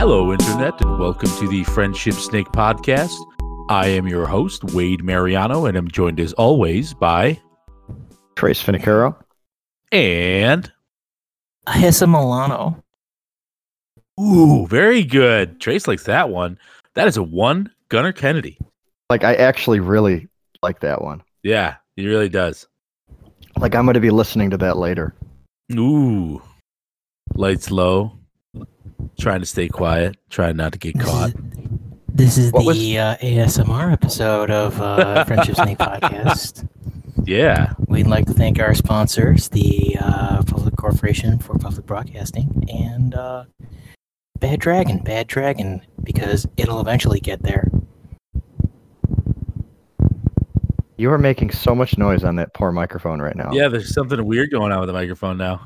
Hello, 0.00 0.32
Internet, 0.32 0.80
and 0.80 0.98
welcome 0.98 1.28
to 1.36 1.46
the 1.46 1.62
Friendship 1.62 2.14
Snake 2.14 2.46
Podcast. 2.46 3.18
I 3.68 3.88
am 3.88 4.08
your 4.08 4.26
host, 4.26 4.64
Wade 4.72 5.04
Mariano, 5.04 5.66
and 5.66 5.76
I'm 5.76 5.90
joined 5.90 6.18
as 6.18 6.32
always 6.32 6.94
by 6.94 7.38
Trace 8.34 8.62
Finicaro. 8.62 9.14
and 9.92 10.72
Hissa 11.68 12.08
Milano. 12.08 12.82
ooh, 14.18 14.66
very 14.68 15.04
good. 15.04 15.60
Trace 15.60 15.86
likes 15.86 16.04
that 16.04 16.30
one. 16.30 16.58
That 16.94 17.06
is 17.06 17.18
a 17.18 17.22
one 17.22 17.70
Gunner 17.90 18.12
Kennedy. 18.12 18.56
Like 19.10 19.22
I 19.22 19.34
actually 19.34 19.80
really 19.80 20.28
like 20.62 20.80
that 20.80 21.02
one. 21.02 21.22
Yeah, 21.42 21.76
he 21.96 22.06
really 22.06 22.30
does. 22.30 22.66
Like 23.58 23.74
I'm 23.74 23.84
going 23.84 23.92
to 23.92 24.00
be 24.00 24.08
listening 24.08 24.48
to 24.48 24.56
that 24.56 24.78
later. 24.78 25.14
Ooh, 25.74 26.40
lights 27.34 27.70
low. 27.70 28.19
Trying 29.18 29.40
to 29.40 29.46
stay 29.46 29.68
quiet. 29.68 30.16
Trying 30.30 30.56
not 30.56 30.72
to 30.72 30.78
get 30.78 30.98
caught. 30.98 31.32
This 32.08 32.38
is 32.38 32.52
What 32.52 32.64
was- 32.66 32.78
the 32.78 32.98
uh, 32.98 33.16
ASMR 33.16 33.92
episode 33.92 34.50
of 34.50 34.80
uh, 34.80 35.24
Friendship 35.26 35.56
Snake 35.56 35.78
Podcast. 35.78 36.68
Yeah. 37.24 37.72
We'd 37.86 38.06
like 38.06 38.26
to 38.26 38.32
thank 38.32 38.58
our 38.60 38.74
sponsors, 38.74 39.48
the 39.50 39.96
uh, 40.00 40.42
Public 40.46 40.76
Corporation 40.76 41.38
for 41.38 41.56
Public 41.58 41.86
Broadcasting, 41.86 42.64
and 42.72 43.14
uh, 43.14 43.44
Bad 44.38 44.58
Dragon. 44.60 44.98
Bad 44.98 45.26
Dragon, 45.28 45.82
because 46.02 46.46
it'll 46.56 46.80
eventually 46.80 47.20
get 47.20 47.42
there. 47.42 47.70
You 50.96 51.10
are 51.12 51.18
making 51.18 51.50
so 51.52 51.74
much 51.74 51.96
noise 51.96 52.24
on 52.24 52.36
that 52.36 52.52
poor 52.52 52.72
microphone 52.72 53.20
right 53.22 53.36
now. 53.36 53.50
Yeah, 53.52 53.68
there's 53.68 53.94
something 53.94 54.22
weird 54.24 54.50
going 54.50 54.70
on 54.72 54.80
with 54.80 54.88
the 54.88 54.92
microphone 54.92 55.38
now. 55.38 55.60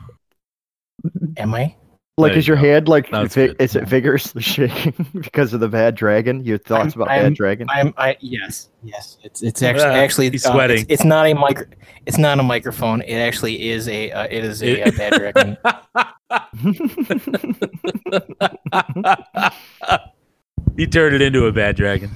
Am 1.37 1.55
I? 1.55 1.75
Like 2.17 2.31
There 2.31 2.39
is 2.39 2.47
you 2.47 2.55
your 2.55 2.63
go. 2.63 2.69
hand 2.69 2.87
like 2.87 3.11
Now 3.11 3.23
it's 3.23 3.35
vi- 3.35 3.57
is 3.59 3.75
it 3.75 3.89
vigorously 3.89 4.41
shaking 4.43 4.95
because 5.15 5.53
of 5.53 5.59
the 5.59 5.69
bad 5.69 5.97
dragon? 5.97 6.45
Your 6.45 6.59
thoughts 6.59 6.95
I'm- 6.95 7.03
about 7.03 7.09
I'm- 7.11 7.25
bad 7.25 7.35
dragon? 7.35 7.67
I'm. 7.69 7.93
I 7.97 8.17
yes, 8.21 8.69
yes. 8.85 9.19
It's 9.25 9.43
it's 9.43 9.65
actually 9.65 9.87
Ah, 9.87 9.95
actually 9.95 10.31
he's 10.31 10.47
uh, 10.47 10.53
sweating. 10.53 10.83
it's, 10.83 10.87
it's 10.91 11.05
not 11.05 11.27
a 11.27 11.35
micro. 11.35 11.65
It's 12.07 12.19
not 12.19 12.39
a 12.39 12.45
microphone. 12.45 13.03
It 13.03 13.17
actually 13.17 13.69
is 13.69 13.89
a. 13.89 14.13
Uh, 14.13 14.29
it 14.31 14.45
is 14.45 14.63
a, 14.63 14.83
uh 14.83 14.87
It- 14.89 14.97
Bad 14.97 15.13
Dragon. 15.15 15.57
he 20.77 20.87
turned 20.87 21.15
it 21.15 21.23
into 21.23 21.47
a 21.47 21.53
bad 21.53 21.77
dragon. 21.77 22.11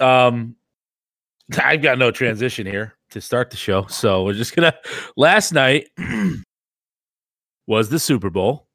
Um, 0.00 0.56
I've 1.58 1.82
got 1.82 1.98
no 1.98 2.10
transition 2.10 2.66
here 2.66 2.94
to 3.10 3.20
start 3.20 3.50
the 3.50 3.56
show, 3.56 3.86
so 3.86 4.24
we're 4.24 4.32
just 4.34 4.54
gonna. 4.54 4.74
Last 5.16 5.52
night 5.52 5.88
was 7.66 7.88
the 7.88 7.98
Super 7.98 8.30
Bowl. 8.30 8.65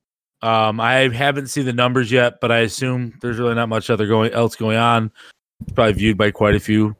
Um, 0.42 0.80
I 0.80 1.10
haven't 1.10 1.48
seen 1.48 1.66
the 1.66 1.74
numbers 1.74 2.12
yet, 2.12 2.42
but 2.42 2.52
I 2.52 2.60
assume 2.60 3.14
there's 3.22 3.38
really 3.38 3.56
not 3.56 3.70
much 3.70 3.90
other 3.90 4.08
going 4.08 4.32
else 4.34 4.56
going 4.56 4.78
on. 4.78 5.12
It's 5.62 5.74
probably 5.74 5.94
viewed 5.94 6.18
by 6.18 6.32
quite 6.32 6.56
a 6.56 6.60
few. 6.60 6.96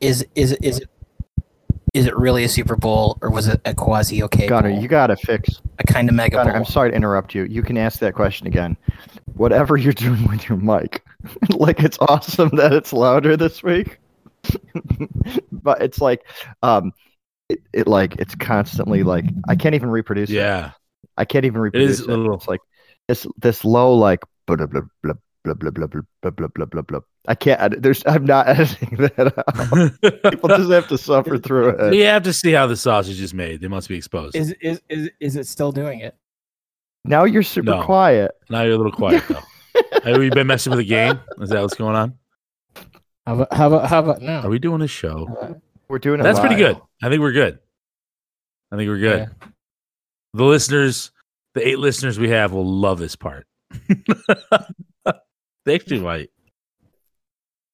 Is 0.00 0.26
is 0.34 0.52
is 0.54 0.78
it 0.80 0.88
is 1.94 2.06
it 2.06 2.16
really 2.16 2.44
a 2.44 2.48
Super 2.48 2.76
Bowl 2.76 3.18
or 3.20 3.30
was 3.30 3.46
it 3.48 3.60
a 3.64 3.74
quasi 3.74 4.22
okay? 4.24 4.46
Gunner, 4.48 4.70
bowl? 4.70 4.80
you 4.80 4.88
gotta 4.88 5.16
fix. 5.16 5.60
a 5.78 5.84
kind 5.84 6.08
of 6.08 6.14
mega 6.14 6.36
Gunner, 6.36 6.52
bowl. 6.52 6.60
I'm 6.60 6.64
sorry 6.66 6.90
to 6.90 6.96
interrupt 6.96 7.34
you. 7.34 7.44
You 7.44 7.62
can 7.62 7.76
ask 7.76 7.98
that 8.00 8.14
question 8.14 8.46
again. 8.46 8.76
Whatever 9.34 9.76
you're 9.76 9.92
doing 9.92 10.26
with 10.28 10.48
your 10.48 10.58
mic, 10.58 11.04
like 11.50 11.80
it's 11.80 11.98
awesome 12.00 12.50
that 12.54 12.72
it's 12.72 12.92
louder 12.92 13.36
this 13.36 13.62
week, 13.62 13.98
but 15.52 15.80
it's 15.82 16.00
like, 16.00 16.22
um, 16.62 16.92
it, 17.48 17.60
it 17.72 17.86
like 17.86 18.16
it's 18.16 18.34
constantly 18.34 19.02
like 19.02 19.24
I 19.48 19.54
can't 19.56 19.74
even 19.74 19.90
reproduce 19.90 20.30
it. 20.30 20.34
Yeah, 20.34 20.72
I 21.16 21.24
can't 21.24 21.44
even 21.44 21.60
reproduce 21.60 21.90
is 21.90 22.00
it. 22.00 22.08
a 22.10 22.16
little- 22.16 22.34
It's 22.34 22.48
like 22.48 22.60
this 23.10 23.26
this 23.38 23.64
low 23.64 23.92
like 23.94 24.20
blah 24.46 24.54
blah 24.56 24.66
blah 24.66 24.82
blah 25.02 25.14
blah 25.44 25.54
blah 25.54 25.70
blah 25.70 25.86
blah 25.88 26.02
blah 26.22 26.30
blah 26.30 26.48
blah 26.54 26.66
blah 26.66 26.82
blah. 26.82 27.00
I 27.28 27.34
can't. 27.34 27.60
edit- 27.60 27.82
There's. 27.82 28.02
I'm 28.06 28.24
not 28.24 28.48
editing 28.48 28.96
that 28.96 29.34
out. 29.36 30.30
People 30.32 30.48
just 30.48 30.70
have 30.70 30.88
to 30.88 30.96
suffer 30.98 31.38
through 31.38 31.70
it. 31.70 31.90
we 31.90 32.00
have 32.00 32.22
to 32.22 32.32
see 32.32 32.52
how 32.52 32.66
the 32.66 32.76
sausage 32.76 33.20
is 33.20 33.34
made. 33.34 33.60
They 33.60 33.68
must 33.68 33.88
be 33.88 33.96
exposed. 33.96 34.36
is 34.36 34.54
is 34.60 34.80
is 34.88 35.10
is 35.20 35.36
it 35.36 35.46
still 35.46 35.72
doing 35.72 36.00
it? 36.00 36.14
Now 37.04 37.24
you're 37.24 37.42
super 37.42 37.70
No. 37.76 37.82
quiet. 37.84 38.30
now 38.48 38.62
you're 38.62 38.74
a 38.74 38.76
little 38.76 38.92
quiet 38.92 39.22
though. 39.28 39.42
Have 40.04 40.22
you 40.22 40.30
been 40.30 40.46
messing 40.46 40.70
with 40.70 40.78
the 40.78 40.84
game? 40.84 41.18
Is 41.40 41.50
that 41.50 41.60
what's 41.62 41.74
going 41.74 41.96
on? 41.96 42.14
How 43.26 43.34
about 43.34 43.52
how 43.52 43.66
about 43.66 43.88
how 43.88 43.98
about 44.00 44.22
now? 44.22 44.42
Are 44.42 44.50
we 44.50 44.58
doing 44.58 44.82
a 44.82 44.88
show? 44.88 45.60
We're 45.88 45.98
doing 45.98 46.20
it. 46.20 46.22
That's 46.22 46.40
pretty 46.40 46.56
good. 46.56 46.80
I 47.02 47.08
think 47.08 47.20
we're 47.20 47.32
good. 47.32 47.58
I 48.72 48.76
think 48.76 48.88
we're 48.88 48.98
good. 48.98 49.30
The 50.34 50.44
listeners, 50.44 51.10
the 51.54 51.66
eight 51.66 51.78
listeners 51.78 52.18
we 52.18 52.30
have, 52.30 52.52
will 52.52 52.66
love 52.66 52.98
this 52.98 53.16
part. 53.16 53.46
they 55.64 55.74
actually 55.74 56.00
might. 56.00 56.30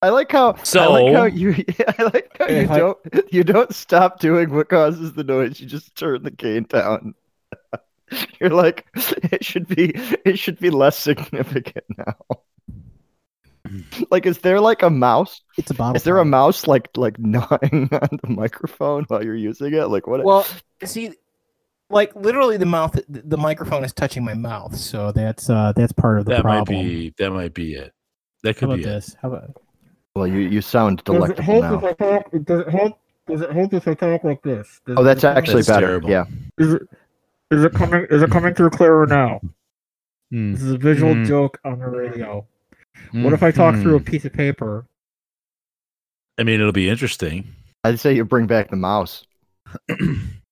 I 0.02 0.10
like 0.10 0.30
how. 0.30 0.56
so 0.62 0.80
I 0.82 0.86
like 0.86 1.14
how 1.14 1.24
you. 1.24 1.64
I 1.98 2.02
like 2.02 2.36
how 2.38 2.48
you 2.48 2.68
I- 2.68 2.78
don't. 2.78 2.98
You 3.30 3.44
don't 3.44 3.74
stop 3.74 4.20
doing 4.20 4.50
what 4.54 4.68
causes 4.68 5.12
the 5.14 5.24
noise. 5.24 5.60
You 5.60 5.66
just 5.66 5.96
turn 5.96 6.22
the 6.22 6.30
gain 6.30 6.64
down. 6.64 7.14
You're 8.40 8.50
like, 8.50 8.86
it 8.94 9.44
should 9.44 9.66
be. 9.66 9.92
It 10.24 10.38
should 10.38 10.58
be 10.60 10.70
less 10.70 10.98
significant 10.98 11.84
now. 11.96 12.14
like, 14.10 14.26
is 14.26 14.38
there 14.38 14.60
like 14.60 14.82
a 14.82 14.90
mouse? 14.90 15.40
It's 15.58 15.70
a 15.70 15.74
bottle. 15.74 15.96
Is 15.96 16.04
there 16.04 16.18
a 16.18 16.24
mouse 16.24 16.66
like 16.66 16.88
like 16.96 17.18
gnawing 17.18 17.88
on 17.90 18.18
the 18.22 18.28
microphone 18.28 19.04
while 19.08 19.24
you're 19.24 19.34
using 19.34 19.74
it? 19.74 19.88
Like 19.88 20.06
what? 20.06 20.22
Well, 20.22 20.46
see, 20.84 21.12
like 21.90 22.14
literally, 22.16 22.56
the 22.56 22.66
mouth, 22.66 22.92
the, 23.08 23.22
the 23.22 23.36
microphone 23.36 23.84
is 23.84 23.92
touching 23.92 24.24
my 24.24 24.34
mouth, 24.34 24.76
so 24.76 25.12
that's 25.12 25.48
uh 25.50 25.72
that's 25.76 25.92
part 25.92 26.18
of 26.18 26.24
the 26.24 26.32
That 26.32 26.42
problem. 26.42 26.76
might 26.78 26.84
be. 26.84 27.14
That 27.18 27.30
might 27.30 27.54
be 27.54 27.74
it. 27.74 27.92
That 28.42 28.56
How 28.56 28.60
could 28.60 28.64
about 28.66 28.76
be 28.78 28.82
it. 28.82 28.86
this? 28.86 29.16
How 29.22 29.28
about 29.32 29.50
well, 30.14 30.26
you 30.26 30.38
you 30.40 30.60
sound 30.62 31.02
Does 31.04 31.14
it 31.14 31.36
delectable 31.36 31.62
help 31.62 31.62
now. 31.62 31.74
if 31.76 31.84
I 31.84 31.92
talk? 31.92 32.30
Does 32.44 32.60
it 32.60 32.68
help? 32.70 32.98
Does 33.28 33.40
it 33.42 33.50
help 33.52 33.72
if 33.74 33.88
I 33.88 33.94
talk 33.94 34.24
like 34.24 34.42
this? 34.42 34.80
Does 34.86 34.96
Oh, 34.98 35.02
that's 35.02 35.24
it, 35.24 35.26
actually 35.28 35.56
That's 35.56 35.68
better. 35.68 35.86
terrible. 35.86 36.10
Yeah. 36.10 36.24
Is 36.58 36.74
it? 36.74 36.82
Is 37.50 37.64
it 37.64 37.74
coming? 37.74 38.06
Is 38.10 38.22
it 38.22 38.30
coming 38.30 38.54
through 38.54 38.70
clearer 38.70 39.06
now? 39.06 39.40
Hmm. 40.30 40.52
This 40.52 40.62
is 40.62 40.72
a 40.72 40.78
visual 40.78 41.14
Mm. 41.14 41.26
joke 41.26 41.58
on 41.64 41.78
the 41.78 41.86
radio. 41.86 42.46
What 43.12 43.32
if 43.32 43.42
I 43.42 43.50
talk 43.52 43.76
through 43.76 43.96
a 43.96 43.98
Hmm. 43.98 44.04
piece 44.04 44.24
of 44.24 44.32
paper? 44.32 44.86
I 46.38 46.42
mean, 46.42 46.60
it'll 46.60 46.72
be 46.72 46.88
interesting. 46.90 47.46
I'd 47.84 48.00
say 48.00 48.14
you 48.14 48.24
bring 48.24 48.46
back 48.46 48.70
the 48.70 48.76
mouse. 48.76 49.24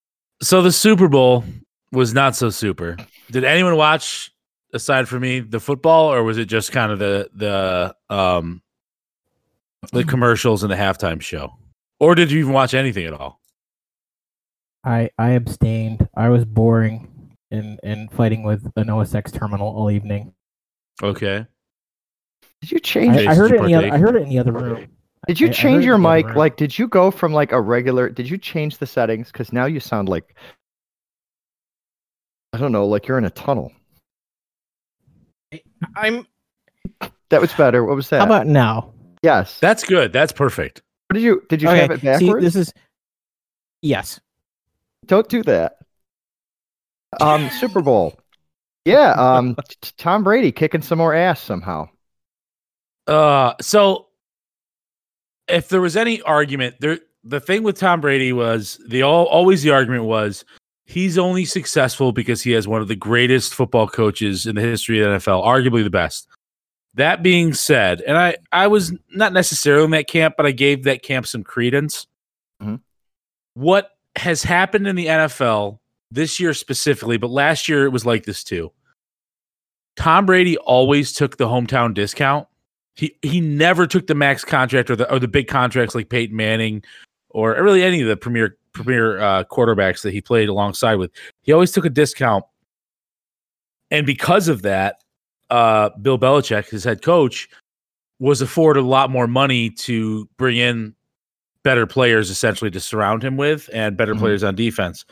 so 0.44 0.62
the 0.62 0.72
Super 0.72 1.09
Bowl 1.09 1.44
was 1.93 2.12
not 2.12 2.37
so 2.37 2.50
super. 2.50 2.97
Did 3.31 3.44
anyone 3.44 3.77
watch 3.77 4.32
aside 4.72 5.09
from 5.09 5.22
me 5.22 5.41
the 5.41 5.60
football, 5.60 6.12
or 6.12 6.22
was 6.22 6.38
it 6.38 6.47
just 6.47 6.72
kind 6.72 6.93
of 6.93 6.99
the 6.99 7.31
the 7.34 8.15
um 8.15 8.62
the 9.93 10.05
commercials 10.05 10.62
and 10.62 10.71
the 10.71 10.77
halftime 10.77 11.21
show, 11.21 11.55
or 12.00 12.15
did 12.15 12.31
you 12.31 12.41
even 12.41 12.53
watch 12.53 12.75
anything 12.75 13.06
at 13.06 13.12
all? 13.12 13.41
I 14.84 15.10
I 15.19 15.31
abstained. 15.31 16.09
I 16.15 16.28
was 16.28 16.44
boring 16.44 17.37
and 17.50 17.81
and 17.82 18.11
fighting 18.12 18.43
with 18.43 18.71
an 18.76 18.88
OSX 18.88 19.32
terminal 19.32 19.69
all 19.69 19.91
evening. 19.91 20.34
Okay, 21.03 21.47
Did 22.61 22.72
you 22.72 22.78
change? 22.81 23.16
I, 23.16 23.32
I 23.32 23.34
heard 23.34 23.53
it 23.53 23.61
in 23.61 23.66
the 23.66 23.75
other, 23.75 23.93
I 23.93 23.99
heard 23.99 24.16
it 24.16 24.22
in 24.22 24.28
the 24.28 24.38
other 24.38 24.53
room. 24.53 24.88
Did 25.27 25.41
you 25.41 25.47
I- 25.47 25.51
I 25.51 25.53
change 25.53 25.85
it 25.85 25.87
your 25.87 25.95
in 25.97 26.03
the 26.03 26.09
other 26.09 26.17
mic? 26.17 26.27
room. 26.27 26.37
Like, 26.37 26.57
did 26.57 26.79
you 26.79 26.89
go 26.89 27.11
from 27.11 27.33
like 27.33 27.53
a 27.53 27.61
regular? 27.61 28.09
Did 28.11 28.29
you 28.29 28.39
change 28.39 28.79
the 28.79 28.87
settings? 28.87 29.33
Because 29.33 29.53
now 29.53 29.65
you 29.67 29.81
sound 29.81 30.09
like 30.09 30.37
I 32.53 32.59
don't 32.59 32.73
know, 32.73 32.87
like 32.87 33.09
you're 33.09 33.19
in 33.19 33.25
a 33.25 33.31
tunnel. 33.31 33.73
I'm. 35.97 36.27
That 37.31 37.41
was 37.41 37.53
better. 37.55 37.85
What 37.85 37.97
was 37.97 38.09
that? 38.11 38.19
How 38.21 38.27
about 38.27 38.47
now? 38.47 38.93
yes? 39.23 39.59
that's 39.59 39.85
good. 39.85 40.12
That's 40.12 40.33
perfect. 40.33 40.83
What 41.09 41.15
did 41.15 41.23
you 41.23 41.43
did 41.49 41.62
you 41.62 41.69
okay, 41.69 41.79
have 41.81 41.91
it 41.91 42.01
see, 42.01 42.06
backwards? 42.06 42.45
this 42.45 42.56
is. 42.56 42.73
Yes. 43.83 44.21
Don't 45.06 45.29
do 45.29 45.43
that. 45.44 45.79
Um, 47.21 47.49
Super 47.50 47.82
Bowl. 47.82 48.19
Yeah. 48.85 49.12
Um, 49.12 49.55
t- 49.56 49.76
t- 49.81 49.93
Tom 49.99 50.25
Brady 50.25 50.53
kicking 50.53 50.82
some 50.82 50.99
more 50.99 51.15
ass 51.15 51.41
somehow. 51.41 51.88
Uh, 53.06 53.55
so 53.61 54.06
if 55.49 55.69
there 55.69 55.81
was 55.81 55.96
any 55.96 56.20
argument, 56.23 56.76
there 56.81 56.99
the 57.23 57.41
thing 57.41 57.62
with 57.62 57.79
Tom 57.79 58.00
Brady 58.00 58.32
was 58.32 58.79
the 58.88 59.02
all 59.02 59.26
always 59.26 59.62
the 59.62 59.70
argument 59.70 60.05
was 60.05 60.44
he's 60.87 61.17
only 61.17 61.44
successful 61.44 62.12
because 62.12 62.43
he 62.43 62.52
has 62.52 62.69
one 62.69 62.82
of 62.82 62.88
the 62.88 62.96
greatest 62.96 63.55
football 63.55 63.88
coaches 63.88 64.46
in 64.46 64.55
the 64.55 64.61
history 64.61 65.00
of 65.00 65.11
the 65.11 65.17
NFL, 65.19 65.44
arguably 65.44 65.82
the 65.82 65.91
best. 65.91 66.29
That 66.94 67.23
being 67.23 67.55
said, 67.55 68.02
and 68.02 68.17
I 68.17 68.37
I 68.52 68.67
was 68.67 68.93
not 69.11 69.32
necessarily 69.32 69.85
in 69.85 69.91
that 69.93 70.08
camp, 70.08 70.35
but 70.37 70.46
I 70.46 70.52
gave 70.52 70.85
that 70.85 71.02
camp 71.02 71.26
some 71.26 71.43
credence. 71.43 72.06
Mhm. 72.62 72.81
What 73.55 73.90
has 74.17 74.44
happened 74.44 74.87
in 74.87 74.94
the 74.94 75.06
NFL 75.06 75.81
this 76.11 76.38
year 76.38 76.55
specifically, 76.55 77.17
but 77.17 77.31
last 77.31 77.69
year 77.69 77.85
it 77.85 77.90
was 77.90 78.06
like 78.06 78.25
this 78.25 78.44
too. 78.44 78.70
Tom 79.97 80.26
Brady 80.26 80.56
always 80.58 81.12
took 81.12 81.37
the 81.37 81.47
hometown 81.47 81.94
discount. 81.94 82.47
He 82.94 83.17
he 83.23 83.41
never 83.41 83.87
took 83.87 84.06
the 84.06 84.14
max 84.14 84.44
contract 84.44 84.91
or 84.91 84.96
the 84.96 85.12
or 85.12 85.19
the 85.19 85.29
big 85.29 85.49
contracts 85.49 85.94
like 85.94 86.08
Peyton 86.08 86.37
Manning 86.37 86.82
or 87.31 87.61
really 87.62 87.82
any 87.82 88.00
of 88.00 88.08
the 88.08 88.17
premier 88.17 88.56
premier 88.73 89.19
uh, 89.20 89.44
quarterbacks 89.44 90.02
that 90.02 90.12
he 90.12 90.20
played 90.20 90.49
alongside 90.49 90.94
with. 90.96 91.11
He 91.43 91.52
always 91.52 91.73
took 91.73 91.85
a 91.85 91.91
discount, 91.91 92.44
and 93.91 94.06
because 94.06 94.49
of 94.49 94.62
that, 94.62 95.02
uh, 95.50 95.91
Bill 96.02 96.19
Belichick, 96.19 96.69
his 96.69 96.85
head 96.85 97.02
coach, 97.02 97.49
was 98.20 98.41
afforded 98.41 98.81
a 98.81 98.87
lot 98.87 99.11
more 99.11 99.26
money 99.26 99.70
to 99.70 100.29
bring 100.37 100.56
in 100.56 100.94
better 101.64 101.87
players 101.87 102.31
essentially 102.31 102.70
to 102.70 102.79
surround 102.81 103.25
him 103.25 103.37
with 103.37 103.69
and 103.73 103.97
better 103.97 104.14
Mhm. 104.14 104.19
players 104.20 104.44
on 104.44 104.55
defense. 104.55 105.05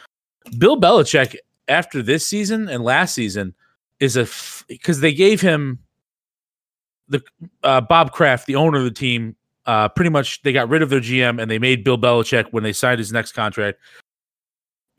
Bill 0.59 0.81
Belichick, 0.81 1.35
after 1.69 2.03
this 2.03 2.27
season 2.27 2.69
and 2.69 2.85
last 2.85 3.15
season, 3.15 3.55
is 4.01 4.17
a 4.17 4.29
because 4.69 5.01
they 5.01 5.13
gave 5.13 5.41
him 5.41 5.79
the 7.13 7.23
uh, 7.63 7.81
Bob 7.81 8.13
Kraft, 8.13 8.47
the 8.47 8.57
owner 8.57 8.79
of 8.79 8.85
the 8.85 8.91
team, 8.91 9.37
uh, 9.67 9.89
pretty 9.89 10.11
much 10.11 10.43
they 10.43 10.53
got 10.53 10.69
rid 10.69 10.83
of 10.83 10.91
their 10.91 11.01
GM 11.01 11.41
and 11.41 11.51
they 11.51 11.59
made 11.59 11.85
Bill 11.85 11.99
Belichick 11.99 12.47
when 12.53 12.65
they 12.65 12.73
signed 12.73 12.99
his 12.99 13.13
next 13.13 13.33
contract. 13.33 13.79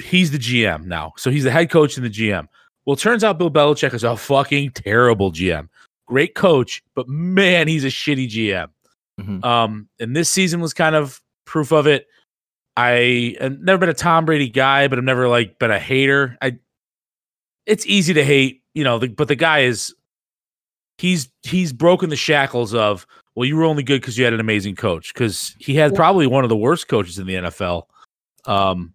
He's 0.02 0.32
the 0.32 0.38
GM 0.38 0.86
now, 0.86 1.14
so 1.18 1.30
he's 1.30 1.44
the 1.44 1.52
head 1.52 1.70
coach 1.70 1.98
and 1.98 2.06
the 2.06 2.10
GM. 2.10 2.48
Well, 2.86 2.96
it 2.96 3.00
turns 3.00 3.24
out 3.24 3.38
Bill 3.38 3.52
Belichick 3.52 3.94
is 3.94 4.04
a 4.04 4.16
fucking 4.16 4.72
terrible 4.72 5.32
GM. 5.32 5.70
Great 6.08 6.36
coach, 6.36 6.84
but 6.96 7.08
man, 7.08 7.68
he's 7.68 7.84
a 7.84 7.88
shitty 7.88 8.30
GM. 8.30 8.68
Mhm. 9.20 9.44
Um, 9.44 9.88
and 10.00 10.16
this 10.16 10.30
season 10.30 10.60
was 10.60 10.74
kind 10.74 10.96
of 10.96 11.22
proof 11.46 11.72
of 11.72 11.88
it. 11.88 12.08
I 12.76 13.36
have 13.40 13.60
never 13.60 13.78
been 13.78 13.90
a 13.90 13.94
Tom 13.94 14.26
Brady 14.26 14.50
guy, 14.50 14.88
but 14.88 14.98
I've 14.98 15.04
never 15.06 15.28
like 15.28 15.60
been 15.60 15.72
a 15.72 15.80
hater. 15.80 16.38
I 16.42 16.58
it's 17.66 17.86
easy 17.86 18.14
to 18.14 18.26
hate, 18.26 18.62
you 18.74 18.84
know, 18.84 19.00
the, 19.00 19.08
but 19.08 19.28
the 19.28 19.36
guy 19.36 19.60
is 19.60 19.94
he's 21.04 21.30
he's 21.42 21.74
broken 21.74 22.10
the 22.10 22.16
shackles 22.16 22.74
of 22.74 23.06
well, 23.36 23.46
you 23.46 23.58
were 23.58 23.66
only 23.66 23.84
good 23.84 24.00
because 24.00 24.18
you 24.18 24.24
had 24.24 24.34
an 24.34 24.40
amazing 24.40 24.76
coach 24.76 25.14
because 25.14 25.54
he 25.60 25.76
had 25.76 25.94
probably 25.94 26.28
one 26.28 26.46
of 26.46 26.50
the 26.50 26.56
worst 26.56 26.88
coaches 26.88 27.20
in 27.20 27.28
the 27.28 27.34
NFL, 27.36 27.84
um, 28.46 28.94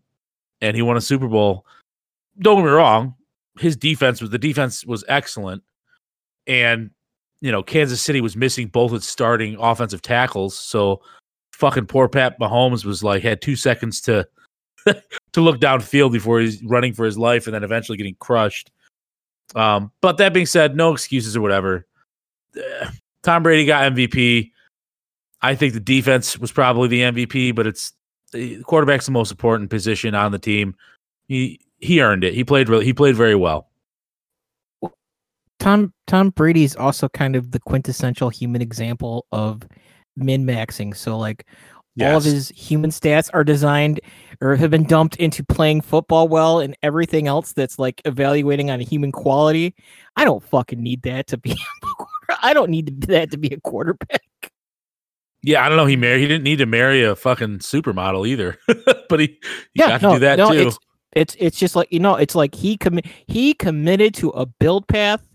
and 0.62 0.74
he 0.74 0.82
won 0.82 0.96
a 0.96 1.02
Super 1.02 1.28
Bowl. 1.28 1.66
Don't 2.40 2.56
get 2.56 2.64
me 2.64 2.70
wrong, 2.70 3.14
his 3.60 3.76
defense 3.76 4.22
was 4.22 4.30
the 4.30 4.38
defense 4.38 4.86
was 4.86 5.04
excellent, 5.06 5.62
and 6.46 6.90
you 7.42 7.52
know 7.52 7.62
Kansas 7.62 8.00
City 8.00 8.22
was 8.22 8.36
missing 8.36 8.68
both 8.68 8.94
its 8.94 9.06
starting 9.06 9.56
offensive 9.60 10.00
tackles, 10.00 10.56
so 10.56 11.02
fucking 11.52 11.86
poor 11.86 12.08
Pat 12.08 12.40
Mahomes 12.40 12.86
was 12.86 13.04
like 13.04 13.22
had 13.22 13.42
two 13.42 13.56
seconds 13.56 14.00
to 14.02 14.26
to 14.86 15.40
look 15.42 15.60
downfield 15.60 16.12
before 16.12 16.40
he's 16.40 16.62
running 16.64 16.94
for 16.94 17.04
his 17.04 17.18
life 17.18 17.46
and 17.46 17.54
then 17.54 17.64
eventually 17.64 17.98
getting 17.98 18.16
crushed. 18.18 18.70
Um, 19.54 19.92
but 20.00 20.18
that 20.18 20.32
being 20.32 20.46
said, 20.46 20.76
no 20.76 20.92
excuses 20.92 21.36
or 21.36 21.40
whatever. 21.40 21.87
Tom 23.22 23.42
Brady 23.42 23.64
got 23.64 23.92
MVP. 23.92 24.50
I 25.40 25.54
think 25.54 25.74
the 25.74 25.80
defense 25.80 26.38
was 26.38 26.50
probably 26.50 26.88
the 26.88 27.02
MVP, 27.02 27.54
but 27.54 27.66
it's 27.66 27.92
the 28.32 28.62
quarterback's 28.64 29.06
the 29.06 29.12
most 29.12 29.30
important 29.30 29.70
position 29.70 30.14
on 30.14 30.32
the 30.32 30.38
team. 30.38 30.74
He 31.28 31.60
he 31.78 32.00
earned 32.00 32.24
it. 32.24 32.34
He 32.34 32.44
played 32.44 32.68
really. 32.68 32.84
He 32.84 32.92
played 32.92 33.16
very 33.16 33.34
well. 33.34 33.68
Tom 35.58 35.92
Tom 36.06 36.30
Brady's 36.30 36.76
also 36.76 37.08
kind 37.08 37.36
of 37.36 37.50
the 37.50 37.60
quintessential 37.60 38.28
human 38.28 38.62
example 38.62 39.26
of 39.32 39.62
min 40.16 40.44
maxing. 40.44 40.96
So 40.96 41.18
like 41.18 41.46
all 42.00 42.16
of 42.16 42.24
his 42.24 42.50
human 42.50 42.90
stats 42.90 43.28
are 43.34 43.42
designed 43.42 44.00
or 44.40 44.54
have 44.54 44.70
been 44.70 44.84
dumped 44.84 45.16
into 45.16 45.42
playing 45.42 45.80
football 45.80 46.28
well 46.28 46.60
and 46.60 46.76
everything 46.82 47.26
else 47.26 47.52
that's 47.52 47.78
like 47.78 48.00
evaluating 48.04 48.70
on 48.70 48.78
human 48.78 49.10
quality. 49.10 49.74
I 50.16 50.24
don't 50.24 50.44
fucking 50.44 50.80
need 50.80 51.02
that 51.02 51.26
to 51.28 51.38
be 51.38 51.56
I 52.42 52.52
don't 52.52 52.70
need 52.70 53.02
that 53.02 53.30
to 53.30 53.38
be 53.38 53.48
a 53.48 53.60
quarterback. 53.60 54.22
Yeah, 55.42 55.64
I 55.64 55.68
don't 55.68 55.76
know. 55.76 55.86
He 55.86 55.96
married. 55.96 56.20
He 56.20 56.26
didn't 56.26 56.44
need 56.44 56.58
to 56.58 56.66
marry 56.66 57.04
a 57.04 57.14
fucking 57.14 57.58
supermodel 57.58 58.26
either, 58.26 58.58
but 59.08 59.20
he, 59.20 59.38
he 59.72 59.80
got 59.80 60.02
no, 60.02 60.10
to 60.10 60.16
do 60.16 60.20
that 60.20 60.38
no, 60.38 60.50
too. 60.50 60.68
It's, 60.68 60.78
it's 61.12 61.36
it's 61.38 61.58
just 61.58 61.76
like 61.76 61.88
you 61.92 62.00
know, 62.00 62.16
it's 62.16 62.34
like 62.34 62.54
he 62.54 62.76
commi- 62.76 63.08
he 63.26 63.54
committed 63.54 64.14
to 64.14 64.30
a 64.30 64.46
build 64.46 64.86
path 64.88 65.26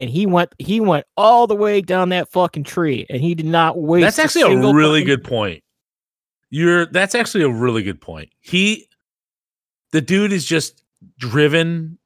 and 0.00 0.08
he 0.10 0.26
went 0.26 0.54
he 0.58 0.80
went 0.80 1.06
all 1.16 1.46
the 1.46 1.54
way 1.54 1.80
down 1.80 2.08
that 2.08 2.30
fucking 2.30 2.64
tree 2.64 3.06
and 3.10 3.20
he 3.20 3.34
did 3.34 3.46
not 3.46 3.78
waste 3.78 4.02
That's 4.02 4.18
actually 4.18 4.42
a 4.42 4.46
single 4.46 4.74
really 4.74 5.00
fucking- 5.00 5.06
good 5.06 5.24
point. 5.24 5.62
You're 6.48 6.86
that's 6.86 7.14
actually 7.14 7.44
a 7.44 7.50
really 7.50 7.82
good 7.82 8.00
point. 8.00 8.30
He 8.40 8.88
the 9.92 10.00
dude 10.00 10.32
is 10.32 10.44
just 10.44 10.82
driven. 11.18 11.98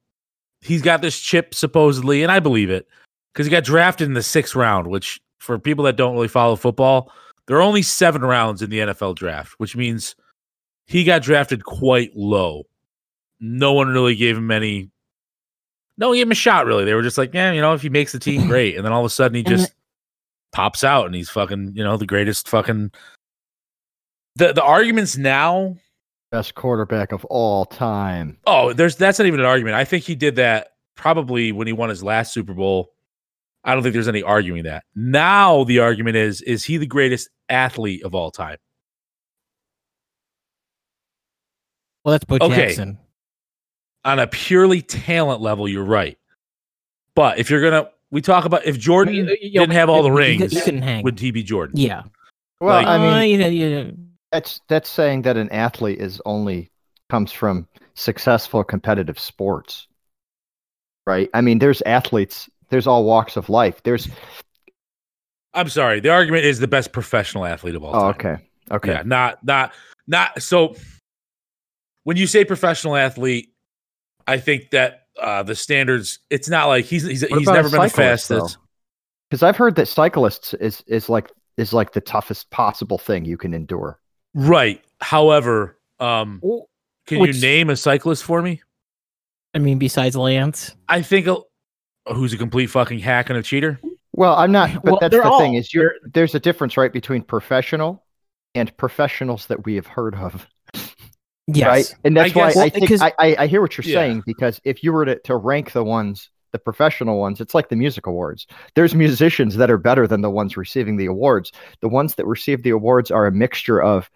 He's 0.61 0.83
got 0.83 1.03
this 1.03 1.19
chip 1.19 1.55
supposedly, 1.55 2.23
and 2.23 2.33
I 2.33 2.41
believe 2.41 2.69
it 2.69 2.87
because 3.35 3.47
he 3.47 3.51
got 3.51 3.65
drafted 3.65 4.07
in 4.07 4.15
the 4.15 4.23
sixth 4.23 4.55
round, 4.55 4.87
which 4.87 5.21
for 5.39 5.59
people 5.59 5.85
that 5.85 5.97
don't 5.97 6.15
really 6.15 6.29
follow 6.29 6.57
football, 6.57 7.13
there 7.47 7.57
are 7.57 7.63
only 7.63 7.83
seven 7.83 8.23
rounds 8.23 8.63
in 8.63 8.71
the 8.71 8.79
NFL 8.79 9.17
draft, 9.17 9.55
which 9.59 9.77
means 9.77 10.15
he 10.87 11.05
got 11.05 11.23
drafted 11.23 11.65
quite 11.65 12.15
low. 12.17 12.65
No 13.41 13.73
one 13.73 13.89
really 13.89 14.15
gave 14.15 14.39
him 14.39 14.51
any. 14.51 14.91
No 15.99 16.09
one 16.09 16.17
gave 16.17 16.27
him 16.27 16.33
a 16.33 16.37
shot. 16.37 16.65
Really, 16.65 16.85
they 16.85 16.95
were 16.95 17.03
just 17.03 17.19
like, 17.19 17.35
yeah, 17.35 17.53
you 17.53 17.61
know, 17.61 17.75
if 17.75 17.83
he 17.83 17.91
makes 17.91 18.13
the 18.13 18.19
team, 18.19 18.47
great. 18.49 18.77
And 18.77 18.85
then 18.85 18.93
all 18.93 19.01
of 19.01 19.07
a 19.07 19.11
sudden, 19.11 19.35
he 19.35 19.43
just 19.43 19.75
pops 20.53 20.85
out, 20.85 21.07
and 21.07 21.15
he's 21.15 21.31
fucking, 21.31 21.73
you 21.75 21.85
know, 21.85 21.97
the 21.97 22.07
greatest 22.07 22.49
fucking. 22.49 22.93
The 24.37 24.53
the 24.53 24.63
arguments 24.63 25.17
now 25.17 25.77
Best 26.35 26.57
quarterback 26.57 27.13
of 27.13 27.25
all 27.27 27.65
time. 27.65 28.39
Oh, 28.45 28.73
there's 28.73 28.97
that's 28.97 29.21
not 29.21 29.27
even 29.27 29.39
an 29.39 29.47
argument. 29.47 29.77
I 29.77 29.85
think 29.85 30.03
he 30.03 30.17
did 30.17 30.35
that 30.35 30.71
probably 30.97 31.53
when 31.53 31.69
he 31.69 31.73
won 31.73 31.91
his 31.91 32.03
last 32.03 32.33
Super 32.33 32.55
Bowl. 32.55 32.94
I 33.65 33.73
don't 33.75 33.83
think 33.83 33.95
there's 33.95 34.09
any 34.09 34.23
arguing 34.23 34.65
that. 34.65 34.85
Now 34.95 35.65
the 35.65 35.79
argument 35.81 36.17
is 36.17 36.43
is 36.43 36.65
he 36.65 36.77
the 36.77 36.87
greatest 36.87 37.29
athlete 37.49 38.05
of 38.05 38.15
all 38.15 38.31
time? 38.31 38.59
Well, 42.05 42.13
that's 42.13 42.25
Bo 42.25 42.37
Okay. 42.41 42.67
Jackson. 42.69 42.99
On 44.05 44.19
a 44.19 44.27
purely 44.27 44.83
talent 44.83 45.41
level, 45.41 45.67
you're 45.67 45.85
right. 45.85 46.19
But 47.15 47.39
if 47.39 47.49
you're 47.51 47.63
gonna 47.63 47.89
we 48.11 48.21
talk 48.21 48.45
about 48.45 48.65
if 48.67 48.79
Jordan 48.79 49.15
You- 49.15 49.37
you 49.41 49.61
didn't 49.61 49.73
have 49.73 49.89
all 49.89 50.03
the 50.03 50.09
you- 50.11 50.15
you- 50.15 50.19
rings, 50.41 50.53
you 50.53 50.61
couldn't 50.61 50.83
hang. 50.83 51.03
would 51.03 51.19
he 51.19 51.31
be 51.31 51.43
Jordan? 51.43 51.79
yeah. 51.79 52.03
Well, 52.61 52.77
Like- 52.77 52.87
I 52.87 52.99
mean, 52.99 53.13
Uh, 53.13 53.21
you 53.21 53.39
know, 53.39 53.49
you 53.49 53.71
know, 53.71 53.93
that's 54.31 54.61
that's 54.69 54.89
saying 54.91 55.23
that 55.23 55.37
an 55.37 55.51
athlete 55.51 56.01
is 56.01 56.21
only 56.27 56.71
comes 57.11 57.33
from 57.33 57.67
successful 57.95 58.65
competitive 58.65 59.19
sports 59.21 59.87
right 61.07 61.29
i 61.33 61.41
mean 61.41 61.61
there's 61.61 61.81
athletes 61.83 62.49
there's 62.71 62.87
all 62.87 63.05
walks 63.05 63.37
of 63.37 63.49
life 63.49 63.83
there's 63.83 64.09
I'm 65.57 65.69
sorry. 65.69 66.01
The 66.01 66.09
argument 66.09 66.45
is 66.47 66.59
the 66.59 66.67
best 66.67 66.93
professional 66.93 67.45
athlete 67.45 67.77
of 67.77 67.85
all 67.85 67.95
oh 67.95 68.01
time. 68.01 68.15
okay 68.15 68.45
okay 68.73 68.93
Yeah, 68.93 69.03
not 69.05 69.45
not 69.45 69.73
not 70.07 70.43
so 70.43 70.75
when 72.03 72.17
you 72.17 72.27
say 72.27 72.45
professional 72.45 72.97
athlete, 72.97 73.51
I 74.27 74.39
think 74.39 74.71
that 74.71 75.07
uh 75.21 75.43
the 75.45 75.55
standards 75.55 76.19
it's 76.31 76.49
not 76.49 76.67
like 76.67 76.85
he's 76.87 77.05
he's, 77.05 77.23
What 77.23 77.39
he's 77.39 77.47
never 77.49 77.71
been 77.71 77.81
the 77.83 77.89
cyclist, 77.89 78.29
fastest. 78.29 78.59
because 79.31 79.45
i've 79.45 79.57
heard 79.57 79.77
that 79.77 79.87
cyclists 79.87 80.55
is 80.55 80.83
is 80.89 81.09
like 81.09 81.31
is 81.57 81.73
like 81.73 81.93
the 81.93 82.01
toughest 82.01 82.51
possible 82.51 82.99
thing 82.99 83.25
you 83.25 83.37
can 83.37 83.55
endure 83.55 84.01
Right. 84.37 84.83
However, 85.01 85.79
um 86.01 86.41
can 87.07 87.21
Which- 87.21 87.37
you 87.37 87.43
name 87.43 87.71
a 87.71 87.77
cyclist 87.77 88.25
for 88.25 88.43
me? 88.43 88.61
I 89.55 89.61
mean, 89.61 89.79
besides 89.79 90.17
Lance, 90.17 90.75
I 90.89 91.01
think 91.03 91.29
a, 91.29 91.37
who's 92.09 92.33
a 92.33 92.39
complete 92.39 92.67
fucking 92.67 92.99
hack 92.99 93.31
and 93.31 93.39
a 93.39 93.43
cheater. 93.43 93.81
well 94.13 94.35
i'm 94.35 94.53
not 94.53 94.73
but 94.75 94.85
Well, 94.85 94.99
that's 95.01 95.11
they're 95.13 95.23
the 95.25 95.39
thing 95.39 95.55
is 95.55 95.73
you're 95.73 95.95
there's 96.13 96.35
a 96.35 96.41
difference 96.41 96.77
right 96.77 96.93
between 96.93 97.23
professional 97.23 98.05
and 98.55 98.75
professionals 98.77 99.47
that 99.47 99.65
we 99.65 99.75
have 99.75 99.87
heard 99.87 100.15
of. 100.15 100.47
Yes, 101.47 101.67
right? 101.67 101.95
And 102.05 102.17
that's 102.17 102.35
I 102.37 102.39
why 102.39 102.49
guess- 102.49 102.57
i 102.57 102.69
think 102.69 102.83
because- 102.85 103.03
I, 103.03 103.13
I 103.19 103.37
i 103.41 103.47
hear 103.47 103.61
what 103.61 103.77
you're 103.77 103.85
Yeah. 103.85 104.01
saying 104.01 104.23
because 104.27 104.61
if 104.65 104.83
you 104.85 104.93
were 104.93 105.05
to, 105.07 105.19
to 105.21 105.37
rank 105.37 105.73
the 105.73 105.85
ones 105.85 106.31
the 106.53 106.59
professional 106.61 107.19
ones 107.19 107.41
it's 107.41 107.53
like 107.55 107.69
the 107.69 107.75
music 107.77 108.07
awards. 108.07 108.47
There's 108.77 108.95
musicians 108.95 109.57
that 109.57 109.71
are 109.73 109.77
better 109.79 110.07
than 110.07 110.21
the 110.21 110.31
ones 110.31 110.57
receiving 110.57 110.97
the 110.99 111.07
awards. 111.07 111.51
The 111.81 111.89
ones 111.89 112.15
that 112.15 112.27
receive 112.27 112.63
the 112.63 112.71
awards 112.71 113.11
are 113.11 113.27
a 113.27 113.33
mixture 113.33 113.83
of 113.83 114.09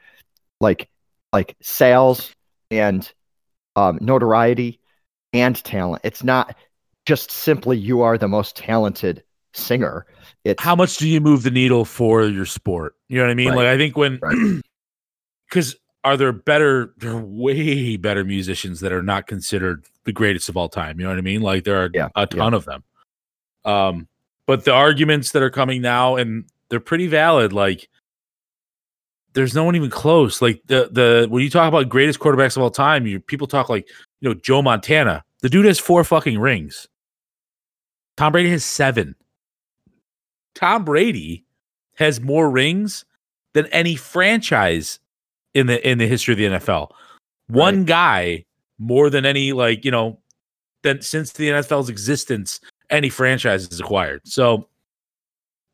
like 0.60 0.88
like 1.32 1.56
sales 1.60 2.32
and 2.70 3.10
um, 3.74 3.98
notoriety 4.00 4.78
and 5.32 5.56
talent. 5.64 6.02
It's 6.04 6.22
not 6.22 6.54
just 7.08 7.30
simply 7.30 7.78
you 7.78 8.02
are 8.02 8.18
the 8.18 8.28
most 8.28 8.54
talented 8.54 9.22
singer 9.54 10.06
it's 10.44 10.62
How 10.62 10.76
much 10.76 10.98
do 10.98 11.08
you 11.08 11.20
move 11.20 11.42
the 11.42 11.50
needle 11.50 11.84
for 11.84 12.24
your 12.24 12.44
sport? 12.44 12.94
You 13.08 13.18
know 13.18 13.24
what 13.24 13.30
I 13.30 13.34
mean? 13.34 13.48
Right. 13.48 13.56
Like 13.56 13.66
I 13.66 13.76
think 13.76 13.96
when 13.96 14.18
Right. 14.20 14.60
because 15.48 15.74
are 16.04 16.16
there 16.16 16.32
better 16.32 16.92
there 16.98 17.12
are 17.12 17.20
way 17.24 17.96
better 17.96 18.24
musicians 18.24 18.80
that 18.80 18.92
are 18.92 19.02
not 19.02 19.26
considered 19.26 19.84
the 20.04 20.12
greatest 20.12 20.48
of 20.48 20.56
all 20.56 20.68
time 20.68 20.98
you 21.00 21.04
know 21.04 21.10
what 21.10 21.18
i 21.18 21.22
mean 21.22 21.40
like 21.40 21.64
there 21.64 21.82
are 21.82 21.90
Yeah, 21.92 22.08
a 22.14 22.26
ton 22.26 22.54
of 22.54 22.64
them 22.66 22.84
um 23.64 24.06
but 24.46 24.64
the 24.64 24.72
arguments 24.72 25.32
that 25.32 25.42
are 25.42 25.50
coming 25.50 25.82
now 25.82 26.16
and 26.16 26.44
they're 26.68 26.78
pretty 26.80 27.08
valid 27.08 27.52
like 27.52 27.88
there's 29.32 29.54
no 29.54 29.64
one 29.64 29.74
even 29.74 29.90
close 29.90 30.40
like 30.40 30.62
the 30.66 30.88
the 30.92 31.26
when 31.28 31.42
you 31.42 31.50
talk 31.50 31.68
about 31.68 31.88
greatest 31.88 32.20
quarterbacks 32.20 32.56
of 32.56 32.62
all 32.62 32.70
time 32.70 33.06
you 33.06 33.18
people 33.18 33.46
talk 33.46 33.68
like 33.68 33.88
you 34.20 34.28
know 34.28 34.34
joe 34.34 34.62
montana 34.62 35.24
the 35.40 35.48
dude 35.48 35.66
has 35.66 35.78
four 35.78 36.04
fucking 36.04 36.38
rings 36.38 36.86
tom 38.18 38.32
brady 38.32 38.50
has 38.50 38.64
seven 38.64 39.14
tom 40.54 40.84
brady 40.84 41.44
has 41.94 42.20
more 42.20 42.50
rings 42.50 43.04
than 43.54 43.66
any 43.66 43.96
franchise 43.96 45.00
in 45.54 45.66
the 45.66 45.86
in 45.88 45.98
the 45.98 46.06
history 46.06 46.32
of 46.32 46.38
the 46.38 46.58
NFL. 46.58 46.90
One 47.48 47.84
guy 47.84 48.44
more 48.78 49.10
than 49.10 49.26
any 49.26 49.52
like, 49.52 49.84
you 49.84 49.90
know, 49.90 50.18
than 50.82 51.02
since 51.02 51.32
the 51.32 51.48
NFL's 51.48 51.88
existence 51.88 52.60
any 52.90 53.08
franchise 53.08 53.66
is 53.68 53.80
acquired. 53.80 54.20
So, 54.24 54.68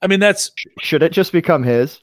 I 0.00 0.06
mean, 0.06 0.20
that's 0.20 0.50
Should 0.80 1.02
it 1.02 1.12
just 1.12 1.32
become 1.32 1.62
his? 1.62 2.00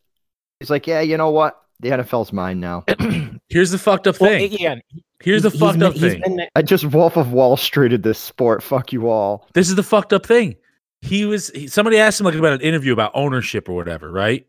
He's 0.60 0.70
like, 0.70 0.86
yeah, 0.86 1.02
you 1.02 1.18
know 1.18 1.32
what? 1.32 1.61
The 1.82 1.90
NFL's 1.90 2.32
mine 2.32 2.60
now. 2.60 2.84
here's 3.50 3.72
the 3.72 3.78
fucked 3.78 4.08
up 4.08 4.20
Well, 4.20 4.30
thing. 4.30 4.52
yeah, 4.54 4.76
Here's 5.22 5.44
the 5.44 5.52
fucked 5.52 5.82
up 5.82 5.94
he's 5.94 6.02
thing. 6.02 6.22
been- 6.22 6.48
I 6.56 6.62
just 6.62 6.86
Wolf 6.86 7.18
of 7.18 7.32
Wall 7.32 7.58
Streeted 7.58 8.04
this 8.04 8.20
sport. 8.20 8.64
Fuck 8.64 8.92
you 8.94 9.10
all. 9.10 9.48
This 9.54 9.70
is 9.70 9.76
the 9.76 9.84
fucked 9.84 10.14
up 10.14 10.26
thing. 10.26 10.56
He 11.02 11.26
was 11.26 11.50
he, 11.50 11.68
somebody 11.68 11.98
asked 11.98 12.20
him 12.20 12.26
like 12.26 12.36
about 12.36 12.54
an 12.54 12.62
interview 12.62 12.94
about 12.94 13.12
ownership 13.16 13.68
or 13.68 13.74
whatever, 13.76 14.12
right? 14.12 14.46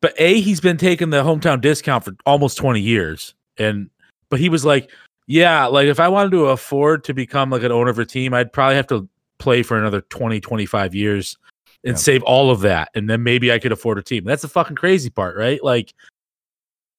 But 0.00 0.14
a 0.18 0.40
he's 0.40 0.60
been 0.60 0.76
taking 0.76 1.10
the 1.10 1.22
hometown 1.22 1.60
discount 1.60 2.04
for 2.04 2.12
almost 2.26 2.58
20 2.58 2.80
years, 2.80 3.34
and 3.58 3.88
but 4.28 4.40
he 4.40 4.48
was 4.48 4.64
like, 4.64 4.90
yeah, 5.28 5.66
like 5.66 5.86
if 5.86 6.00
I 6.00 6.08
wanted 6.08 6.30
to 6.32 6.46
afford 6.46 7.04
to 7.04 7.14
become 7.14 7.50
like 7.50 7.62
an 7.62 7.70
owner 7.70 7.90
of 7.90 7.98
a 8.00 8.04
team, 8.04 8.34
I'd 8.34 8.52
probably 8.52 8.74
have 8.76 8.88
to 8.88 9.08
play 9.38 9.62
for 9.62 9.76
another 9.78 10.00
20, 10.00 10.40
25 10.40 10.94
years 10.94 11.36
and 11.84 11.92
Yeah. 11.94 11.98
save 11.98 12.22
all 12.24 12.50
of 12.50 12.60
that, 12.60 12.88
and 12.96 13.08
then 13.08 13.22
maybe 13.22 13.52
I 13.52 13.58
could 13.60 13.70
afford 13.72 13.98
a 13.98 14.02
team. 14.02 14.24
That's 14.24 14.42
the 14.42 14.48
fucking 14.48 14.76
crazy 14.76 15.10
part, 15.10 15.36
right? 15.36 15.62
Like 15.62 15.94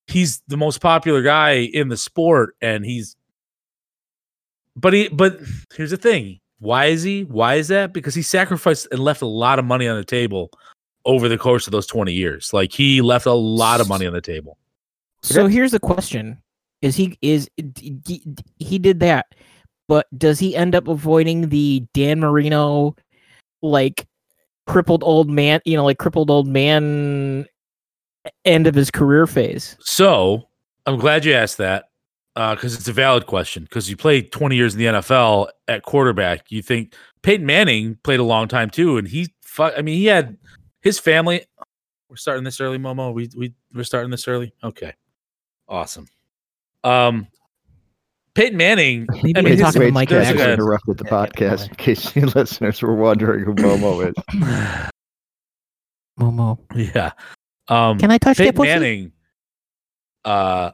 he's 0.07 0.41
the 0.47 0.57
most 0.57 0.81
popular 0.81 1.21
guy 1.21 1.69
in 1.73 1.89
the 1.89 1.97
sport, 1.97 2.55
and 2.61 2.85
he's 2.85 3.15
but 4.75 4.93
he 4.93 5.09
but 5.09 5.39
here's 5.73 5.91
the 5.91 5.97
thing. 5.97 6.39
Why 6.59 6.85
is 6.85 7.03
he? 7.03 7.23
Why 7.25 7.55
is 7.55 7.67
that? 7.67 7.93
Because 7.93 8.15
he 8.15 8.21
sacrificed 8.21 8.87
and 8.91 8.99
left 8.99 9.21
a 9.21 9.27
lot 9.27 9.59
of 9.59 9.65
money 9.65 9.87
on 9.87 9.97
the 9.97 10.05
table 10.05 10.49
over 11.05 11.27
the 11.27 11.37
course 11.37 11.67
of 11.67 11.71
those 11.71 11.85
20 11.85 12.13
years. 12.13 12.53
Like 12.53 12.71
he 12.71 13.01
left 13.01 13.25
a 13.25 13.33
lot 13.33 13.81
of 13.81 13.89
money 13.89 14.05
on 14.05 14.13
the 14.13 14.21
table. 14.21 14.57
So 15.21 15.47
here's 15.47 15.71
the 15.71 15.79
question: 15.79 16.41
Is 16.81 16.95
he 16.95 17.17
is 17.21 17.49
he 17.57 18.79
did 18.79 18.99
that, 19.01 19.27
but 19.87 20.07
does 20.17 20.39
he 20.39 20.55
end 20.55 20.75
up 20.75 20.87
avoiding 20.87 21.49
the 21.49 21.85
Dan 21.93 22.19
Marino, 22.19 22.95
like 23.61 24.05
crippled 24.67 25.03
old 25.03 25.29
man? 25.29 25.61
You 25.65 25.77
know, 25.77 25.85
like 25.85 25.97
crippled 25.97 26.29
old 26.29 26.47
man 26.47 27.45
end 28.45 28.67
of 28.67 28.75
his 28.75 28.89
career 28.91 29.27
phase. 29.27 29.75
So 29.79 30.47
I'm 30.85 30.97
glad 30.97 31.25
you 31.25 31.33
asked 31.33 31.57
that 31.57 31.85
because 32.35 32.75
it's 32.75 32.87
a 32.87 32.93
valid 32.93 33.25
question. 33.25 33.63
Because 33.63 33.89
you 33.89 33.97
played 33.97 34.31
20 34.31 34.55
years 34.55 34.73
in 34.73 34.79
the 34.79 34.85
NFL 34.85 35.49
at 35.67 35.83
quarterback, 35.83 36.51
you 36.51 36.61
think 36.61 36.93
Peyton 37.21 37.45
Manning 37.45 37.97
played 38.03 38.19
a 38.19 38.23
long 38.23 38.47
time 38.47 38.69
too, 38.69 38.97
and 38.97 39.07
he, 39.07 39.27
fu- 39.41 39.63
I 39.63 39.81
mean, 39.81 39.97
he 39.97 40.05
had 40.05 40.37
his 40.81 40.99
family. 40.99 41.45
We're 42.09 42.15
starting 42.17 42.43
this 42.43 42.59
early, 42.59 42.77
Momo. 42.77 43.13
We 43.13 43.29
we 43.35 43.53
we're 43.73 43.83
starting 43.83 44.11
this 44.11 44.27
early. 44.27 44.53
Okay, 44.63 44.93
awesome. 45.67 46.05
Um, 46.83 47.27
Peyton 48.35 48.57
Manning. 48.57 49.07
Maybe 49.23 49.35
I 49.35 49.39
you're 49.39 49.43
mean, 49.43 49.51
his- 49.53 49.61
talking 49.61 49.81
to 49.81 49.85
Wait, 49.87 49.93
Mike 49.93 50.09
there's 50.09 50.27
Jack 50.27 50.37
a- 50.37 50.53
interrupted 50.53 50.97
the 50.97 51.05
Yeah, 51.05 51.11
yeah, 51.39 51.51
podcast 51.51 51.69
in 51.69 51.75
case 51.75 52.15
you 52.15 52.25
listeners 52.35 52.81
were 52.81 52.93
wondering 52.95 53.45
who 53.45 53.55
Momo 53.55 54.07
is. 54.09 54.13
Momo, 56.19 56.59
yeah. 56.75 57.11
Um, 57.67 57.99
can 57.99 58.11
I 58.11 58.17
touch 58.17 58.37
Peyton 58.37 58.55
pussy? 58.55 58.69
Manning 58.69 59.11
uh, 60.25 60.71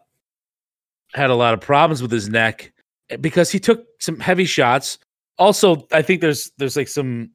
had 1.13 1.29
a 1.29 1.35
lot 1.35 1.53
of 1.53 1.61
problems 1.61 2.01
with 2.01 2.11
his 2.11 2.29
neck 2.29 2.71
eh, 3.09 3.17
because 3.17 3.51
he 3.51 3.59
took 3.59 3.85
some 3.99 4.19
heavy 4.19 4.45
shots. 4.45 4.97
Also, 5.37 5.87
I 5.91 6.01
think 6.01 6.21
there's 6.21 6.51
there's 6.57 6.75
like 6.75 6.87
some 6.87 7.31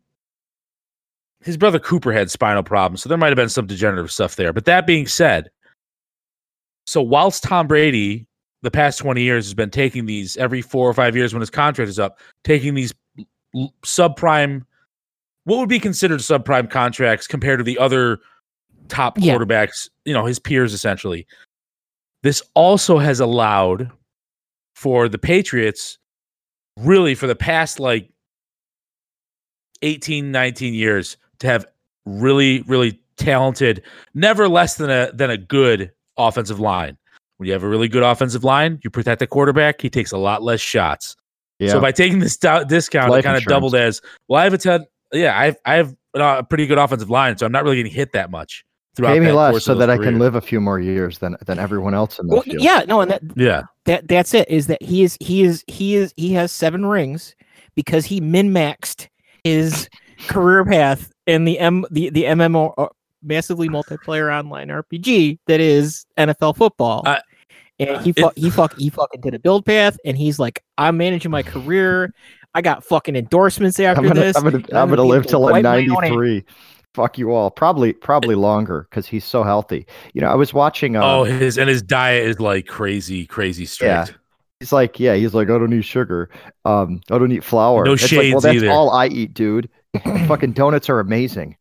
his 1.41 1.57
brother 1.57 1.79
Cooper 1.79 2.13
had 2.13 2.31
spinal 2.31 2.63
problems, 2.63 3.03
so 3.03 3.09
there 3.09 3.19
might 3.19 3.29
have 3.29 3.37
been 3.37 3.49
some 3.49 3.67
degenerative 3.67 4.11
stuff 4.11 4.37
there. 4.37 4.53
But 4.53 4.65
that 4.65 4.87
being 4.87 5.07
said, 5.07 5.51
so 6.87 7.01
whilst 7.03 7.43
Tom 7.43 7.67
Brady 7.67 8.27
the 8.65 8.71
past 8.71 8.99
20 8.99 9.23
years 9.23 9.45
has 9.45 9.53
been 9.53 9.71
taking 9.71 10.07
these 10.07 10.39
every 10.39 10.63
four 10.63 10.89
or 10.89 10.95
five 10.95 11.15
years 11.15 11.35
when 11.35 11.41
his 11.41 11.51
contract 11.51 11.89
is 11.89 11.99
up, 11.99 12.19
taking 12.45 12.75
these 12.75 12.95
subprime, 13.85 14.63
what 15.45 15.59
would 15.59 15.69
be 15.69 15.79
considered 15.79 16.21
subprime 16.21 16.71
contracts 16.71 17.27
compared 17.27 17.61
to 17.61 17.65
the 17.65 17.79
other 17.79 18.21
top 18.89 19.19
Yeah. 19.19 19.35
quarterbacks, 19.35 19.89
you 20.05 20.13
know, 20.13 20.27
his 20.27 20.39
peers 20.39 20.73
essentially. 20.73 21.27
This 22.23 22.43
also 22.55 22.99
has 22.99 23.21
allowed 23.21 23.91
for 24.75 25.09
the 25.09 25.19
Patriots, 25.19 25.99
really 26.79 27.15
for 27.15 27.27
the 27.27 27.37
past 27.37 27.79
like 27.81 28.11
18, 29.83 30.33
19 30.33 30.75
years, 30.75 31.17
to 31.41 31.47
have 31.47 31.67
really, 32.07 32.63
really 32.63 32.99
talented, 33.17 33.83
never 34.15 34.49
less 34.49 34.77
than 34.77 34.91
a 34.91 35.11
than 35.13 35.31
a 35.31 35.37
good 35.37 35.91
offensive 36.17 36.61
line. 36.61 36.97
When 37.37 37.47
you 37.47 37.53
have 37.53 37.63
a 37.63 37.69
really 37.69 37.89
good 37.89 38.03
offensive 38.03 38.45
line, 38.45 38.81
you 38.83 38.91
protect 38.91 39.19
the 39.19 39.27
quarterback, 39.27 39.81
he 39.81 39.91
takes 39.91 40.13
a 40.13 40.19
lot 40.19 40.43
less 40.43 40.61
shots. 40.61 41.17
Yeah. 41.59 41.71
So 41.71 41.81
by 41.81 41.93
taking 41.93 42.19
this 42.21 42.37
do- 42.37 42.65
discount, 42.65 43.11
Life 43.11 43.21
it 43.21 43.25
kind 43.25 43.37
of 43.37 43.45
doubled 43.45 43.75
as 43.75 44.01
well. 44.29 44.41
I 44.41 44.45
have 44.45 44.55
a 44.55 44.59
ton. 44.59 44.87
Yeah, 45.13 45.39
I 45.39 45.45
have, 45.47 45.57
I 45.65 45.75
have 45.75 45.95
a 46.15 46.43
pretty 46.43 46.67
good 46.67 46.79
offensive 46.79 47.11
line, 47.11 47.37
so 47.39 47.47
I'm 47.47 47.53
not 47.53 47.65
really 47.65 47.77
getting 47.77 47.93
hit 47.93 48.13
that 48.13 48.31
much 48.31 48.65
throughout 48.95 49.15
Pay 49.15 49.21
me 49.21 49.33
less 49.33 49.65
so 49.65 49.75
that 49.75 49.87
those 49.87 49.99
I 50.01 50.03
can 50.03 50.19
live 50.19 50.35
a 50.35 50.41
few 50.41 50.61
more 50.61 50.79
years 50.79 51.19
than 51.19 51.37
than 51.47 51.59
everyone 51.59 51.95
else 51.95 52.19
in 52.19 52.27
the 52.27 52.35
Well, 52.35 52.43
field. 52.43 52.63
yeah, 52.63 52.85
no, 52.87 53.01
and 53.01 53.11
that 53.11 53.23
Yeah, 53.37 53.63
that 53.87 54.09
that's 54.09 54.35
it. 54.35 54.49
Is 54.49 54.67
that 54.69 54.83
he 54.83 55.03
is 55.03 55.17
he 55.21 55.43
is 55.43 55.65
he 55.67 55.95
is 55.97 56.13
he 56.17 56.33
has 56.35 56.53
seven 56.53 56.87
rings 56.87 57.35
because 57.75 58.05
he 58.05 58.21
min 58.21 58.51
maxed 58.53 59.09
his 59.43 59.89
career 60.29 60.65
path 60.65 61.11
in 61.27 61.45
the 61.45 61.59
M 61.59 61.85
the 61.91 62.11
the 62.11 62.25
MMO 62.25 62.73
uh, 62.79 62.87
massively 63.23 63.69
multiplayer 63.69 64.33
online 64.37 64.69
RPG 64.69 65.39
that 65.47 65.61
is 65.61 66.07
NFL 66.19 66.57
football. 66.57 67.03
Uh, 67.07 67.19
and 67.81 68.01
he 68.03 68.11
it- 68.17 68.33
he 68.37 68.51
fuck 68.51 68.75
he 68.75 68.89
fucking 68.91 69.21
did 69.21 69.35
a 69.35 69.39
build 69.39 69.67
path, 69.67 69.97
and 70.05 70.17
he's 70.17 70.39
like, 70.39 70.63
I'm 70.79 70.97
managing 70.97 71.31
my 71.33 71.43
career. 71.43 72.13
I 72.57 72.63
got 72.63 72.85
fucking 72.85 73.17
endorsements 73.17 73.81
after 73.81 74.01
I'm 74.01 74.07
gonna, 74.07 74.21
this. 74.21 74.37
I'm 74.37 74.45
gonna, 74.45 74.59
I'm 74.73 74.89
gonna 74.89 75.03
be 75.03 75.09
live 75.09 75.23
able 75.23 75.23
to 75.25 75.29
till 75.29 75.47
I'm 75.49 75.53
wipe 75.55 75.65
my 75.65 75.79
own 75.79 76.05
ass." 76.05 76.11
93. 76.11 76.45
Fuck 76.95 77.19
you 77.19 77.33
all. 77.33 77.51
Probably, 77.51 77.93
probably 77.93 78.37
longer 78.37 78.87
because 78.89 79.07
he's 79.07 79.25
so 79.25 79.43
healthy. 79.43 79.87
You 80.13 80.21
know, 80.21 80.29
I 80.29 80.37
was 80.37 80.55
watching. 80.55 80.97
Um, 80.97 81.03
oh, 81.03 81.25
his 81.25 81.59
and 81.59 81.69
his 81.69 81.83
diet 81.83 82.27
is 82.27 82.39
like 82.41 82.67
crazy, 82.67 83.27
crazy 83.27 83.67
strict. 83.67 84.11
Yeah. 84.11 84.17
he's 84.61 84.73
like, 84.73 85.01
yeah, 85.01 85.15
he's 85.15 85.35
like, 85.35 85.49
I 85.51 85.59
don't 85.59 85.73
eat 85.73 85.83
sugar. 85.85 86.31
Um, 86.65 87.01
I 87.11 87.19
don't 87.19 87.33
eat 87.33 87.43
flour. 87.43 87.85
No 87.85 87.95
It's 87.95 88.03
like, 88.05 88.13
well, 88.13 88.21
shades 88.23 88.43
that's 88.45 88.57
either. 88.57 88.71
all 88.71 88.91
I 88.91 89.09
eat, 89.09 89.35
dude. 89.35 89.69
Fucking 90.05 90.53
donuts 90.53 90.89
are 90.89 91.01
amazing, 91.01 91.57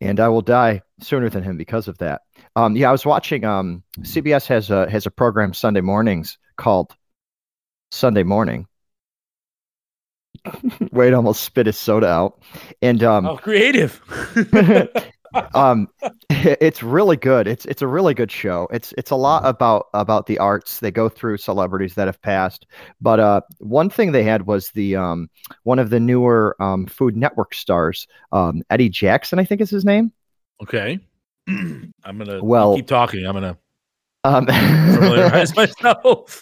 and 0.00 0.18
I 0.18 0.28
will 0.28 0.42
die 0.42 0.82
sooner 1.00 1.28
than 1.28 1.44
him 1.44 1.56
because 1.56 1.86
of 1.86 1.96
that. 1.98 2.22
Um, 2.56 2.76
yeah, 2.76 2.88
I 2.88 2.92
was 2.92 3.06
watching. 3.06 3.44
Um, 3.44 3.84
CBS 4.00 4.46
has 4.48 4.70
a 4.70 4.90
has 4.90 5.06
a 5.06 5.10
program 5.10 5.54
Sunday 5.54 5.80
mornings 5.82 6.36
called 6.56 6.94
Sunday 7.90 8.24
Morning. 8.24 8.66
Wade 10.92 11.14
almost 11.14 11.42
spit 11.42 11.66
his 11.66 11.76
soda 11.78 12.06
out, 12.08 12.40
and 12.82 13.02
um, 13.02 13.26
Oh, 13.26 13.36
creative. 13.36 14.00
um 15.54 15.88
it's 16.30 16.80
really 16.82 17.16
good. 17.16 17.48
It's 17.48 17.64
it's 17.64 17.82
a 17.82 17.88
really 17.88 18.14
good 18.14 18.30
show. 18.30 18.68
It's 18.70 18.94
it's 18.96 19.10
a 19.10 19.16
lot 19.16 19.44
about 19.44 19.86
about 19.92 20.26
the 20.26 20.38
arts. 20.38 20.78
They 20.78 20.92
go 20.92 21.08
through 21.08 21.38
celebrities 21.38 21.94
that 21.96 22.06
have 22.06 22.22
passed. 22.22 22.66
But 23.00 23.18
uh 23.18 23.40
one 23.58 23.90
thing 23.90 24.12
they 24.12 24.22
had 24.22 24.46
was 24.46 24.70
the 24.74 24.94
um 24.94 25.28
one 25.64 25.80
of 25.80 25.90
the 25.90 25.98
newer 25.98 26.54
um 26.60 26.86
food 26.86 27.16
network 27.16 27.52
stars 27.54 28.06
um 28.30 28.62
eddie 28.70 28.88
jackson 28.88 29.40
i 29.40 29.44
think 29.44 29.60
is 29.60 29.70
his 29.70 29.84
name. 29.84 30.12
Okay, 30.62 31.00
I'm 31.48 31.92
gonna 32.04 32.42
Well- 32.44 32.76
keep 32.76 32.86
talking. 32.86 33.26
I'm 33.26 33.34
gonna 33.34 33.58
um 34.22 34.46
familiarize 34.46 35.56
myself. 35.56 36.40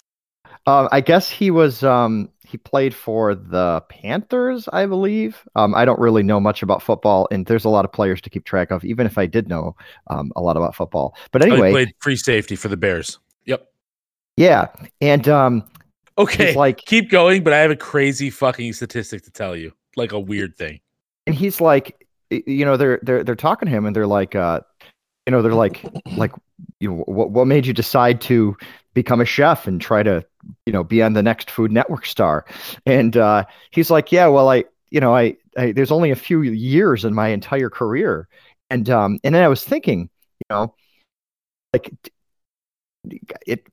Um, 0.67 0.87
I 0.91 1.01
guess 1.01 1.29
he 1.29 1.49
was 1.51 1.83
um 1.83 2.29
he 2.53 2.57
played 2.57 2.95
for 2.95 3.35
the 3.35 3.81
Panthers, 3.89 4.69
I 4.71 4.85
believe. 4.85 5.43
Um, 5.55 5.75
I 5.75 5.83
don't 5.85 5.99
really 5.99 6.23
know 6.23 6.39
much 6.39 6.63
about 6.63 6.81
football, 6.81 7.27
and 7.31 7.45
there's 7.47 7.65
a 7.65 7.69
lot 7.69 7.83
of 7.85 7.91
players 7.91 8.21
to 8.21 8.29
keep 8.29 8.45
track 8.45 8.71
of, 8.71 8.85
even 8.85 9.05
if 9.05 9.17
I 9.17 9.25
did 9.25 9.49
know 9.49 9.75
um 10.07 10.31
a 10.37 10.41
lot 10.41 10.55
about 10.57 10.75
football. 10.75 11.15
But 11.31 11.41
Oh, 11.41 11.47
he 11.51 11.51
anyway, 11.51 11.71
played 11.71 11.89
free 11.99 12.15
safety 12.15 12.55
for 12.55 12.69
the 12.69 12.77
Bears. 12.77 13.19
Yep. 13.45 13.67
yeah, 14.37 14.67
and 15.01 15.27
um, 15.27 15.63
Okay, 16.17 16.55
like 16.55 16.77
keep 16.77 17.09
going, 17.09 17.43
but 17.43 17.53
I 17.53 17.59
have 17.59 17.71
a 17.71 17.75
crazy 17.75 18.29
fucking 18.29 18.73
statistic 18.73 19.23
to 19.23 19.31
tell 19.31 19.55
you, 19.55 19.73
like 19.95 20.11
a 20.11 20.19
weird 20.19 20.55
thing. 20.57 20.79
and 21.27 21.35
he's 21.35 21.59
like 21.61 22.07
you 22.29 22.65
know 22.65 22.77
they're 22.77 22.99
they're 23.03 23.23
they're 23.23 23.35
talking 23.35 23.67
to 23.67 23.71
him 23.71 23.85
and 23.85 23.95
they're 23.95 24.07
like 24.07 24.35
uh 24.35 24.59
you 25.27 25.31
know 25.31 25.41
they're 25.41 25.53
like 25.53 25.85
like 26.17 26.31
you 26.79 26.89
know 26.89 26.97
what 27.05 27.31
what 27.31 27.47
made 27.47 27.65
you 27.65 27.73
decide 27.73 28.21
to 28.21 28.55
become 28.93 29.21
a 29.21 29.25
chef 29.25 29.67
and 29.67 29.81
try 29.81 30.03
to 30.03 30.23
you 30.65 30.73
know 30.73 30.83
be 30.83 31.01
on 31.01 31.13
the 31.13 31.23
next 31.23 31.49
food 31.49 31.71
network 31.71 32.05
star 32.05 32.45
and 32.85 33.17
uh 33.17 33.43
he's 33.71 33.89
like 33.89 34.11
yeah 34.11 34.27
well 34.27 34.49
i 34.49 34.63
you 34.89 34.99
know 34.99 35.15
i, 35.15 35.35
I 35.57 35.71
there's 35.71 35.91
only 35.91 36.11
a 36.11 36.15
few 36.15 36.41
years 36.41 37.05
in 37.05 37.13
my 37.13 37.29
entire 37.29 37.69
career 37.69 38.27
and 38.69 38.89
um 38.89 39.19
and 39.23 39.33
then 39.35 39.43
i 39.43 39.47
was 39.47 39.63
thinking 39.63 40.09
you 40.39 40.45
know 40.49 40.75
like 41.73 41.91
it 43.45 43.67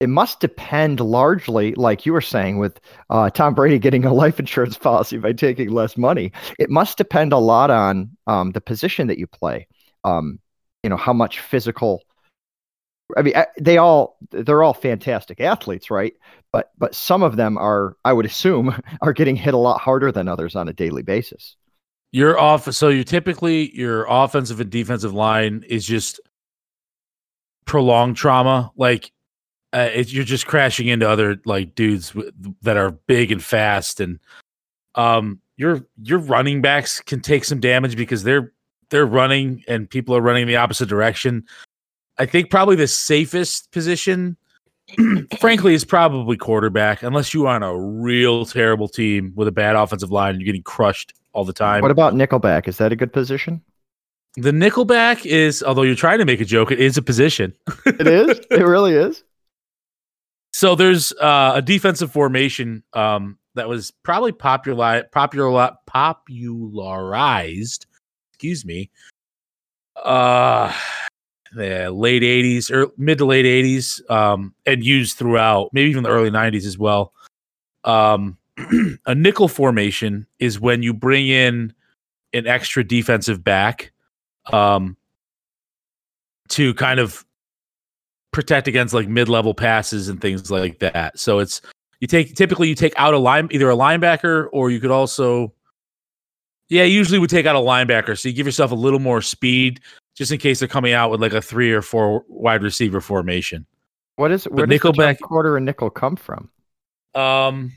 it 0.00 0.08
must 0.08 0.40
depend 0.40 1.00
largely, 1.00 1.74
like 1.74 2.06
you 2.06 2.12
were 2.12 2.20
saying, 2.20 2.58
with 2.58 2.78
uh, 3.10 3.30
Tom 3.30 3.54
Brady 3.54 3.78
getting 3.80 4.04
a 4.04 4.12
life 4.12 4.38
insurance 4.38 4.78
policy 4.78 5.18
by 5.18 5.32
taking 5.32 5.70
less 5.70 5.96
money. 5.96 6.32
It 6.58 6.70
must 6.70 6.98
depend 6.98 7.32
a 7.32 7.38
lot 7.38 7.70
on 7.70 8.16
um, 8.26 8.52
the 8.52 8.60
position 8.60 9.08
that 9.08 9.18
you 9.18 9.26
play. 9.26 9.66
Um, 10.04 10.38
you 10.84 10.90
know 10.90 10.96
how 10.96 11.12
much 11.12 11.40
physical 11.40 12.02
I 13.16 13.22
mean, 13.22 13.34
they 13.58 13.78
all 13.78 14.18
they're 14.30 14.62
all 14.62 14.74
fantastic 14.74 15.40
athletes, 15.40 15.90
right? 15.90 16.14
But 16.52 16.72
but 16.78 16.94
some 16.94 17.22
of 17.22 17.36
them 17.36 17.56
are, 17.58 17.96
I 18.04 18.12
would 18.12 18.26
assume, 18.26 18.80
are 19.02 19.12
getting 19.12 19.36
hit 19.36 19.54
a 19.54 19.58
lot 19.58 19.80
harder 19.80 20.12
than 20.12 20.28
others 20.28 20.56
on 20.56 20.68
a 20.68 20.72
daily 20.72 21.02
basis. 21.02 21.56
You're 22.12 22.38
off. 22.38 22.72
So 22.72 22.88
you 22.88 23.04
typically 23.04 23.74
your 23.76 24.06
offensive 24.08 24.60
and 24.60 24.70
defensive 24.70 25.12
line 25.12 25.64
is 25.68 25.86
just 25.86 26.20
prolonged 27.66 28.16
trauma. 28.16 28.70
Like 28.76 29.12
uh, 29.72 29.90
it, 29.92 30.12
you're 30.12 30.24
just 30.24 30.46
crashing 30.46 30.88
into 30.88 31.08
other 31.08 31.40
like 31.44 31.74
dudes 31.74 32.10
w- 32.10 32.32
that 32.62 32.76
are 32.76 32.90
big 32.90 33.30
and 33.30 33.42
fast, 33.42 34.00
and 34.00 34.18
um, 34.94 35.40
your 35.56 35.86
your 36.02 36.18
running 36.18 36.62
backs 36.62 37.00
can 37.00 37.20
take 37.20 37.44
some 37.44 37.60
damage 37.60 37.96
because 37.96 38.22
they're 38.22 38.52
they're 38.90 39.06
running 39.06 39.62
and 39.68 39.88
people 39.88 40.16
are 40.16 40.22
running 40.22 40.42
in 40.42 40.48
the 40.48 40.56
opposite 40.56 40.88
direction. 40.88 41.44
I 42.18 42.26
think 42.26 42.50
probably 42.50 42.76
the 42.76 42.88
safest 42.88 43.70
position, 43.72 44.36
frankly, 45.40 45.74
is 45.74 45.84
probably 45.84 46.36
quarterback, 46.36 47.02
unless 47.02 47.32
you 47.32 47.46
are 47.46 47.54
on 47.54 47.62
a 47.62 47.78
real 47.78 48.44
terrible 48.44 48.88
team 48.88 49.32
with 49.36 49.48
a 49.48 49.52
bad 49.52 49.76
offensive 49.76 50.10
line 50.10 50.30
and 50.30 50.40
you're 50.40 50.46
getting 50.46 50.62
crushed 50.62 51.14
all 51.32 51.44
the 51.44 51.52
time. 51.52 51.82
What 51.82 51.90
about 51.90 52.14
Nickelback? 52.14 52.66
Is 52.66 52.78
that 52.78 52.92
a 52.92 52.96
good 52.96 53.12
position? 53.12 53.62
The 54.36 54.52
nickelback 54.52 55.26
is, 55.26 55.62
although 55.62 55.82
you're 55.82 55.96
trying 55.96 56.18
to 56.18 56.24
make 56.24 56.40
a 56.40 56.44
joke, 56.44 56.70
it 56.70 56.78
is 56.78 56.96
a 56.96 57.02
position. 57.02 57.54
It 57.86 58.06
is. 58.06 58.40
it 58.50 58.62
really 58.62 58.94
is. 58.94 59.24
So 60.52 60.74
there's 60.74 61.12
uh, 61.12 61.52
a 61.56 61.62
defensive 61.62 62.12
formation 62.12 62.82
um, 62.92 63.38
that 63.54 63.68
was 63.68 63.90
probably 64.02 64.32
popular, 64.32 65.04
popular, 65.12 65.72
popularized. 65.86 67.86
Excuse 68.32 68.64
me. 68.64 68.90
Uh, 69.96 70.72
the 71.54 71.90
late 71.90 72.22
'80s 72.22 72.70
or 72.70 72.90
mid 72.96 73.18
to 73.18 73.24
late 73.24 73.44
'80s, 73.44 74.08
um, 74.10 74.54
and 74.66 74.84
used 74.84 75.16
throughout, 75.16 75.70
maybe 75.72 75.90
even 75.90 76.02
the 76.02 76.10
early 76.10 76.30
'90s 76.30 76.66
as 76.66 76.78
well. 76.78 77.12
Um, 77.84 78.38
a 79.06 79.14
nickel 79.14 79.48
formation 79.48 80.26
is 80.38 80.60
when 80.60 80.82
you 80.82 80.92
bring 80.92 81.28
in 81.28 81.72
an 82.32 82.46
extra 82.46 82.84
defensive 82.84 83.42
back 83.42 83.92
um, 84.52 84.96
to 86.48 86.74
kind 86.74 87.00
of 87.00 87.24
protect 88.32 88.68
against 88.68 88.94
like 88.94 89.08
mid-level 89.08 89.54
passes 89.54 90.08
and 90.08 90.20
things 90.20 90.50
like 90.50 90.78
that. 90.80 91.18
So 91.18 91.38
it's 91.38 91.60
you 92.00 92.06
take 92.06 92.34
typically 92.34 92.68
you 92.68 92.74
take 92.74 92.94
out 92.96 93.14
a 93.14 93.18
line 93.18 93.48
either 93.50 93.70
a 93.70 93.76
linebacker 93.76 94.48
or 94.52 94.70
you 94.70 94.80
could 94.80 94.90
also 94.90 95.52
yeah, 96.68 96.84
usually 96.84 97.18
we 97.18 97.26
take 97.26 97.46
out 97.46 97.56
a 97.56 97.60
linebacker. 97.60 98.18
So 98.18 98.28
you 98.28 98.34
give 98.34 98.46
yourself 98.46 98.72
a 98.72 98.74
little 98.76 98.98
more 98.98 99.22
speed 99.22 99.80
just 100.18 100.32
in 100.32 100.38
case 100.38 100.58
they're 100.58 100.68
coming 100.68 100.92
out 100.92 101.10
with 101.12 101.20
like 101.22 101.32
a 101.32 101.40
three 101.40 101.72
or 101.72 101.80
four 101.80 102.24
wide 102.28 102.62
receiver 102.62 103.00
formation. 103.00 103.64
What 104.16 104.32
is 104.32 104.46
it? 104.46 104.52
where 104.52 104.66
does 104.66 104.80
the 104.80 104.88
Nickelback- 104.92 105.20
quarter 105.20 105.56
and 105.56 105.64
nickel 105.64 105.90
come 105.90 106.16
from? 106.16 106.50
Um 107.14 107.72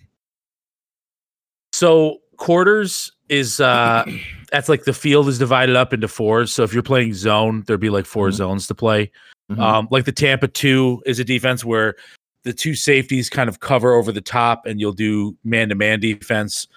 so 1.73 2.17
quarters 2.37 3.11
is 3.29 3.59
uh 3.59 4.03
that's 4.51 4.67
like 4.69 4.83
the 4.83 4.93
field 4.93 5.27
is 5.27 5.37
divided 5.39 5.75
up 5.75 5.93
into 5.93 6.07
fours. 6.07 6.51
So 6.51 6.63
if 6.63 6.73
you're 6.73 6.83
playing 6.83 7.13
zone, 7.13 7.63
there'd 7.67 7.79
be 7.79 7.89
like 7.89 8.05
4 8.05 8.29
Mhm. 8.29 8.33
zones 8.33 8.67
to 8.67 8.75
play. 8.75 9.11
Mhm. 9.51 9.59
Um, 9.59 9.87
like 9.91 10.05
the 10.05 10.11
Tampa 10.11 10.47
two 10.47 11.01
is 11.05 11.19
a 11.19 11.23
defense 11.23 11.63
where 11.63 11.95
the 12.43 12.53
two 12.53 12.73
safeties 12.73 13.29
kind 13.29 13.47
of 13.49 13.59
cover 13.59 13.93
over 13.93 14.11
the 14.11 14.19
top, 14.21 14.65
and 14.65 14.79
you'll 14.79 14.91
do 14.93 15.37
man 15.43 15.69
to 15.69 15.75
man 15.75 15.99
defense 15.99 16.67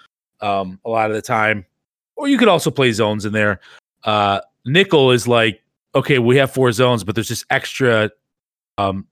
um, 0.41 0.79
a 0.85 0.89
lot 0.89 1.09
of 1.09 1.15
the 1.15 1.21
time. 1.23 1.65
Or 2.15 2.27
you 2.27 2.37
could 2.37 2.47
also 2.49 2.69
play 2.69 2.91
zones 2.91 3.25
in 3.25 3.33
there. 3.33 3.59
Uh, 4.03 4.41
nickel 4.65 5.11
is 5.11 5.27
like 5.27 5.61
okay, 5.95 6.19
we 6.19 6.35
have 6.37 6.51
four 6.51 6.71
zones, 6.71 7.03
but 7.03 7.15
there's 7.15 7.29
this 7.29 7.45
extra 7.49 8.11
um, 8.77 9.07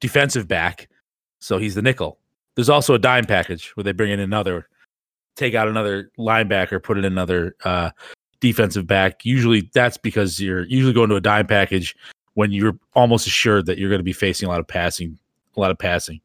defensive 0.00 0.46
back, 0.46 0.88
so 1.40 1.58
he's 1.58 1.74
the 1.74 1.82
nickel. 1.82 2.18
There's 2.54 2.68
also 2.68 2.94
a 2.94 2.98
dime 2.98 3.24
package 3.24 3.70
where 3.74 3.84
they 3.84 3.92
bring 3.92 4.12
in 4.12 4.20
another, 4.20 4.68
take 5.36 5.54
out 5.54 5.68
another 5.68 6.10
linebacker, 6.18 6.82
put 6.82 6.98
in 6.98 7.04
another 7.04 7.56
uh, 7.64 7.90
defensive 8.40 8.86
back. 8.86 9.24
Usually 9.24 9.68
that's 9.74 9.96
because 9.96 10.40
you're 10.40 10.64
usually 10.66 10.92
going 10.92 11.10
to 11.10 11.16
a 11.16 11.20
dime 11.20 11.46
package 11.46 11.96
when 12.34 12.52
you're 12.52 12.78
almost 12.94 13.26
assured 13.26 13.66
that 13.66 13.78
you're 13.78 13.90
going 13.90 14.00
to 14.00 14.04
be 14.04 14.12
facing 14.12 14.46
a 14.46 14.50
lot 14.50 14.60
of 14.60 14.68
passing, 14.68 15.18
a 15.56 15.60
lot 15.60 15.70
of 15.70 15.78
passing. 15.78 16.20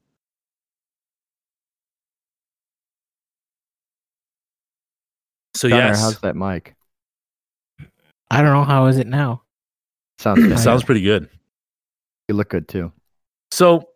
So 5.56 5.70
Gunnar, 5.70 5.88
yes, 5.88 6.02
how's 6.02 6.20
that 6.20 6.36
mic? 6.36 6.76
I 8.32 8.42
don't 8.42 8.54
know 8.54 8.64
how 8.64 8.88
is 8.88 8.98
it 8.98 9.08
now. 9.08 9.44
Sounds 10.20 10.40
it 10.44 10.48
good. 10.50 10.60
sounds 10.60 10.84
pretty 10.84 11.02
good. 11.02 11.30
You 12.28 12.36
look 12.36 12.50
good 12.50 12.68
too. 12.68 12.92
So 13.52 13.90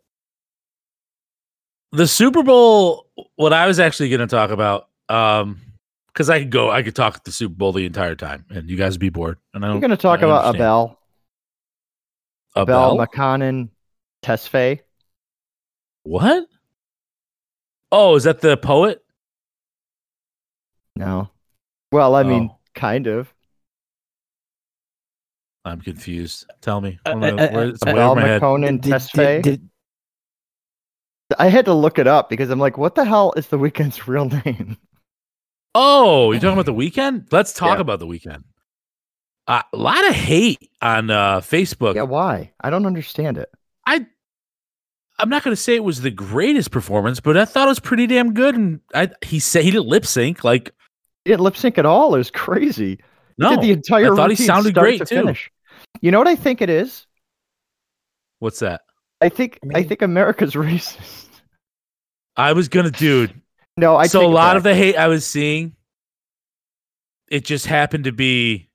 the 1.92 2.08
Super 2.08 2.44
Bowl, 2.44 3.08
what 3.36 3.54
I 3.54 3.66
was 3.68 3.80
actually 3.80 4.10
going 4.10 4.20
to 4.22 4.28
talk 4.28 4.52
about, 4.52 4.88
um, 5.10 5.60
because 6.08 6.30
I 6.30 6.40
could 6.40 6.52
go, 6.52 6.70
I 6.70 6.84
could 6.84 6.96
talk 6.96 7.24
the 7.24 7.32
Super 7.32 7.56
Bowl 7.56 7.72
the 7.72 7.86
entire 7.86 8.16
time, 8.16 8.46
and 8.50 8.70
you 8.70 8.78
guys 8.78 8.94
would 8.94 9.00
be 9.00 9.10
bored. 9.10 9.38
And 9.54 9.66
I 9.66 9.74
We're 9.74 9.80
going 9.80 9.90
to 9.92 9.98
talk 9.98 10.22
about 10.22 10.46
understand. 10.46 10.62
Abel, 10.62 11.00
Abel. 12.56 12.96
Abel 12.96 12.98
Makkonen, 13.08 13.70
Tesfaye. 14.24 14.82
What? 16.04 16.46
Oh, 17.92 18.16
is 18.16 18.26
that 18.26 18.42
the 18.42 18.58
poet? 18.58 19.04
No. 20.96 21.30
Well, 21.92 22.16
I 22.16 22.24
mean, 22.24 22.50
Oh. 22.52 22.58
kind 22.76 23.08
of. 23.08 23.34
I'm 25.66 25.82
confused. 25.82 26.46
Tell 26.62 26.82
me. 26.82 27.00
Uh, 27.06 27.10
I'm 27.12 27.24
uh, 27.24 27.28
uh, 27.28 27.32
where's- 27.52 27.52
uh, 27.52 27.86
where's 27.86 27.98
Abel 27.98 28.16
my 28.16 28.22
head? 28.22 28.42
Makkonen, 28.42 28.82
Tesfaye. 28.82 29.42
did- 29.42 29.44
did- 29.44 29.70
I 31.38 31.48
had 31.48 31.66
to 31.66 31.74
look 31.74 32.00
it 32.00 32.08
up 32.08 32.30
because 32.30 32.50
I'm 32.50 32.60
like, 32.60 32.78
what 32.78 32.96
the 32.96 33.06
hell 33.06 33.34
is 33.38 33.48
the 33.48 33.58
Weeknd's 33.60 34.08
real 34.08 34.26
name? 34.26 34.78
Oh, 35.76 36.32
you're 36.32 36.42
talking 36.42 36.54
about 36.60 36.66
the 36.66 36.74
Weeknd? 36.74 37.32
Let's 37.32 37.54
talk 37.54 37.78
Yeah. 37.78 37.82
about 37.82 38.00
the 38.00 38.08
Weeknd. 38.08 38.44
Uh, 39.48 39.62
a 39.74 39.78
lot 39.78 40.08
of 40.08 40.16
hate 40.16 40.70
on 40.82 41.10
uh, 41.12 41.40
Facebook. 41.42 41.96
Yeah, 41.96 42.04
why? 42.04 42.52
I 42.62 42.70
don't 42.70 42.86
understand 42.86 43.38
it. 43.38 43.50
I 43.86 44.06
I'm 45.20 45.30
not 45.30 45.44
going 45.44 45.56
to 45.56 45.62
say 45.62 45.76
it 45.76 45.84
was 45.84 46.02
the 46.02 46.12
greatest 46.12 46.72
performance, 46.72 47.20
but 47.20 47.36
I 47.36 47.46
thought 47.46 47.68
it 47.68 47.70
was 47.70 47.80
pretty 47.80 48.08
damn 48.08 48.34
good. 48.34 48.56
And 48.56 48.80
I 48.96 49.10
he 49.24 49.40
said 49.40 49.64
he 49.64 49.72
didn't 49.72 49.88
lip 49.88 50.06
sync. 50.06 50.44
Like 50.44 50.74
He 51.26 51.32
didn't 51.32 51.42
lip 51.44 51.58
sync 51.58 51.78
at 51.78 51.86
all. 51.86 52.16
It 52.16 52.20
was 52.20 52.32
crazy. 52.32 53.00
He 53.40 53.46
no, 53.46 53.52
did 53.52 53.62
the 53.62 53.72
entire 53.72 54.14
I 54.14 54.16
thought 54.18 54.30
he 54.32 54.34
routine 54.34 54.46
sounded 54.48 54.74
great, 54.76 54.98
to 54.98 55.06
too. 55.06 55.16
finish. 55.16 55.50
You 56.02 56.12
know 56.12 56.18
what 56.18 56.28
I 56.28 56.36
think 56.36 56.62
it 56.62 56.70
is? 56.70 57.06
what's 58.40 58.60
that? 58.60 58.82
I 59.22 59.30
think 59.30 59.60
I, 59.74 59.80
I 59.80 59.84
think 59.84 60.02
America's 60.02 60.54
racist. 60.56 61.28
I 62.36 62.52
was 62.52 62.68
gonna, 62.68 62.92
dude. 62.92 63.34
No, 63.78 63.96
I 63.96 64.08
so 64.08 64.26
a 64.26 64.28
lot 64.28 64.58
of 64.58 64.64
the 64.64 64.76
hate 64.76 64.98
I 64.98 65.08
was 65.08 65.26
seeing, 65.26 65.74
it 67.30 67.46
just 67.46 67.66
happened 67.66 68.04
to 68.06 68.12
be 68.12 68.70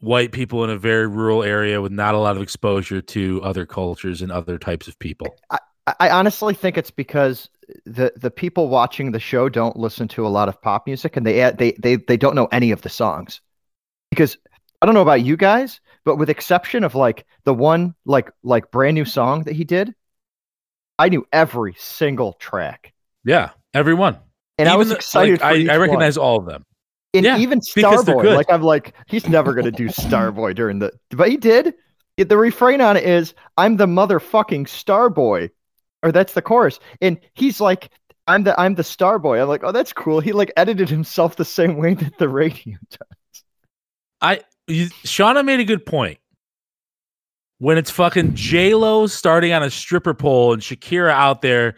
white 0.00 0.32
people 0.32 0.64
in 0.64 0.70
a 0.70 0.76
very 0.76 1.06
rural 1.06 1.44
area 1.44 1.80
with 1.80 1.92
not 1.92 2.16
a 2.16 2.18
lot 2.18 2.34
of 2.34 2.42
exposure 2.42 3.00
to 3.02 3.40
other 3.44 3.66
cultures 3.66 4.20
and 4.20 4.32
other 4.32 4.58
types 4.58 4.88
of 4.88 4.98
people. 4.98 5.28
I, 5.50 5.58
I 6.00 6.10
honestly 6.10 6.54
think 6.54 6.76
it's 6.76 6.90
because 6.90 7.50
the 7.86 8.12
the 8.16 8.32
people 8.32 8.68
watching 8.68 9.12
the 9.12 9.20
show 9.20 9.48
don't 9.48 9.76
listen 9.76 10.08
to 10.08 10.26
a 10.26 10.28
lot 10.28 10.48
of 10.48 10.60
pop 10.60 10.86
music 10.86 11.16
and 11.16 11.24
they 11.24 11.52
they 11.52 11.72
they 11.78 11.96
they 11.96 12.16
don't 12.16 12.34
know 12.34 12.48
any 12.50 12.72
of 12.72 12.82
the 12.82 12.88
songs. 12.88 13.40
Because 14.10 14.36
I 14.82 14.86
don't 14.86 14.94
know 14.94 15.02
about 15.02 15.22
you 15.22 15.36
guys, 15.36 15.80
but 16.04 16.16
with 16.16 16.30
exception 16.30 16.84
of 16.84 16.94
like 16.94 17.26
the 17.44 17.54
one 17.54 17.94
like 18.04 18.30
like 18.42 18.70
brand 18.70 18.94
new 18.94 19.04
song 19.04 19.44
that 19.44 19.54
he 19.54 19.64
did, 19.64 19.94
I 20.98 21.08
knew 21.08 21.26
every 21.32 21.74
single 21.78 22.32
track. 22.34 22.92
Yeah, 23.24 23.50
everyone. 23.74 24.18
And 24.58 24.68
I 24.68 24.72
Even 24.72 24.78
was 24.78 24.88
the- 24.90 24.96
excited 24.96 25.40
like, 25.40 25.40
for 25.40 25.70
I, 25.70 25.74
I 25.74 25.78
one. 25.78 25.80
recognize 25.88 26.16
all 26.16 26.38
of 26.38 26.46
them. 26.46 26.64
and 27.14 27.24
yeah, 27.24 27.38
even 27.38 27.60
Starboy, 27.60 28.34
like 28.36 28.50
I'm 28.50 28.62
like, 28.62 28.94
he's 29.06 29.28
never 29.28 29.54
gonna 29.54 29.70
do 29.70 29.86
Starboy 29.88 30.54
during 30.54 30.78
the 30.80 30.92
but 31.10 31.28
he 31.28 31.36
did. 31.36 31.74
The 32.16 32.36
refrain 32.36 32.80
on 32.82 32.98
it 32.98 33.04
is 33.04 33.34
I'm 33.56 33.76
the 33.78 33.86
motherfucking 33.86 34.64
Starboy. 34.66 35.50
Or 36.02 36.12
that's 36.12 36.32
the 36.32 36.40
chorus. 36.42 36.78
And 37.02 37.18
he's 37.34 37.60
like, 37.60 37.90
I'm 38.26 38.42
the 38.44 38.58
I'm 38.58 38.74
the 38.74 38.82
Starboy. 38.82 39.40
I'm 39.42 39.48
like, 39.48 39.62
oh 39.64 39.72
that's 39.72 39.92
cool. 39.92 40.20
He 40.20 40.32
like 40.32 40.50
edited 40.56 40.88
himself 40.88 41.36
the 41.36 41.44
same 41.44 41.76
way 41.76 41.92
that 41.94 42.16
the 42.18 42.28
radio 42.28 42.76
does. 42.90 43.08
I 44.20 44.40
you, 44.66 44.86
Shauna 45.04 45.44
made 45.44 45.60
a 45.60 45.64
good 45.64 45.84
point. 45.84 46.18
When 47.58 47.76
it's 47.76 47.90
fucking 47.90 48.34
J 48.34 48.74
Lo 48.74 49.06
starting 49.06 49.52
on 49.52 49.62
a 49.62 49.70
stripper 49.70 50.14
pole 50.14 50.52
and 50.54 50.62
Shakira 50.62 51.10
out 51.10 51.42
there 51.42 51.74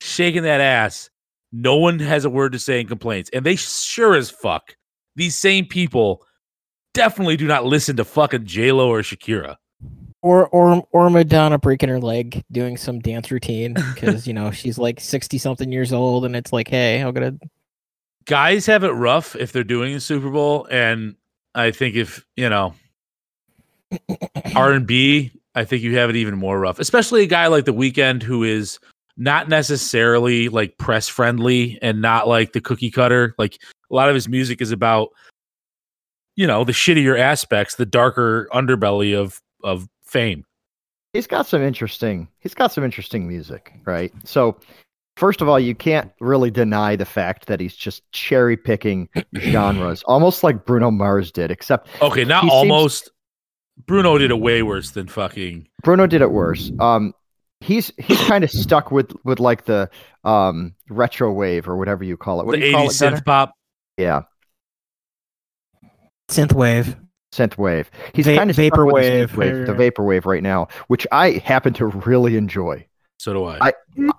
shaking 0.00 0.42
that 0.44 0.60
ass, 0.60 1.10
no 1.52 1.76
one 1.76 1.98
has 1.98 2.24
a 2.24 2.30
word 2.30 2.52
to 2.52 2.58
say 2.58 2.80
in 2.80 2.86
complaints, 2.86 3.30
and 3.32 3.44
they 3.44 3.56
sure 3.56 4.14
as 4.14 4.30
fuck 4.30 4.76
these 5.14 5.36
same 5.36 5.66
people 5.66 6.24
definitely 6.94 7.36
do 7.36 7.46
not 7.46 7.64
listen 7.66 7.96
to 7.96 8.04
fucking 8.04 8.46
J 8.46 8.72
Lo 8.72 8.88
or 8.88 9.00
Shakira. 9.02 9.56
or 10.22 10.48
or 10.48 10.86
or 10.92 11.10
Madonna 11.10 11.58
breaking 11.58 11.90
her 11.90 12.00
leg 12.00 12.42
doing 12.50 12.76
some 12.76 13.00
dance 13.00 13.30
routine 13.30 13.74
because 13.94 14.26
you 14.26 14.32
know 14.32 14.50
she's 14.50 14.78
like 14.78 15.00
sixty 15.00 15.36
something 15.38 15.70
years 15.70 15.92
old 15.92 16.24
and 16.24 16.34
it's 16.34 16.52
like, 16.52 16.68
hey, 16.68 17.00
I'm 17.00 17.12
gonna 17.12 17.38
Guys 18.24 18.66
have 18.66 18.82
it 18.82 18.90
rough 18.90 19.36
if 19.36 19.52
they're 19.52 19.62
doing 19.62 19.94
a 19.94 20.00
Super 20.00 20.30
Bowl, 20.30 20.66
and 20.70 21.14
I 21.56 21.70
think 21.70 21.96
if 21.96 22.24
you 22.36 22.48
know 22.48 22.74
R 24.54 24.72
and 24.72 24.86
B, 24.86 25.32
I 25.54 25.64
think 25.64 25.82
you 25.82 25.96
have 25.96 26.10
it 26.10 26.16
even 26.16 26.36
more 26.36 26.60
rough, 26.60 26.78
especially 26.78 27.22
a 27.22 27.26
guy 27.26 27.46
like 27.46 27.64
the 27.64 27.74
Weeknd 27.74 28.22
who 28.22 28.44
is 28.44 28.78
not 29.16 29.48
necessarily 29.48 30.48
like 30.50 30.76
press 30.76 31.08
friendly 31.08 31.78
and 31.80 32.02
not 32.02 32.28
like 32.28 32.52
the 32.52 32.60
cookie 32.60 32.90
cutter. 32.90 33.34
Like 33.38 33.58
a 33.90 33.94
lot 33.94 34.08
of 34.08 34.14
his 34.14 34.28
music 34.28 34.60
is 34.60 34.70
about, 34.70 35.08
you 36.36 36.46
know, 36.46 36.64
the 36.64 36.72
shittier 36.72 37.18
aspects, 37.18 37.76
the 37.76 37.86
darker 37.86 38.48
underbelly 38.52 39.18
of 39.18 39.40
of 39.64 39.88
fame. 40.04 40.44
he's 41.12 41.26
got 41.26 41.46
some 41.46 41.62
interesting 41.62 42.28
he's 42.38 42.54
got 42.54 42.70
some 42.70 42.84
interesting 42.84 43.26
music 43.26 43.72
right 43.84 44.12
so 44.24 44.56
first 45.16 45.40
of 45.40 45.48
all 45.48 45.58
you 45.58 45.74
can't 45.74 46.10
really 46.20 46.50
deny 46.50 46.94
the 46.96 47.04
fact 47.04 47.46
that 47.46 47.58
he's 47.60 47.74
just 47.76 48.02
cherry 48.12 48.56
picking 48.56 49.08
genres 49.38 50.02
almost 50.04 50.42
like 50.44 50.64
bruno 50.64 50.90
mars 50.90 51.32
did 51.32 51.50
except 51.50 51.88
Okay, 52.02 52.24
not 52.24 52.44
He 52.44 52.50
seems- 52.50 52.58
almost. 52.72 53.10
Bruno 53.86 54.16
did 54.16 54.30
it 54.30 54.40
way 54.40 54.62
worse 54.62 54.90
than 54.92 55.06
fucking. 55.06 55.68
bruno 55.82 56.06
did 56.06 56.22
it 56.22 56.30
worse 56.30 56.70
um 56.80 57.12
he's 57.60 57.92
he's 57.98 58.20
kind 58.24 58.42
of 58.44 58.50
stuck 58.50 58.90
with 58.90 59.12
with 59.24 59.38
like 59.40 59.64
the 59.66 59.88
um 60.24 60.74
retro 60.88 61.32
wave 61.32 61.68
or 61.68 61.76
whatever 61.76 62.02
you 62.04 62.16
call 62.16 62.40
it 62.40 62.46
what 62.46 62.52
the 62.52 62.60
do 62.60 62.76
80s 62.76 62.96
it 62.96 63.00
Gunnar? 63.00 63.16
synth 63.18 63.24
pop. 63.24 63.52
yeah 63.98 64.22
Synthwave. 66.28 66.96
synth 67.32 67.56
wave 67.58 67.90
he's 68.14 68.26
Va- 68.26 68.36
kind 68.36 68.50
of 68.50 68.56
vapor 68.56 68.84
vaporwave. 68.86 69.66
the 69.66 69.74
vapor 69.74 70.02
wave 70.04 70.26
right 70.26 70.42
now 70.42 70.68
which 70.88 71.06
i 71.12 71.32
happen 71.44 71.72
to 71.74 71.86
really 71.86 72.36
enjoy 72.36 72.84
So 73.18 73.32
do 73.32 73.44
I. 73.44 73.58
I- 73.68 73.72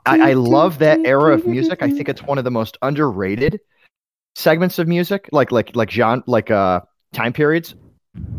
I, 0.06 0.30
I 0.30 0.34
love 0.34 0.80
that 0.80 1.00
era 1.06 1.34
of 1.34 1.46
music. 1.46 1.84
I 1.84 1.90
think 1.92 2.10
it's 2.10 2.24
one 2.24 2.38
of 2.38 2.44
the 2.44 2.52
most 2.52 2.78
underrated 2.82 3.60
segments 4.36 4.80
of 4.80 4.88
music, 4.88 5.30
like 5.32 5.52
like 5.52 5.76
like 5.76 5.92
genre, 5.92 6.24
like 6.28 6.50
uh 6.50 6.82
time 7.14 7.34
periods, 7.34 7.76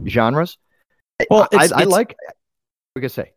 genres. 0.07 0.57
I- 1.21 1.27
Well, 1.31 1.43
I, 1.53 1.57
it's- 1.65 1.73
I, 1.73 1.85
like. 1.85 2.17
We 2.97 3.03
could 3.03 3.13
say 3.13 3.33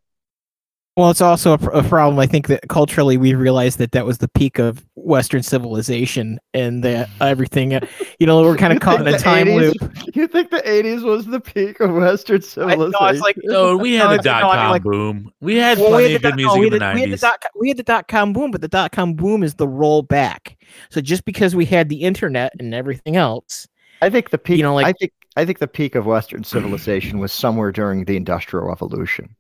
Well, 0.98 1.10
it's 1.10 1.22
also 1.22 1.54
a, 1.54 1.58
pr- 1.58 1.70
a 1.70 1.84
problem. 1.84 2.20
I 2.20 2.28
think 2.28 2.48
that 2.48 2.68
culturally 2.68 3.16
we 3.16 3.34
realized 3.34 3.78
that 3.78 3.94
that 3.94 4.06
was 4.06 4.18
the 4.18 4.28
peak 4.28 4.60
of 4.60 4.86
Western 4.96 5.42
civilization, 5.42 6.38
and 6.54 6.84
that 6.84 7.10
everything, 7.22 7.74
uh, 7.74 7.80
you 8.20 8.28
know, 8.28 8.42
we're 8.42 8.58
kind 8.58 8.74
of 8.74 8.82
caught 8.82 9.00
in 9.00 9.08
a 9.08 9.12
the 9.14 9.18
time 9.18 9.48
80s 9.48 9.56
loop. 9.82 10.16
You 10.16 10.28
think 10.28 10.52
the 10.52 10.58
'80s 10.58 11.02
was 11.04 11.26
the 11.28 11.40
peak 11.40 11.80
of 11.80 11.92
Western 11.94 12.38
I, 12.38 12.40
civilization? 12.46 12.92
no, 13.00 13.08
it's 13.08 13.22
like 13.22 13.38
no, 13.44 13.78
we 13.78 13.94
had 13.94 14.10
No, 14.10 14.18
the 14.18 14.24
dot 14.24 14.42
com 14.42 14.60
mean, 14.60 14.70
like- 14.70 14.84
boom. 14.84 15.32
We 15.40 15.56
had 15.56 15.78
Well, 15.78 15.92
plenty 15.92 16.08
we 16.10 16.16
of 16.16 16.22
had 16.24 16.34
good 16.34 16.40
the, 16.40 16.44
no, 16.44 16.56
music 16.56 16.60
we 16.60 16.68
in 16.68 16.74
the 16.74 16.80
the, 16.80 16.86
we 16.86 16.86
had 16.90 16.96
the 16.96 17.00
nineties. 17.06 17.22
dot 17.22 17.46
we 17.58 17.68
had 17.70 17.78
the 17.78 17.84
dot 17.84 18.08
com 18.10 18.34
boom, 18.34 18.52
but 18.52 18.60
the 18.60 18.68
dot 18.68 18.92
com 18.92 19.14
boom 19.14 19.44
is 19.44 19.56
the 19.56 19.68
rollback. 19.68 20.58
So 20.90 21.00
just 21.00 21.24
because 21.24 21.56
we 21.56 21.64
had 21.66 21.88
the 21.88 22.02
internet 22.02 22.52
and 22.60 22.74
everything 22.76 23.16
else, 23.16 23.66
I 24.02 24.10
think 24.10 24.32
the 24.32 24.38
peak. 24.38 24.58
you 24.58 24.64
know, 24.64 24.76
like- 24.76 24.88
I 24.88 24.92
think 24.92 25.14
I 25.38 25.46
think 25.46 25.60
the 25.60 25.68
peak 25.70 25.96
of 25.96 26.06
Western 26.06 26.44
civilization 26.44 27.18
was 27.20 27.32
somewhere 27.32 27.72
during 27.72 28.04
the 28.04 28.18
Industrial 28.18 28.68
Revolution. 28.68 29.34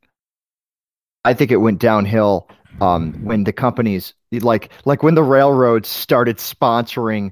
I 1.23 1.33
think 1.33 1.51
it 1.51 1.57
went 1.57 1.79
downhill 1.79 2.49
um, 2.79 3.13
when 3.23 3.43
the 3.43 3.53
companies, 3.53 4.13
like 4.31 4.71
like 4.85 5.03
when 5.03 5.15
the 5.15 5.23
railroads 5.23 5.87
started 5.89 6.37
sponsoring 6.37 7.31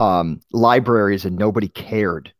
um, 0.00 0.40
libraries 0.52 1.24
and 1.24 1.36
nobody 1.36 1.68
cared. 1.68 2.32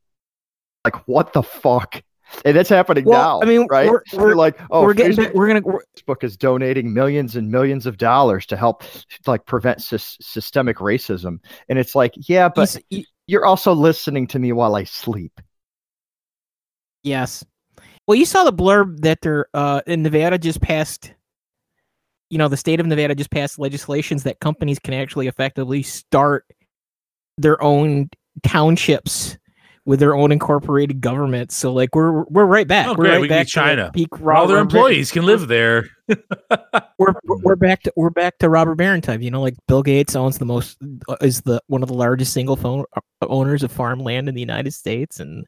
Like 0.84 0.96
what 1.08 1.32
the 1.32 1.42
fuck? 1.42 2.02
And 2.44 2.56
that's 2.56 2.68
happening 2.70 3.04
Well, 3.04 3.40
now. 3.40 3.46
I 3.46 3.48
mean, 3.48 3.66
right? 3.70 3.88
we're- 3.88 4.02
we're- 4.14 4.34
like, 4.34 4.58
oh, 4.70 4.82
we're 4.82 4.94
getting 4.94 5.16
Facebook, 5.16 5.34
we're 5.34 5.46
gonna 5.46 5.60
we're, 5.60 5.80
Facebook 5.96 6.24
is 6.24 6.36
donating 6.36 6.92
millions 6.92 7.36
and 7.36 7.50
millions 7.50 7.86
of 7.86 7.96
dollars 7.96 8.44
to 8.46 8.56
help 8.56 8.82
like 9.26 9.46
prevent 9.46 9.78
sys- 9.78 10.16
systemic 10.20 10.78
racism, 10.78 11.38
and 11.68 11.78
it's 11.78 11.94
like, 11.94 12.12
yeah, 12.28 12.48
but 12.48 12.74
you 12.74 12.78
s- 12.80 12.84
you- 12.90 13.04
you're 13.26 13.46
also 13.46 13.72
listening 13.72 14.26
to 14.26 14.38
me 14.38 14.52
while 14.52 14.74
I 14.74 14.84
sleep. 14.84 15.40
yes. 17.02 17.44
Well, 18.06 18.16
you 18.16 18.24
saw 18.24 18.44
the 18.44 18.52
blurb 18.52 19.00
that 19.00 19.20
they're 19.22 19.46
uh, 19.54 19.80
in 19.86 20.02
Nevada 20.02 20.38
just 20.38 20.60
passed. 20.60 21.12
You 22.30 22.38
know, 22.38 22.48
the 22.48 22.56
state 22.56 22.80
of 22.80 22.86
Nevada 22.86 23.14
just 23.14 23.30
passed 23.30 23.58
legislations 23.58 24.24
that 24.24 24.40
companies 24.40 24.78
can 24.78 24.94
actually 24.94 25.26
effectively 25.26 25.82
start 25.82 26.44
their 27.38 27.62
own 27.62 28.10
townships 28.42 29.36
with 29.86 30.00
their 30.00 30.14
own 30.14 30.32
incorporated 30.32 31.00
government. 31.00 31.52
So, 31.52 31.72
like, 31.72 31.94
we're 31.94 32.24
we're 32.24 32.46
right 32.46 32.66
back. 32.66 32.88
Oh, 32.88 32.94
we're 32.94 33.10
right 33.10 33.20
we 33.20 33.28
back 33.28 33.46
China. 33.46 33.90
peak 33.94 34.08
All 34.20 34.46
their 34.46 34.56
Robert- 34.56 34.60
employees 34.60 35.10
can 35.12 35.24
live 35.26 35.48
there. 35.48 35.88
we're 36.98 37.14
we're 37.24 37.56
back 37.56 37.82
to 37.82 37.92
we're 37.96 38.10
back 38.10 38.38
to 38.38 38.48
robber 38.48 38.74
baron 38.74 39.00
type. 39.00 39.20
You 39.22 39.30
know, 39.30 39.42
like 39.42 39.54
Bill 39.68 39.82
Gates 39.82 40.16
owns 40.16 40.38
the 40.38 40.44
most 40.44 40.76
is 41.20 41.42
the 41.42 41.60
one 41.68 41.82
of 41.82 41.88
the 41.88 41.94
largest 41.94 42.32
single 42.32 42.56
phone 42.56 42.84
uh, 42.96 43.00
owners 43.22 43.62
of 43.62 43.70
farmland 43.70 44.28
in 44.28 44.34
the 44.34 44.40
United 44.40 44.72
States, 44.72 45.20
and 45.20 45.46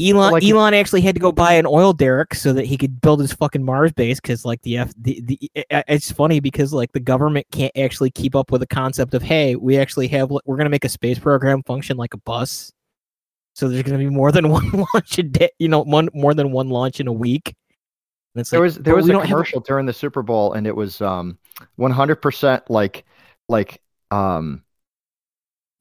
Elon 0.00 0.32
Like- 0.32 0.44
Elon 0.44 0.74
actually 0.74 1.00
had 1.00 1.14
to 1.14 1.20
go 1.20 1.32
buy 1.32 1.54
an 1.54 1.66
oil 1.66 1.92
derrick 1.92 2.34
so 2.34 2.52
that 2.52 2.66
he 2.66 2.76
could 2.76 3.00
build 3.00 3.20
his 3.20 3.32
fucking 3.32 3.64
Mars 3.64 3.92
base 3.92 4.20
because 4.20 4.44
like 4.44 4.62
the 4.62 4.78
F 4.78 4.92
the, 4.96 5.20
the 5.24 5.50
it's 5.88 6.12
funny 6.12 6.40
because 6.40 6.72
like 6.72 6.92
the 6.92 7.00
government 7.00 7.46
can't 7.50 7.76
actually 7.76 8.10
keep 8.10 8.36
up 8.36 8.52
with 8.52 8.60
the 8.60 8.66
concept 8.66 9.14
of 9.14 9.22
hey 9.22 9.56
we 9.56 9.76
actually 9.76 10.08
have 10.08 10.30
we're 10.30 10.56
gonna 10.56 10.70
make 10.70 10.84
a 10.84 10.88
space 10.88 11.18
program 11.18 11.62
function 11.64 11.96
like 11.96 12.14
a 12.14 12.18
bus. 12.18 12.72
So 13.58 13.68
there's 13.68 13.82
going 13.82 13.98
to 13.98 14.04
be 14.04 14.08
more 14.08 14.30
than 14.30 14.48
one 14.50 14.70
launch 14.94 15.18
a 15.18 15.24
day, 15.24 15.50
you 15.58 15.66
know, 15.66 15.82
one 15.82 16.08
more 16.14 16.32
than 16.32 16.52
one 16.52 16.68
launch 16.68 17.00
in 17.00 17.08
a 17.08 17.12
week. 17.12 17.56
And 18.34 18.40
it's 18.42 18.50
There 18.50 18.60
was 18.60 18.76
there 18.76 18.94
was 18.94 19.08
a 19.08 19.12
don't 19.12 19.22
have 19.22 19.30
commercial 19.30 19.58
during 19.58 19.84
the 19.84 19.92
Super 19.92 20.22
Bowl, 20.22 20.52
and 20.52 20.64
it 20.64 20.76
was 20.76 21.00
um 21.00 21.38
100% 21.76 22.62
like 22.68 23.04
like 23.48 23.82
um 24.12 24.62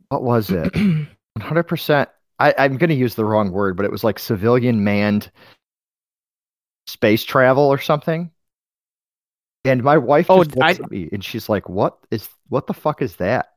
what 0.09 0.23
was 0.23 0.49
it? 0.49 0.73
100%. 1.39 2.07
I, 2.39 2.53
I'm 2.57 2.77
going 2.77 2.89
to 2.89 2.95
use 2.95 3.15
the 3.15 3.25
wrong 3.25 3.51
word, 3.51 3.75
but 3.77 3.85
it 3.85 3.91
was 3.91 4.03
like 4.03 4.19
civilian 4.19 4.83
manned 4.83 5.31
space 6.85 7.23
travel 7.23 7.63
or 7.63 7.79
something. 7.79 8.31
And 9.65 9.83
my 9.83 9.97
wife 9.97 10.27
Oh, 10.29 10.43
just 10.43 10.55
looks 10.55 10.79
I- 10.79 10.83
at 10.83 10.91
me 10.91 11.09
and 11.11 11.23
she's 11.23 11.49
like, 11.49 11.67
"What 11.67 11.97
is 12.11 12.27
what 12.47 12.67
the 12.67 12.73
fuck 12.73 13.01
is 13.01 13.15
that?" 13.17 13.47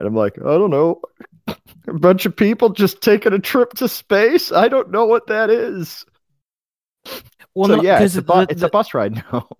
And 0.00 0.06
I'm 0.08 0.14
like, 0.16 0.38
"I 0.38 0.44
don't 0.58 0.70
know." 0.70 1.00
a 1.46 1.92
bunch 1.92 2.24
of 2.24 2.34
people 2.34 2.70
just 2.70 3.02
taking 3.02 3.34
a 3.34 3.38
trip 3.38 3.70
to 3.74 3.86
space. 3.88 4.50
I 4.50 4.68
don't 4.68 4.90
know 4.90 5.04
what 5.04 5.26
that 5.26 5.50
is. 5.50 6.04
Well, 7.54 7.68
so 7.68 7.76
no, 7.76 7.82
yeah, 7.82 8.00
it's 8.00 8.14
a, 8.14 8.22
the- 8.22 8.22
bu- 8.22 8.46
the- 8.46 8.52
it's 8.52 8.62
a 8.62 8.68
bus 8.68 8.94
ride 8.94 9.14
now. 9.14 9.48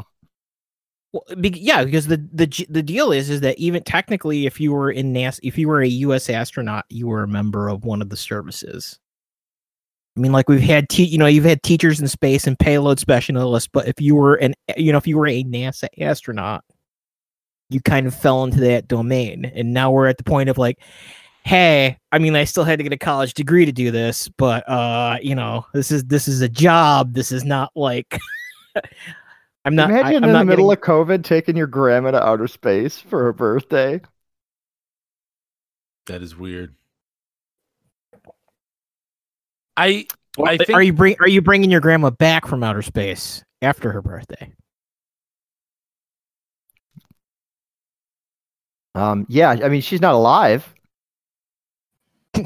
Well, 1.15 1.23
be, 1.41 1.51
yeah, 1.51 1.85
because 1.85 2.09
the 2.09 2.17
the 2.33 2.67
the 2.69 2.83
deal 2.83 3.13
is 3.13 3.31
is 3.31 3.41
that 3.43 3.57
even 3.57 3.85
technically, 3.85 4.47
if 4.47 4.61
you 4.61 4.73
were 4.73 4.91
in 4.91 5.15
NASA, 5.15 5.39
if 5.45 5.57
you 5.57 5.69
were 5.69 5.81
a 5.81 5.87
U.S. 5.87 6.29
astronaut, 6.29 6.87
you 6.89 7.07
were 7.07 7.23
a 7.23 7.29
member 7.29 7.69
of 7.69 7.85
one 7.85 8.03
of 8.03 8.09
the 8.09 8.17
services. 8.17 8.99
I 10.17 10.21
mean, 10.21 10.33
like 10.33 10.49
we've 10.49 10.61
had, 10.61 10.89
te- 10.89 11.05
you 11.05 11.19
know, 11.19 11.27
you've 11.27 11.45
had 11.45 11.63
teachers 11.63 12.01
in 12.01 12.09
space 12.09 12.49
and 12.49 12.59
payload 12.59 12.99
specialists, 12.99 13.69
but 13.73 13.87
if 13.87 14.01
you 14.01 14.17
were 14.17 14.35
an, 14.37 14.55
you 14.77 14.91
know, 14.91 14.99
if 14.99 15.07
you 15.07 15.17
were 15.17 15.29
a 15.29 15.45
NASA 15.45 15.87
astronaut, 16.01 16.65
you 17.71 17.81
kind 17.81 18.09
of 18.09 18.15
fell 18.15 18.43
into 18.43 18.59
that 18.61 18.89
domain, 18.89 19.45
and 19.55 19.73
now 19.73 19.93
we're 19.93 20.09
at 20.09 20.19
the 20.19 20.25
point 20.25 20.49
of 20.49 20.59
like, 20.59 20.81
hey, 21.45 21.97
I 22.11 22.19
mean, 22.19 22.35
I 22.35 22.43
still 22.43 22.65
had 22.65 22.81
to 22.81 22.83
get 22.83 22.93
a 22.93 22.99
college 22.99 23.35
degree 23.35 23.67
to 23.67 23.73
do 23.73 23.93
this, 23.93 24.29
but 24.37 24.69
uh, 24.69 25.19
you 25.23 25.37
know, 25.37 25.65
this 25.75 25.93
is 25.93 26.03
this 26.07 26.27
is 26.27 26.41
a 26.41 26.49
job. 26.49 27.15
This 27.15 27.31
is 27.31 27.45
not 27.45 27.71
like. 27.77 28.19
I'm 29.65 29.75
not. 29.75 29.91
Imagine 29.91 30.17
I'm 30.17 30.25
in 30.25 30.33
not 30.33 30.39
the 30.41 30.45
middle 30.45 30.69
getting- 30.71 30.83
of 30.95 31.07
COVID 31.09 31.25
taking 31.25 31.57
your 31.57 31.67
grandma 31.67 32.11
to 32.13 32.23
outer 32.25 32.49
space 32.49 32.99
for 32.99 33.23
her 33.25 33.33
birthday. 33.33 34.01
That 36.07 36.21
is 36.23 36.37
weird. 36.37 36.75
I 39.77 40.07
Well, 40.37 40.51
I 40.51 40.73
are 40.73 40.83
you 40.83 40.93
bring 40.93 41.17
are 41.21 41.29
you 41.29 41.41
bringing 41.41 41.71
your 41.71 41.81
grandma 41.81 42.11
back 42.11 42.47
from 42.47 42.63
outer 42.63 42.83
space 42.83 43.43
after 43.63 43.91
her 43.93 44.03
birthday? 44.03 44.53
Um, 48.95 49.27
yeah, 49.29 49.51
I 49.51 49.69
mean 49.69 49.81
she's 49.81 50.01
not 50.01 50.15
alive. 50.15 50.73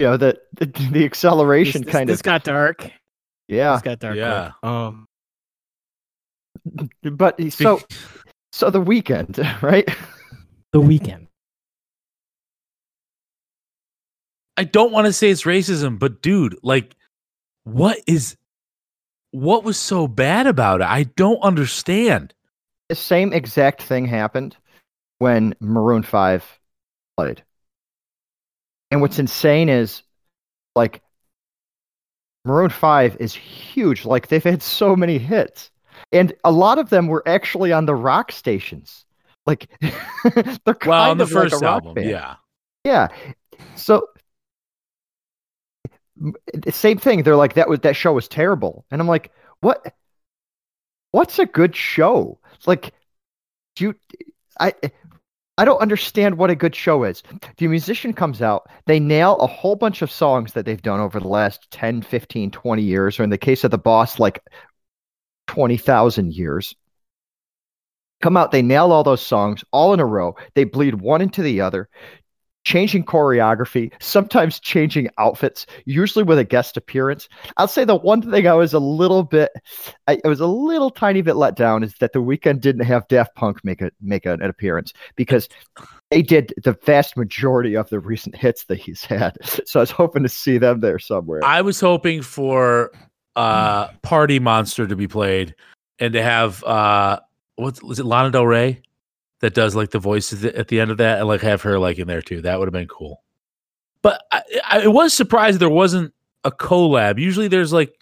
You 0.00 0.08
know 0.08 0.16
the 0.16 0.40
the, 0.54 0.66
the 0.66 1.04
acceleration 1.04 1.82
this, 1.82 1.92
kind 1.92 2.08
this 2.08 2.20
of 2.20 2.24
got 2.24 2.42
dark. 2.42 2.90
yeah. 3.46 3.74
This 3.74 3.82
got 3.82 3.98
dark. 4.00 4.16
Yeah. 4.16 4.50
quick. 4.60 4.70
Um. 4.72 5.06
But 7.02 7.52
so 7.52 7.80
so 8.52 8.70
the 8.70 8.82
Weeknd, 8.82 9.62
right? 9.62 9.88
The 10.72 10.80
Weeknd. 10.80 11.26
I 14.56 14.64
don't 14.64 14.92
want 14.92 15.06
to 15.06 15.12
say 15.12 15.30
it's 15.30 15.44
racism, 15.44 15.98
but 15.98 16.22
dude, 16.22 16.56
like, 16.62 16.94
what 17.64 17.98
is 18.06 18.36
what 19.30 19.64
was 19.64 19.78
so 19.78 20.06
bad 20.06 20.46
about 20.46 20.82
it? 20.82 20.86
I 20.86 21.04
don't 21.04 21.40
understand. 21.42 22.34
The 22.88 22.94
same 22.94 23.32
exact 23.32 23.82
thing 23.82 24.04
happened 24.06 24.56
when 25.18 25.54
Maroon 25.60 26.02
Five 26.02 26.44
played. 27.16 27.42
And 28.90 29.00
what's 29.00 29.18
insane 29.18 29.70
is 29.70 30.02
like 30.76 31.02
Maroon 32.44 32.70
5 32.70 33.16
is 33.20 33.34
huge. 33.34 34.04
Like 34.04 34.28
they've 34.28 34.42
had 34.42 34.62
so 34.62 34.96
many 34.96 35.18
hits. 35.18 35.70
And 36.12 36.34
a 36.44 36.52
lot 36.52 36.78
of 36.78 36.90
them 36.90 37.06
were 37.06 37.22
actually 37.26 37.72
on 37.72 37.86
the 37.86 37.94
rock 37.94 38.32
stations. 38.32 39.04
Like 39.46 39.68
they're 40.64 40.74
kind 40.74 40.84
Well, 40.84 41.10
on 41.10 41.18
the 41.18 41.26
of 41.26 41.32
like 41.32 41.52
a 41.52 41.58
first 41.58 41.58
rock 41.58 41.84
album, 41.84 41.94
band. 41.94 42.08
yeah. 42.08 42.36
Yeah. 42.84 43.08
So 43.74 44.08
same 46.70 46.98
thing. 46.98 47.22
They're 47.22 47.36
like 47.36 47.54
that 47.54 47.68
was 47.68 47.80
that 47.80 47.96
show 47.96 48.12
was 48.12 48.28
terrible. 48.28 48.84
And 48.90 49.00
I'm 49.00 49.08
like, 49.08 49.32
what 49.60 49.94
what's 51.10 51.38
a 51.38 51.46
good 51.46 51.74
show? 51.76 52.38
Like, 52.66 52.92
do 53.76 53.86
you, 53.86 53.94
I, 54.60 54.74
I 55.58 55.64
don't 55.64 55.80
understand 55.82 56.38
what 56.38 56.50
a 56.50 56.56
good 56.56 56.74
show 56.76 57.04
is. 57.04 57.22
The 57.58 57.68
musician 57.68 58.12
comes 58.14 58.42
out, 58.42 58.68
they 58.86 59.00
nail 59.00 59.36
a 59.38 59.46
whole 59.46 59.76
bunch 59.76 60.02
of 60.02 60.10
songs 60.10 60.54
that 60.54 60.66
they've 60.66 60.82
done 60.82 61.00
over 61.00 61.20
the 61.20 61.28
last 61.28 61.70
10, 61.70 62.02
15, 62.02 62.50
20 62.50 62.82
years, 62.82 63.20
or 63.20 63.24
in 63.24 63.30
the 63.30 63.38
case 63.38 63.64
of 63.64 63.70
the 63.70 63.78
boss, 63.78 64.18
like 64.18 64.42
20,000 65.52 66.32
years. 66.32 66.74
Come 68.22 68.38
out, 68.38 68.52
they 68.52 68.62
nail 68.62 68.90
all 68.90 69.04
those 69.04 69.20
songs 69.20 69.62
all 69.70 69.92
in 69.92 70.00
a 70.00 70.06
row. 70.06 70.34
They 70.54 70.64
bleed 70.64 70.94
one 70.94 71.20
into 71.20 71.42
the 71.42 71.60
other, 71.60 71.90
changing 72.64 73.04
choreography, 73.04 73.92
sometimes 74.00 74.58
changing 74.60 75.10
outfits, 75.18 75.66
usually 75.84 76.22
with 76.22 76.38
a 76.38 76.44
guest 76.44 76.78
appearance. 76.78 77.28
I'll 77.58 77.68
say 77.68 77.84
the 77.84 77.96
one 77.96 78.22
thing 78.22 78.48
I 78.48 78.54
was 78.54 78.72
a 78.72 78.78
little 78.78 79.24
bit, 79.24 79.50
I, 80.06 80.18
I 80.24 80.28
was 80.28 80.40
a 80.40 80.46
little 80.46 80.88
tiny 80.88 81.20
bit 81.20 81.36
let 81.36 81.54
down 81.54 81.82
is 81.82 81.92
that 82.00 82.14
the 82.14 82.22
Weeknd 82.22 82.62
didn't 82.62 82.86
have 82.86 83.06
Daft 83.08 83.34
Punk 83.34 83.62
make 83.62 83.82
a 83.82 83.90
make 84.00 84.24
an 84.24 84.40
appearance 84.40 84.94
because 85.16 85.50
they 86.10 86.22
did 86.22 86.54
the 86.64 86.78
vast 86.86 87.14
majority 87.14 87.74
of 87.74 87.90
the 87.90 88.00
recent 88.00 88.36
hits 88.36 88.64
that 88.66 88.78
he's 88.78 89.04
had. 89.04 89.36
So 89.66 89.80
I 89.80 89.82
was 89.82 89.90
hoping 89.90 90.22
to 90.22 90.30
see 90.30 90.56
them 90.56 90.80
there 90.80 90.98
somewhere. 90.98 91.44
I 91.44 91.60
was 91.60 91.78
hoping 91.78 92.22
for 92.22 92.90
uh 93.36 93.88
Party 94.02 94.38
Monster 94.38 94.86
to 94.86 94.96
be 94.96 95.08
played 95.08 95.54
and 95.98 96.12
to 96.12 96.22
have 96.22 96.62
uh 96.64 97.18
what's 97.56 97.82
was 97.82 97.98
it 97.98 98.06
Lana 98.06 98.30
Del 98.30 98.46
Rey 98.46 98.82
that 99.40 99.54
does 99.54 99.74
like 99.74 99.90
the 99.90 99.98
voices 99.98 100.44
at 100.44 100.68
the 100.68 100.80
end 100.80 100.90
of 100.90 100.98
that 100.98 101.18
and 101.18 101.28
like 101.28 101.40
have 101.40 101.62
her 101.62 101.78
like 101.78 101.98
in 101.98 102.06
there 102.06 102.22
too. 102.22 102.40
That 102.40 102.58
would 102.58 102.66
have 102.68 102.72
been 102.72 102.88
cool. 102.88 103.22
But 104.00 104.22
I, 104.30 104.42
I 104.70 104.86
was 104.86 105.14
surprised 105.14 105.60
there 105.60 105.68
wasn't 105.68 106.12
a 106.44 106.50
collab. 106.50 107.18
Usually 107.18 107.48
there's 107.48 107.72
like 107.72 107.92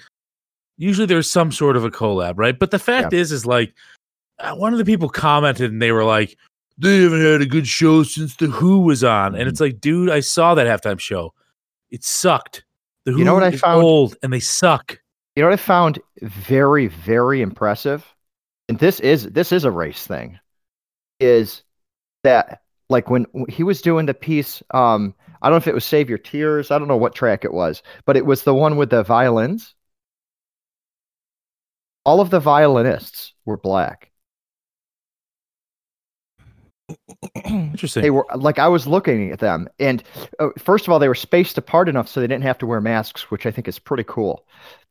usually 0.77 1.07
there's 1.07 1.31
some 1.31 1.53
sort 1.53 1.77
of 1.77 1.85
a 1.85 1.91
collab, 1.91 2.35
right? 2.37 2.59
But 2.59 2.71
the 2.71 2.79
fact 2.79 3.13
is 3.13 3.33
is 3.33 3.47
like 3.47 3.75
uh, 4.39 4.55
one 4.55 4.73
of 4.73 4.79
the 4.79 4.85
people 4.85 5.09
commented 5.09 5.71
and 5.71 5.81
they 5.81 5.93
were 5.93 6.05
like 6.05 6.37
they 6.79 7.03
haven't 7.03 7.21
had 7.21 7.43
a 7.43 7.47
good 7.47 7.67
show 7.67 8.03
since 8.03 8.37
the 8.37 8.47
Who 8.47 8.81
was 8.81 9.05
on. 9.05 9.35
And 9.35 9.49
it's 9.49 9.61
like, 9.61 9.81
dude, 9.81 10.09
I 10.09 10.21
saw 10.21 10.55
that 10.55 10.67
halftime 10.67 10.99
show. 10.99 11.35
It 11.91 12.05
sucked. 12.05 12.65
The 13.05 13.13
Who 13.13 13.19
You 13.19 13.25
know 13.25 13.35
what 13.35 13.43
I 13.43 13.51
found? 13.51 13.83
old 13.83 14.17
and 14.23 14.33
they 14.33 14.41
suck. 14.41 14.99
You 15.41 15.45
know 15.47 15.53
what 15.53 15.59
I 15.59 15.63
found 15.63 16.01
very, 16.21 16.89
very 16.89 17.41
impressive, 17.41 18.05
and 18.69 18.79
this 18.79 19.01
is 19.01 19.25
this 19.25 19.53
is 19.53 19.65
a 19.65 19.71
race 19.71 20.07
thing, 20.07 20.39
is 21.19 21.63
that 22.25 22.63
like 22.91 23.09
when 23.09 23.25
he 23.49 23.63
was 23.63 23.81
doing 23.81 24.05
the 24.05 24.13
piece, 24.13 24.63
um, 24.73 25.15
I 25.41 25.49
don't 25.49 25.55
know 25.55 25.57
if 25.59 25.67
it 25.67 25.75
was 25.75 25.87
"Save 25.87 26.11
Your 26.11 26.19
Tears," 26.19 26.71
I 26.71 26.79
don't 26.79 26.89
know 26.89 26.99
what 26.99 27.15
track 27.15 27.47
it 27.47 27.55
was, 27.55 27.83
but 28.05 28.19
it 28.19 28.27
was 28.27 28.45
the 28.45 28.53
one 28.55 28.77
with 28.77 28.91
the 28.91 29.03
violins. 29.03 29.75
All 32.05 32.21
of 32.21 32.29
the 32.29 32.41
violinists 32.41 33.33
were 33.47 33.57
black. 33.57 34.11
Interesting. 37.45 38.03
They 38.03 38.11
were 38.11 38.27
like 38.35 38.59
I 38.59 38.69
was 38.69 38.87
looking 38.87 39.31
at 39.31 39.39
them, 39.39 39.69
and 39.79 40.03
uh, 40.39 40.49
first 40.59 40.87
of 40.87 40.93
all, 40.93 40.99
they 40.99 41.09
were 41.09 41.15
spaced 41.15 41.59
apart 41.59 41.89
enough 41.89 42.09
so 42.09 42.21
they 42.21 42.27
didn't 42.27 42.45
have 42.45 42.59
to 42.59 42.67
wear 42.67 42.81
masks, 42.81 43.31
which 43.31 43.47
I 43.47 43.51
think 43.51 43.69
is 43.69 43.79
pretty 43.79 44.05
cool, 44.07 44.47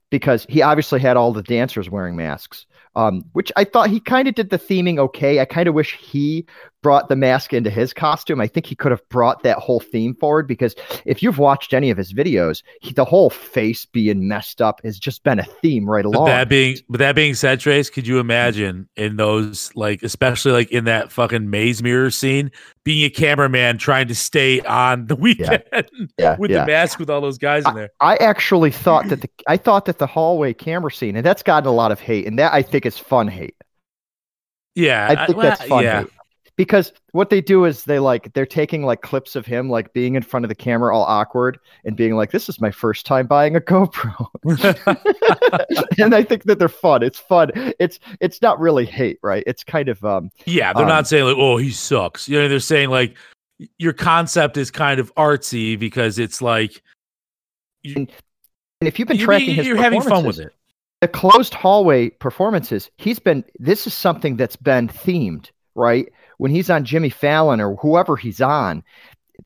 because 0.10 0.46
he 0.50 0.62
obviously 0.62 1.00
had 1.00 1.18
all 1.18 1.34
the 1.34 1.44
dancers 1.44 1.90
wearing 1.90 2.16
masks, 2.16 2.66
um, 2.96 3.24
which 3.34 3.52
I 3.56 3.64
thought 3.64 3.90
he 3.90 4.00
kind 4.00 4.28
of 4.28 4.36
did 4.36 4.50
the 4.50 4.60
theming 4.60 5.00
okay. 5.00 5.40
I 5.40 5.46
kind 5.46 5.68
of 5.68 5.74
wish 5.74 5.96
he 5.96 6.46
brought 6.82 7.10
the 7.10 7.16
mask 7.16 7.54
into 7.54 7.70
his 7.70 7.94
costume. 7.94 8.40
I 8.40 8.48
think 8.48 8.66
he 8.66 8.76
could 8.76 8.92
have 8.92 9.08
brought 9.10 9.44
that 9.44 9.58
whole 9.58 9.80
theme 9.80 10.16
forward 10.16 10.48
because 10.48 10.76
if 11.06 11.22
you've 11.22 11.38
watched 11.38 11.74
any 11.74 11.90
of 11.90 11.98
his 11.98 12.14
videos, 12.14 12.64
he, 12.82 12.94
the 12.94 13.06
whole 13.06 13.30
face 13.30 13.86
being 13.86 14.28
messed 14.28 14.62
up 14.62 14.82
has 14.84 14.98
just 14.98 15.24
been 15.24 15.40
a 15.40 15.44
theme 15.44 15.90
right 15.90 16.04
But 16.04 16.16
along. 16.16 16.26
that 16.28 16.50
being 16.50 16.78
but 16.88 17.00
that 17.00 17.16
being 17.16 17.34
said, 17.34 17.60
Trace, 17.60 17.90
could 17.90 18.08
you 18.08 18.20
imagine 18.20 18.88
in 18.96 19.18
those 19.18 19.72
like 19.76 20.04
especially 20.04 20.52
like 20.52 20.72
in 20.72 20.86
that 20.86 21.12
fucking 21.12 21.50
maze 21.50 21.84
mirror 21.84 22.12
scene, 22.12 22.52
being 22.84 23.06
a 23.06 23.10
cameraman 23.10 23.78
trying 23.78 24.08
to 24.08 24.16
stay 24.16 24.62
on 24.62 25.08
the 25.08 25.18
Weeknd 25.18 25.64
yeah, 26.18 26.36
with 26.40 26.52
yeah. 26.52 26.62
the 26.62 26.68
mask 26.68 27.00
with 27.00 27.10
all 27.10 27.22
those 27.22 27.38
guys 27.38 27.66
in 27.66 27.76
there? 27.76 27.90
I 28.00 28.16
actually 28.18 28.72
thought 28.72 29.10
that 29.10 29.22
the 29.22 29.30
I 29.48 29.58
thought 29.58 29.86
that 29.86 29.98
the 29.98 30.08
hallway 30.08 30.54
camera 30.54 30.92
scene, 30.92 31.16
and 31.16 31.26
that's 31.26 31.44
gotten 31.44 31.68
a 31.68 31.74
lot 31.74 31.92
of 31.92 32.00
hate, 32.00 32.26
and 32.26 32.40
that 32.40 32.54
I 32.54 32.62
think 32.62 32.79
is 32.86 32.98
fun 32.98 33.28
hate. 33.28 33.56
Yeah, 34.76 35.08
I 35.10 35.26
think 35.26 35.38
well, 35.38 35.50
that's 35.50 35.64
fun 35.64 35.84
Yeah, 35.84 36.02
hate. 36.02 36.10
Because 36.56 36.92
what 37.14 37.30
they 37.30 37.40
do 37.40 37.64
is 37.64 37.86
they 37.86 38.00
like 38.00 38.34
they're 38.34 38.46
taking 38.46 38.84
like 38.84 39.02
clips 39.02 39.38
of 39.38 39.46
him 39.46 39.70
like 39.70 39.94
being 39.94 40.16
in 40.16 40.22
front 40.24 40.44
of 40.44 40.50
the 40.50 40.56
camera 40.56 40.94
all 40.96 41.04
awkward 41.04 41.58
and 41.86 41.96
being 41.96 42.16
like, 42.18 42.32
This 42.32 42.50
is 42.50 42.60
my 42.60 42.70
first 42.70 43.06
time 43.06 43.28
buying 43.28 43.56
a 43.56 43.60
GoPro. 43.62 44.28
and 46.00 46.14
I 46.14 46.24
think 46.24 46.44
that 46.44 46.60
they're 46.60 46.68
fun. 46.68 47.02
It's 47.02 47.18
fun. 47.20 47.52
It's 47.80 48.00
it's 48.20 48.42
not 48.42 48.60
really 48.60 48.86
hate, 48.86 49.20
right? 49.24 49.44
It's 49.48 49.64
kind 49.64 49.88
of 49.88 50.04
um 50.04 50.32
yeah. 50.46 50.74
They're 50.74 50.84
Um, 50.84 50.90
not 50.90 51.08
saying 51.08 51.24
like, 51.26 51.38
"Oh, 51.38 51.56
he 51.58 51.72
sucks." 51.72 52.28
You 52.28 52.42
know, 52.42 52.50
they're 52.50 52.60
saying 52.60 52.90
like 52.90 53.16
your 53.78 53.94
concept 53.94 54.58
is 54.58 54.70
kind 54.70 55.00
of 55.00 55.14
artsy 55.16 55.80
because 55.80 56.20
it's 56.20 56.42
like 56.42 56.82
and 57.86 58.10
if 58.82 59.00
you've 59.00 59.08
been 59.08 59.18
you- 59.18 59.26
tracking 59.26 59.50
you- 59.50 59.56
his 59.56 59.68
you're 59.68 59.78
having 59.78 60.02
fun 60.02 60.26
with 60.26 60.40
it. 60.40 60.54
The 61.02 61.08
closed 61.08 61.54
hallway 61.54 62.10
performances, 62.10 62.90
he's 62.98 63.20
been 63.20 63.44
this 63.60 63.88
is 63.88 63.94
something 63.94 64.36
that's 64.36 64.58
been 64.58 64.88
themed, 64.88 65.50
right? 65.76 66.12
When 66.38 66.52
he's 66.52 66.70
on 66.70 66.86
Jimmy 66.86 67.10
Fallon 67.10 67.62
or 67.62 67.76
whoever 67.76 68.16
he's 68.16 68.42
on, 68.42 68.84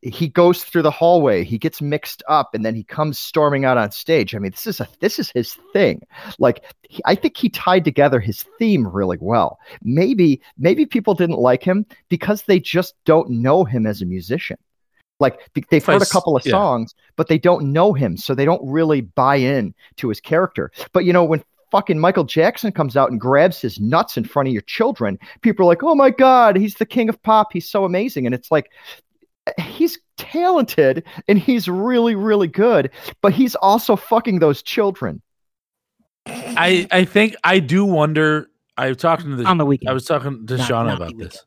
he 0.01 0.27
goes 0.27 0.63
through 0.63 0.81
the 0.81 0.91
hallway, 0.91 1.43
he 1.43 1.57
gets 1.57 1.81
mixed 1.81 2.23
up, 2.27 2.55
and 2.55 2.65
then 2.65 2.75
he 2.75 2.83
comes 2.83 3.19
storming 3.19 3.65
out 3.65 3.77
on 3.77 3.91
stage. 3.91 4.33
I 4.33 4.39
mean, 4.39 4.51
this 4.51 4.65
is 4.65 4.79
a 4.79 4.87
this 4.99 5.19
is 5.19 5.29
his 5.31 5.53
thing. 5.71 6.01
Like 6.39 6.63
he, 6.89 7.01
I 7.05 7.15
think 7.15 7.37
he 7.37 7.49
tied 7.49 7.85
together 7.85 8.19
his 8.19 8.43
theme 8.57 8.87
really 8.87 9.17
well. 9.21 9.59
Maybe 9.83 10.41
maybe 10.57 10.85
people 10.85 11.13
didn't 11.13 11.39
like 11.39 11.63
him 11.63 11.85
because 12.09 12.43
they 12.43 12.59
just 12.59 12.95
don't 13.05 13.29
know 13.29 13.63
him 13.63 13.85
as 13.85 14.01
a 14.01 14.05
musician. 14.05 14.57
Like 15.23 15.39
they've 15.69 15.83
heard 15.83 16.01
a 16.01 16.05
couple 16.05 16.35
of 16.37 16.45
Yeah. 16.45 16.51
songs, 16.51 16.93
but 17.15 17.27
they 17.29 17.39
don't 17.39 17.71
know 17.73 17.93
him, 17.93 18.17
so 18.17 18.35
they 18.35 18.45
don't 18.45 18.61
really 18.63 19.01
buy 19.01 19.37
in 19.37 19.73
to 19.97 20.09
his 20.09 20.21
character. 20.21 20.71
But 20.91 21.05
you 21.05 21.13
know, 21.13 21.23
when 21.23 21.43
fucking 21.71 21.97
Michael 21.97 22.23
Jackson 22.25 22.71
comes 22.71 22.95
out 22.95 23.09
and 23.09 23.19
grabs 23.19 23.59
his 23.59 23.79
nuts 23.79 24.15
in 24.17 24.25
front 24.25 24.47
of 24.47 24.53
your 24.53 24.61
children, 24.63 25.17
people 25.41 25.65
are 25.65 25.67
like, 25.69 25.81
"Oh 25.81 25.95
my 25.95 26.11
god, 26.11 26.55
he's 26.57 26.75
the 26.75 26.85
king 26.85 27.09
of 27.09 27.19
pop. 27.23 27.47
He's 27.51 27.67
so 27.67 27.85
amazing." 27.85 28.25
And 28.27 28.35
it's 28.35 28.51
like 28.51 28.69
he's 29.59 29.97
talented 30.17 31.03
and 31.27 31.39
he's 31.39 31.67
really 31.67 32.15
really 32.15 32.47
good, 32.47 32.91
but 33.21 33.33
he's 33.33 33.55
also 33.55 33.95
fucking 33.95 34.39
those 34.39 34.61
children. 34.61 35.21
I 36.27 36.87
I 36.91 37.05
think 37.05 37.35
I 37.43 37.59
do 37.59 37.83
wonder. 37.85 38.47
I 38.77 38.87
was 38.89 38.97
talking 38.97 39.29
to 39.31 39.35
the 39.35 39.45
on 39.45 39.57
the 39.57 39.65
weekend. 39.65 39.89
I 39.89 39.93
was 39.93 40.05
talking 40.05 40.45
to 40.47 40.57
Not- 40.57 40.69
Shauna 40.69 40.85
not 40.85 40.95
about 41.01 41.17
this. 41.17 41.45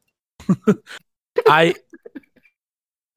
I 1.49 1.75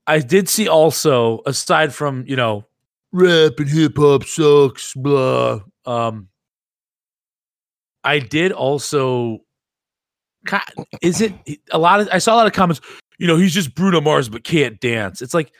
I 0.09 0.19
did 0.19 0.49
see 0.49 0.67
also 0.67 1.41
aside 1.45 1.93
from 1.93 2.25
you 2.27 2.35
know 2.35 2.65
rap 3.11 3.59
and 3.59 3.69
hip 3.69 3.95
hop 3.95 4.23
sucks 4.23 4.93
blah 4.95 5.61
um 5.85 6.29
I 8.03 8.17
did 8.17 8.51
also 8.51 9.39
is 11.03 11.21
it 11.21 11.33
a 11.71 11.77
lot 11.77 11.99
of 11.99 12.09
I 12.11 12.17
saw 12.17 12.33
a 12.33 12.37
lot 12.37 12.47
of 12.47 12.53
comments 12.53 12.81
you 13.19 13.27
know 13.27 13.37
he's 13.37 13.53
just 13.53 13.75
Bruno 13.75 14.01
Mars 14.01 14.29
but 14.29 14.43
can't 14.43 14.79
dance 14.79 15.21
it's 15.21 15.35
like 15.35 15.51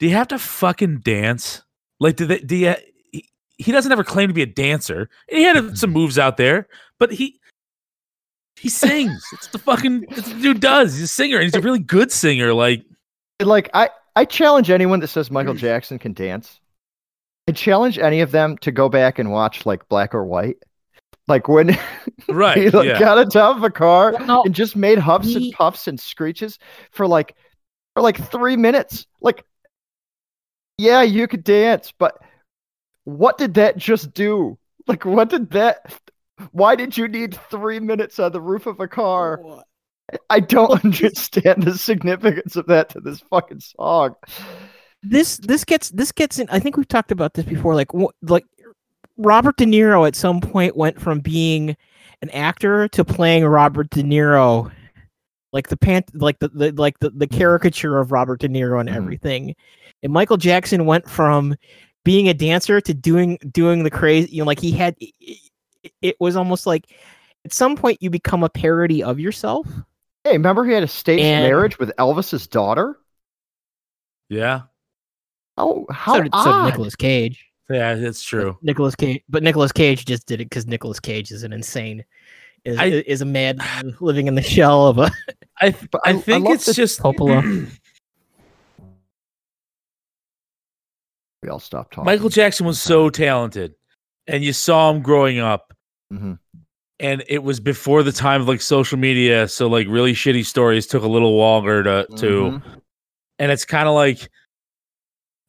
do 0.00 0.08
you 0.08 0.14
have 0.16 0.28
to 0.28 0.38
fucking 0.38 1.00
dance 1.00 1.62
like 2.00 2.16
do 2.16 2.26
they 2.26 2.40
do 2.40 2.56
you 2.56 2.74
he, 3.12 3.28
he 3.58 3.70
doesn't 3.70 3.92
ever 3.92 4.02
claim 4.02 4.26
to 4.26 4.34
be 4.34 4.42
a 4.42 4.46
dancer 4.46 5.08
and 5.28 5.38
he 5.38 5.44
had 5.44 5.78
some 5.78 5.90
moves 5.90 6.18
out 6.18 6.36
there 6.36 6.66
but 6.98 7.12
he 7.12 7.38
he 8.58 8.68
sings. 8.68 9.26
It's 9.32 9.48
the 9.48 9.58
fucking 9.58 10.06
it's 10.10 10.28
the 10.28 10.40
dude 10.40 10.60
does. 10.60 10.94
He's 10.94 11.04
a 11.04 11.08
singer 11.08 11.38
and 11.38 11.44
he's 11.44 11.56
a 11.56 11.60
really 11.60 11.80
good 11.80 12.12
singer. 12.12 12.54
Like 12.54 12.84
Like 13.44 13.70
I 13.74 13.90
I 14.14 14.24
challenge 14.24 14.70
anyone 14.70 15.00
that 15.00 15.08
says 15.08 15.30
Michael 15.30 15.54
hmm. 15.54 15.60
Jackson 15.60 15.98
can 15.98 16.12
dance. 16.12 16.60
I 17.48 17.52
challenge 17.52 17.98
any 17.98 18.20
of 18.20 18.30
them 18.30 18.56
to 18.58 18.70
go 18.70 18.88
back 18.88 19.18
and 19.18 19.32
watch 19.32 19.66
like 19.66 19.88
Black 19.88 20.14
or 20.14 20.24
White. 20.24 20.58
Like 21.28 21.48
when 21.48 21.76
right, 22.28 22.56
he 22.56 22.70
like, 22.70 22.86
yeah. 22.86 22.98
got 22.98 23.18
on 23.18 23.28
top 23.28 23.56
of 23.56 23.62
a 23.62 23.70
car 23.70 24.12
No, 24.26 24.42
and 24.44 24.54
just 24.54 24.76
made 24.76 24.98
huffs 24.98 25.28
he- 25.28 25.36
and 25.36 25.52
puffs 25.52 25.88
and 25.88 25.98
screeches 25.98 26.58
for 26.90 27.06
like 27.06 27.36
for 27.94 28.02
like 28.02 28.16
three 28.30 28.56
minutes. 28.56 29.06
Like, 29.20 29.44
yeah, 30.78 31.02
you 31.02 31.28
could 31.28 31.44
dance, 31.44 31.92
but 31.96 32.18
what 33.04 33.38
did 33.38 33.54
that 33.54 33.76
just 33.76 34.12
do? 34.14 34.58
Like, 34.86 35.04
what 35.04 35.28
did 35.28 35.50
that? 35.50 35.94
Why 36.50 36.74
did 36.74 36.96
you 36.96 37.06
need 37.06 37.38
three 37.50 37.78
minutes 37.78 38.18
on 38.18 38.32
the 38.32 38.40
roof 38.40 38.66
of 38.66 38.80
a 38.80 38.88
car? 38.88 39.40
I 40.30 40.40
don't 40.40 40.84
understand 40.84 41.62
the 41.62 41.76
significance 41.76 42.56
of 42.56 42.66
that 42.66 42.90
to 42.90 43.00
this 43.00 43.20
fucking 43.30 43.60
song. 43.60 44.14
this 45.02 45.38
this 45.38 45.64
gets 45.64 45.90
this 45.90 46.12
gets 46.12 46.38
in. 46.38 46.48
I 46.50 46.58
think 46.58 46.76
we've 46.76 46.88
talked 46.88 47.12
about 47.12 47.34
this 47.34 47.44
before. 47.44 47.74
Like 47.74 47.88
like 48.22 48.44
Robert 49.18 49.56
De 49.56 49.64
Niro 49.64 50.06
at 50.06 50.16
some 50.16 50.40
point 50.40 50.76
went 50.76 51.00
from 51.00 51.20
being 51.20 51.76
an 52.22 52.30
actor 52.30 52.88
to 52.88 53.04
playing 53.04 53.44
Robert 53.44 53.90
De 53.90 54.02
Niro, 54.02 54.70
like 55.52 55.68
the 55.68 55.76
pant, 55.76 56.04
like 56.14 56.38
the, 56.38 56.48
the 56.48 56.72
like 56.72 56.98
the, 57.00 57.10
the 57.10 57.26
caricature 57.26 57.98
of 57.98 58.12
Robert 58.12 58.40
De 58.40 58.48
Niro 58.48 58.80
and 58.80 58.88
Mhm. 58.88 58.94
everything. 58.96 59.54
And 60.02 60.12
Michael 60.12 60.36
Jackson 60.36 60.84
went 60.86 61.08
from 61.08 61.54
being 62.04 62.28
a 62.28 62.34
dancer 62.34 62.80
to 62.80 62.94
doing 62.94 63.38
doing 63.52 63.84
the 63.84 63.90
crazy. 63.90 64.30
You 64.32 64.42
know, 64.42 64.46
like 64.46 64.60
he 64.60 64.72
had. 64.72 64.96
It, 65.00 65.38
it 66.00 66.16
was 66.20 66.36
almost 66.36 66.64
like 66.66 66.84
at 67.44 67.52
some 67.52 67.76
point 67.76 68.00
you 68.00 68.08
become 68.08 68.44
a 68.44 68.48
parody 68.48 69.02
of 69.02 69.18
yourself. 69.18 69.66
Hey, 70.24 70.32
remember 70.32 70.64
he 70.64 70.72
had 70.72 70.82
a 70.82 70.88
staged 70.88 71.22
And- 71.24 71.44
marriage 71.44 71.78
with 71.78 71.92
Elvis's 71.98 72.46
daughter? 72.46 72.98
Yeah, 74.28 74.62
Oh, 75.58 75.84
how 75.90 76.14
so 76.14 76.22
did, 76.22 76.32
so 76.34 76.44
did 76.44 76.50
odd. 76.50 76.66
Nicolas 76.70 76.96
Cage. 76.96 77.46
yeah, 77.68 77.94
that's 77.96 78.22
true. 78.22 78.56
Nicolas 78.62 78.94
Cage, 78.94 79.20
but 79.28 79.42
Nicolas 79.42 79.70
Cage 79.72 80.06
just 80.06 80.26
did 80.26 80.40
it 80.40 80.46
because 80.48 80.66
Nicolas 80.66 80.98
Cage 81.00 81.30
is 81.30 81.42
an 81.42 81.52
insane, 81.52 82.02
is, 82.64 82.78
I- 82.78 82.86
is 82.86 83.20
a 83.20 83.26
mad 83.26 83.58
man 83.58 83.94
living 84.00 84.28
in 84.28 84.34
the 84.34 84.42
shell 84.42 84.86
of 84.86 84.96
a 84.98 85.10
I 85.60 85.70
th- 85.72 85.88
I 86.04 86.10
I- 86.10 86.10
I 86.10 86.16
think 86.20 86.48
it's 86.48 86.74
just 86.74 87.00
Coppola. 87.00 87.68
We 91.42 91.48
all 91.48 91.58
stopped 91.58 91.94
talking. 91.94 92.06
Michael 92.06 92.28
Jackson 92.28 92.66
was 92.66 92.80
so 92.80 93.10
talented, 93.10 93.74
and 94.28 94.44
you 94.44 94.52
saw 94.52 94.90
him 94.92 95.02
growing 95.02 95.40
up, 95.40 95.74
Mhm. 96.12 96.38
And 97.02 97.22
it 97.28 97.42
was 97.42 97.60
before 97.60 98.02
the 98.02 98.12
time 98.12 98.40
of 98.40 98.48
like 98.48 98.62
social 98.62 98.96
media, 98.98 99.46
so 99.48 99.66
like 99.66 99.86
really 99.88 100.14
shitty 100.14 100.46
stories 100.46 100.86
took 100.86 101.02
a 101.02 101.08
little 101.08 101.36
longer 101.36 101.82
to 101.82 102.06
to, 102.16 102.26
Mhm. 102.26 102.62
and 103.38 103.52
it's 103.52 103.64
kind 103.66 103.88
of 103.88 103.94
like. 103.94 104.30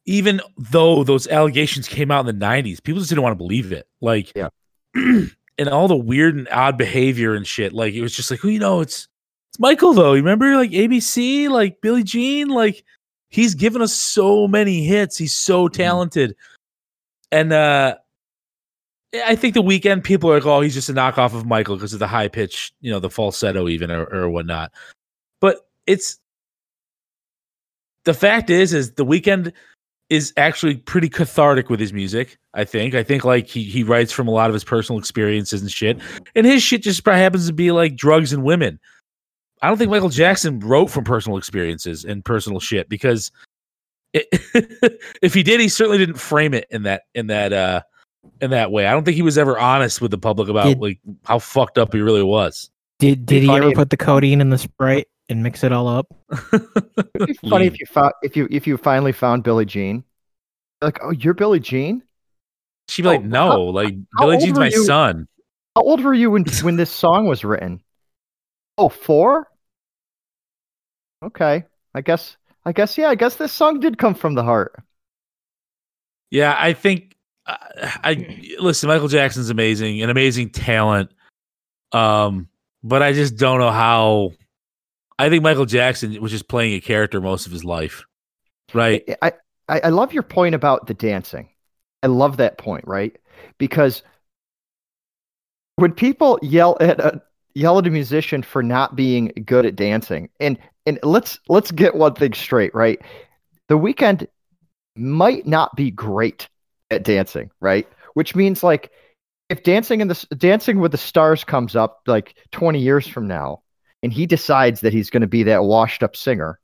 Even 0.06 0.42
though 0.58 1.02
those 1.02 1.26
allegations 1.28 1.88
came 1.88 2.10
out 2.10 2.20
in 2.20 2.38
the 2.38 2.44
'90s, 2.44 2.78
people 2.82 3.00
just 3.00 3.08
didn't 3.08 3.22
want 3.22 3.32
to 3.32 3.38
believe 3.38 3.72
it. 3.72 3.86
Like, 4.02 4.30
Yeah. 4.36 4.48
and 4.94 5.68
all 5.70 5.88
the 5.88 5.96
weird 5.96 6.34
and 6.36 6.46
odd 6.50 6.76
behavior 6.76 7.34
and 7.34 7.46
shit. 7.46 7.72
Like, 7.72 7.94
it 7.94 8.02
was 8.02 8.14
just 8.14 8.30
like, 8.30 8.42
well, 8.44 8.52
you 8.52 8.58
know, 8.58 8.80
it's 8.82 9.08
it's 9.50 9.58
Michael 9.58 9.94
though. 9.94 10.12
You 10.12 10.20
remember 10.20 10.56
like 10.56 10.72
ABC, 10.72 11.48
like 11.48 11.80
Billie 11.80 12.02
Jean, 12.02 12.48
like 12.48 12.84
he's 13.30 13.54
given 13.54 13.80
us 13.80 13.94
so 13.94 14.46
many 14.46 14.84
hits. 14.84 15.16
He's 15.16 15.34
so 15.34 15.68
talented. 15.68 16.36
And 17.32 17.54
uh 17.54 17.94
I 19.26 19.36
think 19.36 19.54
the 19.54 19.62
Weeknd 19.62 20.02
people 20.02 20.30
are 20.30 20.34
like, 20.34 20.46
oh, 20.46 20.60
he's 20.60 20.74
just 20.74 20.88
a 20.88 20.92
knockoff 20.92 21.34
of 21.34 21.46
Michael 21.46 21.76
because 21.76 21.92
of 21.92 21.98
the 21.98 22.06
high 22.06 22.28
pitch, 22.28 22.72
you 22.80 22.90
know, 22.90 22.98
the 22.98 23.10
falsetto 23.10 23.68
even 23.68 23.90
or, 23.90 24.04
or 24.04 24.28
whatnot. 24.28 24.72
But 25.40 25.58
it's 25.86 26.18
the 28.04 28.14
fact 28.14 28.50
is, 28.50 28.72
is 28.72 28.92
the 28.92 29.04
Weeknd 29.04 29.52
is 30.10 30.32
actually 30.36 30.76
pretty 30.76 31.08
cathartic 31.08 31.70
with 31.70 31.80
his 31.80 31.92
music. 31.92 32.38
I 32.54 32.64
think. 32.64 32.94
I 32.94 33.02
think 33.02 33.24
like 33.24 33.46
he 33.48 33.64
he 33.64 33.82
writes 33.82 34.12
from 34.12 34.28
a 34.28 34.30
lot 34.30 34.48
of 34.48 34.54
his 34.54 34.64
personal 34.64 34.98
experiences 34.98 35.60
and 35.60 35.70
shit, 35.70 35.98
and 36.34 36.46
his 36.46 36.62
shit 36.62 36.82
just 36.82 37.04
probably 37.04 37.22
happens 37.22 37.46
to 37.46 37.52
be 37.52 37.72
like 37.72 37.96
drugs 37.96 38.32
and 38.32 38.44
women. 38.44 38.78
I 39.62 39.68
don't 39.68 39.78
think 39.78 39.90
Michael 39.90 40.10
Jackson 40.10 40.60
wrote 40.60 40.90
from 40.90 41.04
personal 41.04 41.38
experiences 41.38 42.04
and 42.04 42.24
personal 42.24 42.60
shit 42.60 42.88
because 42.88 43.32
it, 44.12 44.26
if 45.22 45.34
he 45.34 45.42
did, 45.42 45.60
he 45.60 45.68
certainly 45.68 45.98
didn't 45.98 46.18
frame 46.18 46.54
it 46.54 46.66
in 46.70 46.84
that 46.84 47.02
in 47.14 47.28
that 47.28 47.52
uh 47.52 47.82
in 48.40 48.50
that 48.50 48.70
way. 48.70 48.86
I 48.86 48.92
don't 48.92 49.04
think 49.04 49.14
he 49.16 49.22
was 49.22 49.38
ever 49.38 49.58
honest 49.58 50.00
with 50.00 50.10
the 50.10 50.18
public 50.18 50.48
about 50.48 50.64
Did- 50.66 50.80
like 50.80 51.00
how 51.24 51.38
fucked 51.38 51.78
up 51.78 51.92
he 51.92 52.00
really 52.00 52.22
was. 52.22 52.70
Did 52.98 53.26
did 53.26 53.42
he 53.42 53.50
ever 53.50 53.68
if- 53.70 53.74
put 53.74 53.90
the 53.90 53.96
codeine 53.96 54.40
in 54.40 54.50
the 54.50 54.58
sprite 54.58 55.08
and 55.28 55.42
mix 55.42 55.64
it 55.64 55.72
all 55.72 55.88
up? 55.88 56.06
It'd 56.52 57.26
be 57.26 57.48
funny 57.48 57.66
if 57.66 57.78
you 57.80 57.86
found 57.86 58.12
if 58.22 58.36
you 58.36 58.46
if 58.50 58.66
you 58.66 58.76
finally 58.76 59.12
found 59.12 59.42
Billie 59.42 59.64
Jean. 59.64 60.04
Like, 60.82 60.98
oh, 61.02 61.10
you're 61.10 61.34
Billie 61.34 61.60
Jean? 61.60 62.02
She'd 62.88 63.02
be 63.02 63.08
like, 63.08 63.20
Oh, 63.20 63.24
no, 63.24 63.50
how- 63.50 63.60
like 63.70 63.94
how 64.18 64.26
Billie 64.26 64.38
Jean's 64.38 64.58
my 64.58 64.68
you? 64.68 64.84
son. 64.84 65.26
How 65.76 65.82
old 65.82 66.02
were 66.04 66.14
you 66.14 66.30
when 66.30 66.44
when 66.62 66.76
this 66.76 66.90
song 67.02 67.26
was 67.26 67.44
written? 67.44 67.82
Oh, 68.78 68.88
four? 68.88 69.48
Okay. 71.24 71.64
I 71.94 72.00
guess 72.00 72.36
I 72.64 72.72
guess 72.72 72.96
yeah, 72.98 73.08
I 73.08 73.14
guess 73.14 73.36
this 73.36 73.52
song 73.52 73.80
did 73.80 73.98
come 73.98 74.14
from 74.14 74.34
the 74.34 74.44
heart. 74.44 74.74
Yeah, 76.30 76.56
I 76.58 76.72
think 76.72 77.14
uh, 77.46 77.56
I 78.02 78.54
listen. 78.58 78.88
Michael 78.88 79.08
Jackson's 79.08 79.50
amazing, 79.50 80.02
an 80.02 80.10
amazing 80.10 80.50
talent. 80.50 81.10
Um, 81.92 82.48
but 82.82 83.02
I 83.02 83.12
just 83.12 83.36
don't 83.36 83.60
know 83.60 83.70
how. 83.70 84.32
I 85.18 85.28
think 85.28 85.42
Michael 85.42 85.66
Jackson 85.66 86.20
was 86.20 86.32
just 86.32 86.48
playing 86.48 86.74
a 86.74 86.80
character 86.80 87.20
most 87.20 87.46
of 87.46 87.52
his 87.52 87.64
life, 87.64 88.04
right? 88.72 89.02
I, 89.22 89.32
I 89.68 89.80
I 89.80 89.88
love 89.90 90.12
your 90.12 90.22
point 90.22 90.54
about 90.54 90.86
the 90.86 90.94
dancing. 90.94 91.48
I 92.02 92.08
love 92.08 92.36
that 92.38 92.58
point, 92.58 92.86
right? 92.86 93.16
Because 93.58 94.02
when 95.76 95.92
people 95.92 96.38
yell 96.42 96.76
at 96.80 97.00
a 97.00 97.22
yell 97.54 97.78
at 97.78 97.86
a 97.86 97.90
musician 97.90 98.42
for 98.42 98.62
not 98.62 98.96
being 98.96 99.32
good 99.44 99.66
at 99.66 99.76
dancing, 99.76 100.28
and 100.40 100.58
and 100.86 100.98
let's 101.02 101.38
let's 101.48 101.70
get 101.70 101.94
one 101.94 102.14
thing 102.14 102.32
straight, 102.32 102.74
right? 102.74 103.00
The 103.68 103.78
Weeknd 103.78 104.26
might 104.96 105.46
not 105.46 105.74
be 105.76 105.90
great 105.90 106.48
at 106.94 107.04
dancing, 107.04 107.50
right? 107.60 107.88
Which 108.14 108.34
means 108.34 108.62
like 108.62 108.90
if 109.48 109.62
dancing 109.62 110.00
in 110.00 110.08
the 110.08 110.26
dancing 110.36 110.78
with 110.78 110.92
the 110.92 110.98
stars 110.98 111.44
comes 111.44 111.76
up 111.76 112.02
like 112.06 112.34
20 112.52 112.80
years 112.80 113.06
from 113.06 113.28
now 113.28 113.62
and 114.02 114.12
he 114.12 114.26
decides 114.26 114.80
that 114.80 114.92
he's 114.92 115.10
going 115.10 115.20
to 115.20 115.26
be 115.26 115.44
that 115.44 115.64
washed 115.64 116.02
up 116.02 116.16
singer 116.16 116.58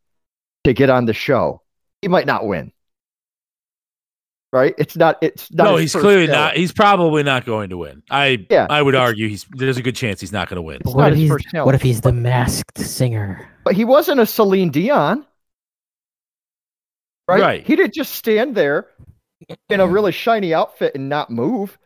to 0.65 0.73
get 0.73 0.91
on 0.91 1.07
the 1.07 1.13
show 1.13 1.63
he 2.03 2.09
might 2.09 2.27
not 2.27 2.47
win. 2.47 2.73
Right? 4.53 4.75
It's 4.79 4.97
not. 4.97 5.19
It's 5.21 5.53
not. 5.53 5.65
no, 5.65 5.77
he's 5.77 5.93
clearly 5.93 6.27
talent. 6.27 6.33
not. 6.33 6.57
He's 6.57 6.73
probably 6.73 7.23
not 7.23 7.47
going 7.47 7.71
to 7.71 7.77
win. 7.77 8.03
I 8.11 8.47
Yeah, 8.51 8.67
I 8.69 8.83
would 8.83 8.97
argue 8.97 9.29
he's. 9.29 9.47
There's 9.51 9.77
a 9.77 9.83
good 9.83 9.95
chance 9.95 10.21
he's 10.21 10.33
not 10.33 10.49
going 10.49 10.57
to 10.57 10.63
win. 10.63 10.81
What 10.83 11.13
if 11.13 11.19
he's 11.19 11.31
what 11.53 11.77
if 11.77 11.83
he's 11.83 12.01
the 12.01 12.11
masked 12.11 12.79
singer? 12.79 13.49
But 13.63 13.77
he 13.77 13.85
wasn't 13.85 14.19
a 14.19 14.27
Celine 14.27 14.71
Dion. 14.71 15.25
Right? 17.29 17.41
Right. 17.41 17.67
He 17.67 17.77
didn't 17.77 17.95
just 17.95 18.17
stand 18.17 18.57
there 18.57 18.89
in 19.69 19.81
a 19.81 19.87
really 19.87 20.13
shiny 20.13 20.55
outfit 20.55 20.95
and 20.95 21.09
not 21.09 21.31
move. 21.31 21.79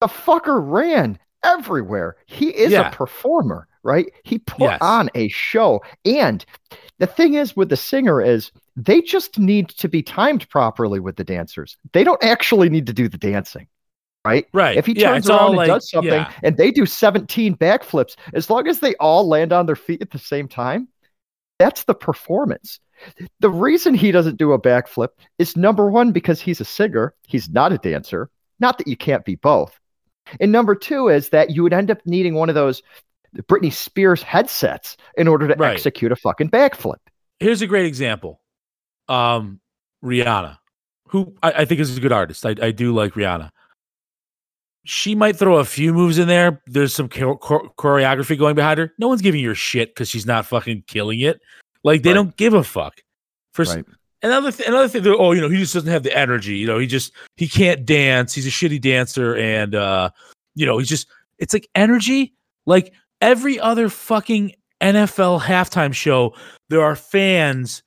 The 0.00 0.06
fucker 0.06 0.60
ran 0.62 1.18
everywhere. 1.44 2.16
He 2.26 2.48
is 2.48 2.72
Yeah. 2.72 2.88
a 2.88 2.92
performer, 2.92 3.68
right? 3.82 4.06
He 4.24 4.38
put 4.38 4.70
Yes. 4.70 4.78
on 4.80 5.10
a 5.14 5.28
show. 5.28 5.82
And 6.04 6.44
the 6.98 7.06
thing 7.06 7.34
is 7.34 7.56
with 7.56 7.68
the 7.68 7.76
singer 7.76 8.20
is 8.20 8.50
they 8.76 9.00
just 9.00 9.38
need 9.38 9.68
to 9.70 9.88
be 9.88 10.02
timed 10.02 10.48
properly 10.50 11.00
with 11.00 11.16
the 11.16 11.24
dancers. 11.24 11.76
They 11.92 12.04
don't 12.04 12.22
actually 12.22 12.68
need 12.68 12.86
to 12.86 12.92
do 12.92 13.08
the 13.08 13.18
dancing. 13.18 13.66
Right? 14.24 14.46
Right. 14.52 14.76
If 14.76 14.84
he 14.84 14.94
turns 14.94 15.26
it's 15.26 15.30
around 15.30 15.48
and 15.50 15.56
like, 15.56 15.68
does 15.68 15.90
something 15.90 16.12
yeah. 16.12 16.32
and 16.42 16.56
they 16.56 16.70
do 16.70 16.84
17 16.84 17.56
backflips, 17.56 18.16
as 18.34 18.50
long 18.50 18.68
as 18.68 18.80
they 18.80 18.94
all 18.96 19.26
land 19.26 19.52
on 19.52 19.64
their 19.66 19.76
feet 19.76 20.02
at 20.02 20.10
the 20.10 20.18
same 20.18 20.48
time, 20.48 20.88
that's 21.58 21.84
the 21.84 21.94
performance. 21.94 22.80
The 23.40 23.50
reason 23.50 23.94
he 23.94 24.10
doesn't 24.12 24.36
do 24.38 24.52
a 24.52 24.60
backflip 24.60 25.08
is 25.38 25.56
number 25.56 25.90
one, 25.90 26.12
because 26.12 26.40
he's 26.40 26.60
a 26.60 26.64
singer, 26.64 27.14
he's 27.26 27.48
not 27.48 27.72
a 27.72 27.78
dancer. 27.78 28.30
Not 28.60 28.78
that 28.78 28.88
you 28.88 28.96
can't 28.96 29.24
be 29.24 29.36
both. 29.36 29.78
And 30.40 30.50
number 30.52 30.74
two 30.74 31.08
is 31.08 31.28
that 31.30 31.50
you 31.50 31.62
would 31.62 31.72
end 31.72 31.90
up 31.90 31.98
needing 32.04 32.34
one 32.34 32.48
of 32.48 32.54
those 32.54 32.82
Britney 33.42 33.72
Spears 33.72 34.22
headsets 34.22 34.96
in 35.16 35.28
order 35.28 35.48
to 35.48 35.54
Right. 35.54 35.72
execute 35.74 36.10
a 36.12 36.16
fucking 36.16 36.50
backflip. 36.50 36.96
Here's 37.38 37.62
a 37.62 37.66
great 37.66 37.86
example. 37.86 38.40
Um, 39.08 39.60
Rihanna, 40.04 40.58
who 41.08 41.34
I, 41.42 41.52
I 41.52 41.64
think 41.64 41.80
is 41.80 41.96
a 41.96 42.00
good 42.00 42.12
artist. 42.12 42.44
I, 42.44 42.54
I 42.60 42.72
do 42.72 42.92
like 42.94 43.12
Rihanna. 43.12 43.50
She 44.84 45.14
might 45.14 45.36
throw 45.36 45.56
a 45.58 45.64
few 45.64 45.92
moves 45.92 46.18
in 46.18 46.28
there. 46.28 46.62
There's 46.66 46.94
some 46.94 47.08
chor- 47.08 47.36
chor- 47.38 47.70
choreography 47.78 48.38
going 48.38 48.54
behind 48.54 48.78
her. 48.78 48.92
No 48.98 49.08
one's 49.08 49.20
giving 49.22 49.44
her 49.44 49.54
shit 49.54 49.94
because 49.94 50.08
she's 50.08 50.24
not 50.26 50.46
fucking 50.46 50.84
killing 50.86 51.20
it. 51.20 51.40
Like 51.84 52.02
they 52.02 52.10
Right. 52.10 52.14
don't 52.14 52.36
give 52.36 52.54
a 52.54 52.64
fuck. 52.64 52.94
For 53.52 53.64
Right. 53.64 53.84
another 54.22 54.50
th- 54.52 54.68
another 54.68 54.88
thing, 54.88 55.06
oh, 55.06 55.32
you 55.32 55.40
know, 55.40 55.48
he 55.48 55.58
just 55.58 55.74
doesn't 55.74 55.90
have 55.90 56.04
the 56.04 56.16
energy. 56.16 56.56
You 56.56 56.66
know, 56.66 56.78
he 56.78 56.86
just 56.86 57.12
he 57.36 57.48
can't 57.48 57.84
dance. 57.84 58.32
He's 58.34 58.46
a 58.46 58.50
shitty 58.50 58.80
dancer, 58.80 59.36
and 59.36 59.74
uh, 59.74 60.10
you 60.54 60.64
know, 60.64 60.78
he's 60.78 60.88
just 60.88 61.06
it's 61.38 61.52
like 61.52 61.68
energy. 61.74 62.34
Like 62.66 62.92
every 63.20 63.58
other 63.60 63.88
fucking 63.88 64.52
NFL 64.80 65.40
halftime 65.42 65.92
show, 65.92 66.34
there 66.70 66.82
are 66.82 66.94
fans 66.96 67.82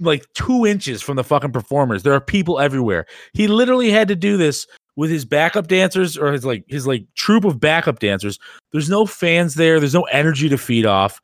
like 0.00 0.24
two 0.34 0.66
inches 0.66 1.00
from 1.02 1.16
the 1.16 1.24
fucking 1.24 1.52
performers. 1.52 2.02
There 2.02 2.12
are 2.12 2.20
people 2.20 2.58
everywhere. 2.58 3.06
He 3.34 3.46
literally 3.46 3.90
had 3.90 4.08
to 4.08 4.16
do 4.16 4.36
this 4.36 4.66
with 5.00 5.10
his 5.10 5.24
backup 5.24 5.66
dancers 5.66 6.18
or 6.18 6.30
his 6.30 6.44
like 6.44 6.62
his 6.68 6.86
like 6.86 7.06
troop 7.14 7.46
of 7.46 7.58
backup 7.58 8.00
dancers. 8.00 8.38
There's 8.70 8.90
no 8.90 9.06
fans 9.06 9.54
there. 9.54 9.80
There's 9.80 9.94
no 9.94 10.02
energy 10.02 10.46
to 10.50 10.58
feed 10.58 10.84
off. 10.84 11.22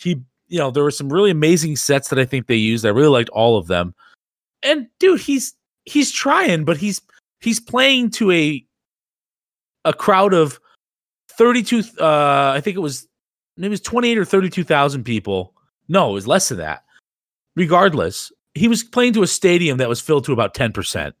He, 0.00 0.20
you 0.48 0.58
know, 0.58 0.72
there 0.72 0.82
were 0.82 0.90
some 0.90 1.08
really 1.08 1.30
amazing 1.30 1.76
sets 1.76 2.08
that 2.08 2.18
I 2.18 2.24
think 2.24 2.48
they 2.48 2.56
used. 2.56 2.84
I 2.84 2.88
really 2.88 3.06
liked 3.06 3.28
all 3.28 3.56
of 3.56 3.68
them. 3.68 3.94
And 4.64 4.88
dude, 4.98 5.20
he's 5.20 5.54
he's 5.84 6.10
trying, 6.10 6.64
but 6.64 6.76
he's 6.76 7.00
he's 7.40 7.60
playing 7.60 8.10
to 8.10 8.32
a 8.32 8.66
a 9.84 9.92
crowd 9.92 10.34
of 10.34 10.58
32 11.38 11.84
uh 12.00 12.52
I 12.56 12.60
think 12.60 12.76
it 12.76 12.80
was 12.80 13.06
maybe 13.56 13.68
it 13.68 13.70
was 13.70 13.80
28 13.82 14.18
or 14.18 14.24
32,000 14.24 15.04
people. 15.04 15.54
No, 15.86 16.10
it 16.10 16.14
was 16.14 16.26
less 16.26 16.48
than 16.48 16.58
that. 16.58 16.82
Regardless, 17.54 18.32
he 18.54 18.66
was 18.66 18.82
playing 18.82 19.12
to 19.12 19.22
a 19.22 19.28
stadium 19.28 19.78
that 19.78 19.88
was 19.88 20.00
filled 20.00 20.24
to 20.24 20.32
about 20.32 20.54
10%. 20.54 21.12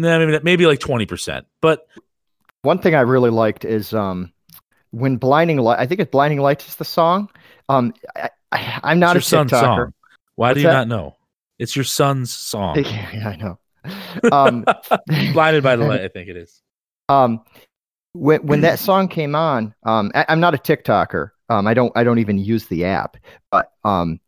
Nah, 0.00 0.18
maybe 0.18 0.38
maybe 0.42 0.66
like 0.66 0.80
20%. 0.80 1.44
But 1.60 1.86
One 2.62 2.78
thing 2.78 2.94
I 2.94 3.00
really 3.02 3.30
liked 3.30 3.64
is 3.64 3.92
um, 3.92 4.32
when 4.90 5.16
Blinding 5.16 5.58
Light, 5.58 5.78
I 5.78 5.86
think 5.86 6.00
it's 6.00 6.10
Blinding 6.10 6.40
Lights 6.40 6.68
is 6.68 6.76
the 6.76 6.84
song. 6.84 7.30
Um, 7.68 7.92
I, 8.16 8.30
I, 8.52 8.80
I'm 8.82 8.98
not 8.98 9.16
it's 9.16 9.30
your 9.30 9.40
son's 9.40 9.52
TikToker. 9.52 9.60
song. 9.60 9.94
Why 10.36 10.54
do 10.54 10.60
you 10.60 10.66
that? 10.66 10.72
not 10.72 10.88
know? 10.88 11.16
It's 11.58 11.76
your 11.76 11.84
son's 11.84 12.32
song. 12.32 12.76
Yeah, 12.84 13.28
I 13.28 13.36
know. 13.36 13.58
Um, 14.32 14.64
Blinded 15.32 15.62
by 15.62 15.76
the 15.76 15.84
light, 15.84 16.00
I 16.04 16.08
think 16.08 16.28
it 16.28 16.36
is. 16.36 16.62
um, 17.08 17.44
when 18.12 18.46
when 18.46 18.60
that 18.62 18.78
song 18.88 19.08
came 19.08 19.34
on, 19.34 19.74
um, 19.84 20.10
I, 20.14 20.24
am 20.28 20.40
not 20.40 20.54
a 20.54 20.58
TikToker. 20.58 21.30
Um, 21.50 21.66
I 21.66 21.74
don't 21.74 21.92
I 21.96 22.04
don't 22.04 22.18
even 22.18 22.38
use 22.38 22.66
the 22.66 22.84
app, 22.86 23.16
but 23.50 23.70
um, 23.84 24.18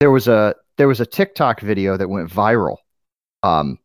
there 0.00 0.10
was 0.10 0.28
a 0.28 0.54
there 0.76 0.88
was 0.88 1.00
a 1.00 1.06
TikTok 1.06 1.60
video 1.60 1.96
that 1.96 2.08
went 2.08 2.30
viral, 2.30 2.76
um, 3.42 3.78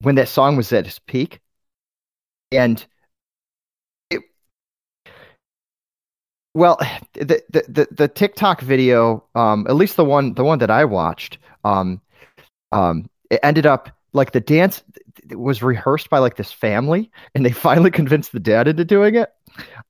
when 0.00 0.16
that 0.16 0.28
song 0.28 0.56
was 0.56 0.72
at 0.72 0.86
its 0.86 0.98
peak, 0.98 1.40
and 2.52 2.86
it, 4.10 4.22
well, 6.54 6.78
the, 7.14 7.42
the 7.50 7.64
the 7.68 7.88
the 7.90 8.08
TikTok 8.08 8.60
video, 8.60 9.24
um, 9.34 9.66
at 9.68 9.76
least 9.76 9.96
the 9.96 10.04
one 10.04 10.34
the 10.34 10.44
one 10.44 10.58
that 10.58 10.70
I 10.70 10.84
watched, 10.84 11.38
um, 11.64 12.00
um, 12.72 13.08
it 13.30 13.40
ended 13.42 13.66
up 13.66 13.90
like 14.12 14.32
the 14.32 14.40
dance 14.40 14.82
was 15.30 15.62
rehearsed 15.62 16.10
by 16.10 16.18
like 16.18 16.36
this 16.36 16.52
family, 16.52 17.10
and 17.34 17.44
they 17.44 17.52
finally 17.52 17.90
convinced 17.90 18.32
the 18.32 18.40
dad 18.40 18.68
into 18.68 18.84
doing 18.84 19.14
it. 19.16 19.30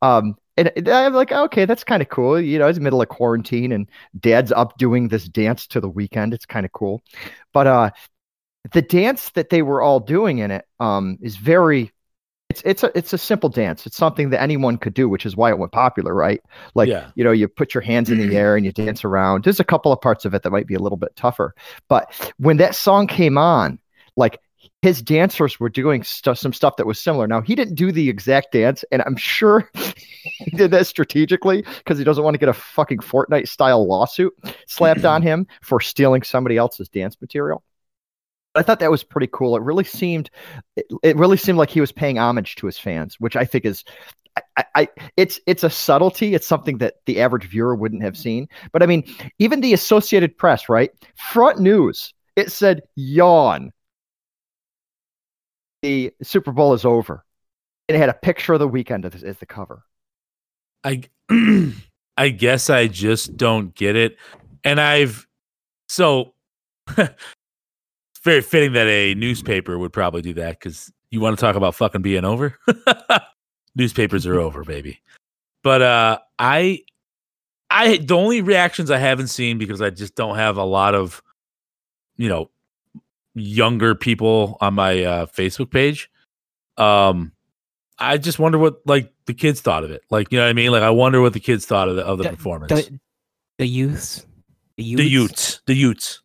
Um, 0.02 0.36
and 0.56 0.70
I'm 0.88 1.14
like, 1.14 1.32
okay, 1.32 1.64
that's 1.64 1.84
kind 1.84 2.02
of 2.02 2.08
cool. 2.10 2.40
You 2.40 2.58
know, 2.60 2.68
it's 2.68 2.78
middle 2.78 3.02
of 3.02 3.08
quarantine, 3.08 3.72
and 3.72 3.88
dad's 4.20 4.52
up 4.52 4.78
doing 4.78 5.08
this 5.08 5.26
dance 5.28 5.66
to 5.68 5.80
the 5.80 5.90
Weeknd. 5.90 6.32
It's 6.34 6.46
kind 6.46 6.66
of 6.66 6.72
cool, 6.72 7.02
but 7.52 7.66
uh, 7.66 7.90
the 8.72 8.82
dance 8.82 9.30
that 9.30 9.50
they 9.50 9.62
were 9.62 9.82
all 9.82 10.00
doing 10.00 10.38
in 10.38 10.50
it 10.50 10.64
um 10.80 11.18
is 11.20 11.36
very 11.36 11.92
it's 12.50 12.62
it's 12.64 12.82
a 12.82 12.96
it's 12.96 13.12
a 13.12 13.18
simple 13.18 13.48
dance. 13.48 13.86
It's 13.86 13.96
something 13.96 14.30
that 14.30 14.40
anyone 14.42 14.76
could 14.78 14.94
do, 14.94 15.08
which 15.08 15.26
is 15.26 15.36
why 15.36 15.50
it 15.50 15.58
went 15.58 15.72
popular, 15.72 16.14
right? 16.14 16.40
Like 16.74 16.88
Yeah. 16.88 17.10
you 17.14 17.24
know, 17.24 17.32
you 17.32 17.48
put 17.48 17.74
your 17.74 17.80
hands 17.80 18.10
in 18.10 18.18
the 18.18 18.36
air 18.36 18.56
and 18.56 18.64
you 18.64 18.72
dance 18.72 19.04
around. 19.04 19.44
There's 19.44 19.60
a 19.60 19.64
couple 19.64 19.92
of 19.92 20.00
parts 20.00 20.24
of 20.24 20.34
it 20.34 20.42
that 20.42 20.50
might 20.50 20.66
be 20.66 20.74
a 20.74 20.78
little 20.78 20.98
bit 20.98 21.16
tougher, 21.16 21.54
but 21.88 22.12
when 22.38 22.58
that 22.58 22.74
song 22.74 23.06
came 23.06 23.38
on, 23.38 23.78
like 24.16 24.38
his 24.82 25.00
dancers 25.02 25.58
were 25.58 25.70
doing 25.70 26.02
stuff, 26.02 26.38
some 26.38 26.52
stuff 26.52 26.76
that 26.76 26.86
was 26.86 27.00
similar. 27.00 27.26
Now 27.26 27.40
he 27.40 27.54
didn't 27.54 27.74
do 27.74 27.90
the 27.90 28.08
exact 28.08 28.52
dance, 28.52 28.84
and 28.92 29.02
I'm 29.02 29.16
sure 29.16 29.70
he 29.74 30.50
did 30.52 30.70
that 30.72 30.86
strategically 30.86 31.64
because 31.78 31.98
he 31.98 32.04
doesn't 32.04 32.22
want 32.22 32.34
to 32.34 32.38
get 32.38 32.50
a 32.50 32.54
fucking 32.54 32.98
Fortnite 32.98 33.48
style 33.48 33.86
lawsuit 33.86 34.32
slapped 34.68 35.04
on 35.04 35.22
him 35.22 35.46
for 35.62 35.80
stealing 35.80 36.22
somebody 36.22 36.56
else's 36.56 36.88
dance 36.88 37.18
material. 37.20 37.64
I 38.54 38.62
thought 38.62 38.80
that 38.80 38.90
was 38.90 39.04
pretty 39.04 39.28
cool. 39.32 39.56
It 39.56 39.62
really 39.62 39.84
seemed, 39.84 40.30
it, 40.76 40.86
it 41.02 41.16
really 41.16 41.36
seemed 41.36 41.58
like 41.58 41.70
he 41.70 41.80
was 41.80 41.92
paying 41.92 42.18
homage 42.18 42.56
to 42.56 42.66
his 42.66 42.78
fans, 42.78 43.16
which 43.18 43.36
I 43.36 43.44
think 43.44 43.64
is, 43.64 43.84
I, 44.56 44.64
I, 44.74 44.88
it's 45.16 45.38
it's 45.46 45.62
a 45.62 45.70
subtlety. 45.70 46.34
It's 46.34 46.46
something 46.46 46.78
that 46.78 46.94
the 47.06 47.20
average 47.20 47.48
viewer 47.48 47.74
wouldn't 47.74 48.02
have 48.02 48.16
seen. 48.16 48.48
But 48.72 48.82
I 48.82 48.86
mean, 48.86 49.04
even 49.38 49.60
the 49.60 49.74
Associated 49.74 50.36
Press, 50.36 50.68
right? 50.68 50.90
Front 51.16 51.60
news, 51.60 52.12
it 52.36 52.50
said 52.50 52.82
yawn. 52.96 53.72
The 55.82 56.12
Super 56.22 56.50
Bowl 56.50 56.74
is 56.74 56.84
over, 56.84 57.24
it 57.88 57.96
had 57.96 58.08
a 58.08 58.14
picture 58.14 58.54
of 58.54 58.60
the 58.60 58.68
Weeknd 58.68 59.04
as, 59.04 59.22
as 59.22 59.38
the 59.38 59.46
cover. 59.46 59.84
I 60.82 61.02
I 62.16 62.28
guess 62.30 62.70
I 62.70 62.86
just 62.86 63.36
don't 63.36 63.74
get 63.74 63.96
it. 63.96 64.16
And 64.62 64.80
I've 64.80 65.26
so 65.88 66.34
very 68.24 68.40
fitting 68.40 68.72
that 68.72 68.86
a 68.86 69.14
newspaper 69.14 69.78
would 69.78 69.92
probably 69.92 70.22
do 70.22 70.34
that 70.34 70.58
because 70.58 70.90
you 71.10 71.20
want 71.20 71.38
to 71.38 71.40
talk 71.40 71.54
about 71.56 71.74
fucking 71.74 72.02
being 72.02 72.24
over. 72.24 72.58
Newspapers 73.76 74.26
are 74.26 74.38
over, 74.40 74.64
baby. 74.64 75.00
But 75.62 75.82
uh 75.82 76.18
I 76.38 76.80
I 77.70 77.96
the 77.98 78.14
only 78.16 78.40
reactions 78.42 78.90
I 78.90 78.98
haven't 78.98 79.28
seen 79.28 79.58
because 79.58 79.80
I 79.82 79.90
just 79.90 80.14
don't 80.14 80.36
have 80.36 80.56
a 80.56 80.64
lot 80.64 80.94
of 80.94 81.22
you 82.16 82.28
know 82.28 82.50
younger 83.34 83.94
people 83.94 84.56
on 84.60 84.74
my 84.74 85.02
uh 85.04 85.26
Facebook 85.26 85.70
page. 85.70 86.10
Um 86.76 87.32
I 87.98 88.18
just 88.18 88.38
wonder 88.38 88.58
what 88.58 88.80
like 88.86 89.12
the 89.26 89.34
kids 89.34 89.60
thought 89.60 89.84
of 89.84 89.90
it. 89.90 90.02
Like, 90.10 90.30
you 90.32 90.38
know 90.38 90.44
what 90.44 90.50
I 90.50 90.54
mean? 90.54 90.70
Like 90.72 90.82
I 90.82 90.90
wonder 90.90 91.20
what 91.20 91.32
the 91.32 91.40
kids 91.40 91.64
thought 91.66 91.88
of 91.88 91.96
the 91.96 92.02
of 92.04 92.18
the 92.18 92.24
The- 92.24 92.30
performance. 92.30 92.72
The, 92.72 92.98
the 93.58 93.66
youths. 93.66 94.26
The 94.76 94.82
youths. 94.84 94.96
the 95.02 95.08
youths. 95.08 95.60
The 95.66 95.74
Utes. 95.74 96.20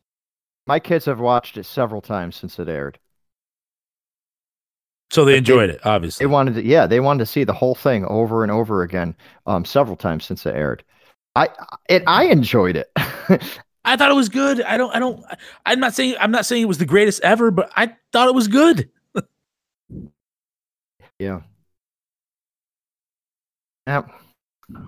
My 0.70 0.80
kids 0.80 1.05
have 1.05 1.20
watched 1.20 1.57
it 1.57 1.65
several 1.65 1.99
times 1.99 2.36
since 2.36 2.59
it 2.59 2.70
aired. 2.70 2.99
So 5.09 5.26
they 5.26 5.32
But 5.32 5.34
they- 5.34 5.38
enjoyed 5.39 5.70
it, 5.72 5.82
obviously. 5.84 6.24
They 6.24 6.32
wanted 6.32 6.53
to, 6.53 6.63
yeah, 6.63 6.86
they 6.86 6.99
wanted 6.99 7.22
to 7.22 7.26
see 7.26 7.43
the 7.43 7.53
whole 7.53 7.74
thing 7.74 8.05
over 8.05 8.43
and 8.43 8.51
over 8.51 8.84
again, 8.84 9.15
um, 9.47 9.65
several 9.65 9.97
times 9.97 10.26
since 10.26 10.45
it 10.45 10.55
aired. 10.55 10.84
I 11.36 11.49
and 11.89 12.03
I 12.05 12.26
enjoyed 12.26 12.76
it. 12.76 12.91
I 13.84 13.97
thought 13.97 14.11
it 14.11 14.15
was 14.15 14.30
good. 14.30 14.61
I 14.61 14.78
don't 14.78 14.95
I 14.95 14.99
don't 14.99 15.24
I'm 15.65 15.80
not 15.80 15.95
saying 15.95 16.15
I'm 16.20 16.30
not 16.30 16.45
saying 16.45 16.61
it 16.61 16.67
was 16.67 16.78
the 16.78 16.86
greatest 16.86 17.24
ever, 17.24 17.49
but 17.49 17.72
I 17.76 17.95
thought 18.13 18.28
it 18.28 18.36
was 18.36 18.47
good. 18.47 18.91
yeah. 21.17 21.41
Now, 23.88 24.05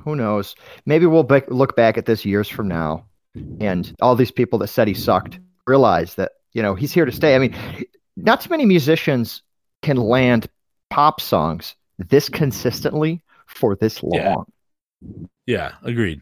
who 0.04 0.16
knows? 0.16 0.54
Maybe 0.86 1.08
we'll 1.08 1.24
be- 1.24 1.42
look 1.48 1.76
back 1.76 1.98
at 1.98 2.06
this 2.06 2.24
years 2.24 2.48
from 2.48 2.68
now, 2.68 3.08
and 3.60 3.92
all 4.00 4.16
these 4.16 4.30
people 4.30 4.60
that 4.60 4.68
said 4.68 4.88
he 4.88 4.94
sucked 4.94 5.40
realize 5.68 6.16
that 6.16 6.34
you 6.54 6.62
know 6.62 6.76
he's 6.76 6.92
here 6.92 7.06
to 7.06 7.12
stay. 7.12 7.36
I 7.36 7.40
mean, 7.40 7.56
not 8.16 8.42
too 8.42 8.50
many 8.50 8.66
musicians 8.66 9.42
can 9.82 9.98
land 9.98 10.48
pop 10.90 11.22
songs 11.22 11.76
this 11.98 12.30
consistently 12.30 13.22
for 13.48 13.76
this 13.76 14.04
long. 14.04 14.14
Yeah. 14.14 14.36
Yeah, 15.48 15.72
agreed. 15.84 16.22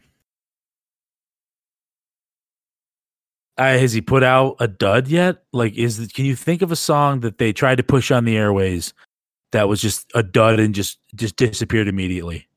Uh, 3.58 3.78
has 3.78 3.92
he 3.92 4.00
put 4.00 4.22
out 4.22 4.56
a 4.58 4.66
dud 4.66 5.06
yet? 5.06 5.42
Like, 5.52 5.74
is 5.74 6.10
can 6.14 6.24
you 6.24 6.34
think 6.34 6.62
of 6.62 6.72
a 6.72 6.76
song 6.76 7.20
that 7.20 7.36
they 7.36 7.52
tried 7.52 7.76
to 7.76 7.82
push 7.82 8.10
on 8.10 8.24
the 8.24 8.36
airways 8.36 8.94
that 9.52 9.68
was 9.68 9.82
just 9.82 10.10
a 10.14 10.22
dud 10.22 10.58
and 10.58 10.74
just 10.74 10.98
just 11.14 11.36
disappeared 11.36 11.86
immediately? 11.86 12.48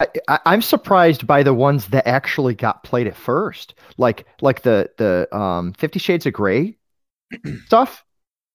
I, 0.00 0.06
I, 0.28 0.38
I'm 0.46 0.62
surprised 0.62 1.26
by 1.26 1.42
the 1.42 1.54
ones 1.54 1.86
that 1.88 2.06
actually 2.08 2.54
got 2.54 2.82
played 2.82 3.06
at 3.06 3.16
first, 3.16 3.74
like 3.98 4.26
like 4.40 4.62
the 4.62 4.90
the 4.96 5.28
um 5.36 5.74
Fifty 5.74 5.98
Shades 5.98 6.26
of 6.26 6.32
Grey 6.32 6.76
stuff, 7.66 8.04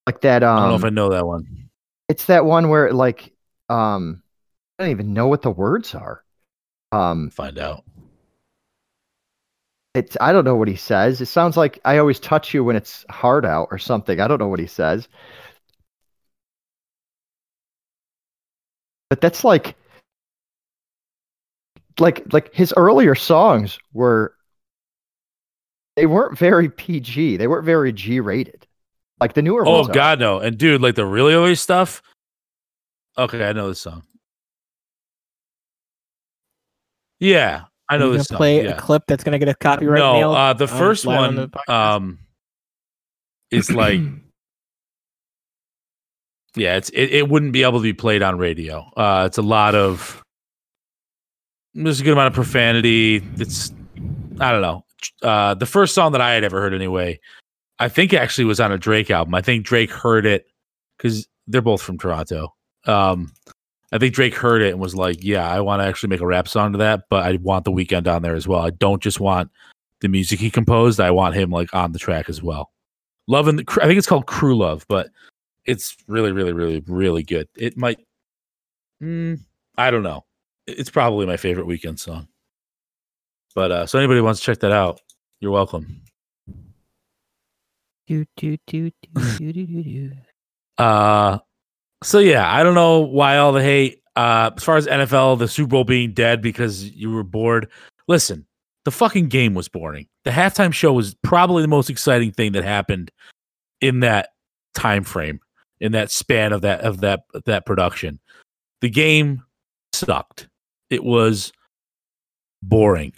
like 0.08 0.22
that. 0.22 0.44
Um, 0.44 0.58
I 0.58 0.62
don't 0.62 0.70
know 0.70 0.76
if 0.76 0.84
I 0.86 0.90
know 0.90 1.10
that 1.10 1.26
one. 1.26 1.70
it's 2.10 2.26
that 2.26 2.46
one 2.46 2.70
where 2.70 2.92
like 2.92 3.34
um, 3.70 4.24
I 4.80 4.84
don't 4.84 4.92
even 4.92 5.14
know 5.14 5.28
what 5.28 5.42
the 5.42 5.52
words 5.52 5.94
are. 5.96 6.24
Um, 6.92 7.30
Find 7.30 7.58
out. 7.60 7.84
it's 9.94 10.18
I 10.20 10.32
don't 10.34 10.46
know 10.46 10.56
what 10.56 10.68
he 10.68 10.76
says. 10.76 11.22
It 11.22 11.28
sounds 11.28 11.58
like 11.58 11.80
I 11.86 11.98
always 12.00 12.20
touch 12.20 12.54
you 12.54 12.64
when 12.64 12.76
it's 12.76 13.06
hard 13.10 13.46
out 13.46 13.70
or 13.72 13.78
something. 13.78 14.20
I 14.20 14.28
don't 14.28 14.40
know 14.40 14.48
what 14.48 14.60
he 14.60 14.68
says. 14.68 15.08
But 19.10 19.22
that's 19.22 19.44
like 19.44 19.76
like 22.00 22.32
like 22.34 22.54
his 22.54 22.74
earlier 22.78 23.16
songs 23.16 23.78
were 23.94 24.34
they 25.96 26.06
weren't 26.06 26.38
very 26.38 26.70
PG. 26.70 27.38
They 27.38 27.48
weren't 27.48 27.66
very 27.66 27.94
G 27.94 28.20
rated. 28.20 28.68
Like 29.20 29.34
the 29.34 29.42
newer 29.42 29.66
Oh 29.66 29.78
ones. 29.78 29.90
are. 29.90 29.94
God, 29.94 30.20
no! 30.20 30.40
And 30.40 30.58
dude, 30.58 30.82
like 30.82 30.96
the 30.96 31.06
really 31.06 31.34
early 31.34 31.56
stuff. 31.56 32.02
Okay, 33.18 33.48
I 33.48 33.54
know 33.54 33.70
this 33.70 33.82
song. 33.82 34.04
Yeah, 37.20 37.64
I 37.88 37.98
know 37.98 38.12
this 38.12 38.28
gonna 38.28 38.36
song. 38.36 38.38
play 38.38 38.66
yeah. 38.66 38.72
a 38.72 38.80
clip 38.80 39.04
that's 39.08 39.24
gonna 39.24 39.40
get 39.40 39.48
a 39.48 39.56
copyright 39.56 40.00
no, 40.00 40.14
nailed? 40.14 40.36
uh, 40.36 40.54
the 40.54 40.68
on- 40.68 40.78
first 40.78 41.06
live 41.06 41.20
on 41.20 41.36
one, 41.38 41.52
the 41.68 41.74
um, 41.74 42.20
is 43.52 43.72
like, 43.72 44.02
yeah, 46.58 46.76
it's 46.76 46.90
it, 46.90 47.12
it 47.12 47.30
wouldn't 47.30 47.54
be 47.54 47.64
able 47.64 47.80
to 47.80 47.84
be 47.84 47.94
played 47.94 48.22
on 48.22 48.38
radio. 48.38 48.80
Uh, 48.98 49.24
it's 49.28 49.38
a 49.38 49.42
lot 49.42 49.76
of 49.76 50.22
there's 51.76 52.00
a 52.00 52.04
good 52.04 52.14
amount 52.14 52.28
of 52.28 52.34
profanity. 52.34 53.22
It's 53.38 53.72
I 54.40 54.52
don't 54.52 54.62
know. 54.62 54.86
Uh, 55.22 55.54
the 55.54 55.66
first 55.66 55.94
song 55.94 56.14
that 56.14 56.22
I 56.22 56.34
had 56.34 56.44
ever 56.44 56.60
heard, 56.60 56.74
anyway, 56.74 57.20
I 57.80 57.90
think 57.90 58.14
actually 58.14 58.46
was 58.46 58.60
on 58.60 58.72
a 58.72 58.78
Drake 58.78 59.12
album. 59.12 59.36
I 59.36 59.42
think 59.42 59.66
Drake 59.66 59.92
heard 59.92 60.26
it 60.26 60.48
because 60.98 61.28
they're 61.48 61.62
both 61.62 61.82
from 61.82 61.98
Toronto. 61.98 62.54
Um, 62.86 63.32
I 63.92 63.98
think 63.98 64.16
Drake 64.16 64.36
heard 64.36 64.62
it 64.62 64.72
and 64.72 64.80
was 64.80 64.96
like, 64.96 65.24
"Yeah, 65.24 65.48
I 65.48 65.60
want 65.60 65.82
to 65.82 65.86
actually 65.86 66.10
make 66.10 66.22
a 66.22 66.26
rap 66.26 66.48
song 66.48 66.72
to 66.72 66.78
that, 66.80 67.04
but 67.10 67.24
I 67.24 67.38
want 67.38 67.66
the 67.66 67.72
Weeknd 67.72 68.08
on 68.08 68.22
there 68.22 68.36
as 68.36 68.48
well. 68.48 68.62
I 68.62 68.72
don't 68.72 69.04
just 69.04 69.20
want 69.20 69.52
the 70.02 70.08
music 70.08 70.40
he 70.40 70.50
composed. 70.50 71.00
I 71.00 71.12
want 71.12 71.36
him 71.36 71.52
like 71.52 71.74
on 71.74 71.92
the 71.92 72.00
track 72.00 72.30
as 72.30 72.42
well. 72.42 72.72
Love 73.28 73.48
and 73.48 73.64
I 73.82 73.86
think 73.88 73.98
it's 73.98 74.08
called 74.08 74.28
Crew 74.28 74.58
Love, 74.58 74.86
but 74.88 75.10
it's 75.66 75.98
really, 76.08 76.32
really, 76.32 76.54
really, 76.54 76.84
really 76.88 77.24
good. 77.24 77.48
It 77.56 77.76
might, 77.76 78.00
mm, 79.02 79.40
I 79.78 79.90
don't 79.90 80.04
know. 80.04 80.25
It's 80.68 80.90
probably 80.90 81.26
my 81.26 81.38
favorite 81.38 81.68
Weeknd 81.68 82.00
song. 82.00 82.28
But 83.54 83.72
uh, 83.72 83.86
so 83.86 83.98
anybody 83.98 84.22
wants 84.22 84.40
to 84.42 84.46
check 84.46 84.60
that 84.60 84.72
out, 84.72 85.00
you're 85.40 85.52
welcome. 85.52 86.02
Do, 88.08 88.24
do, 88.38 88.56
do, 88.68 88.92
do, 89.02 89.12
do, 89.40 89.52
do, 89.52 89.84
do. 89.84 90.12
Uh, 90.78 91.40
so 92.04 92.20
yeah, 92.20 92.54
I 92.54 92.62
don't 92.62 92.76
know 92.76 93.00
why 93.00 93.38
all 93.38 93.52
the 93.52 93.64
hate. 93.64 94.04
Uh, 94.16 94.52
as 94.56 94.64
far 94.64 94.78
as 94.78 94.86
NFL, 94.86 95.40
the 95.40 95.48
Super 95.48 95.70
Bowl 95.70 95.86
being 95.86 96.14
dead 96.14 96.40
because 96.40 96.84
you 96.92 97.10
were 97.10 97.24
bored. 97.24 97.68
Listen, 98.08 98.46
the 98.84 98.92
fucking 98.92 99.28
game 99.30 99.56
was 99.56 99.68
boring. 99.68 100.08
The 100.24 100.30
halftime 100.30 100.72
show 100.72 100.94
was 100.94 101.16
probably 101.24 101.64
the 101.64 101.68
most 101.68 101.90
exciting 101.90 102.32
thing 102.32 102.52
that 102.52 102.64
happened 102.64 103.10
in 103.82 104.02
that 104.02 104.30
time 104.76 105.04
frame, 105.04 105.40
in 105.80 105.92
that 105.94 106.12
span 106.12 106.54
of 106.54 106.62
that 106.62 106.82
of 106.82 107.02
that 107.02 107.22
that 107.46 107.66
production. 107.66 108.20
The 108.82 108.90
game 108.90 109.44
sucked. 109.94 110.48
It 110.90 111.04
was 111.04 111.52
boring. 112.62 113.14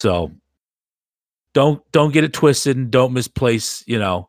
So 0.00 0.30
don't 1.54 1.82
don't 1.92 2.12
get 2.12 2.24
it 2.24 2.32
twisted 2.32 2.76
and 2.76 2.90
don't 2.90 3.12
misplace, 3.12 3.82
you 3.86 3.98
know, 3.98 4.28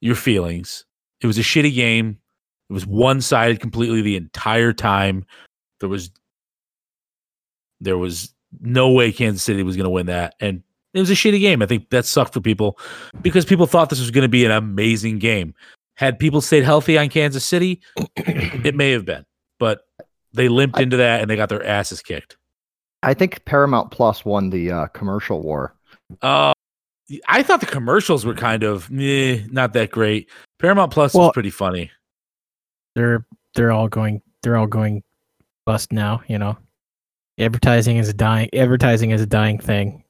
your 0.00 0.14
feelings. 0.14 0.84
It 1.20 1.26
was 1.26 1.38
a 1.38 1.42
shitty 1.42 1.74
game. 1.74 2.18
It 2.70 2.72
was 2.72 2.86
one-sided 2.86 3.60
completely 3.60 4.00
the 4.02 4.16
entire 4.16 4.72
time. 4.72 5.24
There 5.80 5.88
was 5.88 6.10
there 7.80 7.98
was 7.98 8.32
no 8.60 8.90
way 8.90 9.12
Kansas 9.12 9.42
City 9.42 9.62
was 9.62 9.76
going 9.76 9.84
to 9.84 9.90
win 9.90 10.06
that 10.06 10.34
and 10.40 10.62
it 10.94 11.00
was 11.00 11.10
a 11.10 11.14
shitty 11.14 11.40
game. 11.40 11.62
I 11.62 11.66
think 11.66 11.90
that 11.90 12.04
sucked 12.04 12.34
for 12.34 12.40
people 12.40 12.78
because 13.22 13.44
people 13.44 13.66
thought 13.66 13.90
this 13.90 14.00
was 14.00 14.10
going 14.10 14.22
to 14.22 14.28
be 14.28 14.44
an 14.44 14.50
amazing 14.50 15.18
game. 15.18 15.54
Had 15.94 16.18
people 16.18 16.40
stayed 16.40 16.64
healthy 16.64 16.98
on 16.98 17.08
Kansas 17.08 17.44
City, 17.44 17.80
it 18.16 18.74
may 18.74 18.90
have 18.90 19.04
been, 19.04 19.24
but 19.58 19.82
they 20.32 20.48
limped 20.48 20.78
into 20.80 20.96
that 20.98 21.20
and 21.20 21.30
they 21.30 21.36
got 21.36 21.48
their 21.48 21.64
asses 21.64 22.02
kicked. 22.02 22.36
I 23.02 23.14
think 23.14 23.44
Paramount 23.44 23.90
Plus 23.90 24.24
won 24.24 24.50
the 24.50 24.70
uh, 24.70 24.86
commercial 24.88 25.42
war. 25.42 25.74
Uh, 26.20 26.52
I 27.28 27.42
thought 27.42 27.60
the 27.60 27.66
commercials 27.66 28.24
were 28.24 28.34
kind 28.34 28.62
of 28.62 28.90
meh, 28.90 29.40
not 29.50 29.72
that 29.74 29.90
great. 29.90 30.30
Paramount 30.58 30.92
Plus 30.92 31.12
Well- 31.14 31.26
was 31.28 31.32
pretty 31.34 31.50
funny. 31.50 31.90
They're 32.94 33.24
they're 33.54 33.72
all 33.72 33.88
going 33.88 34.20
they're 34.42 34.56
all 34.56 34.66
going 34.66 35.02
bust 35.64 35.92
now. 35.92 36.22
You 36.28 36.38
know, 36.38 36.58
advertising 37.38 37.96
is 37.96 38.08
a 38.08 38.12
dying 38.14 38.48
advertising 38.54 39.10
is 39.10 39.20
a 39.22 39.26
dying 39.26 39.58
thing. 39.58 40.04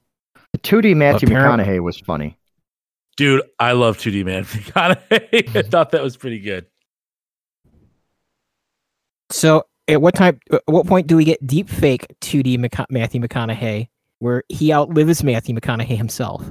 The 0.53 0.59
2D 0.59 0.97
Matthew 0.97 1.29
Param- 1.29 1.61
McConaughey 1.65 1.81
was 1.81 1.99
funny. 2.01 2.37
Dude, 3.17 3.43
I 3.59 3.73
love 3.73 3.99
2D 3.99 4.25
Man. 4.25 4.45
McConaughey. 4.45 5.57
I 5.57 5.63
thought 5.63 5.91
that 5.93 6.03
was 6.03 6.17
pretty 6.17 6.41
good. 6.41 6.67
So 9.31 9.65
at 9.93 10.01
what 10.03 10.15
time? 10.15 10.41
At 10.53 10.63
what 10.67 10.87
point 10.87 11.07
do 11.07 11.17
we 11.17 11.25
get 11.25 11.47
deep 11.47 11.69
fake 11.69 12.07
2D 12.21 12.59
McC- 12.59 12.87
Matthew 12.91 13.21
McConaughey, 13.21 13.89
where 14.19 14.43
he 14.49 14.73
outlives 14.73 15.23
Matthew 15.23 15.55
McConaughey 15.55 15.97
himself? 15.97 16.45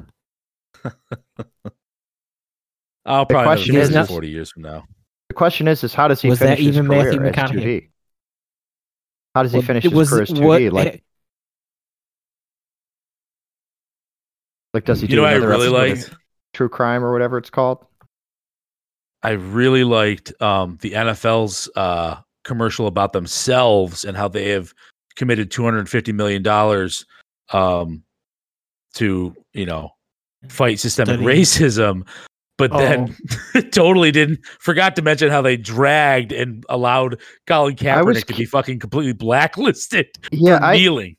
I'll 3.06 3.26
The 3.26 3.34
probably 3.34 3.44
question 3.46 3.76
never 3.76 4.00
is- 4.00 4.08
see 4.08 4.14
40 4.14 4.30
years 4.30 4.52
from 4.52 4.62
now. 4.64 4.86
The 5.30 5.36
question 5.36 5.68
is, 5.68 5.84
is 5.84 5.94
how 5.94 6.08
does 6.10 6.22
he 6.22 6.30
Was 6.30 6.40
that 6.40 6.58
finish 6.58 6.60
his 6.60 6.78
even 6.78 6.88
career 6.88 7.04
Matthew 7.06 7.22
as 7.24 7.36
McConaughey? 7.36 7.64
2D? 7.82 7.90
How 9.34 9.44
does 9.44 9.52
he 9.54 9.58
Well, 9.60 9.66
finish 9.68 9.86
it 9.86 9.92
his 9.94 10.10
career 10.10 10.22
as 10.24 10.30
2D? 10.30 10.42
what- 10.72 10.74
like, 10.74 11.04
like 14.74 14.86
does 14.86 15.00
he 15.02 15.06
You 15.08 15.10
do 15.10 15.16
know 15.18 15.22
what 15.24 15.32
I 15.32 15.36
another 15.36 15.48
really 15.50 15.68
episode 15.68 15.92
of 15.92 16.12
liked? 16.12 16.22
True 16.54 16.70
Crime 16.70 17.04
or 17.04 17.12
whatever 17.14 17.38
it's 17.38 17.50
called? 17.50 17.86
I 19.24 19.32
really 19.32 19.84
liked 19.84 20.34
um, 20.42 20.78
the 20.82 20.92
NFL's 20.92 21.70
uh, 21.76 22.18
commercial 22.44 22.88
about 22.88 23.14
themselves 23.14 24.04
and 24.06 24.18
how 24.18 24.28
they 24.28 24.50
have 24.50 24.74
committed 25.16 25.52
250 25.52 26.12
million 26.12 26.42
dollars 26.42 27.06
um, 27.54 28.04
to 28.94 29.36
you 29.54 29.66
know 29.66 29.90
fight 30.50 30.80
systemic 30.80 31.16
Study. 31.16 31.26
racism, 31.26 32.08
but 32.58 32.72
then 32.72 33.16
totally 33.72 34.12
didn't 34.12 34.40
forgot 34.60 34.96
to 34.96 35.02
mention 35.02 35.30
how 35.30 35.42
they 35.42 35.58
dragged 35.58 36.32
and 36.32 36.64
allowed 36.70 37.20
Colin 37.48 37.76
I 37.82 38.02
was 38.02 38.18
Kaepernick 38.18 38.26
to 38.26 38.34
be 38.36 38.46
fucking 38.46 38.80
completely 38.80 39.14
blacklisted 39.14 40.08
Yeah, 40.32 40.60
I, 40.62 40.74
kneeling. 40.74 41.18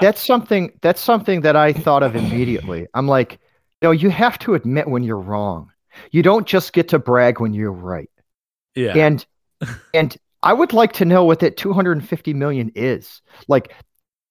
that's 0.00 0.20
something 0.24 0.72
that's 0.80 1.00
something 1.00 1.40
that 1.42 1.56
I 1.56 1.72
thought 1.72 2.02
of 2.02 2.14
immediately. 2.16 2.86
I'm 2.94 3.08
like, 3.08 3.38
know, 3.82 3.90
you 3.90 4.10
have 4.10 4.38
to 4.40 4.54
admit 4.54 4.88
when 4.88 5.02
you're 5.02 5.20
wrong. 5.20 5.70
You 6.10 6.22
don't 6.22 6.46
just 6.46 6.72
get 6.72 6.88
to 6.88 6.98
brag 6.98 7.40
when 7.40 7.52
you're 7.52 7.72
right. 7.72 8.10
Yeah, 8.74 8.96
And 8.96 9.26
and 9.94 10.16
I 10.42 10.52
would 10.52 10.72
like 10.72 10.92
to 10.94 11.04
know 11.04 11.24
what 11.24 11.40
that 11.40 11.56
250 11.56 12.34
million 12.34 12.72
is. 12.74 13.22
Like 13.48 13.74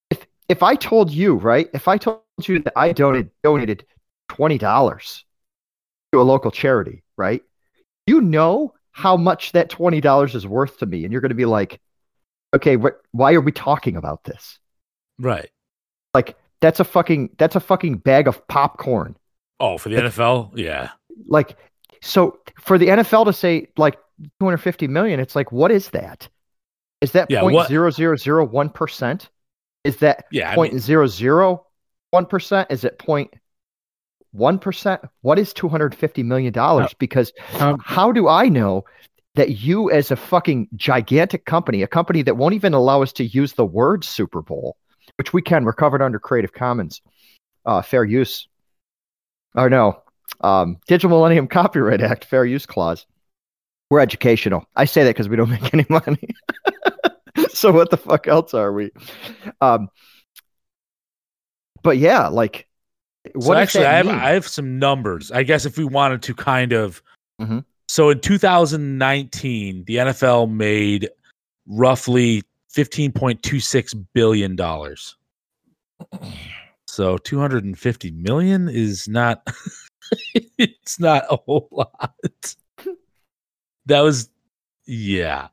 if 0.09 0.25
if 0.49 0.63
I 0.63 0.75
told 0.75 1.11
you, 1.11 1.35
right? 1.35 1.69
If 1.73 1.87
I 1.87 1.97
told 1.97 2.21
you 2.43 2.59
that 2.59 2.73
I 2.75 2.91
donated 2.91 3.31
donated 3.43 3.85
$20 4.29 5.23
to 6.11 6.21
a 6.21 6.23
local 6.23 6.51
charity, 6.51 7.03
right? 7.17 7.41
You 8.07 8.21
know 8.21 8.73
how 8.91 9.15
much 9.15 9.53
that 9.53 9.69
$20 9.69 10.35
is 10.35 10.45
worth 10.45 10.77
to 10.77 10.85
me 10.85 11.03
and 11.03 11.11
you're 11.11 11.21
going 11.21 11.29
to 11.29 11.35
be 11.35 11.45
like, 11.45 11.79
"Okay, 12.53 12.75
what 12.75 13.01
why 13.11 13.33
are 13.33 13.41
we 13.41 13.51
talking 13.51 13.95
about 13.95 14.23
this?" 14.23 14.59
right. 15.19 15.49
Like 16.13 16.35
that's 16.59 16.79
a 16.79 16.83
fucking 16.83 17.29
that's 17.37 17.55
a 17.55 17.59
fucking 17.59 17.97
bag 17.97 18.27
of 18.27 18.45
popcorn. 18.47 19.15
Oh, 19.59 19.77
for 19.77 19.89
the 19.89 19.95
NFL, 19.95 20.57
yeah. 20.57 20.89
Like 21.27 21.57
so 22.01 22.39
for 22.59 22.77
the 22.77 22.87
NFL 22.87 23.25
to 23.25 23.33
say 23.33 23.67
like 23.77 23.97
250 24.39 24.87
million, 24.87 25.19
it's 25.19 25.35
like 25.35 25.51
what 25.51 25.71
is 25.71 25.89
that? 25.91 26.27
Is 27.01 27.13
that 27.13 27.29
Yeah, 27.29 27.41
point 27.41 27.55
what- 27.55 27.67
zero 27.67 27.89
zero 27.89 28.15
zero 28.15 28.45
one 28.45 28.69
percent? 28.69 29.29
Is 29.83 29.97
that 29.97 30.25
Yeah, 30.31 30.51
I 30.51 30.55
point 30.55 30.73
mean, 30.73 30.79
zero 30.79 31.07
zero 31.07 31.65
one 32.11 32.25
percent? 32.25 32.69
Is 32.71 32.83
it 32.83 32.99
point 32.99 33.33
one 34.31 34.59
percent? 34.59 35.01
What 35.21 35.39
is 35.39 35.53
250 35.53 36.23
million 36.23 36.53
dollars? 36.53 36.93
Because 36.99 37.33
Um, 37.59 37.79
how 37.83 38.11
do 38.11 38.27
I 38.27 38.47
know 38.49 38.85
that 39.35 39.61
you, 39.61 39.89
as 39.89 40.11
a 40.11 40.15
fucking 40.15 40.67
gigantic 40.75 41.45
company, 41.45 41.81
a 41.81 41.87
company 41.87 42.21
that 42.21 42.35
won't 42.35 42.53
even 42.53 42.73
allow 42.73 43.01
us 43.01 43.13
to 43.13 43.23
use 43.25 43.53
the 43.53 43.65
word 43.65 44.03
Super 44.03 44.41
Bowl, 44.41 44.75
which 45.17 45.31
we 45.33 45.41
can, 45.41 45.63
we're 45.63 45.73
covered 45.73 46.01
under 46.01 46.19
Creative 46.19 46.51
Commons, 46.51 47.01
uh, 47.65 47.81
fair 47.81 48.03
use, 48.03 48.47
or 49.55 49.69
no, 49.69 50.01
um, 50.41 50.77
Digital 50.87 51.09
Millennium 51.17 51.47
Copyright 51.47 52.01
Act, 52.01 52.25
fair 52.25 52.45
use 52.45 52.65
clause. 52.65 53.05
We're 53.91 53.99
educational. 53.99 54.65
I 54.77 54.85
say 54.85 55.03
that 55.03 55.09
because 55.09 55.27
we 55.27 55.35
don't 55.35 55.49
make 55.61 55.73
any 55.73 55.85
money. 55.89 56.29
so 57.49 57.73
what 57.73 57.89
the 57.89 57.97
fuck 57.97 58.25
else 58.25 58.53
are 58.53 58.71
we? 58.71 58.89
Um, 59.59 59.89
but 61.83 61.97
yeah, 61.97 62.29
like, 62.29 62.67
what 63.33 63.43
so 63.43 63.53
actually, 63.55 63.85
I 63.87 63.97
have 63.97 64.05
mean? 64.05 64.15
I 64.15 64.29
have 64.29 64.47
some 64.47 64.79
numbers. 64.79 65.29
I 65.29 65.43
guess 65.43 65.65
if 65.65 65.77
we 65.77 65.83
wanted 65.83 66.21
to 66.23 66.33
kind 66.33 66.71
of, 66.71 67.03
Mhm. 67.41 67.65
so 67.89 68.09
in 68.11 68.21
2019, 68.21 69.83
the 69.83 69.97
NFL 69.97 70.49
made 70.49 71.09
roughly 71.67 72.43
15.26 72.73 74.05
billion 74.13 74.55
dollars. 74.55 75.17
So 76.87 77.17
250 77.17 78.11
million 78.11 78.69
is 78.69 79.09
not. 79.09 79.45
it's 80.57 80.97
not 80.97 81.25
a 81.29 81.35
whole 81.35 81.67
lot. 81.71 82.55
That 83.85 84.01
was, 84.01 84.29
yeah. 84.85 85.47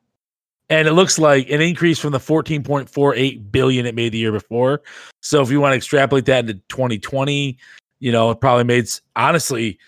And 0.69 0.87
it 0.87 0.93
looks 0.93 1.17
like 1.17 1.49
an 1.49 1.61
increase 1.61 1.97
from 1.97 2.11
the 2.11 2.19
14.48 2.19 3.51
billion 3.51 3.85
it 3.85 3.95
made 3.95 4.11
the 4.11 4.19
year 4.19 4.31
before. 4.31 4.81
So 5.21 5.41
if 5.41 5.49
you 5.49 5.59
want 5.59 5.73
to 5.73 5.77
extrapolate 5.77 6.25
that 6.25 6.41
into 6.41 6.61
2020, 6.69 7.57
you 7.99 8.11
know, 8.11 8.29
it 8.31 8.39
probably 8.39 8.65
made 8.65 8.87
honestly 9.15 9.79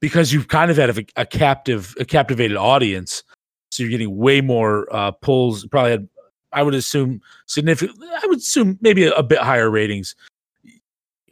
because 0.00 0.32
you've 0.32 0.48
kind 0.48 0.70
of 0.70 0.76
had 0.76 0.90
a, 0.90 1.04
a 1.16 1.24
captive, 1.24 1.94
a 2.00 2.04
captivated 2.04 2.56
audience. 2.56 3.22
So 3.70 3.82
you're 3.82 3.90
getting 3.90 4.16
way 4.16 4.40
more 4.40 4.88
uh, 4.94 5.12
pulls. 5.12 5.66
Probably 5.66 5.92
had, 5.92 6.08
I 6.52 6.62
would 6.62 6.74
assume, 6.74 7.20
significant. 7.46 7.98
I 8.02 8.26
would 8.26 8.38
assume 8.38 8.78
maybe 8.80 9.04
a, 9.04 9.12
a 9.12 9.22
bit 9.22 9.38
higher 9.38 9.70
ratings. 9.70 10.14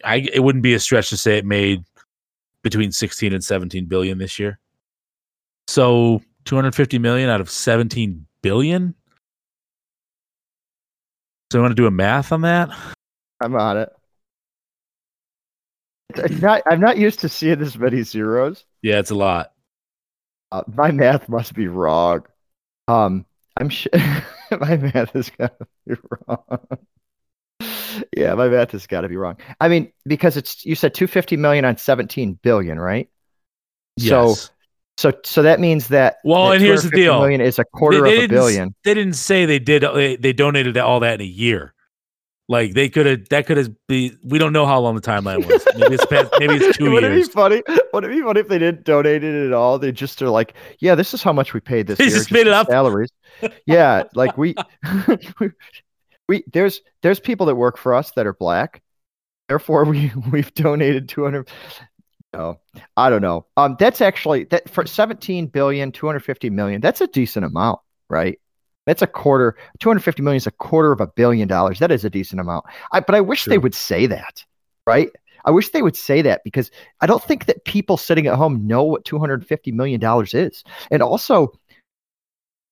I 0.05 0.29
it 0.33 0.41
wouldn't 0.41 0.63
be 0.63 0.75
a 0.75 0.81
stretch 0.81 1.11
to 1.11 1.17
say 1.17 1.39
it 1.39 1.45
made 1.45 1.85
between 2.63 2.93
16 2.93 3.33
and 3.33 3.45
17 3.45 3.87
billion 3.87 4.19
this 4.19 4.39
year. 4.39 4.59
So 5.69 6.23
250 6.45 6.99
million 6.99 7.29
out 7.31 7.41
of 7.41 7.51
17 7.51 8.27
billion. 8.43 8.95
So 11.51 11.59
you 11.59 11.63
want 11.63 11.73
to 11.73 11.83
do 11.83 11.87
a 11.87 11.91
math 11.91 12.33
on 12.33 12.43
that? 12.43 12.71
I'm 13.41 13.55
on 13.55 13.77
it. 13.79 13.91
I'm 16.17 16.41
not, 16.41 16.63
I'm 16.67 16.81
not 16.81 16.99
used 16.99 17.21
to 17.21 17.29
seeing 17.29 17.59
this 17.59 17.77
many 17.77 18.03
zeros. 18.03 18.65
Yeah, 18.83 18.99
it's 18.99 19.11
a 19.11 19.15
lot. 19.15 19.53
Uh, 20.51 20.63
my 20.75 20.91
math 20.91 21.29
must 21.29 21.55
be 21.55 21.69
wrong. 21.69 22.25
Um, 22.89 23.25
I'm 23.59 23.69
sh- 23.69 23.87
my 24.51 24.77
math 24.77 25.11
has 25.13 25.31
got 25.31 25.59
to 25.59 25.67
be 25.87 25.95
wrong. 26.29 26.67
yeah, 28.17 28.35
my 28.35 28.49
math 28.49 28.73
has 28.73 28.87
got 28.87 29.03
to 29.03 29.09
be 29.09 29.17
wrong. 29.17 29.37
I 29.61 29.69
mean, 29.69 29.93
because 30.05 30.37
it's 30.37 30.65
you 30.65 30.75
said 30.75 30.95
250 30.95 31.37
million 31.37 31.65
on 31.65 31.77
17 31.77 32.39
billion, 32.43 32.79
right? 32.79 33.09
Yes. 33.97 34.09
so, 34.09 34.53
so 34.99 35.13
so 35.25 35.43
that 35.43 35.59
means 35.61 35.89
that. 35.89 36.17
Well, 36.25 36.49
that 36.49 36.55
and 36.57 36.63
here's 36.63 36.83
the 36.83 36.91
deal. 36.91 37.19
Million 37.21 37.41
is 37.41 37.59
a 37.59 37.65
quarter 37.65 38.01
They- 38.03 38.11
they 38.19 38.25
of 38.25 38.31
a 38.31 38.35
billion. 38.35 38.75
they 38.85 38.95
didn't 38.95 39.15
say 39.15 39.47
they 39.47 39.59
did. 39.59 39.83
They, 39.83 40.17
they 40.17 40.33
donated 40.33 40.77
all 40.77 41.01
that 41.01 41.15
in 41.15 41.21
a 41.23 41.25
year. 41.31 41.75
Like 42.49 42.75
they 42.75 42.89
could 42.89 43.07
have. 43.07 43.29
That 43.31 43.47
could 43.47 43.57
have 43.57 43.71
be. 43.89 44.15
We 44.25 44.39
don't 44.39 44.53
know 44.53 44.67
how 44.67 44.81
long 44.81 44.95
the 44.95 45.01
timeline 45.01 45.47
was. 45.47 45.65
Maybe 45.77 45.95
it's 45.95 46.05
past, 46.07 46.31
maybe 46.39 46.55
it's 46.57 46.77
two 46.77 46.91
Would 46.91 47.05
it 47.05 47.13
years. 47.13 47.29
be 47.29 47.33
funny? 47.33 47.63
Would 47.95 48.05
it 48.05 48.09
be 48.11 48.21
funny 48.21 48.41
if 48.41 48.49
they 48.49 48.59
didn't 48.59 48.85
donate 48.85 49.23
it 49.25 49.47
at 49.47 49.53
all? 49.53 49.79
They 49.79 49.93
just 49.93 50.21
are 50.21 50.29
like, 50.29 50.55
yeah, 50.81 50.95
this 50.95 51.15
is 51.15 51.23
how 51.23 51.33
much 51.33 51.55
we 51.55 51.61
paid 51.61 51.87
this 51.87 51.99
They 51.99 52.07
year. 52.07 52.17
just 52.17 52.33
made 52.33 52.47
it 52.49 52.53
up. 52.53 52.67
Salaries. 52.67 53.11
yeah, 53.65 54.03
like 54.15 54.37
we, 54.37 54.55
we, 55.41 55.51
we, 56.29 56.45
there's 56.53 56.81
there's 57.03 57.21
people 57.21 57.47
that 57.47 57.55
work 57.55 57.79
for 57.79 57.95
us 57.95 58.11
that 58.17 58.27
are 58.27 58.35
black. 58.35 58.83
Therefore, 59.49 59.85
we 59.85 60.13
we've 60.33 60.53
donated 60.53 61.09
200. 61.09 61.49
No, 62.33 62.59
I 62.97 63.11
don't 63.11 63.21
know. 63.21 63.47
Um, 63.57 63.77
that's 63.79 64.01
actually 64.01 64.45
that 64.45 64.69
for 64.71 64.87
17 64.87 65.49
billion, 65.49 65.93
250 65.93 66.51
million. 66.51 66.81
That's 66.81 67.01
a 67.01 67.07
decent 67.07 67.45
amount, 67.45 67.81
right? 68.09 68.39
That's 68.87 69.03
a 69.03 69.07
quarter. 69.07 69.57
250 69.81 70.23
million 70.23 70.39
is 70.39 70.47
a 70.47 70.51
quarter 70.53 70.93
of 70.93 71.01
a 71.01 71.07
billion 71.07 71.47
dollars. 71.47 71.79
That 71.79 71.93
is 71.93 72.05
a 72.05 72.11
decent 72.11 72.41
amount. 72.41 72.65
I, 72.93 73.01
but 73.01 73.15
I 73.15 73.21
wish 73.21 73.45
they 73.45 73.59
would 73.59 73.75
say 73.75 74.07
that, 74.07 74.45
right? 74.87 75.11
I 75.45 75.51
wish 75.51 75.71
they 75.71 75.83
would 75.83 75.97
say 75.97 76.23
that 76.23 76.43
because 76.45 76.71
I 77.01 77.07
don't 77.07 77.23
think 77.23 77.47
that 77.47 77.65
people 77.65 77.97
sitting 77.97 78.27
at 78.27 78.37
home 78.37 78.67
know 78.67 78.83
what 78.83 79.05
250 79.05 79.73
million 79.73 80.01
dollars 80.01 80.35
is. 80.35 80.65
And 80.91 81.03
also, 81.03 81.53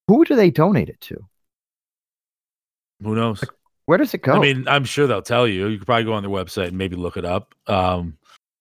who 0.08 0.24
do 0.24 0.34
they 0.36 0.50
donate 0.50 0.88
it 0.88 1.00
to? 1.02 1.16
Who 3.02 3.14
knows? 3.14 3.44
Where 3.86 3.98
does 3.98 4.14
it 4.14 4.22
go? 4.22 4.34
I 4.34 4.38
mean, 4.38 4.68
I'm 4.68 4.84
sure 4.84 5.06
they'll 5.06 5.22
tell 5.22 5.48
you. 5.48 5.68
You 5.68 5.78
could 5.78 5.86
probably 5.86 6.04
go 6.04 6.12
on 6.12 6.22
their 6.22 6.30
website 6.30 6.68
and 6.68 6.78
maybe 6.78 6.96
look 6.96 7.16
it 7.16 7.24
up. 7.24 7.54
Um, 7.66 8.18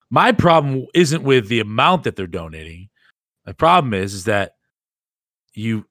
my 0.10 0.32
problem 0.32 0.86
isn't 0.94 1.24
with 1.24 1.48
the 1.48 1.60
amount 1.60 2.04
that 2.04 2.16
they're 2.16 2.28
donating. 2.28 2.90
My 3.46 3.54
problem 3.54 3.94
is, 3.94 4.14
is 4.14 4.24
that 4.26 4.54
you 5.54 5.86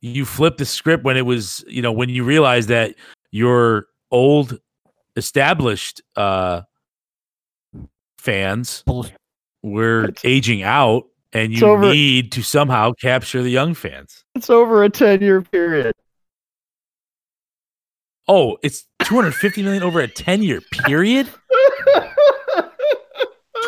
you 0.00 0.24
flip 0.24 0.56
the 0.56 0.64
script 0.64 1.04
when 1.04 1.16
it 1.16 1.26
was, 1.26 1.64
you 1.66 1.82
know, 1.82 1.92
when 1.92 2.08
you 2.08 2.22
realize 2.24 2.68
that 2.68 2.94
your 3.30 3.86
old 4.10 4.58
established 5.16 6.00
uh 6.16 6.62
fans 8.18 8.84
were 9.62 10.10
aging 10.22 10.62
out 10.62 11.04
and 11.32 11.52
you 11.52 11.66
over- 11.66 11.90
need 11.92 12.30
to 12.32 12.42
somehow 12.42 12.92
capture 13.00 13.42
the 13.42 13.50
young 13.50 13.74
fans. 13.74 14.24
it's 14.34 14.48
over 14.50 14.84
a 14.84 14.88
10 14.88 15.20
year 15.20 15.42
period. 15.42 15.92
Oh, 18.28 18.58
it's 18.62 18.84
250 19.04 19.62
million 19.62 19.82
over 19.82 20.00
a 20.00 20.08
10 20.08 20.42
year 20.42 20.60
period? 20.60 21.28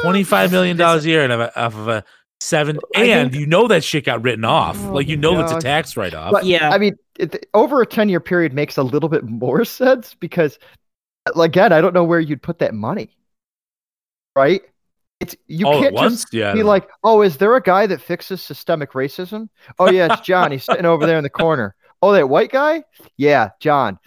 25 0.03 0.53
million 0.53 0.77
dollars 0.77 1.05
a 1.05 1.09
year 1.09 1.25
and 1.25 1.33
off 1.33 1.57
of 1.57 1.89
a 1.89 2.05
seven 2.41 2.79
and 2.95 3.35
you 3.35 3.47
know 3.47 3.69
that 3.69 3.85
shit 3.85 4.05
got 4.05 4.23
written 4.23 4.47
off 4.47 4.79
Oh 4.83 4.93
like 4.93 5.09
you 5.09 5.17
my 5.17 5.21
know 5.23 5.41
it's 5.41 5.53
a 5.53 5.61
tax 5.61 5.97
write-off 5.97 6.33
But, 6.33 6.45
Yeah. 6.47 6.71
I 6.71 6.79
mean, 6.79 6.97
it, 7.19 7.47
over 7.53 7.83
a 7.83 7.87
10 7.87 8.09
year 8.09 8.21
period 8.21 8.55
makes 8.55 8.79
a 8.79 8.83
little 8.83 9.09
bit 9.09 9.25
more 9.25 9.65
sense 9.67 10.15
because, 10.15 10.59
uh, 11.27 11.41
again, 11.41 11.73
I 11.73 11.81
don't 11.81 11.95
know 11.95 12.05
where 12.05 12.21
you'd 12.21 12.43
put 12.43 12.59
that 12.61 12.75
money. 12.75 13.17
Right? 14.37 14.63
It's 15.21 15.37
you 15.49 15.67
all 15.67 15.83
can't 15.83 15.97
just 15.99 16.33
yeah 16.33 16.55
be 16.55 16.63
like, 16.63 16.89
oh, 17.05 17.21
is 17.21 17.37
there 17.37 17.55
a 17.55 17.61
guy 17.61 17.87
that 17.87 18.01
fixes 18.01 18.41
systemic 18.41 18.93
racism? 18.93 19.51
Oh 19.79 19.91
yeah, 19.91 20.11
it's 20.11 20.21
John. 20.27 20.51
He's 20.51 20.65
sitting 20.65 20.87
over 20.87 21.05
there 21.05 21.19
in 21.19 21.25
the 21.25 21.29
corner. 21.31 21.75
Oh, 22.01 22.13
that 22.13 22.31
white 22.31 22.51
guy? 22.51 22.85
Yeah, 23.19 23.51
John. 23.61 23.99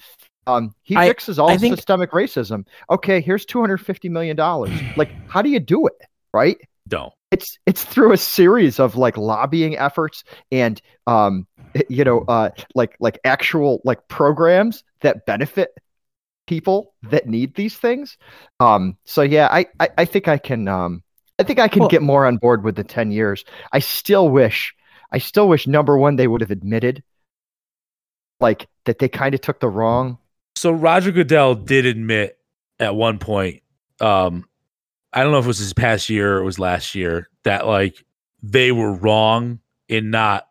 Um, 0.48 0.76
he 0.84 0.96
I- 0.96 1.08
fixes 1.08 1.40
all 1.40 1.58
think- 1.58 1.76
systemic 1.76 2.12
racism. 2.12 2.66
Okay, 2.90 3.22
here's 3.22 3.46
250 3.46 4.10
million 4.10 4.36
dollars. 4.36 4.72
Like, 4.98 5.12
how 5.28 5.42
do 5.42 5.50
you 5.50 5.60
do 5.60 5.88
it? 5.88 5.96
Right? 6.34 6.58
don't 6.90 7.14
it's 7.32 7.58
it's 7.66 7.82
through 7.86 8.12
a 8.12 8.18
series 8.18 8.78
of 8.78 8.98
like 8.98 9.16
lobbying 9.16 9.78
efforts 9.78 10.26
and 10.52 10.82
um 11.08 11.48
you 11.88 12.04
know 12.04 12.26
uh 12.28 12.50
like 12.76 12.94
like 13.00 13.18
actual 13.24 13.82
like 13.86 14.06
programs 14.10 14.84
that 15.00 15.26
benefit 15.26 15.72
people 16.46 16.94
that 17.04 17.26
need 17.26 17.56
these 17.56 17.78
things 17.78 18.18
um 18.60 18.98
so 19.06 19.22
yeah 19.22 19.48
i 19.50 19.66
i, 19.80 19.88
I 20.00 20.04
think 20.04 20.28
i 20.28 20.38
can 20.38 20.68
um 20.68 21.02
i 21.40 21.44
think 21.44 21.58
i 21.58 21.70
can 21.70 21.80
Well- 21.84 21.90
get 21.90 22.02
more 22.02 22.26
on 22.26 22.36
board 22.36 22.66
with 22.66 22.76
the 22.76 22.84
10 22.84 23.12
years 23.12 23.46
i 23.72 23.80
still 23.80 24.28
wish 24.28 24.76
i 25.10 25.20
still 25.20 25.48
wish 25.48 25.68
number 25.68 25.98
one 25.98 26.18
they 26.18 26.28
would 26.28 26.42
have 26.42 26.52
admitted 26.52 27.02
like 28.42 28.68
that 28.84 29.00
they 29.00 29.08
kind 29.08 29.34
of 29.34 29.40
took 29.40 29.62
the 29.62 29.70
wrong 29.70 30.18
so 30.64 30.72
roger 30.72 31.12
goodell 31.12 31.56
did 31.56 31.86
admit 31.86 32.38
at 32.80 32.96
one 32.96 33.20
point 33.20 33.62
um 34.00 34.46
i 35.12 35.22
don't 35.22 35.34
know 35.34 35.38
if 35.38 35.44
it 35.44 35.50
was 35.50 35.60
this 35.60 35.74
past 35.74 36.10
year 36.10 36.38
or 36.38 36.42
it 36.42 36.46
was 36.46 36.58
last 36.58 36.96
year 36.96 37.28
that 37.44 37.68
like 37.68 38.06
they 38.42 38.72
were 38.72 38.94
wrong 38.94 39.60
in 39.90 40.10
not 40.10 40.48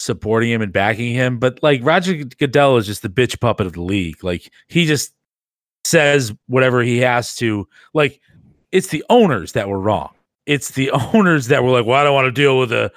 supporting 0.00 0.50
him 0.50 0.62
and 0.62 0.72
backing 0.72 1.14
him 1.14 1.38
but 1.38 1.62
like 1.62 1.80
roger 1.84 2.24
goodell 2.40 2.76
is 2.76 2.86
just 2.86 3.02
the 3.02 3.08
bitch 3.08 3.38
puppet 3.38 3.68
of 3.68 3.74
the 3.74 3.82
league 3.82 4.24
like 4.24 4.50
he 4.66 4.84
just 4.84 5.14
says 5.84 6.34
whatever 6.48 6.82
he 6.82 6.98
has 6.98 7.36
to 7.36 7.68
like 7.94 8.20
it's 8.72 8.88
the 8.88 9.04
owners 9.10 9.52
that 9.52 9.68
were 9.68 9.78
wrong 9.78 10.12
it's 10.46 10.72
the 10.72 10.90
owners 11.14 11.46
that 11.46 11.62
were 11.62 11.70
like 11.70 11.86
well 11.86 12.00
i 12.00 12.02
don't 12.02 12.14
want 12.14 12.26
to 12.26 12.32
deal 12.32 12.58
with 12.58 12.70
the 12.70 12.90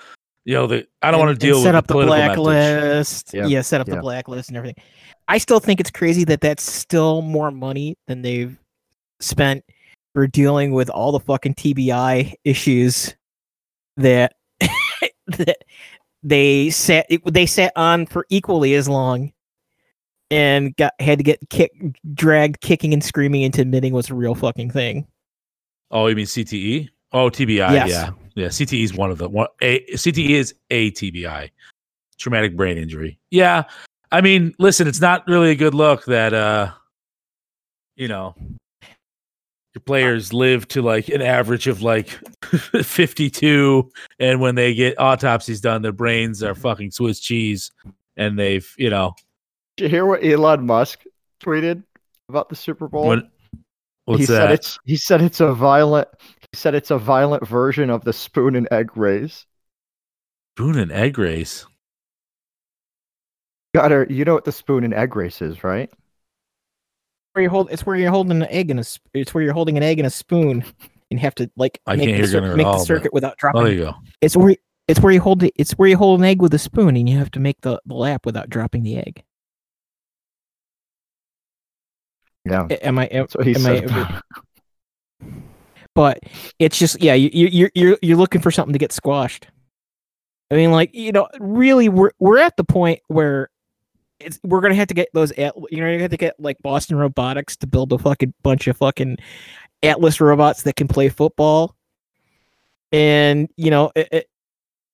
you 0.46 0.56
know 0.56 0.66
the 0.66 0.88
i 1.04 1.12
don't 1.12 1.20
and- 1.20 1.28
want 1.28 1.40
to 1.40 1.46
and 1.48 1.54
deal 1.54 1.62
set 1.62 1.70
with 1.70 1.76
up 1.76 1.86
the, 1.88 1.94
political 1.94 2.44
blacklist. 2.46 3.36
Yep, 3.36 3.50
Yeah, 3.50 3.62
set 3.62 3.82
up 3.82 3.88
yep. 3.88 3.98
the 3.98 4.02
blacklist 4.02 4.50
and 4.50 4.58
everything. 4.58 4.84
I 5.30 5.38
still 5.38 5.60
think 5.60 5.80
it's 5.80 5.92
crazy 5.92 6.24
that 6.26 6.42
that's 6.42 6.64
still 6.64 7.22
more 7.22 7.52
money 7.52 7.96
than 8.08 8.24
they've 8.24 8.58
spent 9.20 9.64
for 10.14 10.26
dealing 10.26 10.74
with 10.74 10.90
all 10.90 11.12
the 11.12 11.20
fucking 11.20 11.54
TBI 11.54 12.34
issues 12.44 13.16
that 13.98 14.34
that 15.28 15.58
they 16.24 16.72
sat 16.72 17.06
they 17.26 17.46
sat 17.46 17.72
on 17.76 18.08
for 18.08 18.26
equally 18.30 18.74
as 18.74 18.90
long 18.90 19.32
and 20.32 20.76
got 20.78 20.94
had 21.00 21.20
to 21.20 21.24
get 21.24 21.40
kick, 21.52 21.72
dragged 22.16 22.60
kicking 22.62 22.92
and 22.92 23.04
screaming 23.04 23.44
into 23.44 23.62
admitting 23.62 23.94
was 23.94 24.10
a 24.10 24.16
real 24.16 24.34
fucking 24.34 24.72
thing. 24.72 25.08
Oh, 25.92 26.08
you 26.08 26.16
mean 26.16 26.26
CTE? 26.26 26.90
Oh, 27.14 27.30
TBI. 27.30 27.72
Yes. 27.72 27.90
Yeah, 27.90 28.10
yeah. 28.36 28.48
CTE 28.48 28.84
is 28.84 28.94
one 28.96 29.12
of 29.12 29.20
the 29.20 29.30
one. 29.30 29.48
A, 29.62 29.84
CTE 29.92 30.30
is 30.30 30.56
a 30.72 30.92
TBI, 30.92 31.50
traumatic 32.18 32.56
brain 32.56 32.78
injury. 32.78 33.20
Yeah, 33.32 33.64
I 34.12 34.22
mean, 34.22 34.54
listen, 34.58 34.88
it's 34.88 35.02
not 35.02 35.28
really 35.28 35.52
a 35.52 35.56
good 35.56 35.74
look 35.74 36.06
that 36.06 36.34
uh, 36.34 36.72
you 37.96 38.08
know, 38.08 38.36
your 39.76 39.82
players 39.86 40.34
live 40.34 40.68
to 40.70 40.82
like 40.82 41.10
an 41.10 41.22
average 41.22 41.68
of 41.68 41.82
like 41.82 42.10
fifty-two, 42.84 43.92
and 44.20 44.42
when 44.42 44.56
they 44.56 44.74
get 44.74 45.00
autopsies 45.00 45.62
done, 45.62 45.82
their 45.82 45.92
brains 45.92 46.42
are 46.42 46.56
fucking 46.56 46.92
Swiss 46.92 47.20
cheese, 47.20 47.72
and 48.18 48.38
they've 48.38 48.74
you 48.78 48.90
know 48.90 49.14
did 49.80 49.86
you 49.86 49.90
hear 49.92 50.06
what 50.06 50.26
elon 50.26 50.66
musk 50.66 51.06
tweeted 51.42 51.84
about 52.28 52.50
the 52.50 52.56
super 52.56 52.90
bowl 52.90 53.08
when. 53.08 53.30
What's 54.04 54.22
he 54.22 54.26
that? 54.26 54.34
said 54.34 54.52
it's 54.52 54.80
he 54.86 54.98
said 54.98 55.22
it's 55.22 55.40
a 55.40 55.54
violent 55.54 56.08
he 56.20 56.58
said 56.58 56.76
it's 56.76 56.92
a 56.92 56.98
violent 56.98 57.48
version 57.48 57.90
of 57.90 58.04
the 58.04 58.12
spoon 58.12 58.58
and 58.58 58.68
egg 58.72 58.98
race. 58.98 59.46
Spoon 60.56 60.78
and 60.80 60.92
egg 60.92 61.18
race. 61.18 61.66
Got 63.76 63.92
her. 63.92 64.08
You 64.10 64.26
know 64.26 64.34
what 64.34 64.46
the 64.46 64.52
spoon 64.52 64.84
and 64.84 64.94
egg 64.94 65.16
race 65.16 65.42
is, 65.42 65.64
right? 65.64 65.90
Where 67.34 67.44
you 67.44 67.50
hold 67.50 67.70
it's 67.72 67.86
where 67.86 67.96
you're 67.96 68.10
holding 68.12 68.42
an 68.42 68.48
egg 68.50 68.72
in 68.72 68.80
a 68.80 68.84
sp- 68.84 69.06
it's 69.14 69.34
where 69.34 69.44
you're 69.44 69.54
holding 69.54 69.78
an 69.78 69.84
egg 69.84 70.00
in 70.00 70.06
a 70.06 70.10
spoon 70.10 70.64
and 71.12 71.20
have 71.20 71.36
to 71.36 71.50
like 71.56 71.80
I 71.86 71.96
make 71.96 72.08
can't 72.08 72.12
the, 72.14 72.18
hear 72.18 72.42
cir- 72.42 72.56
make 72.56 72.66
all, 72.66 72.74
the 72.74 72.78
but- 72.80 72.86
circuit 72.86 73.14
without 73.14 73.34
Oh, 73.34 73.36
dropping. 73.38 73.64
there 73.64 73.74
you 73.74 73.80
go. 73.82 73.94
It's 74.22 74.36
where 74.36 74.56
it's 74.88 75.00
where 75.00 75.14
you 75.14 75.22
hold 75.22 75.44
it. 75.44 75.54
It's 75.56 75.74
where 75.74 75.88
you 75.88 75.98
hold 75.98 76.20
an 76.20 76.26
egg 76.26 76.42
with 76.42 76.54
a 76.56 76.60
spoon, 76.60 76.98
and 76.98 77.08
you 77.08 77.20
have 77.20 77.30
to 77.32 77.40
make 77.40 77.62
the, 77.62 77.80
the 77.86 77.94
lap 77.94 78.26
without 78.26 78.50
dropping 78.50 78.82
the 78.82 78.98
egg. 78.98 79.24
Yeah. 82.46 82.68
Am 82.82 82.98
I? 82.98 83.06
Am, 83.06 83.24
That's 83.24 83.36
what 83.36 83.46
he 83.46 83.56
am 83.56 83.62
said. 83.62 83.92
I- 83.92 84.22
but 85.96 86.20
it's 86.60 86.78
just 86.80 87.02
yeah, 87.02 87.14
you, 87.14 87.30
you 87.34 87.48
you're 87.48 87.72
you're 87.76 87.98
you're 88.02 88.18
looking 88.18 88.42
for 88.42 88.52
something 88.52 88.74
to 88.74 88.80
get 88.80 88.92
squashed. 88.92 89.48
I 90.50 90.56
mean, 90.56 90.72
like 90.72 90.94
you 90.96 91.12
know, 91.12 91.28
really, 91.40 91.90
we're 91.90 92.12
we're 92.20 92.40
at 92.40 92.58
the 92.58 92.64
point 92.64 93.02
where 93.08 93.50
it's 94.20 94.40
we're 94.44 94.62
gonna 94.62 94.76
have 94.76 94.88
to 94.88 94.94
get 94.94 95.10
those 95.14 95.32
at 95.34 95.54
you 95.72 95.80
know 95.82 95.90
you 95.90 96.00
have 96.00 96.12
to 96.12 96.18
get 96.18 96.40
like 96.40 96.58
Boston 96.62 96.98
Robotics 96.98 97.56
to 97.58 97.68
build 97.68 97.92
a 97.94 97.98
fucking 97.98 98.34
bunch 98.44 98.68
of 98.68 98.78
fucking 98.78 99.18
Atlas 99.84 100.20
robots 100.20 100.64
that 100.64 100.76
can 100.76 100.88
play 100.88 101.10
football, 101.10 101.76
and 102.92 103.50
you 103.56 103.72
know 103.72 103.92
it, 103.96 104.08
it, 104.12 104.30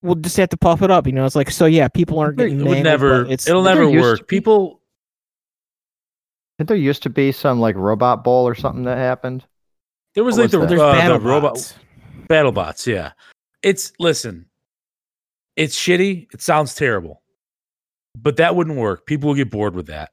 we'll 0.01 0.15
just 0.15 0.38
have 0.38 0.49
to 0.49 0.57
puff 0.57 0.82
it 0.82 0.91
up. 0.91 1.07
You 1.07 1.13
know, 1.13 1.26
it's 1.26 1.36
like 1.36 1.49
so 1.49 1.65
yeah, 1.65 1.88
people 1.88 2.19
aren't 2.19 2.38
getting 2.38 2.59
It 2.59 2.63
would 2.63 2.65
mangled, 2.65 2.84
never. 2.84 3.26
It's 3.26 3.47
It'll 3.47 3.63
never 3.63 3.89
work. 3.89 4.19
be- 4.28 4.38
People. 4.38 4.82
Didn't 6.57 6.69
there 6.69 6.78
used 6.78 7.03
to 7.03 7.09
be 7.09 7.32
some 7.34 7.59
like 7.59 7.76
robot 7.76 8.23
bowl 8.23 8.47
or 8.47 8.55
something 8.55 8.84
that 8.84 8.97
happened? 8.97 9.45
There 10.13 10.23
was 10.23 10.38
What 10.38 10.43
like 10.43 10.45
was 10.45 10.51
the, 10.53 10.59
that? 10.59 10.69
there's 10.69 10.82
uh, 10.82 10.91
battle 10.93 11.19
the 11.19 11.26
robot 11.28 11.53
bots. 11.55 11.73
battle 12.30 12.51
bots. 12.53 12.88
Yeah, 12.88 13.11
it's 13.61 13.91
listen. 13.99 14.45
It's 15.57 15.76
shitty. 15.78 16.28
It 16.34 16.41
sounds 16.41 16.73
terrible, 16.76 17.21
but 18.22 18.38
that 18.38 18.55
wouldn't 18.55 18.78
work. 18.78 19.05
People 19.05 19.30
will 19.30 19.36
get 19.36 19.49
bored 19.51 19.76
with 19.76 19.88
that. 19.88 20.11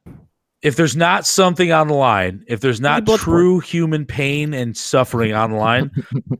If 0.62 0.76
there's 0.76 0.94
not 0.96 1.26
something 1.26 1.72
on 1.72 1.88
the 1.88 1.94
line, 1.94 2.44
if 2.46 2.60
there's 2.60 2.80
not 2.80 3.04
Bloodsport. 3.04 3.18
true 3.18 3.58
human 3.60 4.06
pain 4.06 4.54
and 4.54 4.76
suffering 4.76 5.32
on 5.32 5.50
the 5.50 5.56
line, 5.56 5.90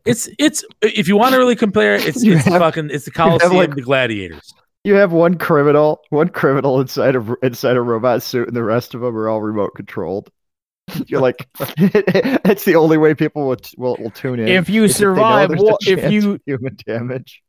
it's 0.05 0.29
it's. 0.39 0.65
If 0.81 1.09
you 1.09 1.17
want 1.17 1.33
to 1.33 1.39
really 1.39 1.57
compare 1.57 1.95
it, 1.97 2.07
it's 2.07 2.23
You 2.25 2.35
it's 2.37 2.45
have- 2.45 2.61
fucking 2.61 2.91
it's 2.91 3.05
the 3.05 3.11
Coliseum, 3.11 3.53
like- 3.55 3.75
the 3.75 3.83
Gladiators. 3.83 4.55
You 4.85 4.95
have 4.95 5.13
one 5.13 5.39
criminal, 5.39 6.01
one 6.11 6.29
criminal 6.29 6.81
inside 6.81 7.15
a 7.17 7.35
inside 7.43 7.77
a 7.77 7.81
robot 7.83 8.23
suit, 8.23 8.49
and 8.49 8.57
the 8.57 8.65
rest 8.65 8.95
of 8.95 9.01
them 9.01 9.17
are 9.17 9.29
all 9.29 9.41
remote 9.41 9.75
controlled. 9.77 10.31
You're 11.07 11.21
like, 11.21 11.49
it's 11.79 12.65
the 12.65 12.75
only 12.77 12.99
way 12.99 13.15
people 13.15 13.47
will 13.47 13.57
will, 13.77 13.97
will 14.01 14.11
tune 14.11 14.41
in. 14.41 14.49
If 14.49 14.69
you 14.69 14.85
is 14.85 14.97
survive, 14.97 15.49
there's 15.51 15.61
a 15.63 15.65
wa- 15.65 15.77
if 15.87 16.13
you 16.13 16.39
human 16.47 16.77
damage. 16.87 17.43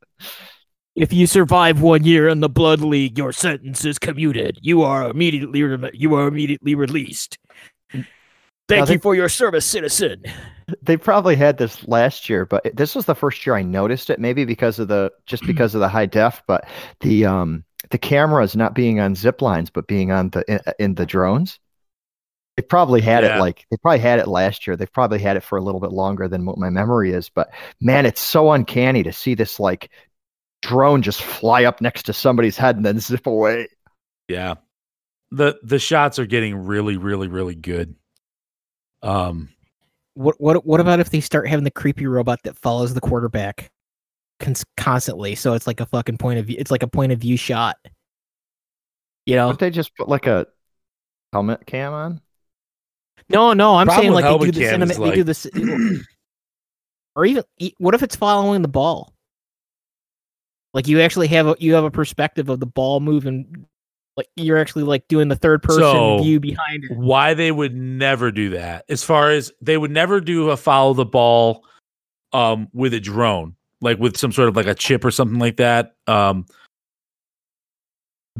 If 0.96 1.12
you 1.12 1.26
survive 1.26 1.80
one 1.80 2.04
year 2.04 2.28
in 2.28 2.40
the 2.40 2.48
Blood 2.48 2.80
League, 2.80 3.18
your 3.18 3.32
sentence 3.32 3.84
is 3.84 3.98
commuted. 3.98 4.58
You 4.62 4.82
are 4.82 5.08
immediately 5.10 5.62
re- 5.62 5.90
you 5.92 6.14
are 6.14 6.28
immediately 6.28 6.74
released. 6.74 7.38
Thank 8.66 8.88
you 8.88 8.98
for 8.98 9.14
your 9.14 9.28
service, 9.28 9.66
citizen. 9.66 10.22
they 10.82 10.96
probably 10.96 11.36
had 11.36 11.58
this 11.58 11.86
last 11.86 12.30
year, 12.30 12.46
but 12.46 12.64
this 12.74 12.94
was 12.94 13.04
the 13.04 13.14
first 13.14 13.44
year 13.44 13.56
I 13.56 13.62
noticed 13.62 14.08
it. 14.08 14.18
Maybe 14.18 14.44
because 14.44 14.78
of 14.78 14.88
the 14.88 15.10
just 15.26 15.44
because 15.46 15.74
of 15.74 15.80
the 15.80 15.88
high 15.88 16.06
def, 16.06 16.42
but 16.46 16.66
the 17.00 17.26
um 17.26 17.64
the 17.90 17.98
cameras 17.98 18.56
not 18.56 18.74
being 18.74 19.00
on 19.00 19.14
zip 19.14 19.42
lines, 19.42 19.70
but 19.70 19.86
being 19.86 20.12
on 20.12 20.30
the 20.30 20.44
in, 20.50 20.60
in 20.78 20.94
the 20.94 21.04
drones. 21.06 21.58
They 22.56 22.62
probably 22.62 23.00
had 23.00 23.24
Yeah. 23.24 23.36
it 23.36 23.40
like 23.40 23.66
they 23.70 23.76
probably 23.78 23.98
had 23.98 24.20
it 24.20 24.28
last 24.28 24.64
year. 24.66 24.76
They've 24.76 24.90
probably 24.92 25.18
had 25.18 25.36
it 25.36 25.42
for 25.42 25.58
a 25.58 25.62
little 25.62 25.80
bit 25.80 25.90
longer 25.90 26.28
than 26.28 26.46
what 26.46 26.56
my 26.56 26.70
memory 26.70 27.12
is. 27.12 27.28
But 27.28 27.50
man, 27.80 28.06
it's 28.06 28.20
so 28.20 28.52
uncanny 28.52 29.02
to 29.02 29.12
see 29.12 29.34
this 29.34 29.58
like 29.58 29.90
drone 30.64 31.02
just 31.02 31.22
fly 31.22 31.64
up 31.64 31.80
next 31.80 32.04
to 32.04 32.12
somebody's 32.12 32.56
head 32.56 32.76
and 32.76 32.84
then 32.84 32.98
zip 32.98 33.26
away. 33.26 33.68
Yeah. 34.28 34.54
The 35.30 35.58
the 35.62 35.78
shots 35.78 36.18
are 36.18 36.26
getting 36.26 36.56
really, 36.56 36.96
really, 36.96 37.28
really 37.28 37.54
good. 37.54 37.94
Um 39.02 39.50
What 40.14 40.36
what 40.40 40.64
what 40.64 40.80
about 40.80 41.00
if 41.00 41.10
they 41.10 41.20
start 41.20 41.48
having 41.48 41.64
the 41.64 41.70
creepy 41.70 42.06
robot 42.06 42.40
that 42.44 42.56
follows 42.56 42.94
the 42.94 43.00
quarterback 43.00 43.70
cons- 44.40 44.64
constantly? 44.76 45.34
So 45.34 45.52
it's 45.54 45.66
like 45.66 45.80
a 45.80 45.86
fucking 45.86 46.18
point 46.18 46.38
of 46.38 46.46
view. 46.46 46.56
It's 46.58 46.70
like 46.70 46.82
a 46.82 46.88
point 46.88 47.12
of 47.12 47.18
view 47.18 47.36
shot. 47.36 47.76
You 49.26 49.36
know? 49.36 49.48
Don't 49.48 49.58
they 49.58 49.70
just 49.70 49.94
put 49.96 50.08
like 50.08 50.26
a 50.26 50.46
helmet 51.32 51.66
cam 51.66 51.92
on? 51.92 52.20
No, 53.28 53.52
no. 53.54 53.76
I'm 53.76 53.86
Problem 53.86 54.02
saying 54.02 54.12
like 54.12 54.40
they 54.40 54.46
do 54.46 54.52
the 54.52 54.66
cinema. 54.66 54.92
is 54.92 54.98
They 54.98 55.14
do 55.14 55.24
this, 55.24 55.46
or 57.16 57.24
even 57.24 57.42
e- 57.58 57.72
what 57.78 57.94
if 57.94 58.02
it's 58.02 58.16
following 58.16 58.60
the 58.62 58.68
ball? 58.68 59.13
Like 60.74 60.86
you 60.88 61.00
actually 61.00 61.28
have 61.28 61.46
a 61.46 61.56
you 61.58 61.72
have 61.74 61.84
a 61.84 61.90
perspective 61.90 62.48
of 62.50 62.60
the 62.60 62.66
ball 62.66 63.00
moving. 63.00 63.64
Like 64.16 64.28
you're 64.36 64.58
actually 64.58 64.82
like 64.84 65.08
doing 65.08 65.28
the 65.28 65.36
third 65.36 65.62
person 65.62 65.80
So- 65.82 66.18
view 66.22 66.38
behind 66.40 66.84
it. 66.84 66.96
why 66.96 67.34
they 67.34 67.50
would 67.50 67.74
never 67.74 68.30
do 68.30 68.50
that 68.50 68.84
as 68.88 69.02
far 69.02 69.30
as 69.30 69.50
they 69.60 69.76
would 69.78 69.90
never 69.90 70.20
do 70.20 70.50
a 70.50 70.56
follow 70.56 70.92
the 70.94 71.04
ball 71.04 71.64
um 72.32 72.68
with 72.72 72.94
a 72.94 73.00
drone 73.00 73.54
like 73.80 73.98
with 73.98 74.16
some 74.16 74.30
sort 74.30 74.48
of 74.48 74.54
like 74.56 74.66
a 74.66 74.74
chip 74.74 75.04
or 75.04 75.10
something 75.10 75.38
like 75.40 75.56
that 75.56 75.94
um 76.06 76.46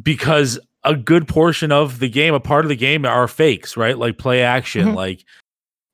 because 0.01 0.59
a 0.85 0.95
good 0.97 1.27
portion 1.29 1.73
of 1.73 1.99
the 1.99 2.09
game 2.09 2.35
a 2.35 2.41
part 2.41 2.65
of 2.65 2.69
the 2.69 2.77
game 2.77 3.05
are 3.05 3.29
fakes 3.29 3.77
right 3.77 3.99
like 3.99 4.19
play 4.19 4.43
action 4.43 4.89
Mhm. 4.89 4.95
like 4.95 5.25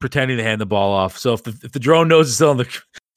pretending 0.00 0.36
to 0.38 0.42
hand 0.42 0.60
the 0.60 0.66
ball 0.66 0.92
off 0.92 1.16
so 1.18 1.32
if 1.34 1.42
the, 1.42 1.58
if 1.62 1.72
the 1.72 1.78
drone 1.78 2.08
knows 2.08 2.28
it's 2.28 2.36
still 2.36 2.50
on 2.50 2.56
the 2.56 2.68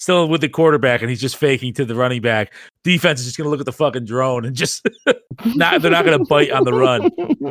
still 0.04 0.28
with 0.28 0.42
the 0.42 0.50
quarterback 0.50 1.02
and 1.02 1.10
he's 1.10 1.22
just 1.22 1.38
faking 1.38 1.74
to 1.74 1.86
the 1.86 1.96
running 1.96 2.22
back 2.22 2.54
defense 2.84 3.20
is 3.20 3.26
just 3.26 3.38
going 3.38 3.46
to 3.46 3.50
look 3.50 3.60
at 3.60 3.66
the 3.66 3.72
fucking 3.72 4.06
drone 4.06 4.46
and 4.46 4.56
just 4.56 4.88
not 5.56 5.82
they're 5.82 5.92
not 5.92 6.06
going 6.06 6.18
to 6.18 6.26
bite 6.26 6.52
on 6.52 6.64
the 6.64 6.74
run 6.74 7.10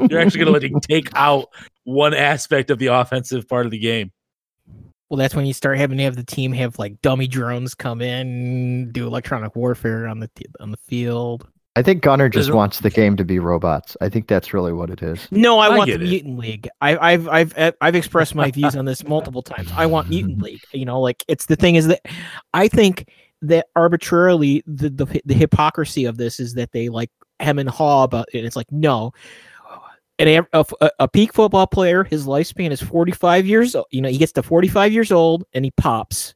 you're 0.09 0.20
actually 0.20 0.38
going 0.38 0.46
to 0.46 0.53
let 0.53 0.62
him 0.62 0.78
take 0.80 1.09
out 1.14 1.48
one 1.84 2.14
aspect 2.14 2.70
of 2.70 2.78
the 2.78 2.86
offensive 2.86 3.48
part 3.48 3.66
of 3.66 3.72
the 3.72 3.78
game. 3.78 4.12
Well, 5.09 5.18
that's 5.18 5.34
when 5.34 5.44
you 5.44 5.53
start 5.53 5.78
having 5.78 5.98
to 5.98 6.05
have 6.05 6.16
the 6.16 6.24
team 6.24 6.53
have 6.53 6.78
like 6.78 7.00
dummy 7.03 7.26
drones 7.26 7.74
come 7.74 8.00
in, 8.00 8.90
do 8.92 9.07
electronic 9.07 9.55
warfare 9.55 10.07
on 10.07 10.20
the 10.20 10.30
on 10.61 10.70
the 10.70 10.78
field. 10.78 11.46
I 11.74 11.80
think 11.82 12.02
Gunner 12.02 12.28
just 12.28 12.46
There's 12.48 12.54
a- 12.54 12.56
wants 12.56 12.80
the 12.80 12.90
game 12.90 13.16
to 13.16 13.24
be 13.24 13.38
robots. 13.38 13.96
I 14.02 14.08
think 14.10 14.28
that's 14.28 14.52
really 14.52 14.72
what 14.74 14.90
it 14.90 15.02
is. 15.02 15.26
No, 15.30 15.58
I, 15.58 15.68
I 15.68 15.76
want 15.78 15.88
the 15.88 15.94
it. 15.94 16.00
Mutant 16.02 16.38
League. 16.38 16.68
I, 16.82 16.96
I've 17.12 17.28
I've 17.28 17.74
I've 17.80 17.94
expressed 17.94 18.34
my 18.34 18.50
views 18.50 18.76
on 18.76 18.84
this 18.84 19.02
multiple 19.08 19.40
times. 19.42 19.70
I 19.74 19.86
want 19.86 20.10
Mutant 20.10 20.42
League. 20.42 20.60
You 20.72 20.84
know, 20.84 21.00
like 21.00 21.24
it's 21.28 21.46
the 21.46 21.56
thing 21.56 21.76
is 21.76 21.86
that 21.86 22.02
I 22.52 22.68
think 22.68 23.08
that 23.40 23.66
arbitrarily 23.74 24.62
the 24.66 24.90
the, 24.90 25.20
the 25.24 25.34
hypocrisy 25.34 26.04
of 26.04 26.18
this 26.18 26.38
is 26.38 26.54
that 26.54 26.72
they 26.72 26.88
like 26.90 27.10
hem 27.40 27.58
and 27.58 27.70
haw 27.70 28.04
about 28.04 28.26
it. 28.34 28.44
It's 28.44 28.56
like 28.56 28.70
no. 28.70 29.12
An, 30.18 30.46
a, 30.52 30.64
a, 30.80 30.90
a 31.00 31.08
peak 31.08 31.32
football 31.32 31.66
player, 31.66 32.04
his 32.04 32.26
lifespan 32.26 32.70
is 32.70 32.80
45 32.82 33.46
years. 33.46 33.74
o- 33.74 33.86
You 33.90 34.02
know, 34.02 34.08
he 34.10 34.18
gets 34.18 34.30
to 34.32 34.42
45 34.42 34.92
years 34.92 35.10
old 35.10 35.44
and 35.54 35.64
he 35.64 35.72
pops. 35.72 36.34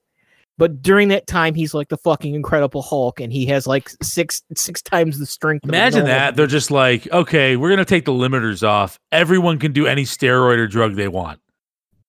But 0.58 0.80
during 0.80 1.08
that 1.08 1.26
time, 1.26 1.54
he's 1.54 1.74
like 1.74 1.88
the 1.88 1.98
fucking 1.98 2.34
Incredible 2.34 2.80
Hulk, 2.82 3.20
and 3.20 3.30
he 3.32 3.44
has 3.46 3.66
like 3.66 3.90
six 4.02 4.42
six 4.54 4.80
times 4.80 5.18
the 5.18 5.26
strength. 5.26 5.64
Imagine 5.64 6.00
normal 6.00 6.14
that. 6.18 6.36
They're 6.36 6.46
just 6.46 6.70
like, 6.70 7.06
okay, 7.12 7.56
we're 7.56 7.68
going 7.68 7.78
to 7.78 7.84
take 7.84 8.06
the 8.06 8.12
limiters 8.12 8.66
off. 8.66 8.98
Everyone 9.12 9.58
can 9.58 9.72
do 9.72 9.86
any 9.86 10.04
steroid 10.04 10.56
or 10.56 10.66
drug 10.66 10.94
they 10.94 11.08
want. 11.08 11.40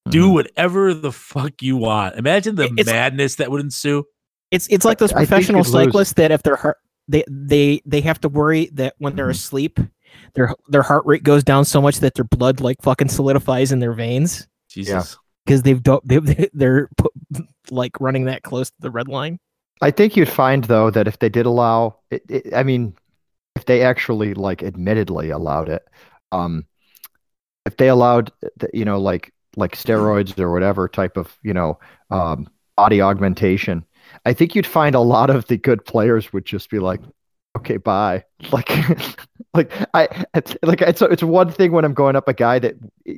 Do 0.08 0.28
Mhm. 0.28 0.32
whatever 0.32 0.94
the 0.94 1.12
fuck 1.12 1.60
you 1.60 1.76
want. 1.76 2.16
Imagine 2.16 2.54
the 2.54 2.64
It's- 2.64 2.86
madness 2.86 3.34
that 3.34 3.50
would 3.50 3.60
ensue. 3.60 4.04
It's 4.50 4.66
it's 4.68 4.86
like 4.86 4.96
those 4.98 5.12
I 5.12 5.16
professional 5.26 5.58
you'd 5.58 5.66
lose. 5.68 5.84
cyclists 5.86 6.12
that 6.14 6.30
if 6.30 6.42
their 6.42 6.56
heart 6.56 6.78
they 7.06 7.24
they 7.28 7.82
they 7.84 8.00
have 8.00 8.18
to 8.22 8.30
worry 8.30 8.70
that 8.72 8.94
when 8.96 9.14
they're 9.14 9.26
Mhm. 9.26 9.32
asleep, 9.32 9.78
their 10.34 10.54
their 10.68 10.80
heart 10.82 11.02
rate 11.04 11.22
goes 11.22 11.44
down 11.44 11.66
so 11.66 11.82
much 11.82 12.00
that 12.00 12.14
their 12.14 12.24
blood 12.24 12.60
like 12.62 12.80
fucking 12.82 13.08
solidifies 13.10 13.72
in 13.72 13.80
their 13.80 13.92
veins 13.92 14.46
Jesus. 14.70 15.18
Because 15.48 15.62
they've 15.62 15.82
do- 15.82 16.00
they've 16.04 16.50
they're 16.52 16.90
like 17.70 17.98
running 18.00 18.26
that 18.26 18.42
close 18.42 18.68
to 18.70 18.76
the 18.80 18.90
red 18.90 19.08
line. 19.08 19.38
I 19.80 19.90
think 19.90 20.16
you'd 20.16 20.28
find 20.28 20.64
though 20.64 20.90
that 20.90 21.08
if 21.08 21.18
they 21.20 21.28
did 21.28 21.46
allow, 21.46 22.00
it, 22.10 22.22
it, 22.28 22.54
I 22.54 22.62
mean, 22.62 22.94
if 23.56 23.64
they 23.64 23.82
actually 23.82 24.34
like 24.34 24.62
admittedly 24.62 25.30
allowed 25.30 25.68
it, 25.68 25.82
um, 26.32 26.66
if 27.64 27.76
they 27.76 27.88
allowed, 27.88 28.30
the- 28.58 28.70
you 28.74 28.84
know, 28.84 29.00
like 29.00 29.32
like 29.56 29.74
steroids 29.74 30.38
or 30.38 30.52
whatever 30.52 30.86
type 30.88 31.16
of 31.16 31.36
you 31.42 31.54
know 31.54 31.78
um, 32.10 32.48
body 32.76 33.00
augmentation, 33.00 33.86
I 34.26 34.34
think 34.34 34.54
you'd 34.54 34.66
find 34.66 34.94
a 34.94 35.00
lot 35.00 35.30
of 35.30 35.46
the 35.46 35.56
good 35.56 35.84
players 35.84 36.30
would 36.32 36.44
just 36.44 36.68
be 36.68 36.78
like, 36.78 37.00
okay, 37.58 37.76
bye. 37.76 38.24
Like, 38.52 38.70
like 39.54 39.72
I 39.94 40.08
it's, 40.34 40.56
like 40.62 40.80
it's 40.82 41.02
it's 41.02 41.22
one 41.22 41.50
thing 41.50 41.72
when 41.72 41.84
I'm 41.84 41.94
going 41.94 42.14
up 42.16 42.28
a 42.28 42.34
guy 42.34 42.58
that 42.60 42.74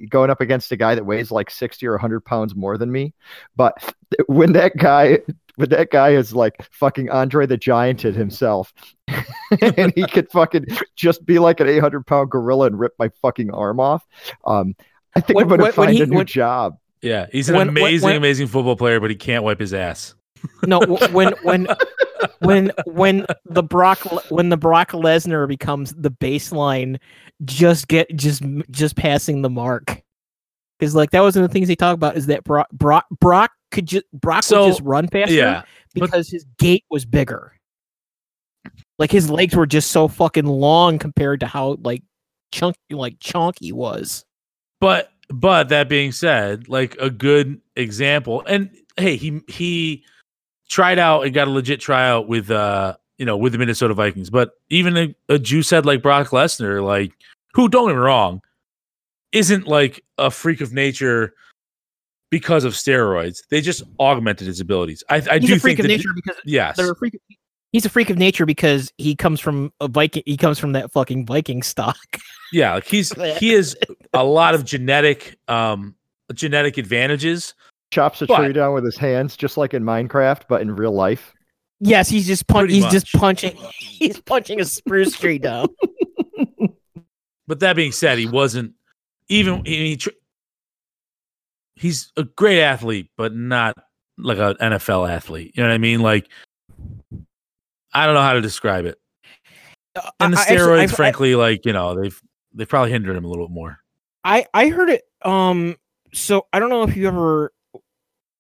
going 0.09 0.31
up 0.31 0.41
against 0.41 0.73
a 0.73 0.77
guy 0.77 0.95
that 0.95 1.05
weighs 1.05 1.31
like 1.31 1.51
sixty 1.51 1.87
or 1.87 1.99
hundred 1.99 2.21
pounds 2.25 2.55
more 2.55 2.79
than 2.79 2.91
me, 2.91 3.13
but 3.57 3.75
when 4.27 4.53
that 4.55 4.77
guy 4.77 5.19
when 5.57 5.69
that 5.71 5.91
guy 5.91 6.11
is 6.11 6.35
like 6.35 6.55
fucking 6.73 7.11
Andre 7.11 7.47
the 7.47 7.57
Gianted 7.59 8.15
himself, 8.17 8.73
and 9.61 9.93
he 9.95 10.07
could 10.07 10.31
fucking 10.31 10.65
just 10.97 11.27
be 11.27 11.39
like 11.39 11.61
an 11.61 11.69
800 11.69 12.07
pound 12.07 12.31
gorilla 12.31 12.67
and 12.69 12.79
rip 12.79 12.95
my 12.99 13.11
fucking 13.21 13.51
arm 13.51 13.79
off. 13.81 14.03
Um, 14.47 14.75
I 15.15 15.21
think 15.21 15.37
When- 15.37 15.45
I'm 15.45 15.49
gonna 15.51 15.63
when- 15.65 15.73
when 15.73 15.87
find 15.87 15.97
he- 15.97 16.03
a 16.03 16.07
new 16.07 16.17
when- 16.19 16.27
job. 16.27 16.77
Yeah. 17.03 17.27
He's 17.33 17.49
an 17.51 17.57
When- 17.57 17.69
when- 17.69 17.77
amazing, 17.77 18.07
when- 18.07 18.17
amazing 18.17 18.47
football 18.47 18.77
player, 18.77 19.01
but 19.01 19.11
he 19.11 19.17
can't 19.17 19.45
wipe 19.45 19.61
his 19.61 19.75
ass. 19.75 20.15
No, 20.67 20.81
w- 20.81 21.13
when 21.13 21.35
when 21.43 21.67
when 22.41 22.73
when 22.87 23.27
the 23.45 23.63
Brock 23.63 23.99
when 24.31 24.49
the 24.49 24.57
Brock 24.57 24.91
Lesnar 24.93 25.47
becomes 25.49 25.93
the 25.95 26.11
baseline, 26.11 26.99
just 27.45 27.89
get 27.89 28.15
just 28.17 28.43
just 28.71 28.97
passing 28.97 29.43
the 29.43 29.51
mark. 29.51 30.03
Because 30.79 30.95
like 30.95 31.11
that 31.11 31.21
was 31.21 31.37
one 31.37 31.45
of 31.45 31.51
the 31.51 31.53
things 31.53 31.69
they 31.69 31.77
talk 31.77 31.95
about 31.95 32.17
is 32.17 32.27
that 32.27 32.45
Brock 32.45 32.69
Brock, 32.73 33.07
Brock 33.21 33.53
could 33.71 33.87
just 33.87 34.05
Brock 34.13 34.43
So, 34.43 34.63
would 34.65 34.69
just 34.71 34.81
run 34.83 35.09
faster. 35.09 35.35
Yeah. 35.35 35.63
but- 35.95 36.03
because 36.07 36.31
his 36.31 36.45
gait 36.59 36.85
was 36.91 37.05
bigger. 37.05 37.53
Like 38.99 39.11
his 39.11 39.31
legs 39.31 39.57
were 39.57 39.67
just 39.67 39.91
so 39.91 40.09
fucking 40.09 40.45
long 40.45 40.99
compared 40.99 41.41
to 41.41 41.47
how 41.47 41.79
like 41.83 42.03
chunky 42.53 42.79
like 42.91 43.17
chunky 43.21 43.73
was. 43.73 44.25
But 44.81 45.11
but 45.31 45.69
that 45.71 45.89
being 45.89 46.13
said, 46.13 46.69
like 46.69 46.97
a 46.99 47.09
good 47.09 47.61
example, 47.77 48.43
and 48.47 48.71
hey, 48.97 49.17
he 49.17 49.41
he 49.49 50.05
tried 50.71 50.99
out 50.99 51.25
and 51.27 51.35
got 51.35 51.49
a 51.49 51.51
legit 51.51 51.81
tryout 51.81 52.29
with 52.29 52.51
uh 52.51 52.97
you 53.19 53.27
know 53.27 53.37
with 53.37 53.53
the 53.53 53.59
Minnesota 53.59 53.93
Vikings. 53.93 54.31
But 54.31 54.53
even 54.71 54.97
a, 54.97 55.15
a 55.29 55.39
juice 55.39 55.69
head 55.69 55.85
like 55.85 56.01
Brock 56.01 56.29
Lesnar, 56.29 56.83
like 56.83 57.13
who 57.53 57.69
don't 57.69 57.89
get 57.89 57.97
me 57.97 58.01
wrong, 58.01 58.41
isn't 59.33 59.67
like 59.67 60.03
a 60.17 60.31
freak 60.31 60.63
of 60.63 60.73
nature 60.73 61.35
because 62.31 62.65
of 62.65 62.73
steroids. 62.73 63.43
They 63.51 63.61
just 63.61 63.83
augmented 63.99 64.47
his 64.47 64.61
abilities. 64.61 65.05
I 65.11 65.17
I 65.31 65.39
do 65.39 65.59
freak 65.59 65.63
think 65.63 65.79
of 65.81 65.83
that- 65.85 65.89
nature 65.89 66.11
because 66.15 66.37
Yes, 66.47 66.77
they're 66.77 66.93
a 66.93 66.97
freak. 66.97 67.21
He's 67.73 67.87
a 67.87 67.89
freak 67.89 68.11
of 68.11 68.19
nature 68.19 68.47
because 68.47 68.93
he 68.99 69.15
comes 69.15 69.39
from 69.39 69.73
a 69.81 69.87
Viking. 69.87 70.25
He 70.27 70.37
comes 70.37 70.59
from 70.59 70.73
that 70.73 70.91
fucking 70.91 71.25
Viking 71.27 71.63
stock. 71.63 71.97
yeah, 72.53 72.75
like 72.75 72.87
he's 72.87 73.13
he 73.39 73.53
is 73.53 73.77
a 74.13 74.25
lot 74.25 74.55
of 74.55 74.65
genetic 74.65 75.39
um 75.47 75.95
genetic 76.35 76.79
advantages. 76.79 77.55
Chops 77.91 78.23
a 78.23 78.27
But- 78.27 78.37
tree 78.39 78.53
down 78.53 78.73
with 78.75 78.85
his 78.85 78.97
hands, 78.97 79.37
just 79.37 79.57
like 79.57 79.75
in 79.75 79.83
Minecraft, 79.83 80.43
but 80.49 80.61
in 80.63 80.75
real 80.75 80.93
life. 80.93 81.33
Yes, 81.81 82.09
he's 82.09 82.27
just 82.27 82.47
pun- 82.47 82.65
Pretty 82.67 82.75
He's 82.75 82.87
just 82.93 83.13
punching. 83.15 83.57
He's 83.79 84.21
punching 84.21 84.61
a 84.61 84.65
spruce 84.65 85.17
tree 85.19 85.39
down. 85.39 85.69
But 87.47 87.59
that 87.61 87.75
being 87.75 87.91
said, 87.91 88.17
he 88.19 88.27
wasn't 88.29 88.75
even 89.29 89.65
he, 89.65 89.97
he 89.97 90.01
he's 91.75 92.13
a 92.17 92.23
great 92.23 92.63
athlete, 92.63 93.11
but 93.17 93.35
not 93.35 93.77
like 94.19 94.39
an 94.39 94.55
NFL 94.61 95.11
athlete. 95.11 95.53
You 95.57 95.65
know 95.65 95.69
what 95.69 95.75
I 95.75 95.79
mean? 95.79 96.01
Like 96.01 96.29
I 97.93 98.07
don't 98.07 98.15
know 98.15 98.21
how 98.23 98.35
to 98.35 98.41
describe 98.41 98.85
it. 98.85 98.99
And 100.21 100.33
the 100.33 100.39
I- 100.39 100.41
I 100.41 100.43
actually- 100.43 100.57
steroids, 100.59 100.79
I've- 100.79 100.93
I- 100.93 100.97
frankly, 100.97 101.35
like 101.35 101.67
you 101.67 101.73
know, 101.73 102.01
they've 102.01 102.23
they've 102.55 102.69
probably 102.69 102.93
hindered 102.93 103.17
him 103.17 103.25
a 103.25 103.29
little 103.29 103.49
bit 103.49 103.55
more. 103.55 103.79
I 104.23 104.47
I 104.55 104.69
heard 104.69 104.91
it. 104.91 105.03
Um, 105.23 105.75
so 106.15 106.47
I 106.53 106.61
don't 106.61 106.71
know 106.71 106.85
if 106.85 106.97
you 106.97 107.09
ever 107.09 107.53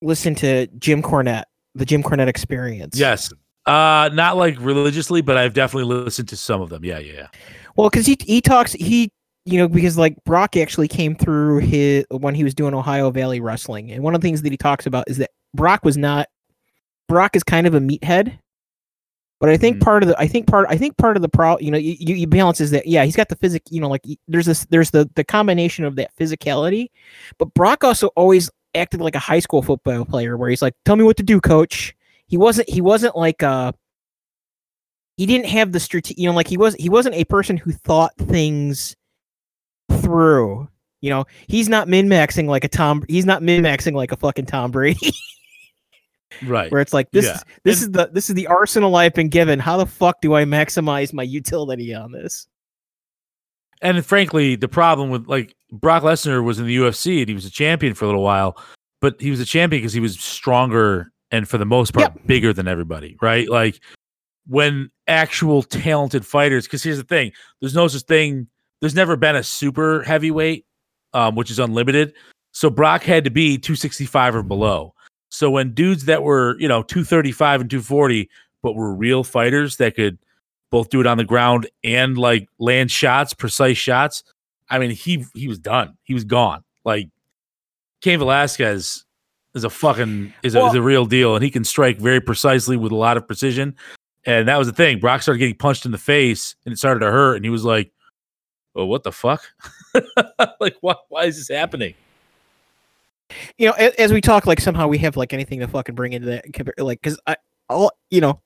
listened 0.02 0.38
to 0.38 0.66
Jim 0.78 1.02
Cornette, 1.02 1.44
the 1.74 1.84
Jim 1.84 2.02
Cornette 2.02 2.28
Experience. 2.28 2.98
Yes, 2.98 3.32
uh, 3.66 4.10
not 4.12 4.36
like 4.36 4.56
religiously, 4.60 5.20
but 5.20 5.36
I've 5.36 5.52
definitely 5.52 5.94
listened 5.94 6.28
to 6.30 6.36
some 6.36 6.60
of 6.60 6.70
them. 6.70 6.84
Yeah, 6.84 6.98
yeah, 6.98 7.12
yeah. 7.12 7.26
Well, 7.76 7.88
because 7.90 8.06
he 8.06 8.16
he 8.20 8.40
talks 8.40 8.72
he 8.72 9.10
you 9.44 9.58
know 9.58 9.68
because 9.68 9.96
like 9.98 10.16
Brock 10.24 10.56
actually 10.56 10.88
came 10.88 11.14
through 11.14 11.58
his 11.58 12.04
when 12.10 12.34
he 12.34 12.44
was 12.44 12.54
doing 12.54 12.74
Ohio 12.74 13.10
Valley 13.10 13.40
Wrestling, 13.40 13.90
and 13.92 14.02
one 14.02 14.14
of 14.14 14.20
the 14.20 14.26
things 14.26 14.42
that 14.42 14.50
he 14.52 14.56
talks 14.56 14.86
about 14.86 15.04
is 15.08 15.18
that 15.18 15.30
Brock 15.54 15.84
was 15.84 15.96
not. 15.96 16.28
Brock 17.08 17.34
is 17.36 17.42
kind 17.42 17.66
of 17.66 17.74
a 17.74 17.80
meathead, 17.80 18.38
but 19.40 19.48
I 19.48 19.56
think 19.56 19.78
Mhm. 19.78 19.82
part 19.82 20.02
of 20.04 20.08
the 20.08 20.18
I 20.18 20.28
think 20.28 20.46
part 20.46 20.66
I 20.68 20.76
think 20.76 20.96
part 20.96 21.16
of 21.16 21.22
the 21.22 21.28
pro 21.28 21.58
you 21.58 21.70
know 21.70 21.78
you, 21.78 21.96
you 21.98 22.14
you 22.14 22.26
balance 22.26 22.60
is 22.60 22.70
that 22.70 22.86
yeah 22.86 23.04
he's 23.04 23.16
got 23.16 23.28
the 23.28 23.36
physic 23.36 23.62
you 23.70 23.80
know 23.80 23.88
like 23.88 24.02
there's 24.28 24.46
this 24.46 24.64
there's 24.66 24.90
the 24.90 25.10
the 25.16 25.24
combination 25.24 25.84
of 25.84 25.96
that 25.96 26.10
physicality, 26.16 26.88
but 27.38 27.52
Brock 27.54 27.82
also 27.84 28.08
always 28.16 28.50
acted 28.74 29.00
like 29.00 29.14
a 29.14 29.18
high 29.20 29.38
school 29.40 29.62
football 29.62 30.04
player 30.04 30.36
where 30.36 30.48
he's 30.50 30.62
like 30.62 30.74
tell 30.84 30.96
me 30.96 31.04
what 31.04 31.16
to 31.16 31.22
do 31.22 31.40
coach. 31.40 31.94
He 32.26 32.36
wasn't 32.36 32.68
he 32.68 32.80
wasn't 32.80 33.16
like 33.16 33.42
uh 33.42 33.72
he 35.16 35.26
didn't 35.26 35.46
have 35.46 35.72
the 35.72 35.80
strate 35.80 36.16
you 36.16 36.28
know 36.28 36.34
like 36.34 36.48
he 36.48 36.56
was 36.56 36.74
he 36.76 36.88
wasn't 36.88 37.14
a 37.16 37.24
person 37.24 37.56
who 37.56 37.72
thought 37.72 38.14
things 38.16 38.96
through. 40.00 40.68
You 41.02 41.08
know, 41.10 41.24
he's 41.46 41.68
not 41.68 41.88
min 41.88 42.08
maxing 42.08 42.46
like 42.46 42.62
a 42.64 42.68
Tom. 42.68 43.02
He's 43.08 43.24
not 43.24 43.42
min 43.42 43.62
maxing 43.62 43.94
like 43.94 44.12
a 44.12 44.16
fucking 44.16 44.46
Tom 44.46 44.70
Brady. 44.70 45.12
Right. 46.46 46.70
where 46.70 46.80
it's 46.80 46.92
like 46.92 47.10
this 47.10 47.24
Yeah. 47.26 47.32
is 47.34 47.44
this 47.64 47.82
And- 47.82 47.88
is 47.88 47.90
the 47.90 48.10
this 48.14 48.28
is 48.30 48.36
the 48.36 48.46
arsenal 48.46 48.94
I've 48.94 49.12
been 49.14 49.28
given. 49.28 49.58
How 49.58 49.76
the 49.76 49.84
fuck 49.84 50.20
do 50.20 50.32
I 50.34 50.44
maximize 50.44 51.12
my 51.12 51.24
utility 51.24 51.92
on 51.92 52.12
this? 52.12 52.46
And 53.82 54.04
frankly, 54.04 54.56
the 54.56 54.68
problem 54.68 55.10
with 55.10 55.26
like 55.26 55.54
Brock 55.72 56.02
Lesnar 56.02 56.44
was 56.44 56.58
in 56.58 56.66
the 56.66 56.76
UFC 56.76 57.20
and 57.20 57.28
he 57.28 57.34
was 57.34 57.46
a 57.46 57.50
champion 57.50 57.94
for 57.94 58.04
a 58.04 58.08
little 58.08 58.22
while, 58.22 58.56
but 59.00 59.20
he 59.20 59.30
was 59.30 59.40
a 59.40 59.44
champion 59.44 59.80
because 59.80 59.92
he 59.92 60.00
was 60.00 60.18
stronger 60.20 61.10
and 61.30 61.48
for 61.48 61.58
the 61.58 61.64
most 61.64 61.94
part 61.94 62.26
bigger 62.26 62.52
than 62.52 62.68
everybody, 62.68 63.16
right? 63.22 63.48
Like 63.48 63.80
when 64.46 64.90
actual 65.06 65.62
talented 65.62 66.26
fighters, 66.26 66.66
because 66.66 66.82
here's 66.82 66.98
the 66.98 67.04
thing: 67.04 67.32
there's 67.60 67.74
no 67.74 67.88
such 67.88 68.02
thing. 68.02 68.48
There's 68.80 68.94
never 68.94 69.16
been 69.16 69.36
a 69.36 69.42
super 69.42 70.02
heavyweight, 70.02 70.66
um, 71.14 71.34
which 71.34 71.50
is 71.50 71.58
unlimited. 71.58 72.14
So 72.52 72.68
Brock 72.68 73.02
had 73.02 73.24
to 73.24 73.30
be 73.30 73.58
265 73.58 74.36
or 74.36 74.42
below. 74.42 74.94
So 75.28 75.50
when 75.50 75.72
dudes 75.72 76.06
that 76.06 76.22
were 76.22 76.58
you 76.58 76.68
know 76.68 76.82
235 76.82 77.62
and 77.62 77.70
240, 77.70 78.28
but 78.62 78.74
were 78.74 78.94
real 78.94 79.24
fighters 79.24 79.76
that 79.76 79.94
could 79.94 80.18
both 80.70 80.90
do 80.90 81.00
it 81.00 81.06
on 81.06 81.18
the 81.18 81.24
ground 81.24 81.68
and 81.84 82.16
like 82.16 82.48
land 82.58 82.90
shots, 82.90 83.34
precise 83.34 83.76
shots. 83.76 84.22
I 84.68 84.78
mean, 84.78 84.90
he 84.90 85.24
he 85.34 85.48
was 85.48 85.58
done. 85.58 85.96
He 86.04 86.14
was 86.14 86.24
gone. 86.24 86.64
Like 86.84 87.08
Cain 88.00 88.18
Velasquez 88.18 89.04
is 89.54 89.64
a 89.64 89.70
fucking 89.70 90.32
is 90.42 90.54
a, 90.54 90.64
is 90.66 90.74
a 90.74 90.82
real 90.82 91.06
deal, 91.06 91.34
and 91.34 91.44
he 91.44 91.50
can 91.50 91.64
strike 91.64 91.98
very 91.98 92.20
precisely 92.20 92.76
with 92.76 92.92
a 92.92 92.96
lot 92.96 93.16
of 93.16 93.26
precision. 93.26 93.76
And 94.24 94.48
that 94.48 94.58
was 94.58 94.66
the 94.68 94.72
thing. 94.72 95.00
Brock 95.00 95.22
started 95.22 95.38
getting 95.38 95.56
punched 95.56 95.86
in 95.86 95.92
the 95.92 95.98
face, 95.98 96.54
and 96.64 96.72
it 96.72 96.76
started 96.76 97.00
to 97.00 97.10
hurt, 97.10 97.36
and 97.36 97.44
he 97.44 97.50
was 97.50 97.64
like, 97.64 97.90
"Oh, 98.76 98.86
what 98.86 99.02
the 99.02 99.12
fuck? 99.12 99.42
like, 100.60 100.76
why 100.80 100.94
why 101.08 101.24
is 101.24 101.36
this 101.36 101.48
happening?" 101.48 101.94
You 103.58 103.68
know, 103.68 103.74
as, 103.74 103.94
as 103.94 104.12
we 104.12 104.20
talk, 104.20 104.46
like 104.46 104.60
somehow 104.60 104.88
we 104.88 104.98
have 104.98 105.16
like 105.16 105.32
anything 105.32 105.60
to 105.60 105.68
fucking 105.68 105.94
bring 105.94 106.12
into 106.12 106.26
that, 106.28 106.78
like 106.78 107.00
because 107.00 107.18
I, 107.26 107.36
all 107.68 107.92
you 108.10 108.20
know, 108.20 108.40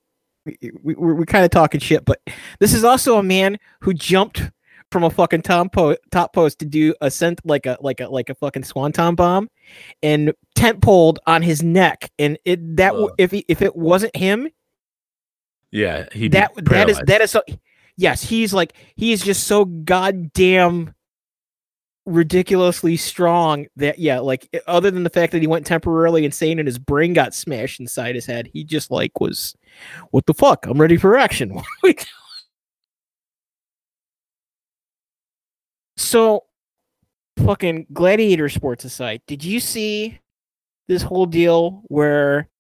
we, 0.45 0.59
we 0.83 0.95
we're, 0.95 1.15
we're 1.15 1.25
kind 1.25 1.45
of 1.45 1.51
talking 1.51 1.81
shit, 1.81 2.05
but 2.05 2.21
this 2.59 2.75
is 2.75 2.85
also 2.85 3.19
a 3.19 3.23
man 3.23 3.59
who 3.81 3.95
jumped 3.95 4.51
from 4.91 5.03
a 5.05 5.11
fucking 5.11 5.43
tom 5.43 5.69
po- 5.69 5.97
top 6.11 6.33
post 6.33 6.59
to 6.61 6.65
do 6.65 6.95
a 7.01 7.11
scent 7.11 7.41
like 7.45 7.67
a 7.67 7.77
like 7.81 8.01
a 8.01 8.09
like 8.09 8.31
a 8.31 8.35
fucking 8.35 8.65
swanton 8.65 9.15
bomb, 9.15 9.49
and 10.03 10.33
tent 10.55 10.81
poled 10.83 11.19
on 11.27 11.43
his 11.43 11.63
neck, 11.63 12.11
and 12.19 12.39
it 12.45 12.77
that 12.77 12.91
w 12.91 13.07
Ugh. 13.09 13.15
if 13.19 13.31
he, 13.31 13.45
if 13.49 13.63
it 13.63 13.75
wasn't 13.75 14.15
him, 14.17 14.49
Yeah, 15.71 16.07
he 16.13 16.29
that 16.29 16.53
that 16.57 16.89
is 16.89 17.01
that 17.07 17.21
is 17.21 17.31
so 17.31 17.43
yes 17.97 18.23
he's 18.23 18.53
like 18.53 18.75
he's 18.97 19.23
just 19.25 19.47
so 19.47 19.65
goddamn 19.65 20.95
ridiculously 22.07 22.97
strong 22.99 23.67
that 23.77 23.99
yeah 23.99 24.19
like 24.19 24.47
other 24.67 24.91
than 24.91 25.05
the 25.05 25.11
fact 25.11 25.33
that 25.33 25.41
he 25.41 25.47
went 25.47 25.65
temporarily 25.65 26.27
insane 26.27 26.59
and 26.59 26.69
his 26.69 26.79
brain 26.79 27.15
got 27.15 27.33
smashed 27.33 27.81
inside 27.81 28.15
his 28.15 28.27
head 28.27 28.47
he 28.53 28.63
just 28.63 28.91
like 28.91 29.19
was 29.21 29.57
what 30.11 30.27
the 30.27 30.35
fuck 30.35 30.67
i'm 30.67 30.79
ready 30.79 30.99
for 30.99 31.17
action 31.17 31.55
What 31.55 31.65
are 31.65 31.69
we 31.83 31.95
doing?" 31.95 32.07
so 35.97 36.45
fucking 37.39 37.87
gladiator 37.93 38.51
sports 38.51 38.85
aside 38.85 39.23
did 39.27 39.43
you 39.43 39.59
see 39.59 40.19
this 40.89 41.03
whole 41.03 41.27
deal 41.27 41.83
where 41.87 42.51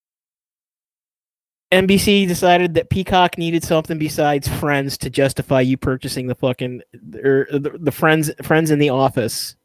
NBC 1.82 2.26
decided 2.28 2.74
that 2.74 2.90
Peacock 2.90 3.36
needed 3.38 3.64
something 3.64 3.98
besides 3.98 4.48
Friends 4.48 4.96
to 4.98 5.10
justify 5.10 5.60
you 5.60 5.76
purchasing 5.76 6.26
the 6.26 6.34
fucking 6.34 6.82
or 7.22 7.46
the, 7.50 7.76
the 7.80 7.92
Friends 7.92 8.30
Friends 8.42 8.70
in 8.70 8.78
the 8.78 8.90
Office 8.90 9.56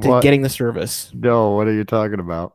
to 0.00 0.08
What? 0.08 0.22
getting 0.22 0.42
the 0.42 0.48
service. 0.48 1.10
No, 1.14 1.50
what 1.52 1.66
are 1.66 1.72
you 1.72 1.84
talking 1.84 2.20
about? 2.20 2.54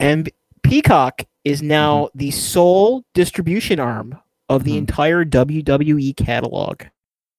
And 0.00 0.30
Peacock 0.62 1.24
is 1.44 1.62
now 1.62 2.08
the 2.14 2.30
sole 2.30 3.04
distribution 3.14 3.80
arm 3.80 4.18
of 4.48 4.64
the 4.64 4.72
Mhm. 4.74 4.78
entire 4.78 5.24
WWE 5.24 6.12
catalog. 6.14 6.82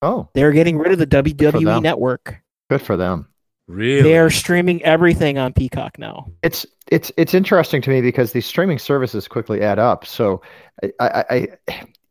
Oh, 0.02 0.28
They're 0.34 0.52
getting 0.52 0.78
rid 0.78 0.92
of 0.92 0.98
the 0.98 1.06
WWE 1.06 1.64
them. 1.64 1.82
network. 1.82 2.40
good 2.70 2.80
for 2.82 2.96
them. 2.96 3.26
Really. 3.70 4.02
They 4.02 4.18
are 4.18 4.30
streaming 4.30 4.82
everything 4.82 5.38
on 5.38 5.52
Peacock 5.52 5.98
now. 5.98 6.30
It's 6.42 6.66
it's 6.90 7.12
it's 7.16 7.34
interesting 7.34 7.82
to 7.82 7.90
me 7.90 8.00
because 8.00 8.32
these 8.32 8.46
streaming 8.46 8.78
services 8.78 9.28
quickly 9.28 9.62
add 9.62 9.78
up. 9.78 10.04
So 10.06 10.42
I, 10.82 10.90
I, 11.00 11.24
I 11.30 11.48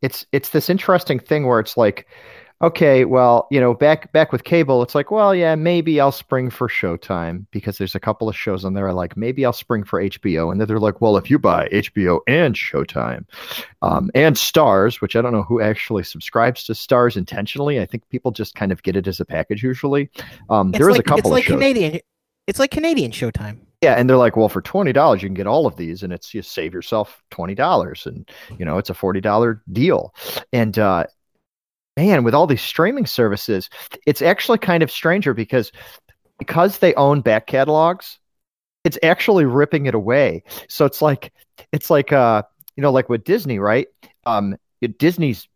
it's 0.01 0.25
it's 0.31 0.49
this 0.49 0.69
interesting 0.69 1.19
thing 1.19 1.45
where 1.45 1.59
it's 1.59 1.75
like, 1.75 2.07
okay, 2.61 3.05
well, 3.05 3.47
you 3.51 3.59
know, 3.59 3.73
back 3.73 4.11
back 4.11 4.31
with 4.31 4.43
cable, 4.43 4.83
it's 4.83 4.95
like, 4.95 5.11
well, 5.11 5.33
yeah, 5.33 5.55
maybe 5.55 5.99
I'll 5.99 6.11
spring 6.11 6.49
for 6.49 6.67
Showtime 6.67 7.45
because 7.51 7.77
there's 7.77 7.95
a 7.95 7.99
couple 7.99 8.27
of 8.27 8.35
shows 8.35 8.65
on 8.65 8.73
there. 8.73 8.89
I 8.89 8.91
like 8.91 9.15
maybe 9.15 9.45
I'll 9.45 9.53
spring 9.53 9.83
for 9.83 10.01
HBO, 10.01 10.51
and 10.51 10.59
then 10.59 10.67
they're 10.67 10.79
like, 10.79 11.01
well, 11.01 11.17
if 11.17 11.29
you 11.29 11.39
buy 11.39 11.67
HBO 11.69 12.19
and 12.27 12.55
Showtime, 12.55 13.25
um, 13.81 14.09
and 14.13 14.35
Starz, 14.35 15.01
which 15.01 15.15
I 15.15 15.21
don't 15.21 15.33
know 15.33 15.43
who 15.43 15.61
actually 15.61 16.03
subscribes 16.03 16.63
to 16.65 16.73
Starz 16.73 17.15
intentionally. 17.15 17.79
I 17.79 17.85
think 17.85 18.07
people 18.09 18.31
just 18.31 18.55
kind 18.55 18.71
of 18.71 18.83
get 18.83 18.95
it 18.95 19.07
as 19.07 19.19
a 19.19 19.25
package 19.25 19.63
usually. 19.63 20.09
Um, 20.49 20.71
there 20.71 20.89
is 20.89 20.97
like, 20.97 21.05
a 21.05 21.09
couple 21.09 21.19
it's 21.19 21.29
like 21.29 21.43
of 21.43 21.47
shows. 21.47 21.55
Canadian. 21.55 21.99
It's 22.47 22.59
like 22.59 22.71
Canadian 22.71 23.11
Showtime. 23.11 23.59
Yeah, 23.81 23.93
and 23.93 24.09
they're 24.09 24.17
like, 24.17 24.35
well, 24.35 24.49
for 24.49 24.61
twenty 24.61 24.91
dollars, 24.91 25.21
you 25.23 25.29
can 25.29 25.35
get 25.35 25.47
all 25.47 25.65
of 25.65 25.77
these, 25.77 26.03
and 26.03 26.11
it's 26.11 26.33
you 26.33 26.41
save 26.41 26.73
yourself 26.73 27.23
twenty 27.31 27.55
dollars, 27.55 28.05
and 28.05 28.29
you 28.57 28.65
know 28.65 28.77
it's 28.77 28.89
a 28.89 28.93
forty 28.93 29.21
dollar 29.21 29.63
deal. 29.71 30.13
And 30.51 30.77
uh, 30.77 31.05
man, 31.99 32.23
with 32.23 32.33
all 32.33 32.47
these 32.47 32.61
streaming 32.61 33.05
services, 33.05 33.69
it's 34.07 34.21
actually 34.21 34.57
kind 34.57 34.83
of 34.83 34.89
stranger 34.89 35.33
because 35.33 35.71
because 36.37 36.79
they 36.79 36.93
own 36.93 37.19
back 37.19 37.45
catalogs, 37.47 38.19
it's 38.85 38.97
actually 39.03 39.43
ripping 39.43 39.85
it 39.85 39.93
away. 39.93 40.43
So 40.69 40.85
it's 40.85 41.01
like 41.01 41.33
it's 41.73 41.89
like 41.89 42.13
uh, 42.13 42.43
you 42.77 42.81
know, 42.81 42.91
like 42.91 43.09
with 43.09 43.25
Disney, 43.25 43.59
right? 43.59 43.87
Um, 44.25 44.55
Disney's 44.97 45.49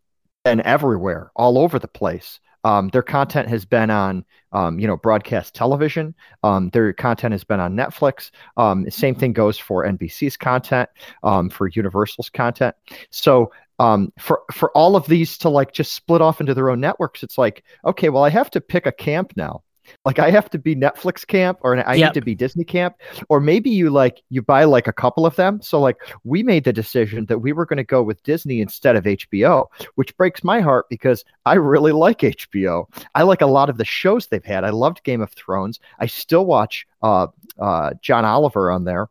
been 0.43 0.59
everywhere, 0.61 1.31
all 1.33 1.57
over 1.57 1.79
the 1.79 1.87
place. 1.87 2.41
Um, 2.63 2.89
their 2.89 3.03
content 3.03 3.49
has 3.49 3.65
been 3.65 3.89
on, 3.89 4.25
um, 4.51 4.79
you 4.79 4.87
know, 4.87 4.97
broadcast 4.97 5.53
television. 5.53 6.15
Um, 6.43 6.69
their 6.69 6.93
content 6.93 7.33
has 7.33 7.43
been 7.43 7.59
on 7.59 7.75
Netflix. 7.75 8.31
Um, 8.57 8.89
same 8.89 9.15
thing 9.15 9.33
goes 9.33 9.57
for 9.57 9.85
NBC's 9.85 10.37
content, 10.37 10.89
um, 11.23 11.49
for 11.49 11.67
Universal's 11.67 12.29
content. 12.29 12.75
So 13.09 13.51
um, 13.79 14.13
for 14.19 14.41
for 14.51 14.71
all 14.77 14.95
of 14.95 15.07
these 15.07 15.37
to 15.39 15.49
like 15.49 15.73
just 15.73 15.93
split 15.93 16.21
off 16.21 16.39
into 16.39 16.53
their 16.53 16.69
own 16.69 16.79
networks, 16.79 17.23
it's 17.23 17.37
like, 17.37 17.63
okay, 17.85 18.09
well, 18.09 18.23
I 18.23 18.29
have 18.29 18.49
to 18.51 18.61
pick 18.61 18.85
a 18.85 18.91
camp 18.91 19.33
now. 19.35 19.63
Like 20.05 20.19
I 20.19 20.29
have 20.31 20.49
to 20.51 20.57
be 20.59 20.75
Netflix 20.75 21.25
camp, 21.25 21.59
or 21.61 21.87
I 21.87 21.95
Yep. 21.95 22.07
need 22.07 22.13
to 22.15 22.21
be 22.21 22.35
Disney 22.35 22.63
camp, 22.63 22.95
or 23.29 23.39
maybe 23.39 23.69
you 23.69 23.89
like 23.89 24.21
you 24.29 24.41
buy 24.41 24.63
like 24.63 24.87
a 24.87 24.93
couple 24.93 25.25
of 25.25 25.35
them. 25.35 25.61
So 25.61 25.79
like 25.79 25.97
we 26.23 26.43
made 26.43 26.63
the 26.63 26.73
decision 26.73 27.25
that 27.27 27.39
we 27.39 27.53
were 27.53 27.65
going 27.65 27.77
to 27.77 27.83
go 27.83 28.01
with 28.03 28.21
Disney 28.23 28.61
instead 28.61 28.95
of 28.95 29.05
HBO, 29.05 29.67
which 29.95 30.15
breaks 30.17 30.43
my 30.43 30.61
heart 30.61 30.87
because 30.89 31.23
I 31.45 31.55
really 31.55 31.91
like 31.91 32.19
HBO. 32.19 32.85
I 33.15 33.23
like 33.23 33.41
a 33.41 33.45
lot 33.47 33.69
of 33.69 33.77
the 33.77 33.85
shows 33.85 34.27
they've 34.27 34.43
had. 34.43 34.63
I 34.63 34.69
loved 34.71 35.03
Game 35.03 35.21
of 35.21 35.31
Thrones. 35.33 35.79
I 35.99 36.05
still 36.07 36.45
watch 36.45 36.87
uh, 37.01 37.27
uh, 37.59 37.91
John 38.01 38.25
Oliver 38.25 38.71
on 38.71 38.83
there. 38.85 39.09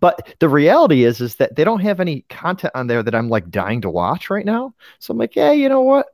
But 0.00 0.34
the 0.40 0.48
reality 0.48 1.04
is, 1.04 1.20
is 1.20 1.36
that 1.36 1.54
they 1.54 1.64
don't 1.64 1.80
have 1.80 2.00
any 2.00 2.22
content 2.28 2.72
on 2.74 2.86
there 2.86 3.02
that 3.02 3.14
I'm 3.14 3.28
like 3.28 3.50
dying 3.50 3.82
to 3.82 3.90
watch 3.90 4.30
right 4.30 4.44
now. 4.44 4.74
So 4.98 5.12
I'm 5.12 5.18
like, 5.18 5.36
yeah, 5.36 5.52
you 5.52 5.68
know 5.68 5.82
what? 5.82 6.06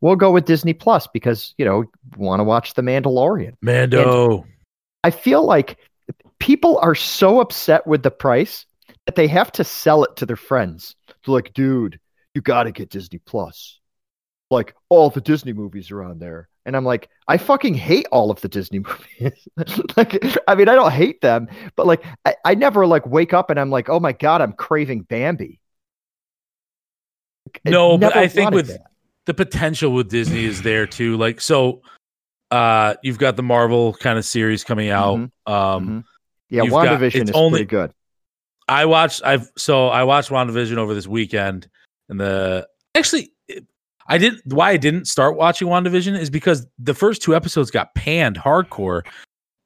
We'll 0.00 0.16
go 0.16 0.30
with 0.30 0.44
Disney 0.44 0.74
Plus 0.74 1.06
because 1.06 1.54
you 1.58 1.64
know 1.64 1.84
want 2.16 2.40
to 2.40 2.44
watch 2.44 2.74
The 2.74 2.82
Mandalorian. 2.82 3.54
Mando. 3.60 4.46
I 5.04 5.10
feel 5.10 5.44
like 5.44 5.78
people 6.38 6.78
are 6.82 6.94
so 6.94 7.40
upset 7.40 7.86
with 7.86 8.02
the 8.02 8.10
price 8.10 8.66
that 9.06 9.16
they 9.16 9.26
have 9.28 9.50
to 9.52 9.64
sell 9.64 10.04
it 10.04 10.16
to 10.16 10.26
their 10.26 10.36
friends. 10.36 10.96
They're 11.24 11.34
like, 11.34 11.52
dude, 11.54 11.98
you 12.34 12.40
got 12.40 12.64
to 12.64 12.72
get 12.72 12.90
Disney 12.90 13.18
Plus. 13.18 13.80
Like, 14.50 14.74
all 14.88 15.10
the 15.10 15.20
Disney 15.20 15.52
movies 15.52 15.90
are 15.90 16.02
on 16.02 16.18
there. 16.18 16.48
And 16.64 16.76
I'm 16.76 16.84
like, 16.84 17.08
I 17.26 17.38
fucking 17.38 17.74
hate 17.74 18.06
all 18.12 18.30
of 18.30 18.40
the 18.40 18.48
Disney 18.48 18.78
movies. 19.20 19.48
like, 19.96 20.24
I 20.46 20.54
mean, 20.54 20.68
I 20.68 20.74
don't 20.74 20.92
hate 20.92 21.20
them, 21.20 21.48
but 21.74 21.86
like, 21.86 22.04
I, 22.24 22.36
I 22.44 22.54
never 22.54 22.86
like 22.86 23.06
wake 23.06 23.32
up 23.32 23.50
and 23.50 23.58
I'm 23.58 23.70
like, 23.70 23.88
oh 23.88 23.98
my 23.98 24.12
God, 24.12 24.40
I'm 24.40 24.52
craving 24.52 25.02
Bambi. 25.02 25.60
I 27.66 27.70
No, 27.70 27.98
but 27.98 28.16
I 28.16 28.28
think 28.28 28.52
with 28.52 28.68
that. 28.68 28.91
The 29.26 29.34
potential 29.34 29.92
with 29.92 30.08
Disney 30.08 30.44
is 30.44 30.62
there 30.62 30.86
too. 30.86 31.16
Like 31.16 31.40
so 31.40 31.82
uh 32.50 32.94
you've 33.02 33.18
got 33.18 33.36
the 33.36 33.42
Marvel 33.42 33.94
kind 33.94 34.18
of 34.18 34.24
series 34.24 34.64
coming 34.64 34.90
out. 34.90 35.18
Mhm. 35.18 35.30
Um 35.46 35.86
Mhm. 35.88 36.04
Yeah, 36.50 36.62
You've 36.64 36.72
got- 36.72 37.00
WandaVision 37.00 37.24
is 37.24 37.30
only- 37.34 37.60
pretty 37.60 37.64
good. 37.66 37.92
I 38.68 38.84
watched. 38.84 39.22
I've 39.24 39.50
so 39.56 39.88
I 39.88 40.04
watched 40.04 40.30
WandaVision 40.30 40.76
over 40.76 40.94
this 40.94 41.06
weekend, 41.06 41.68
and 42.08 42.20
the 42.20 42.66
actually, 42.94 43.32
I 44.06 44.18
didn't. 44.18 44.40
Why 44.46 44.70
I 44.70 44.76
didn't 44.76 45.06
start 45.06 45.36
watching 45.36 45.66
WandaVision 45.66 46.16
is 46.18 46.30
because 46.30 46.66
the 46.78 46.94
first 46.94 47.22
two 47.22 47.34
episodes 47.34 47.70
got 47.72 47.92
panned 47.96 48.38
hardcore, 48.38 49.02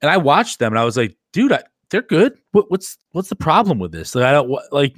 and 0.00 0.10
I 0.10 0.16
watched 0.16 0.60
them, 0.60 0.72
and 0.72 0.78
I 0.78 0.84
was 0.84 0.96
like, 0.96 1.14
dude, 1.32 1.52
I, 1.52 1.62
they're 1.90 2.02
good. 2.02 2.38
What, 2.52 2.70
what's 2.70 2.96
what's 3.12 3.28
the 3.28 3.36
problem 3.36 3.78
with 3.78 3.92
this? 3.92 4.14
Like, 4.14 4.24
I 4.24 4.32
don't 4.32 4.50
like. 4.72 4.96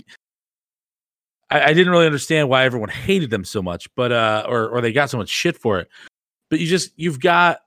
I, 1.50 1.62
I 1.62 1.72
didn't 1.72 1.90
really 1.90 2.06
understand 2.06 2.48
why 2.48 2.64
everyone 2.64 2.88
hated 2.90 3.30
them 3.30 3.44
so 3.44 3.62
much, 3.62 3.88
but 3.94 4.12
uh, 4.12 4.44
or 4.48 4.68
or 4.68 4.80
they 4.80 4.92
got 4.92 5.10
so 5.10 5.18
much 5.18 5.28
shit 5.28 5.56
for 5.56 5.78
it. 5.80 5.88
But 6.50 6.60
you 6.60 6.66
just 6.66 6.92
you've 6.96 7.20
got, 7.20 7.60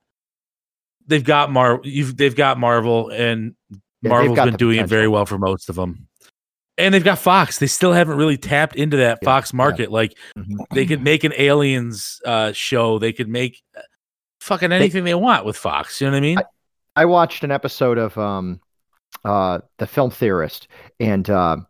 they've 1.08 1.24
got 1.24 1.52
Mar, 1.52 1.80
you've 1.84 2.18
they've 2.18 2.36
got 2.36 2.60
Marvel, 2.60 3.10
and 3.10 3.56
they've 4.02 4.10
Marvel's 4.10 4.40
been 4.40 4.56
doing 4.56 4.80
it 4.80 4.88
very 4.88 5.08
well 5.08 5.26
for 5.26 5.38
most 5.38 5.70
of 5.70 5.76
them. 5.76 6.08
And 6.78 6.94
they've 6.94 7.04
got 7.04 7.20
Fox. 7.20 7.60
They 7.60 7.68
still 7.68 7.94
haven't 7.94 8.18
really 8.18 8.38
tapped 8.38 8.76
into 8.76 8.98
that 8.98 9.20
Yeah, 9.22 9.26
Fox 9.26 9.54
yeah. 9.54 9.58
market. 9.58 9.92
Like 9.92 10.18
Mhm. 10.38 10.56
they 10.74 10.86
could 10.86 11.04
make 11.04 11.24
an 11.24 11.34
aliens 11.38 12.22
uh, 12.26 12.54
show. 12.54 12.98
They 12.98 13.14
could 13.14 13.28
make 13.28 13.62
uh, 13.78 13.82
fucking 14.40 14.72
anything 14.72 15.04
they, 15.04 15.14
want 15.14 15.46
with 15.46 15.58
Fox. 15.58 16.02
You 16.02 16.08
know 16.08 16.12
what 16.12 16.18
I 16.18 16.22
mean? 16.22 16.38
I 16.96 17.06
watched 17.06 17.44
an 17.44 17.52
episode 17.52 17.98
of 17.98 18.18
um, 18.18 18.62
uh, 19.24 19.60
the 19.78 19.86
Film 19.86 20.10
Theorist, 20.12 20.68
and 21.00 21.30
um, 21.30 21.68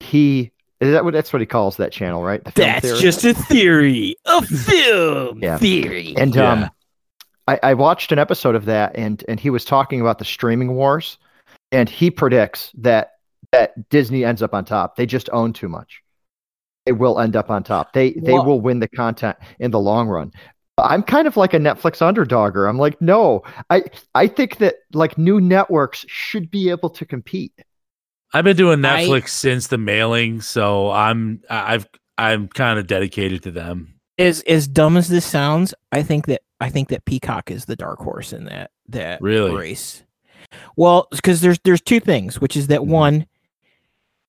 he 0.00 0.51
is 0.82 0.92
that 0.92 1.04
what 1.04 1.14
that's 1.14 1.32
what 1.32 1.40
he 1.40 1.46
calls 1.46 1.76
that 1.78 1.92
channel, 1.92 2.22
right? 2.22 2.42
The 2.44 2.50
That's 2.54 2.82
Theorist? 2.84 3.02
just 3.02 3.24
a 3.24 3.34
theory, 3.34 4.16
a 4.26 4.42
film 4.46 5.38
Yeah. 5.42 5.58
theory. 5.58 6.14
And 6.16 6.34
Yeah. 6.34 6.52
um, 6.52 6.70
I, 7.48 7.58
I 7.62 7.74
watched 7.74 8.12
an 8.12 8.18
episode 8.18 8.54
of 8.54 8.66
that, 8.66 8.96
and 8.96 9.24
and 9.28 9.38
he 9.40 9.50
was 9.50 9.64
talking 9.64 10.00
about 10.00 10.18
the 10.18 10.24
streaming 10.24 10.74
wars, 10.74 11.18
and 11.72 11.88
he 11.88 12.10
predicts 12.10 12.70
that 12.78 13.12
that 13.52 13.88
Disney 13.90 14.24
ends 14.24 14.42
up 14.42 14.54
on 14.54 14.64
top. 14.64 14.96
They 14.96 15.06
just 15.06 15.28
own 15.32 15.52
too 15.52 15.68
much. 15.68 16.02
They 16.86 16.92
will 16.92 17.18
end 17.20 17.36
up 17.36 17.50
on 17.50 17.62
top. 17.64 17.92
They 17.92 18.12
they 18.12 18.32
Well- 18.32 18.44
will 18.44 18.60
win 18.60 18.78
the 18.80 18.88
content 18.88 19.36
in 19.58 19.70
the 19.70 19.80
long 19.80 20.08
run. 20.08 20.32
I'm 20.78 21.02
kind 21.02 21.26
of 21.28 21.36
like 21.36 21.52
a 21.52 21.58
Netflix 21.58 21.98
underdogger. 22.00 22.68
I'm 22.68 22.78
like, 22.78 23.00
no, 23.00 23.42
I 23.70 23.84
I 24.14 24.26
think 24.26 24.56
that 24.58 24.76
like 24.94 25.18
new 25.18 25.40
networks 25.40 26.04
should 26.08 26.50
be 26.50 26.70
able 26.70 26.90
to 26.90 27.04
compete. 27.04 27.52
I've 28.34 28.44
been 28.44 28.56
doing 28.56 28.84
I- 28.84 29.04
Netflix 29.04 29.28
since 29.30 29.66
the 29.68 29.78
mailing, 29.78 30.40
so 30.40 30.90
I'm 30.90 31.42
I- 31.50 31.74
I've 31.74 31.88
I'm 32.18 32.48
kind 32.48 32.78
of 32.78 32.86
dedicated 32.86 33.42
to 33.44 33.50
them. 33.50 33.94
as 34.18 34.42
as 34.42 34.68
dumb 34.68 34.96
as 34.96 35.08
this 35.08 35.24
sounds, 35.24 35.74
I 35.92 36.02
think 36.02 36.26
that 36.26 36.42
I 36.60 36.68
think 36.70 36.88
that 36.90 37.04
Peacock 37.04 37.50
is 37.50 37.64
the 37.64 37.76
dark 37.76 37.98
horse 37.98 38.32
in 38.32 38.44
that 38.44 38.70
that 38.88 39.20
Really? 39.20 39.54
race. 39.54 40.04
Well, 40.76 41.08
because 41.10 41.40
there's 41.40 41.58
there's 41.64 41.80
two 41.80 42.00
things, 42.00 42.40
which 42.40 42.56
is 42.56 42.66
that 42.68 42.80
Mm-hmm. 42.80 42.90
one, 42.90 43.26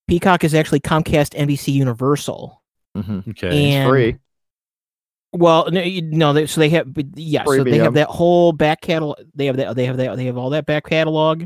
Peacock 0.07 0.43
is 0.43 0.53
actually 0.53 0.79
Comcast 0.81 1.33
NBC 1.37 1.73
Universal. 1.73 2.61
Mm-hmm. 2.97 3.29
Okay. 3.31 3.71
And 3.73 3.89
free. 3.89 4.17
Well, 5.33 5.69
no, 5.71 5.81
you- 5.81 6.01
no. 6.03 6.31
They, 6.33 6.45
so 6.45 6.61
they 6.61 6.69
have, 6.69 6.93
but 6.93 7.05
yeah. 7.15 7.43
So 7.45 7.63
they 7.63 7.77
have 7.79 7.95
that 7.95 8.07
whole 8.09 8.51
back 8.53 8.81
catalog. 8.81 9.17
They 9.33 9.47
have 9.47 9.57
that. 9.57 9.75
They 9.75 9.85
have 9.85 9.97
that. 9.97 10.15
They 10.15 10.25
have 10.25 10.37
all 10.37 10.51
that 10.51 10.65
back 10.65 10.85
catalog. 10.87 11.45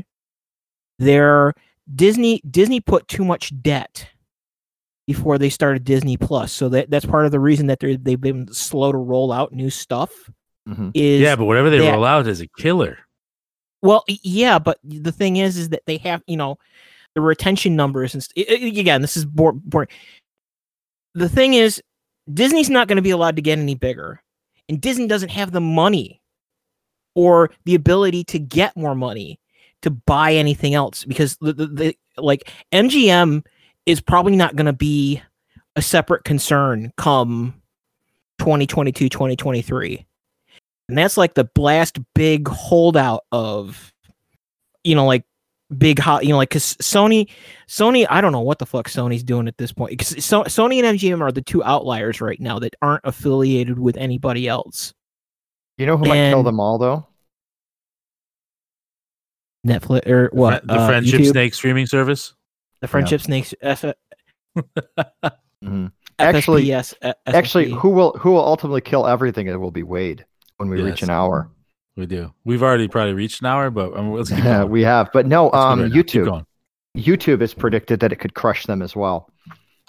Their 0.98 1.54
Disney 1.94 2.40
Disney 2.50 2.80
put 2.80 3.08
too 3.08 3.24
much 3.24 3.52
debt 3.62 4.08
before 5.06 5.38
they 5.38 5.48
started 5.48 5.84
Disney 5.84 6.16
Plus. 6.16 6.52
So 6.52 6.68
that 6.70 6.90
that's 6.90 7.06
part 7.06 7.24
of 7.26 7.32
the 7.32 7.40
reason 7.40 7.66
that 7.68 7.80
they 7.80 7.96
they've 7.96 8.20
been 8.20 8.52
slow 8.52 8.92
to 8.92 8.98
roll 8.98 9.32
out 9.32 9.52
new 9.52 9.70
stuff. 9.70 10.10
Mhm. 10.68 10.90
Is 10.94 11.20
yeah, 11.22 11.34
but 11.36 11.46
whatever 11.46 11.70
they 11.70 11.78
that- 11.78 11.92
roll 11.92 12.04
out 12.04 12.26
is 12.26 12.40
a 12.40 12.48
killer. 12.58 12.98
Well, 13.80 14.04
yeah, 14.08 14.58
but 14.58 14.78
the 14.82 15.12
thing 15.12 15.36
is, 15.36 15.56
is 15.56 15.68
that 15.68 15.82
they 15.86 15.98
have, 15.98 16.20
you 16.26 16.36
know, 16.36 16.58
the 17.14 17.20
retention 17.20 17.76
numbers 17.76 18.12
and 18.12 18.22
st- 18.24 18.48
i- 18.50 18.52
i- 18.52 18.78
again, 18.80 19.02
this 19.02 19.16
is 19.16 19.24
bor- 19.24 19.52
boring. 19.52 19.86
The 21.14 21.28
thing 21.28 21.54
is, 21.54 21.80
Disney's 22.32 22.68
not 22.70 22.88
going 22.88 22.96
to 22.96 23.02
be 23.02 23.10
allowed 23.10 23.36
to 23.36 23.42
get 23.42 23.58
any 23.58 23.76
bigger, 23.76 24.20
and 24.68 24.80
Disney 24.80 25.06
doesn't 25.06 25.28
have 25.30 25.52
the 25.52 25.60
money 25.60 26.20
or 27.14 27.50
the 27.64 27.76
ability 27.76 28.24
to 28.24 28.38
get 28.40 28.76
more 28.76 28.96
money 28.96 29.38
to 29.82 29.90
buy 29.90 30.34
anything 30.34 30.74
else 30.74 31.04
because 31.04 31.36
the, 31.40 31.52
the, 31.52 31.66
the 31.66 31.96
like 32.16 32.50
MGM 32.72 33.44
is 33.86 34.00
probably 34.00 34.36
not 34.36 34.56
going 34.56 34.66
to 34.66 34.72
be 34.72 35.22
a 35.76 35.82
separate 35.82 36.24
concern 36.24 36.92
come 36.96 37.54
2022 38.38 39.08
2023 39.08 40.04
and 40.88 40.98
that's 40.98 41.16
like 41.16 41.34
the 41.34 41.48
last 41.56 41.98
big 42.14 42.48
holdout 42.48 43.24
of 43.32 43.92
you 44.84 44.94
know 44.94 45.06
like 45.06 45.24
big 45.76 45.98
hot 45.98 46.24
you 46.24 46.30
know 46.30 46.36
like 46.36 46.48
because 46.48 46.74
sony 46.76 47.28
sony 47.68 48.06
i 48.10 48.20
don't 48.20 48.32
know 48.32 48.40
what 48.40 48.58
the 48.58 48.66
fuck 48.66 48.88
sony's 48.88 49.22
doing 49.22 49.46
at 49.46 49.58
this 49.58 49.72
point 49.72 49.90
because 49.90 50.24
so, 50.24 50.42
sony 50.44 50.82
and 50.82 50.98
mgm 50.98 51.20
are 51.20 51.32
the 51.32 51.42
two 51.42 51.62
outliers 51.62 52.20
right 52.20 52.40
now 52.40 52.58
that 52.58 52.74
aren't 52.80 53.04
affiliated 53.04 53.78
with 53.78 53.96
anybody 53.96 54.48
else 54.48 54.94
You 55.78 55.86
know 55.86 55.96
who 55.96 56.06
might 56.06 56.30
kill 56.30 56.42
them 56.42 56.58
all 56.58 56.76
though? 56.76 57.06
Netflix 59.68 60.06
or 60.08 60.28
what 60.32 60.66
the 60.66 60.74
uh, 60.74 60.86
friendship 60.88 61.20
YouTube? 61.20 61.30
snake 61.30 61.54
streaming 61.54 61.86
service. 61.86 62.34
the 62.80 62.88
friendship 62.88 63.20
snakes 63.20 63.54
F- 63.62 63.84
Mhm. 65.64 65.92
Actually- 66.20 66.64
FSPS, 66.66 66.94
uh, 67.02 67.12
Actually, 67.26 67.70
who 67.70 67.90
will 67.90 68.12
who 68.18 68.32
will 68.32 68.44
ultimately 68.44 68.80
kill 68.80 69.06
everything? 69.06 69.46
It 69.46 69.56
will 69.60 69.70
be 69.70 69.82
Wade 69.84 70.24
when 70.56 70.68
we 70.68 70.80
reach 70.82 71.02
an 71.02 71.10
hour. 71.10 71.48
We 71.96 72.06
do. 72.06 72.32
We've 72.44 72.62
already 72.62 72.86
probably 72.88 73.14
reached 73.14 73.40
an 73.40 73.46
hour, 73.46 73.70
but 73.70 73.96
um, 73.96 74.12
let's 74.12 74.30
keep 74.30 74.42
going. 74.44 74.68
we 74.70 74.82
have, 74.82 75.10
but 75.12 75.26
no. 75.26 75.46
Let's 75.46 75.56
Um, 75.56 75.82
right 75.82 75.90
YouTube. 75.92 76.44
YouTube 76.96 77.40
has 77.40 77.54
predicted 77.54 78.00
that 78.00 78.12
it 78.12 78.16
could 78.16 78.34
crush 78.34 78.66
them 78.66 78.82
as 78.82 78.96
well. 78.96 79.30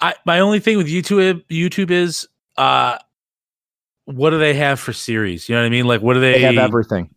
I 0.00 0.14
my 0.26 0.40
only 0.40 0.60
thing 0.60 0.76
with 0.76 0.86
YouTube 0.88 1.44
YouTube 1.50 1.90
is 1.90 2.28
uh 2.56 2.98
what 4.06 4.30
do 4.30 4.38
they 4.38 4.54
have 4.54 4.78
for 4.80 4.92
series? 4.92 5.48
You 5.48 5.54
know 5.56 5.62
what 5.62 5.66
I 5.66 5.70
mean? 5.70 5.86
Like 5.86 6.00
what 6.02 6.14
do 6.14 6.20
they, 6.20 6.32
They 6.34 6.40
have 6.42 6.58
everything. 6.58 7.14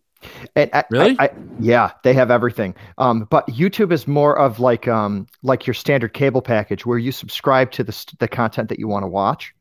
And 0.56 0.70
I, 0.72 0.84
Really? 0.90 1.16
I, 1.18 1.24
I, 1.26 1.30
yeah, 1.60 1.92
they 2.02 2.14
have 2.14 2.30
everything. 2.30 2.74
Um, 2.98 3.26
but 3.30 3.46
YouTube 3.48 3.92
is 3.92 4.06
more 4.06 4.38
of 4.38 4.60
like 4.60 4.88
um 4.88 5.26
like 5.42 5.66
your 5.66 5.74
standard 5.74 6.14
cable 6.14 6.42
package 6.42 6.86
where 6.86 6.98
you 6.98 7.12
subscribe 7.12 7.70
to 7.72 7.84
the 7.84 8.14
the 8.18 8.28
content 8.28 8.68
that 8.68 8.78
you 8.78 8.88
want 8.88 9.04
to 9.04 9.08
watch. 9.08 9.54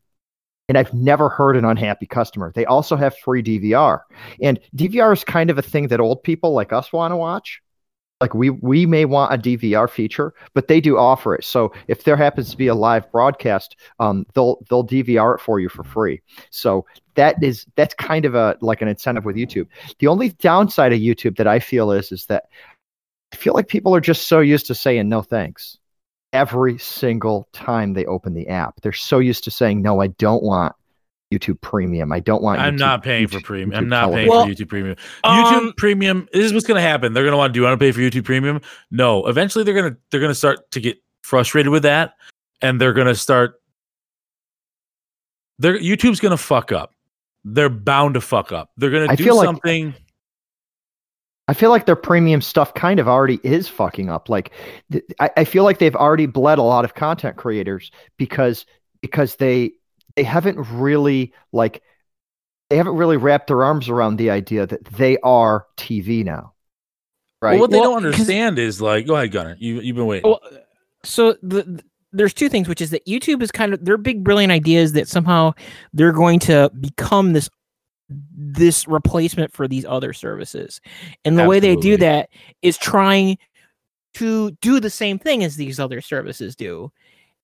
And 0.70 0.78
I've 0.78 0.94
never 0.94 1.28
heard 1.28 1.58
an 1.58 1.66
unhappy 1.66 2.06
customer. 2.06 2.52
They 2.56 2.66
also 2.66 2.96
have 2.96 3.18
free 3.18 3.44
DVR, 3.44 4.00
and 4.42 4.60
DVR 4.76 5.14
is 5.14 5.24
kind 5.24 5.50
of 5.50 5.58
a 5.58 5.62
thing 5.62 5.88
that 5.90 6.00
old 6.00 6.24
people 6.24 6.54
like 6.54 6.72
us 6.72 6.94
want 6.94 7.12
to 7.12 7.18
watch. 7.18 7.62
Like 8.22 8.34
we 8.34 8.50
we 8.50 8.86
may 8.86 9.06
want 9.06 9.34
a 9.34 9.38
DVR 9.38 9.90
feature, 9.90 10.34
but 10.54 10.68
they 10.68 10.80
do 10.80 10.98
offer 10.98 11.36
it. 11.36 11.44
So 11.44 11.74
if 11.88 12.06
there 12.06 12.16
happens 12.16 12.52
to 12.52 12.58
be 12.58 12.68
a 12.68 12.76
live 12.76 13.12
broadcast, 13.12 13.76
um, 14.00 14.26
they'll 14.34 14.60
they'll 14.70 14.86
DVR 14.86 15.36
it 15.36 15.42
for 15.42 15.60
you 15.60 15.68
for 15.68 15.84
free. 15.84 16.22
So 16.50 16.86
that 17.16 17.42
is 17.44 17.66
that's 17.76 17.94
kind 17.96 18.24
of 18.26 18.34
a 18.36 18.56
like 18.62 18.82
an 18.82 18.88
incentive 18.88 19.26
with 19.26 19.36
YouTube. 19.36 19.68
The 20.00 20.08
only 20.08 20.30
downside 20.30 20.94
of 20.94 21.00
YouTube 21.00 21.38
that 21.38 21.48
I 21.48 21.60
feel 21.60 21.92
is 21.92 22.12
is 22.12 22.26
that 22.28 22.46
I 23.34 23.36
feel 23.36 23.54
like 23.54 23.68
people 23.68 23.94
are 23.96 24.02
just 24.02 24.28
so 24.28 24.40
used 24.40 24.68
to 24.68 24.76
saying 24.76 25.10
no 25.10 25.22
thanks 25.22 25.78
every 26.32 26.78
single 26.78 27.48
time 27.52 27.94
they 27.94 28.06
open 28.06 28.34
the 28.34 28.48
app. 28.48 28.80
They're 28.82 28.94
so 28.94 29.20
used 29.20 29.44
to 29.46 29.52
saying 29.52 29.82
no, 29.82 30.02
I 30.02 30.08
don't 30.08 30.44
want 30.44 30.76
YouTube 31.40 31.62
Premium. 31.62 32.12
I 32.12 32.20
don't 32.20 32.42
want. 32.44 32.60
I'm 32.62 32.76
YouTube- 32.76 32.80
not 32.80 33.04
paying 33.04 33.28
for 33.28 33.40
premium. 33.42 33.72
YouTube 33.72 33.78
I'm 33.78 33.90
not 33.90 34.00
television." 34.02 34.20
paying 34.20 34.30
Well, 34.30 34.46
for 34.46 34.52
YouTube 34.54 34.68
Premium. 34.70 34.96
YouTube 35.26 35.58
um, 35.68 35.74
Premium. 35.78 36.28
This 36.34 36.46
is 36.46 36.54
what's 36.54 36.66
going 36.66 36.76
to 36.78 36.82
happen. 36.88 37.14
They're 37.14 37.24
going 37.24 37.34
to 37.34 37.38
want 37.38 37.52
to 37.52 37.54
do. 37.54 37.62
You 37.62 37.66
want 37.66 37.80
to 37.80 37.84
pay 37.84 37.92
for 37.92 38.00
YouTube 38.02 38.26
Premium? 38.26 38.62
No. 38.92 39.26
Eventually, 39.28 39.64
they're 39.64 39.74
going 39.74 39.92
to 39.94 39.98
they're 40.12 40.20
going 40.20 40.32
to 40.32 40.36
start 40.36 40.70
to 40.72 40.80
get 40.80 40.98
frustrated 41.24 41.72
with 41.72 41.84
that, 41.84 42.14
and 42.62 42.80
they're 42.80 42.94
going 42.94 43.08
to 43.08 43.16
start. 43.16 43.62
They're 45.60 45.78
YouTube's 45.78 46.20
going 46.20 46.32
to 46.32 46.38
fuck 46.38 46.72
up. 46.72 46.94
They're 47.46 47.70
bound 47.70 48.14
to 48.16 48.22
fuck 48.22 48.52
up. 48.52 48.72
They're 48.78 48.90
going 48.92 49.10
to 49.10 49.16
do 49.16 49.24
feel 49.24 49.36
like- 49.38 49.46
something. 49.46 49.94
I 51.50 51.54
feel 51.54 51.72
like 51.72 51.86
their 51.86 51.98
premium 51.98 52.40
stuff 52.42 52.74
kind 52.74 53.02
of 53.02 53.10
already 53.10 53.38
is 53.44 53.68
fucking 53.68 54.10
up. 54.10 54.30
Like, 54.30 54.52
th- 54.94 55.04
I, 55.20 55.30
I 55.36 55.44
feel 55.44 55.66
like 55.66 55.78
they've 55.78 55.96
already 55.96 56.26
bled 56.26 56.58
a 56.58 56.62
lot 56.64 56.86
of 56.86 56.94
content 56.96 57.36
creators 57.36 57.92
because 58.18 58.66
because 59.02 59.36
they 59.36 59.74
they 60.16 60.24
haven't 60.24 60.58
really 60.72 61.34
like 61.52 61.82
they 62.70 62.78
haven't 62.78 62.96
really 62.96 63.18
wrapped 63.18 63.48
their 63.48 63.64
arms 63.64 63.90
around 63.90 64.16
the 64.18 64.30
idea 64.32 64.66
that 64.66 64.84
they 64.86 65.18
are 65.20 65.66
TV 65.78 66.24
now. 66.24 66.54
Right? 67.42 67.52
Well, 67.52 67.62
what 67.62 67.72
they 67.72 67.80
Well, 67.80 67.92
don't 67.92 68.06
understand 68.06 68.58
is 68.58 68.82
like, 68.82 69.06
go 69.06 69.16
ahead, 69.16 69.32
Gunner. 69.32 69.56
You 69.60 69.82
you've 69.82 69.96
been 69.96 70.06
waiting. 70.08 70.30
Well, 70.30 70.42
so 71.04 71.34
the, 71.44 71.64
the- 71.64 71.84
there's 72.16 72.34
two 72.34 72.48
things, 72.48 72.68
which 72.70 72.80
is 72.80 72.92
that 72.92 73.06
YouTube 73.08 73.42
is 73.42 73.52
kind 73.52 73.74
of 73.74 73.84
their 73.84 73.98
big 73.98 74.24
brilliant 74.24 74.52
idea 74.52 74.80
is 74.80 74.94
that 74.94 75.08
somehow 75.08 75.52
they're 75.94 76.12
going 76.12 76.40
to 76.42 76.72
become 76.80 77.34
this 77.34 77.50
this 78.36 78.88
replacement 78.88 79.52
for 79.52 79.68
these 79.68 79.84
other 79.84 80.14
services, 80.14 80.80
and 81.26 81.38
the 81.40 81.48
way 81.48 81.60
they 81.60 81.76
do 81.76 81.98
that 81.98 82.30
is 82.62 82.78
trying 82.78 83.38
to 84.14 84.52
do 84.62 84.80
the 84.80 84.92
same 84.92 85.18
thing 85.18 85.44
as 85.44 85.56
these 85.56 85.80
other 85.80 86.02
services 86.02 86.56
do, 86.56 86.92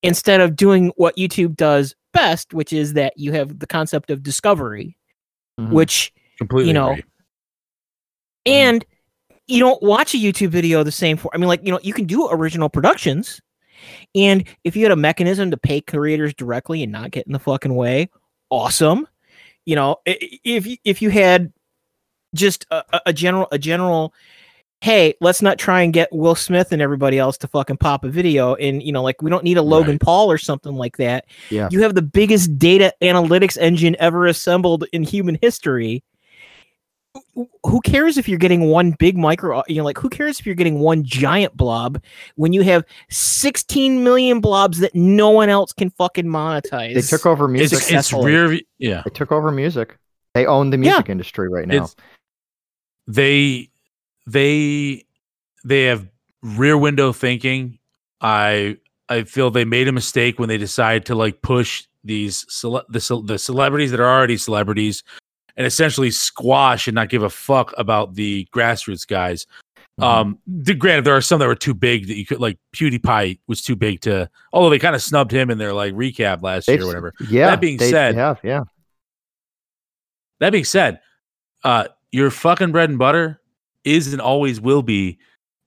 instead 0.04 0.40
of 0.40 0.56
doing 0.56 0.92
what 0.98 1.18
YouTube 1.18 1.56
does 1.56 1.96
best, 2.14 2.53
which 2.53 2.74
is 2.74 2.93
that 2.93 3.14
you 3.18 3.32
have 3.34 3.60
the 3.60 3.68
concept 3.68 4.10
of 4.12 4.24
discovery, 4.24 4.97
Mhm. 5.60 5.72
which 5.72 6.14
Completely. 6.38 6.70
you 6.70 6.74
know, 6.74 6.91
agree. 6.91 7.03
and 8.45 8.86
you 9.47 9.60
don't 9.60 9.82
watch 9.82 10.14
a 10.14 10.18
YouTube 10.18 10.49
video 10.49 10.84
the 10.84 10.91
same 10.91 11.18
for. 11.18 11.32
I 11.34 11.38
mean, 11.38 11.47
like 11.47 11.62
you 11.64 11.72
know, 11.72 11.80
you 11.84 11.93
can 11.93 12.05
do 12.05 12.28
original 12.30 12.70
productions, 12.70 13.41
and 14.16 14.43
if 14.64 14.76
you 14.76 14.84
had 14.84 14.91
a 14.91 14.95
mechanism 14.95 15.51
to 15.51 15.57
pay 15.57 15.82
creators 15.82 16.34
directly 16.34 16.84
and 16.84 16.91
not 16.91 17.12
get 17.12 17.26
in 17.28 17.34
the 17.34 17.39
fucking 17.39 17.76
way, 17.76 18.10
awesome. 18.49 19.07
You 19.66 19.76
know, 19.76 19.97
if 20.05 20.68
if 20.84 21.01
you 21.01 21.10
had 21.10 21.51
just 22.36 22.66
a- 22.72 23.01
a 23.07 23.14
general 23.14 23.47
a 23.51 23.57
general, 23.57 24.14
hey, 24.82 25.14
let's 25.20 25.42
not 25.42 25.58
try 25.58 25.82
and 25.82 25.92
get 25.92 26.08
Will 26.12 26.36
Smith 26.36 26.72
and 26.72 26.82
everybody 26.82 27.20
else 27.20 27.38
to 27.40 27.48
fucking 27.48 27.78
pop 27.78 28.04
a 28.06 28.10
video, 28.10 28.56
and 28.56 28.82
you 28.82 28.92
know, 28.94 29.04
like 29.04 29.22
we 29.22 29.30
don't 29.30 29.44
need 29.44 29.58
a 29.58 29.62
Logan 29.62 29.94
Right. 29.96 30.02
Paul 30.02 30.32
or 30.32 30.38
something 30.38 30.74
like 30.76 30.98
that. 30.98 31.26
Yeah. 31.50 31.68
You 31.72 31.82
have 31.82 31.96
the 31.96 32.02
biggest 32.02 32.58
data 32.58 32.94
analytics 33.02 33.58
engine 33.60 33.96
ever 34.00 34.26
assembled 34.26 34.86
in 34.94 35.04
human 35.04 35.38
history 35.42 36.04
who- 37.34 37.50
who 37.66 37.82
cares 37.82 38.18
if 38.18 38.30
you're 38.30 38.38
getting 38.38 38.68
one 38.70 38.92
big 39.00 39.18
micro 39.18 39.64
you 39.68 39.76
know 39.78 39.84
like 39.84 39.98
who 39.98 40.10
cares 40.10 40.40
if 40.40 40.46
you're 40.46 40.54
getting 40.56 40.80
one 40.80 41.04
giant 41.04 41.56
blob 41.58 42.00
when 42.36 42.54
you 42.54 42.62
have 42.62 42.84
16 43.10 44.04
million 44.04 44.40
blobs 44.40 44.78
that 44.80 44.94
no 44.94 45.30
one 45.32 45.50
else 45.50 45.74
can 45.74 45.90
fucking 45.90 46.26
monetize 46.26 46.94
They 46.94 47.02
took 47.02 47.26
over 47.26 47.48
music. 47.48 47.78
it's 47.78 47.82
successfully. 47.88 48.32
rear. 48.34 48.60
Yeah, 48.78 49.02
They 49.06 49.10
took 49.12 49.32
over 49.32 49.52
music. 49.52 49.98
They 50.36 50.46
own 50.46 50.70
the 50.70 50.78
Yeah. 50.78 50.92
music 50.92 51.10
industry 51.10 51.50
right 51.50 51.68
now. 51.68 51.76
It's- 51.76 51.96
they 53.08 53.70
they 54.28 55.06
they 55.64 55.84
have 55.86 56.08
rear 56.42 56.78
window 56.78 57.12
thinking. 57.14 57.80
I 58.22 58.78
I 59.10 59.24
feel 59.24 59.50
they 59.52 59.66
made 59.66 59.88
a 59.88 59.92
mistake 59.92 60.40
when 60.40 60.50
they 60.50 60.58
decided 60.58 61.06
to 61.08 61.16
like 61.16 61.42
push 61.42 61.86
these 62.04 62.46
cele- 62.50 62.86
the 62.90 63.00
ce- 63.00 63.26
the 63.26 63.38
celebrities 63.38 63.92
that 63.92 64.00
are 64.00 64.10
already 64.10 64.38
celebrities 64.38 65.04
and 65.58 65.66
essentially 65.68 66.12
squash 66.12 66.88
and 66.88 66.96
not 66.96 67.10
give 67.10 67.24
a 67.24 67.30
fuck 67.30 67.74
about 67.78 68.16
the 68.16 68.48
grassroots 68.54 69.06
guys. 69.08 69.46
Mhm. 70.00 70.04
Um, 70.06 70.40
the, 70.48 70.74
granted, 70.74 71.04
there 71.04 71.16
are 71.18 71.22
some 71.22 71.40
that 71.40 71.48
were 71.48 71.56
too 71.56 71.74
big 71.74 72.08
that 72.08 72.16
you 72.16 72.26
could 72.26 72.40
like 72.40 72.58
PewDiePie 72.74 73.40
was 73.48 73.62
too 73.62 73.76
big 73.76 74.00
to. 74.02 74.30
Although 74.54 74.70
they 74.70 74.80
kind 74.80 74.96
of 74.96 75.02
snubbed 75.04 75.32
him 75.32 75.50
in 75.50 75.58
their 75.58 75.74
like 75.74 75.94
recap 75.94 76.42
last 76.42 76.68
They've- 76.68 76.78
year 76.80 76.86
or 76.86 76.88
whatever. 76.88 77.14
yeah. 77.30 77.48
that 77.48 77.60
being 77.60 77.76
they 77.78 77.90
said- 77.92 78.16
have 78.16 78.40
yeah. 78.44 78.64
That 80.40 80.52
being 80.52 80.64
said, 80.64 81.02
uh, 81.66 81.90
your 82.12 82.32
fucking 82.32 82.72
bread 82.72 82.90
and 82.90 82.98
butter 82.98 83.42
is 83.84 84.12
and 84.12 84.22
always 84.22 84.60
will 84.60 84.82
be 84.82 85.18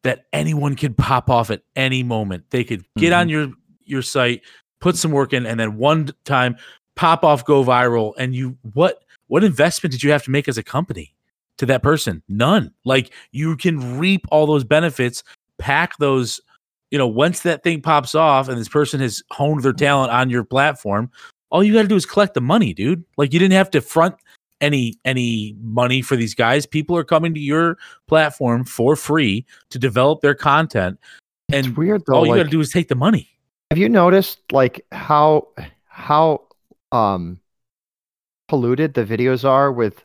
that 0.02 0.26
anyone 0.32 0.74
can 0.74 0.94
pop 0.94 1.30
off 1.30 1.50
at 1.50 1.62
any 1.76 2.02
moment. 2.02 2.44
They 2.50 2.64
could 2.64 2.84
get 2.96 3.12
on 3.12 3.28
mm-hmm. 3.28 3.30
your 3.30 3.52
your 3.84 4.02
site, 4.02 4.42
put 4.80 4.96
some 4.96 5.12
work 5.12 5.32
in, 5.32 5.46
and 5.46 5.58
then 5.58 5.76
one 5.76 6.10
time 6.24 6.56
pop 6.96 7.24
off, 7.24 7.44
go 7.44 7.64
viral. 7.64 8.12
And 8.18 8.34
you 8.34 8.56
what 8.72 9.04
what 9.28 9.44
investment 9.44 9.92
did 9.92 10.02
you 10.02 10.10
have 10.10 10.24
to 10.24 10.30
make 10.30 10.48
as 10.48 10.58
a 10.58 10.62
company 10.62 11.14
to 11.58 11.66
that 11.66 11.82
person? 11.82 12.22
None. 12.28 12.72
Like 12.84 13.12
you 13.30 13.56
can 13.56 13.98
reap 13.98 14.26
all 14.30 14.46
those 14.46 14.64
benefits, 14.64 15.22
pack 15.58 15.96
those. 15.98 16.40
You 16.90 16.98
know, 16.98 17.08
once 17.08 17.40
that 17.40 17.62
thing 17.62 17.80
pops 17.80 18.14
off 18.14 18.50
and 18.50 18.58
this 18.58 18.68
person 18.68 19.00
has 19.00 19.22
honed 19.30 19.62
their 19.62 19.72
talent 19.72 20.12
on 20.12 20.28
your 20.28 20.44
platform, 20.44 21.10
all 21.50 21.64
you 21.64 21.72
got 21.72 21.82
to 21.82 21.88
do 21.88 21.96
is 21.96 22.04
collect 22.04 22.34
the 22.34 22.42
money, 22.42 22.74
dude. 22.74 23.02
Like 23.16 23.32
you 23.32 23.38
didn't 23.38 23.54
have 23.54 23.70
to 23.70 23.80
front 23.80 24.16
any 24.62 24.94
any 25.04 25.54
money 25.60 26.00
for 26.00 26.16
these 26.16 26.34
guys. 26.34 26.64
People 26.64 26.96
are 26.96 27.04
coming 27.04 27.34
to 27.34 27.40
your 27.40 27.76
platform 28.08 28.64
for 28.64 28.96
free 28.96 29.44
to 29.70 29.78
develop 29.78 30.22
their 30.22 30.34
content, 30.34 30.98
It's 31.50 31.66
and 31.66 31.76
weird 31.76 32.04
though. 32.06 32.14
all 32.14 32.26
you 32.26 32.34
gotta 32.36 32.48
do 32.48 32.60
is 32.60 32.70
take 32.72 32.88
the 32.88 32.94
money. 32.94 33.28
have 33.70 33.78
you 33.78 33.88
noticed 33.90 34.38
like 34.52 34.86
how 34.92 35.48
how 35.86 36.46
um 36.92 37.38
polluted 38.48 38.94
the 38.94 39.04
videos 39.04 39.44
are 39.44 39.72
with 39.72 40.04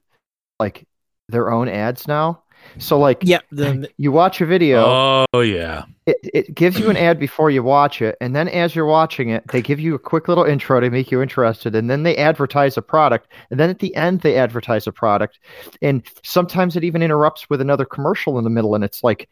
like 0.60 0.86
their 1.30 1.52
own 1.52 1.70
ads 1.70 2.08
now? 2.08 2.44
So 2.80 3.00
like 3.00 3.20
yeah 3.22 3.40
the, 3.52 3.90
you 3.98 4.12
watch 4.12 4.42
a 4.42 4.46
video, 4.46 5.26
Oh 5.34 5.42
yeah, 5.42 5.86
it, 6.06 6.18
it 6.34 6.56
gives 6.56 6.80
you 6.80 6.90
an 6.90 6.98
ad 6.98 7.20
before 7.20 7.50
you 7.50 7.64
watch 7.64 8.02
it, 8.02 8.18
and 8.22 8.36
then 8.36 8.48
as 8.48 8.76
you're 8.76 8.86
watching 8.86 9.30
it, 9.30 9.44
they 9.52 9.62
give 9.62 9.80
you 9.80 9.96
a 9.96 10.00
quick 10.00 10.28
little 10.28 10.44
intro 10.44 10.80
to 10.80 10.90
make 10.90 11.12
you 11.12 11.22
interested, 11.22 11.76
and 11.76 11.90
then 11.90 12.04
they 12.04 12.16
advertise 12.18 12.78
a 12.78 12.82
product, 12.82 13.28
and 13.52 13.60
then 13.60 13.70
at 13.70 13.80
the 13.80 13.96
end 13.96 14.22
they 14.22 14.38
advertise 14.38 14.88
a 14.88 14.92
product, 14.92 15.40
and 15.82 16.06
sometimes 16.24 16.76
it 16.76 16.84
even 16.84 17.02
interrupts 17.02 17.50
with 17.50 17.62
another 17.62 17.86
commercial 17.86 18.38
in 18.38 18.44
the 18.44 18.50
middle, 18.50 18.76
and 18.76 18.84
it's 18.84 19.04
like, 19.04 19.30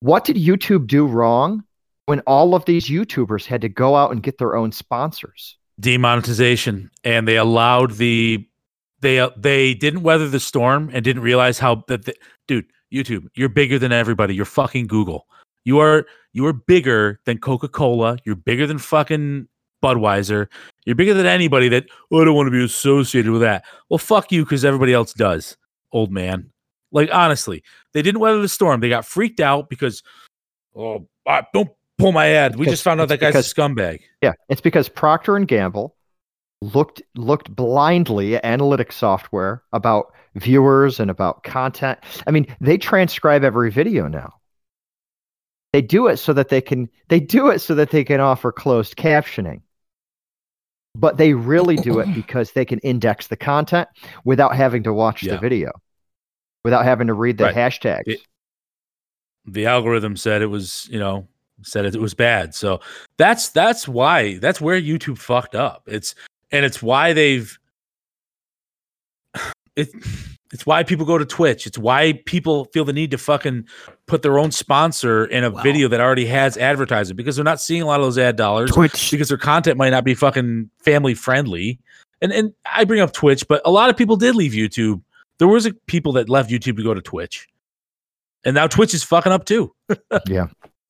what 0.00 0.24
did 0.24 0.36
YouTube 0.36 0.86
do 0.86 1.06
wrong 1.06 1.64
when 2.06 2.20
all 2.20 2.54
of 2.54 2.64
these 2.64 2.88
YouTubers 2.88 3.46
had 3.46 3.60
to 3.62 3.68
go 3.68 3.96
out 3.96 4.12
and 4.12 4.22
get 4.22 4.38
their 4.38 4.56
own 4.56 4.72
sponsors? 4.72 5.58
demonetization, 5.80 6.90
and 7.04 7.26
they 7.26 7.36
allowed 7.36 7.92
the 7.92 8.46
they 9.02 9.20
uh, 9.20 9.30
they 9.36 9.74
didn't 9.74 10.02
weather 10.02 10.28
the 10.28 10.40
storm 10.40 10.90
and 10.92 11.04
didn't 11.04 11.22
realize 11.22 11.58
how 11.58 11.84
that 11.88 12.06
the, 12.06 12.14
dude 12.48 12.66
YouTube, 12.92 13.26
you're 13.34 13.48
bigger 13.48 13.78
than 13.78 13.92
everybody. 13.92 14.34
You're 14.34 14.44
fucking 14.44 14.86
Google. 14.86 15.26
You 15.64 15.78
are 15.78 16.06
you 16.32 16.46
are 16.46 16.52
bigger 16.52 17.20
than 17.24 17.38
Coca 17.38 17.68
Cola. 17.68 18.16
You're 18.24 18.36
bigger 18.36 18.66
than 18.66 18.78
fucking 18.78 19.48
Budweiser. 19.82 20.46
You're 20.86 20.96
bigger 20.96 21.14
than 21.14 21.26
anybody 21.26 21.68
that 21.70 21.86
oh, 22.10 22.22
I 22.22 22.24
don't 22.24 22.34
want 22.34 22.46
to 22.46 22.50
be 22.50 22.64
associated 22.64 23.30
with 23.30 23.42
that. 23.42 23.64
Well, 23.88 23.98
fuck 23.98 24.32
you 24.32 24.44
because 24.44 24.64
everybody 24.64 24.92
else 24.92 25.12
does, 25.12 25.56
old 25.92 26.12
man. 26.12 26.50
Like 26.92 27.10
honestly, 27.12 27.62
they 27.92 28.02
didn't 28.02 28.20
weather 28.20 28.40
the 28.40 28.48
storm. 28.48 28.80
They 28.80 28.88
got 28.88 29.06
freaked 29.06 29.40
out 29.40 29.68
because 29.68 30.02
oh, 30.76 31.08
ah, 31.26 31.42
don't 31.52 31.70
pull 31.98 32.12
my 32.12 32.28
ad. 32.28 32.56
We 32.56 32.66
just 32.66 32.82
found 32.82 33.00
out 33.00 33.08
that 33.08 33.20
guy's 33.20 33.32
because- 33.32 33.50
a 33.50 33.54
scumbag. 33.54 34.00
Yeah, 34.20 34.32
it's 34.48 34.60
because 34.60 34.88
Procter 34.88 35.36
and 35.36 35.48
Gamble 35.48 35.96
looked 36.62 37.02
looked 37.16 37.54
blindly 37.54 38.36
at 38.36 38.44
analytics 38.44 38.92
software 38.92 39.62
about 39.72 40.12
viewers 40.36 41.00
and 41.00 41.10
about 41.10 41.42
content. 41.42 41.98
I 42.26 42.30
mean, 42.30 42.46
they 42.60 42.78
transcribe 42.78 43.44
every 43.44 43.70
video 43.70 44.06
now. 44.08 44.34
They 45.72 45.82
do 45.82 46.06
it 46.06 46.18
so 46.18 46.32
that 46.34 46.48
they 46.48 46.60
can 46.60 46.88
they 47.08 47.20
do 47.20 47.48
it 47.48 47.58
so 47.60 47.74
that 47.74 47.90
they 47.90 48.04
can 48.04 48.20
offer 48.20 48.52
closed 48.52 48.96
captioning. 48.96 49.62
But 50.94 51.16
they 51.16 51.32
really 51.32 51.76
do 51.76 51.98
it 52.00 52.14
because 52.14 52.52
they 52.52 52.64
can 52.66 52.78
index 52.80 53.26
the 53.28 53.36
content 53.36 53.88
without 54.24 54.54
having 54.54 54.82
to 54.84 54.92
watch 54.92 55.22
Yeah. 55.22 55.32
the 55.34 55.38
video. 55.40 55.72
Without 56.64 56.84
having 56.84 57.06
to 57.08 57.14
read 57.14 57.38
the 57.38 57.44
Right. 57.44 57.54
hashtags. 57.56 58.02
It- 58.06 58.20
the 59.46 59.66
algorithm 59.66 60.16
said 60.16 60.40
it 60.42 60.46
was 60.46 60.88
you 60.88 61.00
know 61.00 61.26
said 61.64 61.84
it 61.84 61.96
was 62.00 62.14
bad 62.14 62.54
so 62.54 62.78
that's 63.16 63.48
that's 63.48 63.88
why 63.88 64.38
that's 64.38 64.60
where 64.60 64.80
youtube 64.80 65.18
fucked 65.18 65.56
up 65.56 65.82
it's 65.86 66.14
and 66.52 66.64
it's 66.64 66.82
why 66.82 67.12
they've 67.12 67.58
it 69.76 69.88
it's 70.52 70.66
why 70.66 70.82
people 70.82 71.06
go 71.06 71.16
to 71.16 71.24
twitch 71.24 71.66
it's 71.66 71.78
why 71.78 72.12
people 72.26 72.66
feel 72.66 72.84
the 72.84 72.92
need 72.92 73.10
to 73.10 73.16
fucking 73.18 73.66
put 74.06 74.20
their 74.22 74.38
own 74.38 74.50
sponsor 74.50 75.24
in 75.24 75.44
a 75.44 75.50
Wow. 75.50 75.62
video 75.62 75.88
that 75.88 76.00
already 76.00 76.26
has 76.26 76.58
advertising 76.58 77.16
because 77.16 77.36
they're 77.36 77.44
not 77.44 77.60
seeing 77.60 77.80
a 77.80 77.86
lot 77.86 78.00
of 78.00 78.06
those 78.06 78.18
ad 78.18 78.36
dollars 78.36 78.70
twitch 78.70 79.10
because 79.10 79.28
their 79.30 79.38
content 79.38 79.78
might 79.78 79.90
not 79.90 80.04
be 80.04 80.14
fucking 80.14 80.68
family 80.78 81.14
friendly. 81.14 81.80
And 82.20 82.32
and 82.32 82.52
I 82.72 82.84
bring 82.84 83.00
up 83.00 83.12
Twitch, 83.12 83.48
but 83.48 83.60
a 83.64 83.70
lot 83.72 83.90
of 83.90 83.96
people 83.96 84.14
did 84.16 84.36
leave 84.36 84.52
YouTube. 84.52 85.02
There 85.38 85.48
was 85.48 85.66
a, 85.66 85.72
people 85.86 86.12
that 86.12 86.28
left 86.28 86.50
YouTube 86.50 86.76
to 86.76 86.82
go 86.84 86.94
to 86.94 87.00
Twitch, 87.00 87.48
and 88.44 88.54
now 88.54 88.68
Twitch 88.68 88.94
is 88.94 89.02
fucking 89.02 89.32
up 89.32 89.44
too. 89.44 89.74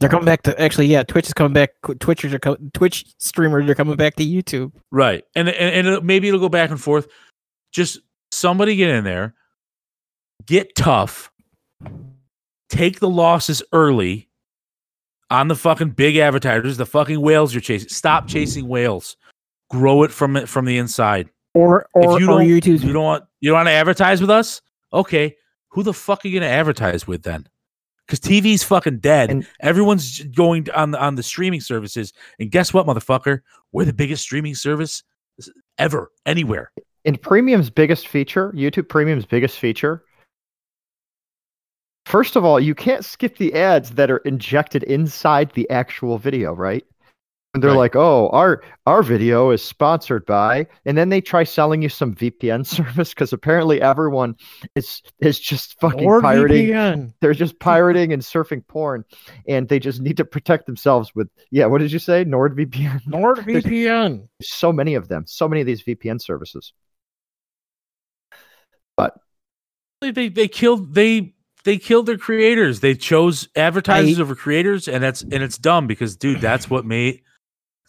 they're 0.02 0.10
coming 0.10 0.26
back 0.26 0.42
to 0.42 0.60
actually 0.60 0.86
yeah 0.86 1.02
twitch 1.02 1.26
is 1.26 1.32
coming 1.32 1.52
back 1.52 1.70
twitchers 1.82 2.32
are 2.32 2.38
co- 2.38 2.56
twitch 2.74 3.04
streamers 3.18 3.68
are 3.70 3.74
coming 3.74 3.96
back 3.96 4.16
to 4.16 4.24
youtube 4.26 4.72
Right, 4.90 5.24
and 5.34 5.48
and, 5.48 5.86
and 5.86 5.86
it- 5.86 6.04
maybe 6.04 6.28
it'll 6.28 6.40
go 6.40 6.48
back 6.48 6.70
and 6.70 6.80
forth. 6.80 7.06
Just 7.72 8.00
somebody 8.30 8.76
get 8.76 8.90
in 8.90 9.04
there, 9.04 9.34
get 10.46 10.74
tough, 10.74 11.30
take 12.68 13.00
the 13.00 13.08
losses 13.08 13.62
early 13.72 14.28
on 15.30 15.48
the 15.48 15.56
fucking 15.56 15.90
big 15.90 16.16
advertisers, 16.18 16.76
the 16.76 16.84
fucking 16.86 17.20
whales 17.20 17.54
you're 17.54 17.60
chasing. 17.62 17.88
Stop 17.88 18.28
chasing 18.28 18.68
whales. 18.68 19.16
Grow 19.70 20.02
it 20.02 20.10
from 20.10 20.36
it 20.36 20.48
from 20.48 20.66
the 20.66 20.76
inside. 20.76 21.30
or 21.54 21.86
or, 21.94 22.16
if 22.16 22.20
you 22.20 22.26
or 22.30 22.38
don't, 22.40 22.46
you 22.46 22.60
don't 22.92 23.02
want 23.04 23.24
you 23.40 23.48
don't 23.50 23.56
want 23.56 23.68
to 23.68 23.72
advertise 23.72 24.20
with 24.20 24.28
us. 24.30 24.60
Okay, 24.92 25.34
who 25.70 25.82
the 25.82 25.94
fuck 25.94 26.22
are 26.24 26.28
you 26.28 26.38
gonna 26.38 26.52
advertise 26.52 27.06
with 27.06 27.22
then? 27.22 27.46
Because 28.06 28.20
TV's 28.20 28.62
fucking 28.62 28.98
dead. 28.98 29.30
And- 29.30 29.46
Everyone's 29.60 30.20
going 30.20 30.68
on 30.70 30.90
the 30.90 31.00
on 31.02 31.14
the 31.14 31.22
streaming 31.22 31.60
services, 31.60 32.12
and 32.38 32.50
guess 32.50 32.74
what, 32.74 32.86
motherfucker? 32.86 33.40
We're 33.72 33.84
the 33.84 33.92
biggest 33.92 34.22
streaming 34.22 34.54
service 34.54 35.02
ever, 35.78 36.10
anywhere. 36.26 36.72
And 37.04 37.20
Premium's 37.20 37.70
biggest 37.70 38.08
feature, 38.08 38.52
YouTube 38.52 38.88
Premium's 38.88 39.26
biggest 39.26 39.58
feature, 39.58 40.04
first 42.06 42.36
of 42.36 42.44
all, 42.44 42.60
you 42.60 42.74
can't 42.74 43.04
skip 43.04 43.38
the 43.38 43.54
ads 43.54 43.90
that 43.92 44.10
are 44.10 44.18
injected 44.18 44.82
inside 44.84 45.52
the 45.52 45.68
actual 45.70 46.18
video, 46.18 46.52
right? 46.52 46.84
And 47.54 47.62
they're 47.62 47.72
Right. 47.72 47.76
like, 47.76 47.96
"Oh, 47.96 48.30
our 48.30 48.62
our 48.86 49.02
video 49.02 49.50
is 49.50 49.62
sponsored 49.62 50.24
by," 50.24 50.66
and 50.86 50.96
then 50.96 51.10
they 51.10 51.20
try 51.20 51.44
selling 51.44 51.82
you 51.82 51.90
some 51.90 52.14
VPN 52.14 52.64
service 52.66 53.10
because 53.10 53.34
apparently 53.34 53.78
everyone 53.82 54.36
is 54.74 55.02
is 55.20 55.38
just 55.38 55.78
fucking 55.78 56.08
pirating. 56.22 56.68
NordVPN. 56.68 57.12
They're 57.20 57.34
just 57.34 57.58
pirating 57.60 58.10
and 58.14 58.22
surfing 58.22 58.66
porn, 58.66 59.04
and 59.46 59.68
they 59.68 59.78
just 59.78 60.00
need 60.00 60.16
to 60.16 60.24
protect 60.24 60.64
themselves 60.64 61.14
with 61.14 61.28
yeah. 61.50 61.66
What 61.66 61.82
did 61.82 61.92
you 61.92 61.98
say? 61.98 62.24
NordVPN. 62.24 63.02
NordVPN. 63.06 64.28
so 64.40 64.72
many 64.72 64.94
of 64.94 65.08
them, 65.08 65.24
so 65.26 65.46
many 65.46 65.60
of 65.60 65.66
these 65.66 65.82
VPN 65.82 66.22
services. 66.22 66.72
But 68.96 69.14
They 70.00 70.10
they, 70.10 70.28
they 70.30 70.48
killed 70.48 70.94
they 70.94 71.34
they 71.64 71.76
killed 71.76 72.06
their 72.06 72.16
creators. 72.16 72.80
They 72.80 72.94
chose 72.94 73.48
advertisers 73.56 74.18
over 74.20 74.34
creators, 74.34 74.88
and 74.88 75.04
that's 75.04 75.20
and 75.20 75.34
it's 75.34 75.58
dumb 75.58 75.86
because 75.86 76.16
dude, 76.16 76.40
that's 76.40 76.70
what 76.70 76.86
made 76.86 77.20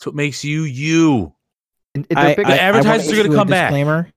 that's 0.03 0.07
what 0.07 0.15
makes 0.15 0.43
you 0.43 0.63
you. 0.63 1.34
And 1.95 2.05
the 2.09 2.19
I, 2.19 2.35
big- 2.35 2.45
I- 2.45 2.53
I 2.55 2.57
advertisers 2.57 3.07
wanna 3.07 3.19
are 3.19 3.23
gonna 3.23 3.23
issue 3.23 3.34
a 3.34 3.35
come 3.35 3.47
back. 3.47 4.13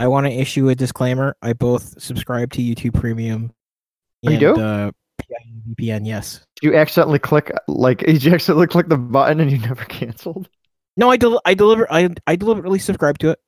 I 0.00 0.06
want 0.06 0.26
to 0.26 0.32
issue 0.32 0.68
a 0.68 0.74
disclaimer. 0.74 1.34
I 1.42 1.54
both 1.54 2.00
subscribe 2.00 2.52
to 2.52 2.60
YouTube 2.62 2.94
Premium. 2.94 3.52
Oh, 4.26 4.30
you 4.30 4.38
do? 4.38 4.60
Uh, 4.60 4.90
VPN, 5.68 6.06
yes. 6.06 6.44
you 6.62 6.76
accidentally 6.76 7.18
click 7.18 7.50
like 7.66 7.98
did 8.06 8.22
you 8.22 8.32
accidentally 8.34 8.66
click 8.68 8.88
the 8.88 8.96
button 8.98 9.40
and 9.40 9.50
you 9.50 9.58
never 9.58 9.84
canceled. 9.88 10.48
No, 10.96 11.10
I 11.10 11.16
del- 11.16 11.40
I 11.44 11.54
deliver 11.54 11.90
I 11.92 12.10
I 12.26 12.36
deliberately 12.36 12.78
subscribe 12.78 13.18
to 13.18 13.30
it. 13.30 13.38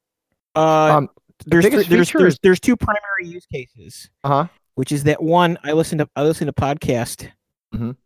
Uh, 0.56 0.96
Um, 0.96 1.08
there's 1.46 1.64
biggest 1.64 1.86
three- 1.88 1.96
there's, 1.96 2.08
feature 2.08 2.18
there's 2.20 2.38
there's 2.42 2.60
two 2.60 2.76
primary 2.76 3.26
use 3.26 3.46
cases, 3.46 4.10
Uh 4.24 4.28
huh. 4.28 4.46
which 4.76 4.92
is 4.92 5.04
that 5.04 5.22
one 5.22 5.58
I 5.62 5.72
listen 5.72 5.98
to 5.98 6.08
I 6.16 6.22
listen 6.24 6.46
to 6.46 6.52
podcast 6.52 7.28
Mhm. 7.74 7.96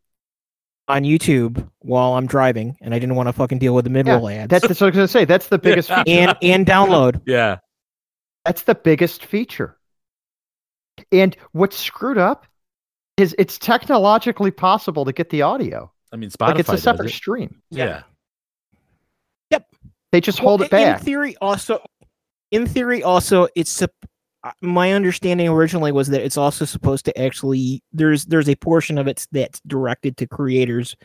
On 0.89 1.03
YouTube 1.03 1.69
while 1.81 2.15
I'm 2.15 2.27
driving, 2.27 2.77
and 2.81 2.95
I 2.95 2.99
didn't 2.99 3.15
want 3.17 3.29
to 3.29 3.33
fucking 3.33 3.59
deal 3.59 3.75
with 3.75 3.85
the 3.85 3.91
mid 3.91 4.07
roll 4.07 4.29
ads. 4.29 4.51
That's, 4.51 4.67
that's 4.69 4.81
what 4.81 4.87
I 4.87 4.91
was 4.91 4.97
gonna 4.97 5.09
say. 5.09 5.25
That's 5.25 5.49
the 5.49 5.59
biggest. 5.59 5.89
Yeah. 5.91 6.03
feature. 6.05 6.21
and 6.21 6.37
and 6.43 6.67
download. 6.67 7.21
Yeah, 7.27 7.59
That's 8.45 8.63
the 8.63 8.75
biggest 8.75 9.25
feature. 9.25 9.79
And 11.11 11.37
what's 11.53 11.77
screwed 11.79 12.19
up 12.19 12.47
is 13.17 13.35
it's 13.39 13.59
technologically 13.59 14.51
possible 14.51 15.05
to 15.05 15.13
get 15.13 15.31
the 15.31 15.43
audio. 15.43 15.91
I 16.13 16.17
mean 16.17 16.31
Spotify 16.31 16.47
like 16.49 16.59
it's 16.61 16.69
a 16.73 16.79
separate 16.79 17.11
it. 17.11 17.15
stream. 17.15 17.61
Yeah, 17.71 18.03
Yep. 19.51 19.67
They 20.13 20.21
just 20.21 20.41
Well, 20.41 20.51
hold 20.51 20.63
it 20.63 20.71
back. 20.71 20.99
In 21.01 21.05
theory, 21.05 21.37
also, 21.41 21.85
in 22.53 22.67
theory, 22.67 23.03
also, 23.03 23.49
it's 23.57 23.71
sup- 23.71 23.91
my 24.61 24.93
understanding 24.93 25.49
originally 25.49 25.93
was 25.93 26.09
that 26.09 26.23
it's 26.23 26.37
also 26.37 26.65
supposed 26.65 27.05
to 27.07 27.19
actually 27.19 27.83
there's 27.93 28.27
there's 28.27 28.49
a 28.49 28.57
portion 28.57 28.99
of 28.99 29.07
it 29.07 29.27
that's 29.33 29.61
directed 29.67 30.17
to 30.19 30.27
creators 30.27 30.97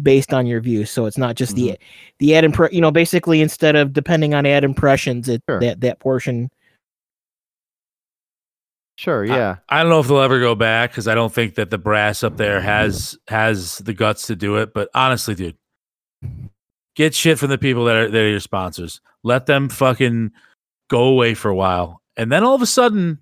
based 0.00 0.32
on 0.32 0.46
your 0.46 0.60
views. 0.60 0.90
So 0.90 1.06
it's 1.06 1.18
not 1.18 1.36
just 1.36 1.54
the 1.54 1.68
mm-hmm. 1.68 1.82
the 2.18 2.34
ad 2.34 2.44
impre- 2.44 2.72
you 2.72 2.80
know 2.80 2.90
basically 2.90 3.40
instead 3.40 3.76
of 3.76 3.92
depending 3.92 4.34
on 4.34 4.46
ad 4.46 4.64
impressions, 4.64 5.28
it 5.28 5.42
Sure. 5.48 5.60
that 5.60 5.80
that 5.80 6.00
portion. 6.00 6.50
Sure, 8.96 9.24
yeah. 9.24 9.56
I 9.68 9.82
don't 9.82 9.90
know 9.90 10.00
if 10.00 10.06
they'll 10.06 10.20
ever 10.20 10.38
go 10.38 10.54
back 10.54 10.90
because 10.90 11.08
I 11.08 11.14
don't 11.14 11.32
think 11.32 11.54
that 11.56 11.70
the 11.70 11.78
brass 11.78 12.22
up 12.22 12.36
there 12.36 12.60
has 12.60 13.18
has 13.28 13.78
the 13.78 13.94
guts 13.94 14.26
to 14.26 14.36
do 14.36 14.56
it. 14.56 14.74
But 14.74 14.90
honestly, 14.94 15.34
dude, 15.34 15.56
get 16.94 17.14
shit 17.14 17.38
from 17.38 17.50
the 17.50 17.58
people 17.58 17.84
that 17.86 17.96
are 17.96 18.10
that 18.10 18.18
are 18.18 18.28
your 18.28 18.40
sponsors. 18.40 19.00
Let 19.24 19.46
them 19.46 19.68
fucking 19.68 20.32
go 20.88 21.04
away 21.04 21.34
for 21.34 21.48
a 21.48 21.54
while, 21.54 22.01
and 22.16 22.30
then 22.30 22.44
all 22.44 22.54
of 22.54 22.62
a 22.62 22.66
sudden, 22.66 23.18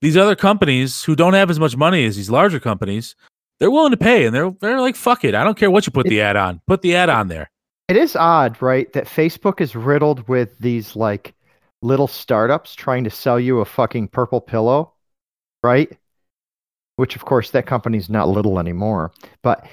these 0.00 0.16
other 0.16 0.36
companies 0.36 1.02
who 1.04 1.16
don't 1.16 1.34
have 1.34 1.50
as 1.50 1.58
much 1.58 1.76
money 1.76 2.04
as 2.04 2.16
these 2.16 2.30
larger 2.30 2.60
companies, 2.60 3.16
they're 3.58 3.70
willing 3.70 3.92
to 3.92 3.96
pay, 3.96 4.26
and 4.26 4.34
they're 4.34 4.50
they're 4.60 4.80
like, 4.80 4.96
"Fuck 4.96 5.24
it, 5.24 5.34
I 5.34 5.44
don't 5.44 5.56
care 5.56 5.70
what 5.70 5.86
you 5.86 5.92
put 5.92 6.06
the 6.06 6.20
ad 6.20 6.36
on. 6.36 6.60
Put 6.66 6.82
the 6.82 6.96
ad 6.96 7.08
on 7.08 7.28
there." 7.28 7.50
It 7.88 7.96
is 7.96 8.16
odd, 8.16 8.60
right, 8.62 8.90
that 8.94 9.06
Facebook 9.06 9.60
is 9.60 9.76
riddled 9.76 10.26
with 10.28 10.58
these 10.58 10.96
like 10.96 11.34
little 11.82 12.08
startups 12.08 12.74
trying 12.74 13.04
to 13.04 13.10
sell 13.10 13.38
you 13.38 13.60
a 13.60 13.64
fucking 13.64 14.08
purple 14.08 14.40
pillow, 14.40 14.94
right? 15.62 15.96
Which 16.96 17.16
of 17.16 17.24
course 17.24 17.50
that 17.50 17.66
company's 17.66 18.08
not 18.08 18.28
little 18.28 18.58
anymore, 18.58 19.12
but 19.42 19.66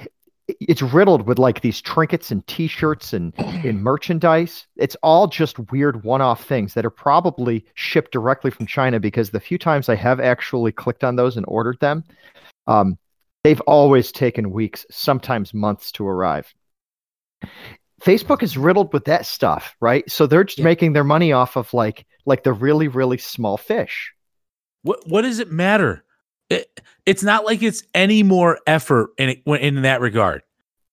it's 0.47 0.81
riddled 0.81 1.27
with 1.27 1.39
like 1.39 1.61
these 1.61 1.81
trinkets 1.81 2.31
and 2.31 2.45
t-shirts 2.47 3.13
and, 3.13 3.34
and 3.38 3.81
merchandise. 3.84 4.68
It's 4.76 4.95
all 5.03 5.27
just 5.27 5.59
weird 5.72 6.03
one-off 6.03 6.45
things 6.45 6.73
that 6.73 6.85
are 6.85 6.89
probably 6.89 7.65
shipped 7.73 8.11
directly 8.11 8.51
from 8.51 8.65
China 8.65 8.99
because 8.99 9.30
the 9.30 9.39
few 9.39 9.57
times 9.57 9.89
I 9.89 9.95
have 9.95 10.19
actually 10.19 10.72
clicked 10.72 11.03
on 11.03 11.15
those 11.15 11.38
and 11.38 11.45
ordered 11.47 11.80
them, 11.80 12.03
um, 12.68 12.97
they've 13.43 13.61
always 13.61 14.11
taken 14.11 14.51
weeks, 14.51 14.85
sometimes 14.91 15.53
months 15.53 15.91
to 15.93 16.07
arrive. 16.07 16.53
Facebook 18.01 18.41
is 18.41 18.57
riddled 18.57 18.93
with 18.93 19.05
that 19.05 19.26
stuff, 19.26 19.76
right? 19.80 20.09
So 20.09 20.26
they're 20.26 20.43
just 20.43 20.57
Yeah. 20.57 20.65
making 20.65 20.93
their 20.93 21.03
money 21.03 21.31
off 21.31 21.55
of 21.55 21.73
like 21.73 22.05
like 22.26 22.43
the 22.43 22.53
really 22.53 22.88
really 22.88 23.18
small 23.18 23.57
fish. 23.57 24.13
What 24.84 25.07
what 25.07 25.22
does 25.22 25.39
it 25.39 25.51
matter? 25.51 26.03
It, 26.51 26.81
it's 27.05 27.23
not 27.23 27.45
like 27.45 27.63
it's 27.63 27.83
any 27.95 28.23
more 28.23 28.59
effort 28.67 29.11
in 29.17 29.29
it, 29.29 29.41
in 29.45 29.81
that 29.83 30.01
regard. 30.01 30.43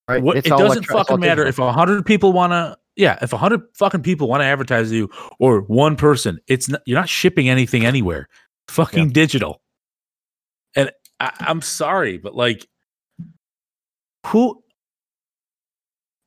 Right? 0.08 0.22
What, 0.22 0.36
it 0.38 0.44
doesn't 0.44 0.64
electro- 0.84 0.96
fucking 0.96 1.20
matter 1.20 1.44
if 1.46 1.58
a 1.58 1.72
hundred 1.72 2.06
people 2.06 2.32
want 2.32 2.52
to. 2.52 2.78
Yeah, 2.96 3.18
if 3.22 3.32
a 3.32 3.36
hundred 3.36 3.62
fucking 3.74 4.02
people 4.02 4.28
want 4.28 4.40
to 4.40 4.44
advertise 4.46 4.90
you 4.90 5.10
or 5.38 5.60
one 5.60 5.96
person, 5.96 6.40
it's 6.48 6.68
not, 6.68 6.80
you're 6.86 6.98
not 6.98 7.08
shipping 7.08 7.48
anything 7.48 7.84
anywhere. 7.84 8.28
Fucking 8.68 9.10
digital. 9.10 9.60
And 10.74 10.90
I, 11.20 11.32
I'm 11.40 11.60
sorry, 11.62 12.18
but 12.18 12.34
like, 12.34 12.66
who? 14.26 14.62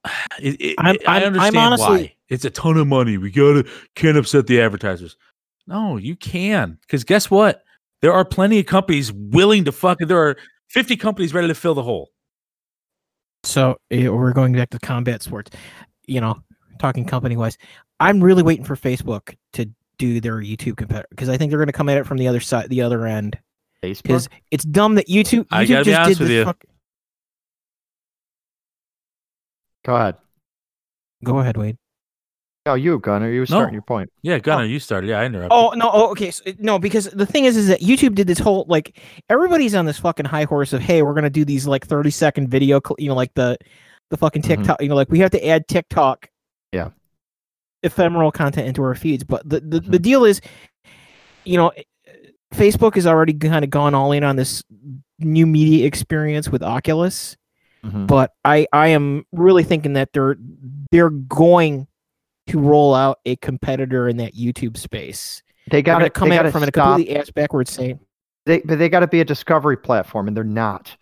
It, 0.40 0.60
it, 0.60 0.76
I'm- 0.80 0.98
I 1.08 1.24
understand 1.24 1.58
honestly- 1.58 1.86
why 1.88 2.16
it's 2.30 2.46
a 2.46 2.50
ton 2.50 2.78
of 2.78 2.88
money. 2.88 3.18
We 3.18 3.30
gotta 3.32 3.68
can't 3.96 4.18
upset 4.18 4.48
the 4.48 4.62
advertisers. 4.62 5.18
No, 5.68 5.98
you 5.98 6.16
can 6.16 6.78
because 6.82 7.04
guess 7.04 7.30
what? 7.30 7.64
There 8.02 8.14
are 8.14 8.26
plenty 8.26 8.60
of 8.60 8.66
companies 8.66 9.12
willing 9.12 9.66
to 9.66 9.72
fucking. 9.72 10.08
There 10.08 10.22
are 10.28 10.38
50 10.70 10.98
companies 10.98 11.34
ready 11.34 11.48
to 11.48 11.56
fill 11.56 11.74
the 11.76 11.84
hole. 11.84 12.10
So 13.44 13.78
eh, 13.90 14.08
we're 14.08 14.34
going 14.34 14.54
back 14.54 14.70
to 14.72 14.80
combat 14.80 15.22
sports. 15.22 15.52
You 16.08 16.22
know, 16.22 16.42
talking 16.80 17.06
company 17.06 17.38
wise, 17.38 17.58
I'm 18.00 18.22
really 18.24 18.44
waiting 18.44 18.66
for 18.66 18.76
Facebook 18.76 19.36
to 19.54 19.70
do 19.98 20.20
their 20.20 20.38
YouTube 20.38 20.78
competitor 20.78 21.08
because 21.12 21.30
I 21.30 21.38
think 21.38 21.52
they're 21.52 21.60
going 21.60 21.68
to 21.68 21.74
come 21.74 21.90
at 21.90 21.98
it 21.98 22.08
from 22.08 22.18
the 22.18 22.28
other 22.28 22.40
side, 22.40 22.70
the 22.70 22.82
other 22.82 23.06
end. 23.06 23.38
Facebook. 23.84 24.04
Because 24.04 24.30
it's 24.52 24.64
dumb 24.64 24.96
that 24.96 25.08
YouTube. 25.08 25.48
I 25.52 25.66
gotta 25.66 25.86
be 25.86 25.94
honest 25.96 26.20
with 26.20 26.30
you. 26.30 26.44
fuck- 26.46 26.64
Go 29.84 29.96
ahead. 29.96 30.16
Go 31.24 31.40
ahead, 31.40 31.58
Wade. 31.58 31.78
Oh, 32.68 32.76
you 32.76 33.00
Gunner, 33.00 33.32
you 33.32 33.40
were 33.40 33.46
starting 33.48 33.70
No. 33.70 33.74
your 33.74 33.82
point. 33.82 34.12
Yeah, 34.22 34.38
Gunnar, 34.38 34.66
you 34.66 34.80
started. 34.80 35.08
Yeah, 35.10 35.20
I 35.20 35.26
interrupted. 35.26 35.52
Oh 35.52 35.72
no! 35.72 35.90
Oh, 35.92 36.12
okay. 36.12 36.30
So, 36.30 36.44
no, 36.60 36.78
because 36.78 37.06
the 37.06 37.26
thing 37.26 37.46
is, 37.46 37.58
is 37.58 37.68
that 37.68 37.80
YouTube 37.82 38.14
did 38.14 38.28
this 38.28 38.38
whole 38.38 38.66
like 38.68 39.00
everybody's 39.30 39.74
on 39.74 39.86
this 39.86 39.98
fucking 39.98 40.26
high 40.28 40.44
horse 40.44 40.72
of 40.72 40.80
hey, 40.82 41.02
we're 41.02 41.16
gonna 41.16 41.30
do 41.32 41.44
these 41.44 41.66
like 41.66 41.88
thirty 41.88 42.12
second 42.12 42.50
video, 42.50 42.80
cl- 42.86 42.98
you 43.00 43.08
know, 43.10 43.16
like 43.16 43.34
the 43.34 43.58
the 44.12 44.18
fucking 44.18 44.44
Mhm. 44.44 44.48
TikTok, 44.48 44.82
you 44.82 44.90
know, 44.90 44.96
like 44.96 45.10
we 45.10 45.18
have 45.20 45.32
to 45.32 45.44
add 45.48 45.68
TikTok, 45.68 46.30
Yeah. 46.72 46.90
ephemeral 47.82 48.32
content 48.32 48.68
into 48.68 48.84
our 48.84 48.94
feeds. 48.94 49.24
But 49.24 49.48
the 49.50 49.60
the, 49.62 49.80
the 49.80 49.98
Mhm. 49.98 50.02
deal 50.04 50.26
is, 50.26 50.40
you 51.46 51.58
know, 51.58 51.72
Facebook 52.54 52.94
has 52.94 53.08
already 53.08 53.34
kind 53.34 53.64
of 53.64 53.72
gone 53.72 53.96
all 53.96 54.12
in 54.12 54.24
on 54.24 54.36
this 54.36 54.64
new 55.18 55.48
media 55.48 55.88
experience 55.88 56.50
with 56.50 56.62
Oculus. 56.62 57.38
Mhm. 57.84 58.06
but 58.06 58.34
I 58.46 58.68
I 58.72 58.90
am 58.90 59.26
really 59.32 59.64
thinking 59.64 59.94
that 59.94 60.10
they're 60.14 60.36
they're 60.92 61.10
going 61.10 61.88
to 62.52 62.60
roll 62.60 62.94
out 62.94 63.20
a 63.26 63.36
competitor 63.38 64.08
in 64.08 64.18
that 64.18 64.34
YouTube 64.36 64.78
space. 64.78 65.42
They 65.70 65.82
got 65.82 66.00
going 66.00 66.04
to 66.04 66.10
to 66.10 66.10
come 66.10 66.30
they 66.30 66.36
at 66.38 66.40
gotta 66.40 66.50
it 66.50 66.52
from 66.52 66.64
a 66.64 66.68
stop. 66.68 66.96
completely 66.96 67.16
ass 67.16 67.30
backwards 67.32 67.72
saying, 67.72 68.00
They, 68.46 68.60
but 68.62 68.80
they 68.80 68.90
got 68.90 69.02
to 69.02 69.08
be 69.08 69.22
a 69.22 69.26
discovery 69.26 69.78
platform, 69.78 70.28
and 70.28 70.36
they're 70.36 70.44
not. 70.44 70.96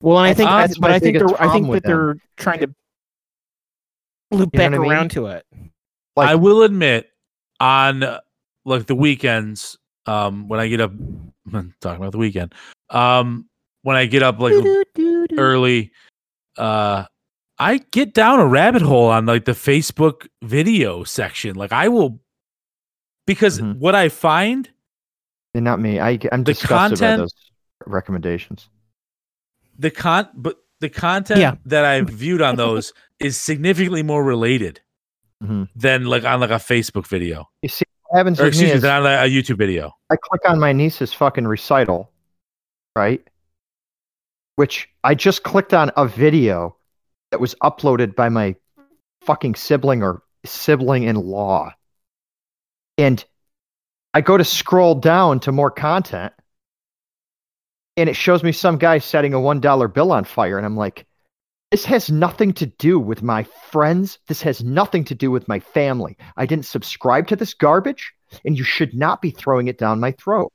well, 0.00 0.18
and 0.18 0.26
I 0.26 0.34
think, 0.34 0.50
I, 0.50 0.66
that's 0.66 0.78
but 0.78 0.90
I 0.90 0.98
think 0.98 1.18
they're 1.18 1.42
I 1.42 1.52
think 1.52 1.70
that 1.72 1.84
they're 1.84 2.16
trying 2.36 2.60
to 2.60 2.74
loop 4.30 4.50
You 4.52 4.58
know 4.58 4.70
back 4.70 4.74
I 4.74 4.78
mean? 4.78 4.90
around 4.90 5.10
to 5.12 5.26
it. 5.26 5.46
Like, 6.16 6.28
I 6.28 6.34
will 6.34 6.62
admit, 6.62 7.08
on 7.60 8.04
like 8.64 8.86
the 8.86 8.94
weekends, 8.94 9.78
um, 10.06 10.48
when 10.48 10.60
I 10.60 10.68
get 10.68 10.80
up, 10.80 10.92
I'm 11.52 11.74
talking 11.80 12.00
about 12.00 12.12
the 12.12 12.18
weekend, 12.18 12.54
um, 12.90 13.48
when 13.82 13.96
I 13.96 14.06
get 14.06 14.22
up 14.22 14.38
like 14.38 14.54
early, 15.38 15.92
uh, 16.58 17.04
I 17.62 17.78
get 17.92 18.12
down 18.12 18.40
a 18.40 18.46
rabbit 18.46 18.82
hole 18.82 19.06
on 19.08 19.26
like 19.26 19.44
the 19.44 19.52
Facebook 19.52 20.26
video 20.42 21.04
section. 21.04 21.54
Like 21.54 21.72
I 21.72 21.88
will, 21.88 22.20
because 23.26 23.60
Mhm. 23.60 23.78
what 23.78 23.94
I 23.94 24.08
find, 24.08 24.68
and 25.54 25.64
not 25.64 25.78
me. 25.80 26.00
I, 26.00 26.18
I'm 26.32 26.42
The 26.44 26.54
disgusted 26.54 27.00
by 27.00 27.16
those 27.16 27.34
recommendations. 27.86 28.68
the 29.78 29.90
con, 29.90 30.28
but 30.34 30.56
the 30.80 30.88
content 30.90 31.40
Yeah. 31.40 31.54
that 31.66 31.84
I've 31.84 32.08
viewed 32.08 32.42
on 32.42 32.56
those 32.56 32.92
is 33.20 33.36
significantly 33.38 34.02
more 34.02 34.24
related 34.24 34.80
Mhm. 35.42 35.68
than 35.76 36.04
like 36.06 36.24
on 36.24 36.40
like 36.40 36.50
a 36.50 36.54
Facebook 36.54 37.06
video 37.06 37.48
You 37.62 37.68
see, 37.68 37.84
what 38.08 38.18
happens 38.18 38.40
or 38.40 38.44
me 38.44 38.48
excuse 38.48 38.70
me, 38.70 38.74
is 38.76 38.82
than 38.82 39.02
on 39.02 39.06
a, 39.06 39.24
a 39.24 39.28
YouTube 39.28 39.58
video. 39.58 39.92
I 40.10 40.16
click 40.16 40.42
on 40.48 40.58
my 40.58 40.72
niece's 40.72 41.12
fucking 41.12 41.46
recital, 41.46 42.10
right? 42.96 43.22
Which 44.56 44.88
I 45.04 45.14
just 45.14 45.42
clicked 45.44 45.72
on 45.74 45.90
a 45.96 46.06
video 46.06 46.76
that 47.32 47.40
was 47.40 47.54
uploaded 47.62 48.14
by 48.14 48.28
my 48.28 48.54
fucking 49.22 49.54
sibling 49.56 50.02
or 50.02 50.22
sibling 50.44 51.02
in 51.04 51.16
law. 51.16 51.72
And 52.98 53.24
I 54.14 54.20
go 54.20 54.36
to 54.36 54.44
scroll 54.44 54.94
down 54.94 55.40
to 55.40 55.52
more 55.52 55.70
content 55.70 56.32
and 57.96 58.08
it 58.08 58.14
shows 58.16 58.42
me 58.42 58.52
some 58.52 58.76
guy 58.78 58.98
setting 58.98 59.34
a 59.34 59.38
$1 59.38 59.92
bill 59.94 60.12
on 60.12 60.24
fire. 60.24 60.56
And 60.58 60.66
I'm 60.66 60.76
like, 60.76 61.06
this 61.70 61.84
has 61.86 62.10
nothing 62.10 62.52
to 62.54 62.66
do 62.66 62.98
with 62.98 63.22
my 63.22 63.44
friends. 63.70 64.18
This 64.28 64.42
has 64.42 64.62
nothing 64.62 65.04
to 65.04 65.14
do 65.14 65.30
with 65.30 65.48
my 65.48 65.58
family. 65.60 66.16
I 66.36 66.44
didn't 66.44 66.66
subscribe 66.66 67.28
to 67.28 67.36
this 67.36 67.54
garbage 67.54 68.12
and 68.44 68.58
you 68.58 68.64
should 68.64 68.94
not 68.94 69.22
be 69.22 69.30
throwing 69.30 69.68
it 69.68 69.78
down 69.78 70.00
my 70.00 70.12
throat. 70.12 70.52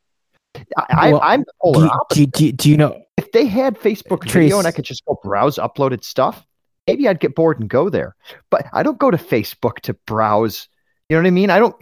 I, 0.78 1.12
Well, 1.12 1.22
I, 1.22 1.34
I'm 1.34 1.40
the 1.40 1.46
Do 1.46 1.52
polar 1.64 1.86
you, 1.86 1.92
opposite. 1.92 2.32
do, 2.34 2.46
you- 2.46 2.52
do, 2.52 2.56
do 2.58 2.70
you 2.70 2.78
know? 2.78 3.02
if 3.18 3.32
they 3.32 3.48
had 3.48 3.80
Facebook 3.80 4.22
Trace- 4.22 4.34
video 4.34 4.60
and 4.60 4.68
I 4.68 4.72
could 4.72 4.86
just 4.86 5.04
go 5.06 5.20
browse 5.24 5.58
uploaded 5.58 6.04
stuff, 6.04 6.46
maybe 6.88 7.08
I'd 7.08 7.20
get 7.20 7.36
bored 7.36 7.60
and 7.60 7.70
go 7.70 7.90
there. 7.90 8.16
But 8.50 8.66
I 8.74 8.82
don't 8.84 8.98
go 8.98 9.12
to 9.12 9.18
Facebook 9.18 9.80
to 9.82 9.94
browse. 10.06 10.68
You 11.10 11.16
know 11.18 11.22
what 11.22 11.28
I 11.28 11.32
mean? 11.32 11.50
I 11.50 11.60
don't. 11.60 11.76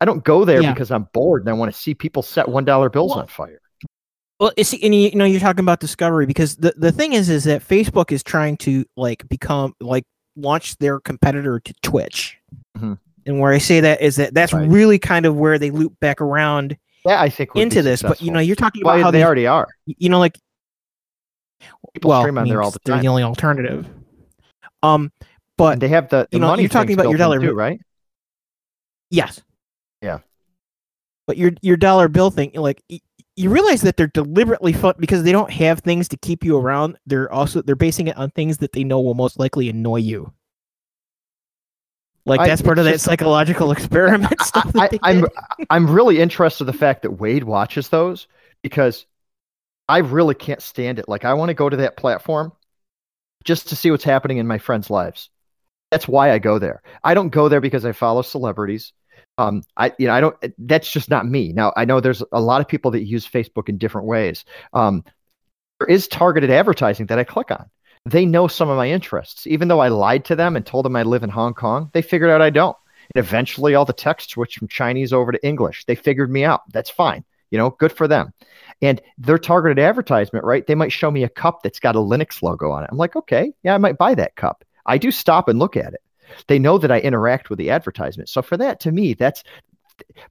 I 0.00 0.04
don't 0.04 0.22
go 0.22 0.44
there 0.44 0.60
Yeah. 0.62 0.72
because 0.72 0.90
I'm 0.92 1.08
bored 1.12 1.42
and 1.42 1.48
I 1.50 1.52
want 1.54 1.72
to 1.72 1.78
see 1.80 1.92
people 1.94 2.22
set 2.22 2.48
one 2.48 2.64
dollar 2.64 2.88
bills 2.88 3.10
Well, 3.10 3.20
on 3.20 3.26
fire. 3.26 3.60
Well, 4.38 4.52
it's, 4.56 4.72
and 4.72 4.94
you, 4.94 5.08
you 5.10 5.16
know, 5.16 5.24
you're 5.24 5.40
talking 5.40 5.64
about 5.64 5.80
discovery 5.80 6.24
because 6.26 6.54
the, 6.54 6.72
the 6.76 6.92
thing 6.92 7.12
is, 7.14 7.28
is 7.28 7.42
that 7.44 7.66
Facebook 7.66 8.12
is 8.12 8.22
trying 8.22 8.56
to 8.58 8.84
like 8.96 9.28
become 9.28 9.74
like 9.80 10.04
launch 10.36 10.76
their 10.78 11.00
competitor 11.00 11.58
to 11.58 11.74
Twitch. 11.82 12.38
Mhm. 12.78 12.96
And 13.26 13.40
where 13.40 13.52
I 13.52 13.58
say 13.58 13.80
that 13.80 14.00
is 14.00 14.14
that 14.16 14.32
that's 14.34 14.52
Right. 14.52 14.68
really 14.68 15.00
kind 15.00 15.26
of 15.26 15.34
where 15.36 15.58
they 15.58 15.72
loop 15.72 15.98
back 16.00 16.20
around 16.20 16.76
Yeah, 17.04 17.20
I 17.20 17.28
think 17.28 17.50
into 17.56 17.82
this. 17.82 18.00
But 18.00 18.22
you 18.22 18.30
know, 18.30 18.38
you're 18.38 18.54
talking 18.54 18.82
about 18.82 18.94
Well, 18.94 19.02
how 19.02 19.10
they 19.10 19.18
they, 19.18 19.24
already 19.24 19.48
are. 19.48 19.66
you 19.86 20.08
know, 20.08 20.20
like 20.20 20.38
People 21.92 22.10
well, 22.10 22.20
stream 22.22 22.38
I 22.38 22.42
on 22.42 22.46
there 22.48 22.58
mean, 22.58 22.64
all 22.64 22.70
the 22.70 22.78
time. 22.78 22.92
they're 22.94 23.02
the 23.02 23.08
only 23.08 23.24
alternative. 23.24 23.84
Um, 24.82 25.12
but 25.56 25.74
and 25.74 25.82
they 25.82 25.88
have 25.88 26.08
the, 26.08 26.28
the 26.30 26.36
you 26.36 26.40
know, 26.40 26.48
money 26.48 26.62
you're 26.62 26.68
talking 26.68 26.94
about 26.94 27.08
your 27.08 27.18
dollar 27.18 27.40
bill. 27.40 27.54
right? 27.54 27.80
Yes. 29.10 29.42
Yeah. 30.02 30.18
But 31.26 31.36
your 31.36 31.52
your 31.62 31.76
dollar 31.76 32.08
bill 32.08 32.30
thing, 32.30 32.52
like 32.54 32.82
you 33.36 33.50
realize 33.50 33.82
that 33.82 33.96
they're 33.96 34.06
deliberately 34.08 34.72
fun 34.72 34.94
because 34.98 35.22
they 35.22 35.32
don't 35.32 35.50
have 35.50 35.80
things 35.80 36.08
to 36.08 36.16
keep 36.16 36.44
you 36.44 36.56
around. 36.58 36.98
They're 37.06 37.30
also 37.32 37.62
they're 37.62 37.76
basing 37.76 38.08
it 38.08 38.16
on 38.16 38.30
things 38.30 38.58
that 38.58 38.72
they 38.72 38.84
know 38.84 39.00
will 39.00 39.14
most 39.14 39.38
likely 39.38 39.68
annoy 39.68 39.96
you. 39.98 40.32
Like 42.24 42.40
I- 42.40 42.46
that's 42.48 42.62
part 42.62 42.78
of 42.78 42.84
that 42.84 42.92
just- 42.92 43.04
psychological 43.04 43.72
experiment 43.72 44.40
stuff. 44.40 44.72
That 44.72 44.82
I, 44.82 44.88
they 44.88 44.98
I'm. 45.02 45.26
I'm 45.70 45.90
really 45.90 46.20
interested 46.20 46.64
in 46.64 46.66
the 46.66 46.78
fact 46.78 47.02
that 47.02 47.12
Wade 47.12 47.44
watches 47.44 47.88
those 47.88 48.28
because 48.62 49.06
I 49.88 49.98
really 49.98 50.34
can't 50.34 50.62
stand 50.62 50.98
it. 50.98 51.08
Like 51.08 51.24
I 51.24 51.34
want 51.34 51.48
to 51.48 51.54
go 51.54 51.68
to 51.68 51.76
that 51.78 51.96
platform 51.96 52.52
just 53.48 53.70
to 53.70 53.76
see 53.76 53.90
what's 53.90 54.04
happening 54.04 54.36
in 54.36 54.46
my 54.46 54.58
friends' 54.58 54.90
lives. 54.90 55.30
That's 55.90 56.06
why 56.06 56.32
I 56.32 56.38
go 56.38 56.58
there. 56.58 56.82
I 57.02 57.14
don't 57.14 57.30
go 57.30 57.48
there 57.48 57.62
because 57.62 57.86
I 57.86 57.92
follow 57.92 58.20
celebrities. 58.20 58.92
Um, 59.38 59.62
I 59.74 59.94
you 59.98 60.06
know 60.06 60.12
I 60.12 60.20
don't. 60.20 60.36
That's 60.58 60.90
just 60.90 61.08
not 61.08 61.26
me. 61.26 61.54
Now 61.54 61.72
I 61.74 61.86
know 61.86 61.98
there's 61.98 62.22
a 62.30 62.42
lot 62.42 62.60
of 62.60 62.68
people 62.68 62.90
that 62.90 63.06
use 63.06 63.26
Facebook 63.26 63.70
in 63.70 63.78
different 63.78 64.06
ways. 64.06 64.44
Um, 64.74 65.02
there 65.80 65.88
is 65.88 66.08
targeted 66.08 66.50
advertising 66.50 67.06
that 67.06 67.18
I 67.18 67.24
click 67.24 67.50
on. 67.50 67.70
They 68.04 68.26
know 68.26 68.48
some 68.48 68.68
of 68.68 68.76
my 68.76 68.90
interests, 68.90 69.46
even 69.46 69.68
though 69.68 69.80
I 69.80 69.88
lied 69.88 70.26
to 70.26 70.36
them 70.36 70.54
and 70.54 70.66
told 70.66 70.84
them 70.84 70.96
I 70.96 71.02
live 71.04 71.22
in 71.22 71.30
Hong 71.30 71.54
Kong. 71.54 71.90
They 71.94 72.02
figured 72.02 72.30
out 72.30 72.42
I 72.42 72.50
don't. 72.50 72.76
And 73.14 73.24
eventually, 73.24 73.74
all 73.74 73.86
the 73.86 73.94
text 73.94 74.30
switched 74.30 74.58
from 74.58 74.68
Chinese 74.68 75.14
over 75.14 75.32
to 75.32 75.46
English. 75.46 75.86
They 75.86 75.94
figured 75.94 76.30
me 76.30 76.44
out. 76.44 76.70
That's 76.70 76.90
fine. 76.90 77.24
You 77.50 77.58
know, 77.58 77.70
good 77.70 77.92
for 77.92 78.06
them. 78.06 78.32
And 78.82 79.00
their 79.16 79.38
targeted 79.38 79.78
advertisement, 79.78 80.44
right? 80.44 80.66
They 80.66 80.74
might 80.74 80.92
show 80.92 81.10
me 81.10 81.24
a 81.24 81.28
cup 81.28 81.62
that's 81.62 81.80
got 81.80 81.96
a 81.96 82.00
Linux 82.00 82.42
logo 82.42 82.70
on 82.70 82.84
it. 82.84 82.90
I'm 82.92 82.98
like, 82.98 83.16
okay, 83.16 83.52
yeah, 83.62 83.74
I 83.74 83.78
might 83.78 83.98
buy 83.98 84.14
that 84.14 84.36
cup. 84.36 84.64
I 84.86 84.98
do 84.98 85.10
stop 85.10 85.48
and 85.48 85.58
look 85.58 85.76
at 85.76 85.94
it. 85.94 86.00
They 86.46 86.58
know 86.58 86.78
that 86.78 86.92
I 86.92 87.00
interact 87.00 87.50
with 87.50 87.58
the 87.58 87.70
advertisement. 87.70 88.28
So 88.28 88.42
for 88.42 88.56
that, 88.56 88.80
to 88.80 88.92
me, 88.92 89.14
that's. 89.14 89.42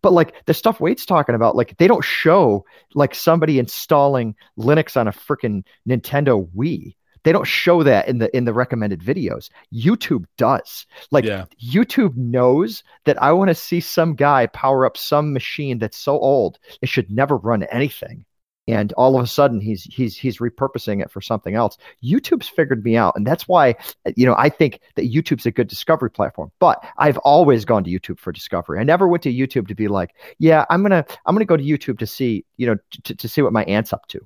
But 0.02 0.14
like 0.14 0.34
the 0.46 0.54
stuff 0.54 0.80
Wade's 0.80 1.06
talking 1.06 1.36
about, 1.36 1.56
like 1.56 1.78
they 1.78 1.88
don't 1.88 2.04
show 2.04 2.66
like 2.96 3.14
somebody 3.14 3.60
installing 3.60 4.36
Linux 4.58 4.96
on 4.96 5.10
a 5.10 5.12
freaking 5.12 5.64
Nintendo 5.88 6.48
Wii. 6.56 6.96
They 7.24 7.32
don't 7.32 7.48
show 7.48 7.84
that 7.84 8.08
in 8.08 8.20
the 8.20 8.36
in 8.36 8.46
the 8.46 8.54
recommended 8.54 9.02
videos. 9.02 9.50
YouTube 9.74 10.26
does. 10.38 10.86
Like 11.12 11.26
yeah. 11.26 11.46
YouTube 11.64 12.16
knows 12.16 12.84
that 13.06 13.22
I 13.22 13.32
want 13.32 13.50
to 13.50 13.56
see 13.56 13.80
some 13.80 14.16
guy 14.16 14.48
power 14.48 14.86
up 14.86 14.98
some 14.98 15.34
machine 15.34 15.80
that's 15.80 15.98
so 15.98 16.20
old 16.20 16.60
it 16.82 16.90
should 16.90 17.10
never 17.12 17.38
run 17.38 17.64
anything. 17.64 18.26
And 18.70 18.92
all 18.94 19.18
of 19.18 19.24
a 19.24 19.28
sudden 19.28 19.62
he's 19.62 19.84
he's 19.84 20.18
he's 20.18 20.40
repurposing 20.40 21.02
it 21.02 21.10
for 21.10 21.22
something 21.22 21.56
else. 21.56 21.78
YouTube's 22.04 22.50
figured 22.50 22.84
me 22.84 22.98
out. 22.98 23.14
And 23.16 23.26
that's 23.26 23.48
why 23.48 23.76
you 24.16 24.26
know 24.26 24.36
I 24.38 24.50
think 24.50 24.82
that 24.96 25.10
YouTube's 25.12 25.46
a 25.46 25.52
good 25.52 25.68
discovery 25.68 26.12
platform. 26.12 26.52
But 26.60 26.84
I've 26.98 27.18
always 27.20 27.64
gone 27.64 27.86
to 27.86 27.90
YouTube 27.90 28.20
for 28.20 28.34
discovery. 28.34 28.80
I 28.80 28.84
never 28.84 29.08
went 29.08 29.24
to 29.24 29.34
YouTube 29.34 29.68
to 29.70 29.76
be 29.76 29.88
like, 29.88 30.16
yeah, 30.40 30.66
I'm 30.70 30.82
gonna 30.82 31.06
I'm 31.26 31.34
gonna 31.34 31.46
go 31.46 31.58
to 31.58 31.64
YouTube 31.64 32.00
to 32.00 32.08
see, 32.08 32.46
you 32.58 32.68
know, 32.68 32.76
to, 33.04 33.16
to 33.16 33.30
see 33.30 33.42
what 33.42 33.54
my 33.54 33.64
aunt's 33.64 33.94
up 33.94 34.06
to. 34.08 34.20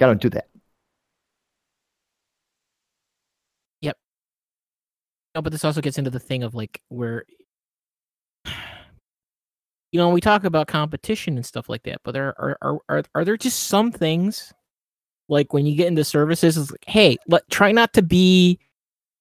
I 0.00 0.06
don't 0.06 0.22
do 0.22 0.30
that. 0.30 0.46
No, 5.34 5.42
but 5.42 5.52
this 5.52 5.64
also 5.64 5.80
gets 5.80 5.98
into 5.98 6.10
the 6.10 6.20
thing 6.20 6.42
of 6.42 6.54
like 6.54 6.80
where 6.88 7.24
you 9.92 9.98
know 9.98 10.10
we 10.10 10.20
talk 10.20 10.44
about 10.44 10.66
competition 10.68 11.36
and 11.36 11.46
stuff 11.46 11.68
like 11.68 11.82
that, 11.84 12.00
but 12.04 12.12
there 12.12 12.28
are 12.40 12.58
are 12.62 12.78
are, 12.88 13.02
are 13.14 13.24
there 13.24 13.36
just 13.36 13.64
some 13.64 13.92
things 13.92 14.52
like 15.28 15.52
when 15.52 15.64
you 15.66 15.76
get 15.76 15.86
into 15.86 16.04
services, 16.04 16.56
it's 16.56 16.70
like, 16.72 16.84
hey, 16.86 17.16
let 17.28 17.48
try 17.50 17.72
not 17.72 17.92
to 17.94 18.02
be 18.02 18.58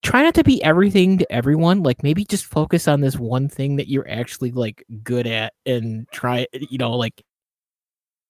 try 0.04 0.24
not 0.24 0.34
to 0.36 0.44
be 0.44 0.62
everything 0.64 1.18
to 1.20 1.32
everyone. 1.32 1.84
Like 1.84 2.04
maybe 2.04 2.26
just 2.26 2.46
focus 2.46 2.88
on 2.88 3.02
this 3.02 3.18
one 3.18 3.48
thing 3.50 3.76
that 3.78 3.88
you're 3.90 4.10
actually 4.10 4.52
like 4.52 4.84
good 5.04 5.28
at 5.28 5.54
and 5.66 6.08
try 6.12 6.48
you 6.54 6.78
know 6.80 6.92
like 6.94 7.24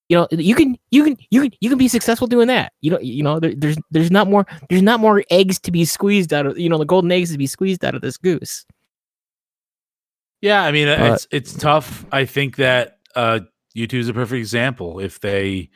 you 0.09 0.17
know 0.17 0.27
you 0.31 0.55
can 0.55 0.77
you 0.91 1.03
can 1.03 1.17
you 1.29 1.43
can 1.43 1.51
you 1.61 1.69
can 1.69 1.77
be 1.77 1.87
successful 1.87 2.27
doing 2.27 2.47
that 2.47 2.73
you 2.81 2.91
know 2.91 2.99
you 2.99 3.23
know 3.23 3.39
there, 3.39 3.53
there's 3.55 3.77
there's 3.91 4.11
not 4.11 4.27
more 4.27 4.45
there's 4.69 4.81
not 4.81 4.99
more 4.99 5.23
eggs 5.29 5.59
to 5.59 5.71
be 5.71 5.85
squeezed 5.85 6.33
out 6.33 6.45
of 6.45 6.57
you 6.57 6.67
know 6.67 6.77
the 6.77 6.85
golden 6.85 7.11
eggs 7.11 7.31
to 7.31 7.37
be 7.37 7.47
squeezed 7.47 7.85
out 7.85 7.95
of 7.95 8.01
this 8.01 8.17
goose 8.17 8.65
Yeah, 10.41 10.63
I 10.63 10.71
mean 10.71 10.87
Uh, 10.87 11.13
it's 11.13 11.27
it's 11.31 11.53
tough. 11.53 12.05
I 12.11 12.25
think 12.25 12.55
that 12.57 12.99
uh 13.15 13.41
is 13.75 14.09
a 14.09 14.13
perfect 14.13 14.39
example. 14.39 14.99
If 14.99 15.19
they 15.19 15.69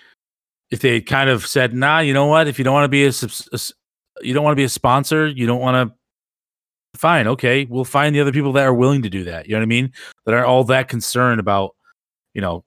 if 0.72 0.80
they 0.80 1.00
kind 1.02 1.30
of 1.30 1.46
said, 1.46 1.74
"Nah, 1.74 2.00
you 2.00 2.14
know 2.14 2.26
what? 2.26 2.48
If 2.48 2.58
you 2.58 2.66
don't 2.66 2.74
want 2.74 2.86
to 2.86 2.90
be 2.90 3.06
a, 3.06 3.10
a 3.10 3.60
you 4.26 4.34
don't 4.34 4.44
want 4.44 4.54
to 4.54 4.60
be 4.60 4.64
a 4.64 4.70
sponsor, 4.70 5.28
you 5.28 5.46
don't 5.46 5.62
want 5.62 5.90
to 5.90 5.96
fine, 7.00 7.28
okay, 7.28 7.66
we'll 7.66 7.86
find 7.86 8.16
the 8.16 8.22
other 8.22 8.32
people 8.32 8.54
that 8.54 8.64
are 8.64 8.74
willing 8.74 9.04
to 9.04 9.10
do 9.10 9.24
that." 9.26 9.48
You 9.48 9.54
know 9.54 9.60
what 9.60 9.64
I 9.64 9.68
mean? 9.68 9.94
That 10.26 10.34
are 10.34 10.46
all 10.46 10.64
that 10.66 10.88
concerned 10.90 11.40
about, 11.40 11.76
you 12.34 12.42
know, 12.42 12.66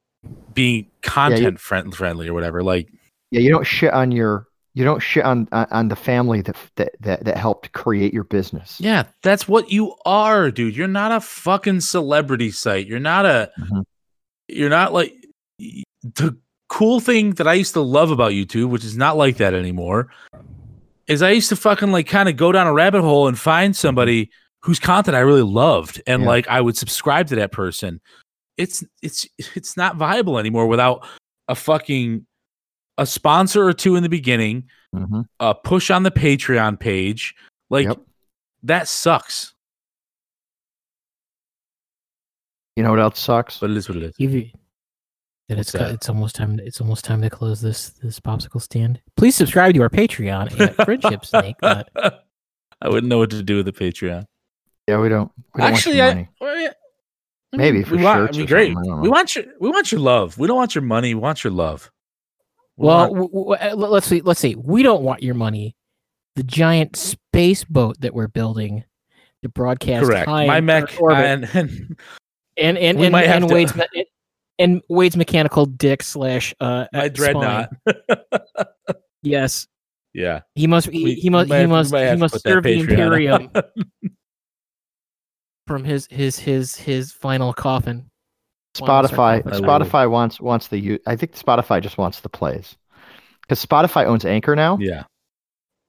being 0.53 0.87
content 1.01 1.59
friend- 1.59 1.93
friendly 1.95 2.27
or 2.27 2.33
whatever. 2.33 2.63
Like 2.63 2.89
Yeah, 3.31 3.41
you 3.41 3.49
don't 3.49 3.65
shit 3.67 3.93
on 3.93 4.11
your 4.11 4.47
you 4.73 4.83
don't 4.83 4.99
shit 5.01 5.25
on 5.25 5.47
on, 5.51 5.87
the 5.87 5.95
family 5.95 6.41
that, 6.41 6.55
that 6.75 6.91
that 6.99 7.25
that 7.25 7.37
helped 7.37 7.71
create 7.73 8.13
your 8.13 8.23
business. 8.25 8.79
Yeah, 8.79 9.03
that's 9.23 9.47
what 9.47 9.71
you 9.71 9.95
are, 10.05 10.51
dude. 10.51 10.75
You're 10.75 10.87
not 10.87 11.11
a 11.11 11.19
fucking 11.19 11.81
celebrity 11.81 12.51
site. 12.51 12.85
You're 12.87 12.99
not 12.99 13.25
a 13.25 13.49
Mhm. 13.59 13.83
you're 14.47 14.69
not 14.69 14.93
like 14.93 15.13
the 16.03 16.37
cool 16.69 16.99
thing 16.99 17.31
that 17.31 17.47
I 17.47 17.53
used 17.53 17.73
to 17.73 17.81
love 17.81 18.11
about 18.11 18.33
YouTube, 18.33 18.69
which 18.69 18.83
is 18.85 18.95
not 18.97 19.17
like 19.17 19.37
that 19.37 19.53
anymore, 19.53 20.09
is 21.07 21.21
I 21.21 21.31
used 21.31 21.49
to 21.49 21.55
fucking 21.55 21.91
like 21.91 22.07
kind 22.07 22.29
of 22.29 22.35
go 22.35 22.51
down 22.51 22.67
a 22.67 22.73
rabbit 22.73 23.01
hole 23.01 23.27
and 23.27 23.37
find 23.39 23.75
somebody 23.75 24.29
whose 24.63 24.79
content 24.79 25.15
I 25.15 25.21
really 25.21 25.41
loved 25.43 26.01
and 26.05 26.23
Yeah. 26.23 26.27
like 26.27 26.47
I 26.49 26.61
would 26.61 26.75
subscribe 26.77 27.27
to 27.27 27.35
that 27.37 27.51
person. 27.51 27.99
It's 28.57 28.83
it's 29.01 29.27
it's 29.55 29.77
not 29.77 29.95
viable 29.97 30.39
anymore 30.39 30.67
without 30.67 31.05
a 31.47 31.55
fucking 31.55 32.25
a 32.97 33.05
sponsor 33.05 33.63
or 33.67 33.73
two 33.73 33.95
in 33.95 34.03
the 34.03 34.09
beginning, 34.09 34.63
Mhm. 34.95 35.25
a 35.39 35.53
push 35.53 35.91
on 35.91 36.03
the 36.03 36.11
Patreon 36.11 36.79
page. 36.79 37.35
Like 37.69 37.87
Yep. 37.87 37.99
that 38.63 38.87
sucks. 38.87 39.53
You 42.75 42.83
know 42.83 42.91
what 42.91 42.99
else 42.99 43.19
sucks? 43.19 43.59
But 43.59 43.71
it 43.71 43.77
is 43.77 43.89
what 43.89 43.97
it 43.97 44.03
is. 44.03 44.15
Give 44.17 44.33
you 44.33 44.49
that 45.49 45.59
it's 45.59 45.71
co- 45.71 45.79
that? 45.79 45.91
it's 45.91 46.09
almost 46.09 46.35
time 46.35 46.59
it's 46.59 46.81
almost 46.81 47.05
time 47.05 47.21
to 47.21 47.29
close 47.29 47.61
this 47.61 47.91
this 48.03 48.19
popsicle 48.19 48.61
stand 48.61 48.99
please 49.15 49.33
subscribe 49.33 49.73
to 49.73 49.81
our 49.81 49.89
patreon 49.89 50.59
at 50.59 50.75
friendship 50.83 51.23
snake 51.25 51.55
I 51.63 52.89
wouldn't 52.89 53.07
know 53.07 53.17
what 53.19 53.29
to 53.29 53.41
do 53.41 53.55
with 53.55 53.65
the 53.65 53.71
Patreon. 53.71 54.25
Yeah, 54.87 54.99
we 54.99 55.09
don't. 55.09 55.31
We 55.55 55.61
don't 55.61 55.71
Actually, 55.73 55.97
want 55.99 56.27
I, 56.41 56.69
Maybe 57.53 57.83
for 57.83 57.95
we 57.95 58.03
want, 58.03 58.17
shirts 58.19 58.37
I 58.37 58.39
mean, 58.39 58.47
great. 58.47 58.73
something, 58.73 58.91
I 58.91 58.95
don't 58.95 59.01
We 59.01 59.09
want 59.09 59.35
your 59.35 59.45
we 59.59 59.69
want 59.69 59.91
your 59.91 60.01
love. 60.01 60.37
We 60.37 60.47
don't 60.47 60.57
want 60.57 60.75
your 60.75 60.81
money. 60.83 61.13
We 61.15 61.21
want 61.21 61.43
your 61.43 61.53
love. 61.53 61.89
We 62.77 62.87
well 62.87 62.97
want- 62.97 63.13
w- 63.13 63.29
w- 63.29 63.53
uh, 63.53 63.75
let- 63.75 63.91
let's 63.91 64.07
see 64.07 64.21
let's 64.21 64.39
see 64.39 64.55
we 64.55 64.83
don't 64.83 65.01
want 65.03 65.23
your 65.23 65.33
money 65.35 65.75
the 66.35 66.43
giant 66.43 66.95
space 66.95 67.63
boat 67.63 67.99
that 68.01 68.13
we're 68.13 68.27
building 68.27 68.83
to 69.43 69.49
broadcast 69.49 70.05
correct. 70.05 70.27
high 70.29 70.45
My 70.45 70.57
in 70.59 70.65
mech 70.65 70.99
orbit. 71.01 71.25
and, 71.25 71.43
and 71.55 71.97
and 72.57 72.77
and 72.77 72.99
we 72.99 73.05
and, 73.05 73.11
might 73.11 73.25
and 73.25 73.47
to- 73.47 73.53
Wade's 73.53 73.75
me- 73.75 74.05
and 74.59 74.81
Wade's 74.89 75.15
mechanical 75.17 75.65
dick 75.65 76.03
slash 76.03 76.53
uh 76.59 76.85
my 76.93 77.05
uh, 77.05 77.07
dreadnought. 77.09 77.69
Yes, 79.23 79.67
yeah, 80.13 80.41
he 80.55 80.67
must 80.67 80.89
he, 80.89 81.03
We- 81.03 81.13
he 81.15 81.29
must 81.29 81.51
he 81.51 81.65
must 81.65 81.95
he 81.95 82.15
must 82.15 82.41
serve 82.41 82.63
the 82.63 82.77
Patreon 82.77 82.89
Imperium 82.89 83.49
on. 83.55 83.63
from 85.67 85.83
his 85.83 86.07
his 86.09 86.39
his 86.39 86.75
his 86.75 87.11
final 87.11 87.53
coffin. 87.53 88.09
Wow, 88.79 88.87
Spotify. 89.03 89.43
sarcophagus. 89.43 89.59
Spotify 89.61 90.09
wants 90.09 90.39
wants 90.41 90.67
the. 90.69 90.79
u- 90.79 90.99
I 91.05 91.15
think 91.15 91.33
Spotify 91.35 91.81
just 91.81 91.97
wants 91.97 92.21
the 92.21 92.29
plays, 92.29 92.77
because 93.41 93.63
Spotify 93.65 94.05
owns 94.05 94.25
Anchor 94.25 94.55
now. 94.55 94.77
yeah. 94.79 95.03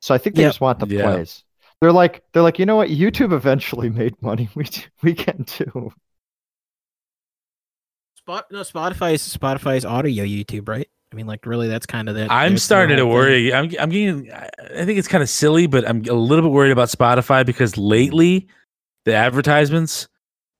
So 0.00 0.14
I 0.14 0.18
think 0.18 0.36
they 0.36 0.42
Yep. 0.42 0.48
just 0.50 0.60
want 0.60 0.78
the 0.78 0.86
Yeah. 0.86 1.02
plays. 1.02 1.44
They're 1.80 1.92
like 1.92 2.22
they're 2.32 2.42
like 2.42 2.58
you 2.58 2.66
know 2.66 2.76
what? 2.76 2.88
YouTube 2.88 3.32
eventually 3.32 3.88
made 4.02 4.20
money. 4.22 4.48
We 4.54 4.66
we 5.02 5.14
can 5.14 5.44
too. 5.44 5.92
Spot 8.16 8.44
no 8.50 8.60
Spotify 8.60 9.14
Spotify's 9.14 9.36
Spotify's 9.36 9.84
audio 9.84 10.24
YouTube, 10.24 10.68
right? 10.68 10.88
I 11.12 11.16
mean, 11.16 11.26
like 11.26 11.46
really, 11.46 11.68
that's 11.68 11.86
kind 11.86 12.08
of 12.08 12.14
that. 12.16 12.30
I'm 12.30 12.58
starting 12.58 12.96
to 12.98 13.04
whole 13.04 13.12
thing. 13.12 13.18
worry. 13.18 13.54
I'm 13.54 13.70
I'm 13.80 13.88
getting. 13.88 14.30
I 14.32 14.48
I 14.80 14.84
think 14.84 14.98
it's 14.98 15.08
kind 15.08 15.22
of 15.22 15.28
silly, 15.30 15.66
but 15.66 15.88
I'm 15.88 16.02
a 16.08 16.12
little 16.12 16.44
bit 16.44 16.52
worried 16.52 16.72
about 16.72 16.88
Spotify 16.88 17.46
because 17.46 17.76
lately, 17.78 18.46
the 19.08 19.14
advertisements, 19.14 20.06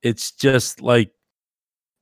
it's 0.03 0.33
just 0.33 0.81
like 0.81 1.12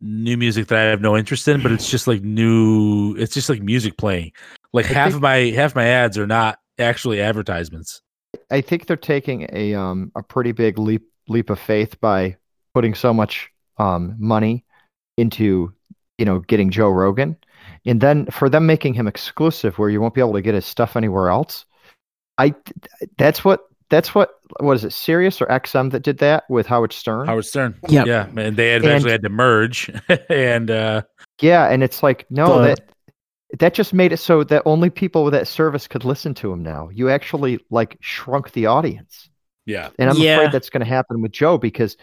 new 0.01 0.37
music 0.37 0.69
that 0.69 0.79
I 0.79 0.83
have 0.91 1.01
no 1.01 1.17
interest 1.17 1.49
in, 1.49 1.61
but 1.61 1.73
it's 1.73 1.91
just 1.91 2.07
like 2.07 2.23
new. 2.23 3.17
It's 3.17 3.35
just 3.35 3.49
like 3.49 3.61
music 3.61 3.97
playing. 3.97 4.31
Like 4.73 4.87
I 4.87 4.95
half 4.95 5.07
think- 5.09 5.17
of 5.17 5.23
my 5.23 5.37
half 5.55 5.75
my 5.75 5.85
ads 5.87 6.17
are 6.17 6.27
not 6.27 6.59
actually 6.79 7.21
advertisements. 7.21 8.01
I 8.51 8.61
think 8.61 8.87
they're 8.87 8.97
taking 8.97 9.49
a 9.53 9.75
um 9.75 10.13
a 10.15 10.23
pretty 10.23 10.53
big 10.53 10.79
leap 10.79 11.03
leap 11.29 11.51
of 11.51 11.59
faith 11.59 12.01
by 12.01 12.37
putting 12.75 12.95
so 12.95 13.13
much 13.13 13.51
um 13.79 14.15
money 14.19 14.65
into 15.17 15.73
you 16.19 16.25
know 16.25 16.39
getting 16.41 16.71
Joe 16.71 16.91
Rogan, 16.91 17.37
and 17.85 18.01
then 18.01 18.27
for 18.27 18.49
them 18.49 18.67
making 18.67 18.95
him 18.95 19.09
exclusive 19.09 19.79
where 19.79 19.91
you 19.91 20.01
won't 20.01 20.15
be 20.15 20.21
able 20.21 20.35
to 20.35 20.43
get 20.43 20.55
his 20.55 20.67
stuff 20.67 20.95
anywhere 20.97 21.29
else. 21.29 21.65
I 22.39 22.55
that's 23.19 23.45
what 23.45 23.65
that's 23.91 24.15
what 24.15 24.36
what 24.61 24.75
is 24.75 24.85
it 24.85 24.93
Sirius 24.93 25.41
or 25.41 25.47
XM 25.47 25.91
that 25.93 26.03
did 26.03 26.19
that 26.19 26.45
with 26.49 26.67
Howard 26.67 26.93
Stern? 26.93 27.27
Howard 27.27 27.45
Stern. 27.47 27.75
Yeah. 27.89 28.05
yeah, 28.05 28.27
and 28.37 28.57
they 28.57 28.71
had 28.71 28.85
eventually 28.85 29.13
had 29.13 29.23
to 29.23 29.29
merge, 29.29 29.91
and 30.31 30.71
uh 30.71 31.03
Yeah, 31.41 31.67
and 31.67 31.83
it's 31.83 32.03
like 32.03 32.27
no 32.31 32.59
The- 32.59 32.65
that 32.69 32.81
that 33.61 33.75
just 33.75 33.95
made 33.95 34.13
it 34.13 34.17
so 34.19 34.43
that 34.45 34.63
only 34.67 34.91
people 34.91 35.23
with 35.25 35.33
that 35.33 35.47
service 35.47 35.87
could 35.87 36.05
listen 36.05 36.35
to 36.35 36.53
him 36.53 36.63
now. 36.63 36.89
You 36.93 37.09
actually 37.11 37.61
like 37.71 37.97
shrunk 38.01 38.53
the 38.53 38.67
audience. 38.67 39.29
yeah, 39.67 39.91
And 39.99 40.11
I'm 40.11 40.17
Yeah. 40.17 40.37
afraid 40.39 40.53
that's 40.53 40.69
going 40.69 40.81
to 40.81 40.87
happen 40.89 41.23
with 41.23 41.31
Joe 41.33 41.57
because 41.57 41.97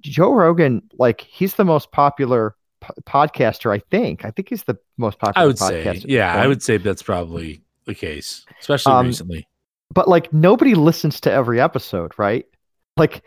Joe 0.00 0.32
Rogan, 0.32 0.82
like, 0.98 1.20
he's 1.20 1.54
the 1.54 1.64
most 1.66 1.92
popular 1.92 2.56
p- 2.80 2.88
podcaster, 3.06 3.70
I 3.74 3.82
think. 3.90 4.24
I 4.24 4.30
think 4.30 4.48
he's 4.48 4.64
the 4.64 4.78
most 4.96 5.18
popular 5.18 5.44
I 5.44 5.46
would 5.46 5.56
podcaster. 5.56 6.00
say, 6.02 6.04
yeah, 6.08 6.34
I 6.34 6.46
would 6.46 6.62
say 6.62 6.78
that's 6.78 7.02
probably 7.02 7.62
the 7.84 7.94
case, 7.94 8.44
especially 8.60 8.92
Um, 8.94 9.06
recently. 9.06 9.46
But, 9.92 10.08
like, 10.08 10.32
nobody 10.32 10.74
listens 10.74 11.20
to 11.20 11.32
every 11.32 11.60
episode, 11.60 12.12
right? 12.16 12.46
Like, 12.96 13.22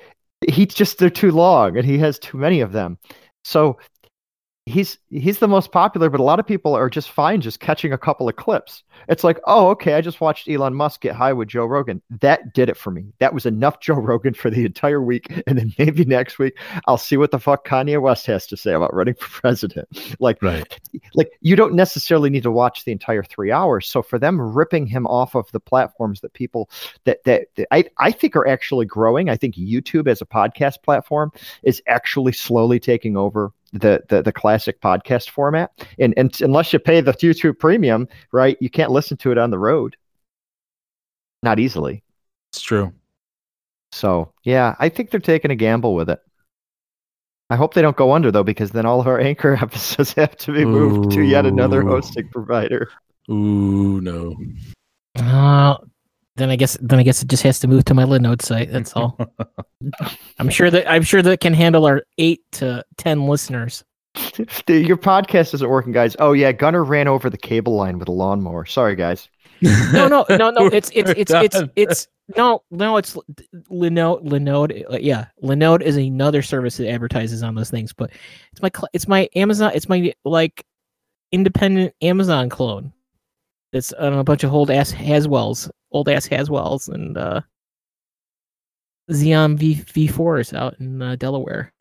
he 0.48 0.66
just, 0.66 0.98
they're 0.98 1.10
too 1.10 1.32
long 1.32 1.78
and 1.78 1.86
he 1.86 1.98
has 2.00 2.20
too 2.20 2.38
many 2.38 2.62
of 2.62 2.72
them. 2.72 2.98
So 3.44 3.78
he's 4.66 4.98
he's 5.10 5.40
the 5.40 5.48
most 5.48 5.72
popular, 5.72 6.10
but 6.10 6.20
a 6.20 6.24
lot 6.24 6.40
of 6.40 6.48
people 6.48 6.76
are 6.76 6.90
just 6.90 7.12
fine 7.12 7.42
just 7.42 7.60
catching 7.60 7.92
a 7.92 7.98
couple 7.98 8.30
of 8.30 8.36
clips. 8.38 8.84
It's 9.10 9.24
like, 9.24 9.40
oh, 9.46 9.70
okay, 9.72 9.94
I 9.96 10.02
just 10.02 10.22
watched 10.22 10.48
Elon 10.50 10.74
Musk 10.74 11.02
get 11.02 11.16
high 11.16 11.34
with 11.34 11.50
Joe 11.50 11.66
Rogan. 11.66 12.02
That 12.22 12.54
did 12.54 12.70
it 12.70 12.78
for 12.78 12.90
me. 12.92 13.12
That 13.20 13.34
was 13.34 13.46
enough 13.46 13.82
Joe 13.82 13.96
Rogan 13.96 14.34
for 14.34 14.50
the 14.50 14.66
entire 14.66 15.02
week. 15.02 15.28
And 15.46 15.58
then 15.58 15.74
maybe 15.78 16.06
next 16.06 16.40
week 16.40 16.58
I'll 16.88 16.98
see 16.98 17.18
what 17.18 17.32
the 17.32 17.40
fuck 17.40 17.68
Kanye 17.68 18.02
West 18.02 18.26
has 18.28 18.48
to 18.48 18.56
say 18.58 18.74
about 18.74 18.94
running 18.94 19.16
for 19.16 19.28
president. 19.42 19.88
Like, 20.20 20.42
Right. 20.42 20.80
like 21.16 21.32
you 21.42 21.56
don't 21.56 21.74
necessarily 21.74 22.30
need 22.30 22.44
to 22.44 22.52
watch 22.52 22.86
the 22.86 22.92
entire 22.94 23.24
three 23.24 23.52
hours. 23.52 23.88
So 23.88 24.02
for 24.02 24.18
them 24.18 24.40
ripping 24.40 24.88
him 24.88 25.06
off 25.08 25.36
of 25.36 25.52
the 25.52 25.60
platforms 25.60 26.22
that 26.22 26.34
people 26.34 26.70
that 27.04 27.24
that, 27.26 27.48
that 27.56 27.68
I, 27.72 27.86
I 27.98 28.12
think 28.12 28.36
are 28.36 28.48
actually 28.48 28.86
growing, 28.86 29.30
I 29.30 29.36
think 29.36 29.56
YouTube 29.56 30.08
as 30.08 30.22
a 30.22 30.26
podcast 30.26 30.82
platform 30.82 31.32
is 31.64 31.82
actually 31.88 32.32
slowly 32.32 32.80
taking 32.80 33.18
over 33.18 33.52
the 33.74 34.04
the, 34.10 34.22
the 34.22 34.32
classic 34.32 34.80
podcast 34.82 35.30
format. 35.30 35.72
And 36.00 36.14
and 36.16 36.34
unless 36.42 36.72
you 36.72 36.80
pay 36.80 37.02
the 37.02 37.14
YouTube 37.14 37.60
premium, 37.60 38.08
right, 38.32 38.58
you 38.62 38.70
can't 38.70 38.92
listen 38.92 39.18
to 39.18 39.32
it 39.32 39.38
on 39.38 39.50
the 39.50 39.60
road. 39.60 39.98
Not 41.42 41.60
easily. 41.60 42.04
It's 42.52 42.62
true. 42.62 42.94
So 43.92 44.34
yeah, 44.44 44.76
I 44.80 44.90
think 44.90 45.12
they're 45.12 45.20
taking 45.20 45.52
a 45.52 45.56
gamble 45.56 45.96
with 45.96 46.10
it. 46.10 46.20
I 47.50 47.56
hope 47.56 47.74
they 47.74 47.82
don't 47.82 47.98
go 47.98 48.14
under 48.14 48.32
though, 48.32 48.44
because 48.44 48.72
then 48.72 48.86
all 48.86 49.02
of 49.02 49.08
our 49.08 49.20
anchor 49.30 49.56
episodes 49.56 50.14
have 50.18 50.36
to 50.38 50.54
be 50.54 50.66
moved 50.66 51.12
to 51.12 51.22
yet 51.22 51.46
another 51.46 51.82
hosting 51.84 52.30
provider. 52.30 52.90
Ooh, 53.30 54.02
no. 54.02 54.36
Uh, 55.18 55.78
then 56.36 56.50
I 56.50 56.56
guess 56.56 56.78
then 56.82 57.00
I 57.00 57.04
guess 57.04 57.22
it 57.22 57.28
just 57.30 57.44
has 57.44 57.60
to 57.60 57.68
move 57.68 57.86
to 57.86 57.94
my 57.94 58.04
Linode 58.04 58.42
site. 58.42 58.72
That's 58.72 58.94
all. 58.94 59.18
I'm 60.40 60.50
sure 60.50 60.70
that 60.72 60.90
I'm 60.90 61.04
sure 61.04 61.22
that 61.22 61.40
can 61.42 61.54
handle 61.54 61.86
our 61.86 62.04
eight 62.18 62.42
to 62.54 62.84
ten 62.98 63.28
listeners. 63.28 63.84
Dude, 64.66 64.88
Your 64.88 64.98
podcast 64.98 65.54
isn't 65.56 65.68
working, 65.70 65.92
guys. 65.92 66.16
Oh 66.20 66.34
yeah, 66.34 66.52
Gunner 66.52 66.84
ran 66.84 67.08
over 67.08 67.30
the 67.30 67.38
cable 67.38 67.76
line 67.76 67.98
with 68.00 68.08
a 68.08 68.12
lawnmower. 68.12 68.66
Sorry, 68.66 68.96
guys. 68.96 69.28
No, 69.94 70.10
no, 70.10 70.26
no, 70.30 70.50
no. 70.50 70.66
It's 70.68 70.92
it's 70.94 71.08
We're 71.08 71.16
it's 71.18 71.32
it's 71.32 71.62
it's 71.78 72.08
no, 72.36 72.64
no. 72.70 72.98
It's 72.98 73.18
Linode. 73.72 74.26
Linode. 74.26 74.84
uh, 74.92 74.98
Yeah, 74.98 75.28
Linode 75.42 75.82
is 75.82 75.96
another 75.96 76.42
service 76.42 76.76
that 76.78 76.90
advertises 76.90 77.44
on 77.44 77.56
those 77.56 77.70
things. 77.70 77.94
But 77.94 78.12
it's 78.52 78.62
my 78.62 78.72
it's 78.92 79.08
my 79.08 79.30
Amazon. 79.36 79.72
It's 79.74 79.88
my 79.88 80.14
like 80.26 80.66
independent 81.32 81.94
Amazon 82.02 82.50
clone. 82.50 82.92
It's 83.72 83.94
on 83.94 84.14
a 84.14 84.24
bunch 84.24 84.44
of 84.44 84.54
old 84.54 84.70
ass 84.70 84.92
Haswells, 84.92 85.70
old 85.94 86.10
ass 86.10 86.28
Haswells, 86.28 86.90
and 86.90 87.18
uh, 87.18 87.42
Xeon 89.12 89.56
V 89.58 89.76
V4s 89.76 90.54
out 90.58 90.80
in 90.80 91.02
uh, 91.02 91.16
Delaware. 91.16 91.72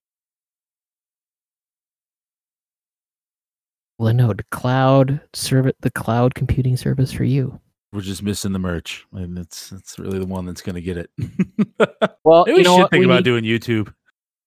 Linode 4.01 4.43
cloud 4.51 5.21
service, 5.33 5.75
the 5.81 5.91
cloud 5.91 6.35
computing 6.35 6.77
service 6.77 7.13
for 7.13 7.25
you. 7.25 7.59
We're 7.93 8.01
just 8.01 8.23
missing 8.23 8.53
the 8.53 8.59
merch, 8.59 9.05
and 9.13 9.39
it's 9.39 9.71
it's 9.71 9.99
really 9.99 10.19
the 10.19 10.27
one 10.27 10.47
that's 10.47 10.63
going 10.63 10.75
to 10.77 10.81
get 10.81 10.97
it. 10.97 11.11
Well, 12.25 12.45
Maybe 12.47 12.53
we 12.55 12.59
you 12.59 12.65
know 12.65 12.77
should 12.77 12.83
what? 12.83 12.91
think 12.93 13.01
We 13.01 13.05
about 13.07 13.17
need- 13.17 13.25
doing 13.25 13.45
YouTube. 13.45 13.93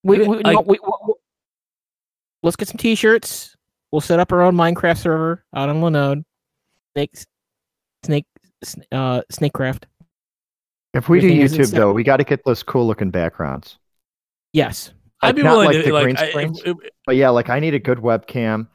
We, 0.04 0.18
Maybe, 0.18 0.30
we, 0.30 0.38
no, 0.44 0.62
we, 0.62 0.80
we- 0.82 0.90
we- 1.08 1.14
let's 2.42 2.56
get 2.56 2.70
some 2.70 2.78
t-shirts. 2.78 3.54
We'll 3.92 4.00
set 4.00 4.18
up 4.20 4.32
our 4.32 4.42
own 4.44 4.56
Minecraft 4.56 4.98
server 4.98 5.44
out 5.54 5.68
on 5.68 5.82
Linode. 5.82 6.24
Snakes, 6.94 7.26
snake, 8.06 8.26
sn- 8.26 8.35
uh, 8.92 9.22
Snakecraft. 9.32 9.84
If 10.94 11.10
we 11.10 11.20
do 11.20 11.30
YouTube 11.30 11.72
though, 11.72 11.92
we 11.92 12.04
got 12.04 12.18
to 12.18 12.24
get 12.24 12.44
those 12.46 12.64
cool 12.64 12.88
looking 12.88 13.12
backgrounds. 13.12 13.78
Yes, 14.54 14.92
I'd 15.22 15.36
be 15.36 15.44
not 15.44 15.52
willing 15.58 15.68
like 15.68 15.78
to 15.78 15.84
the 15.84 15.92
like. 15.92 16.04
green 16.04 16.18
I- 16.18 16.30
screens. 16.30 16.62
it- 16.64 16.70
it- 16.84 16.94
But 17.06 17.16
yeah, 17.18 17.30
like 17.30 17.50
I 17.50 17.60
need 17.60 17.74
a 17.74 17.80
good 17.80 17.98
webcam. 18.00 18.68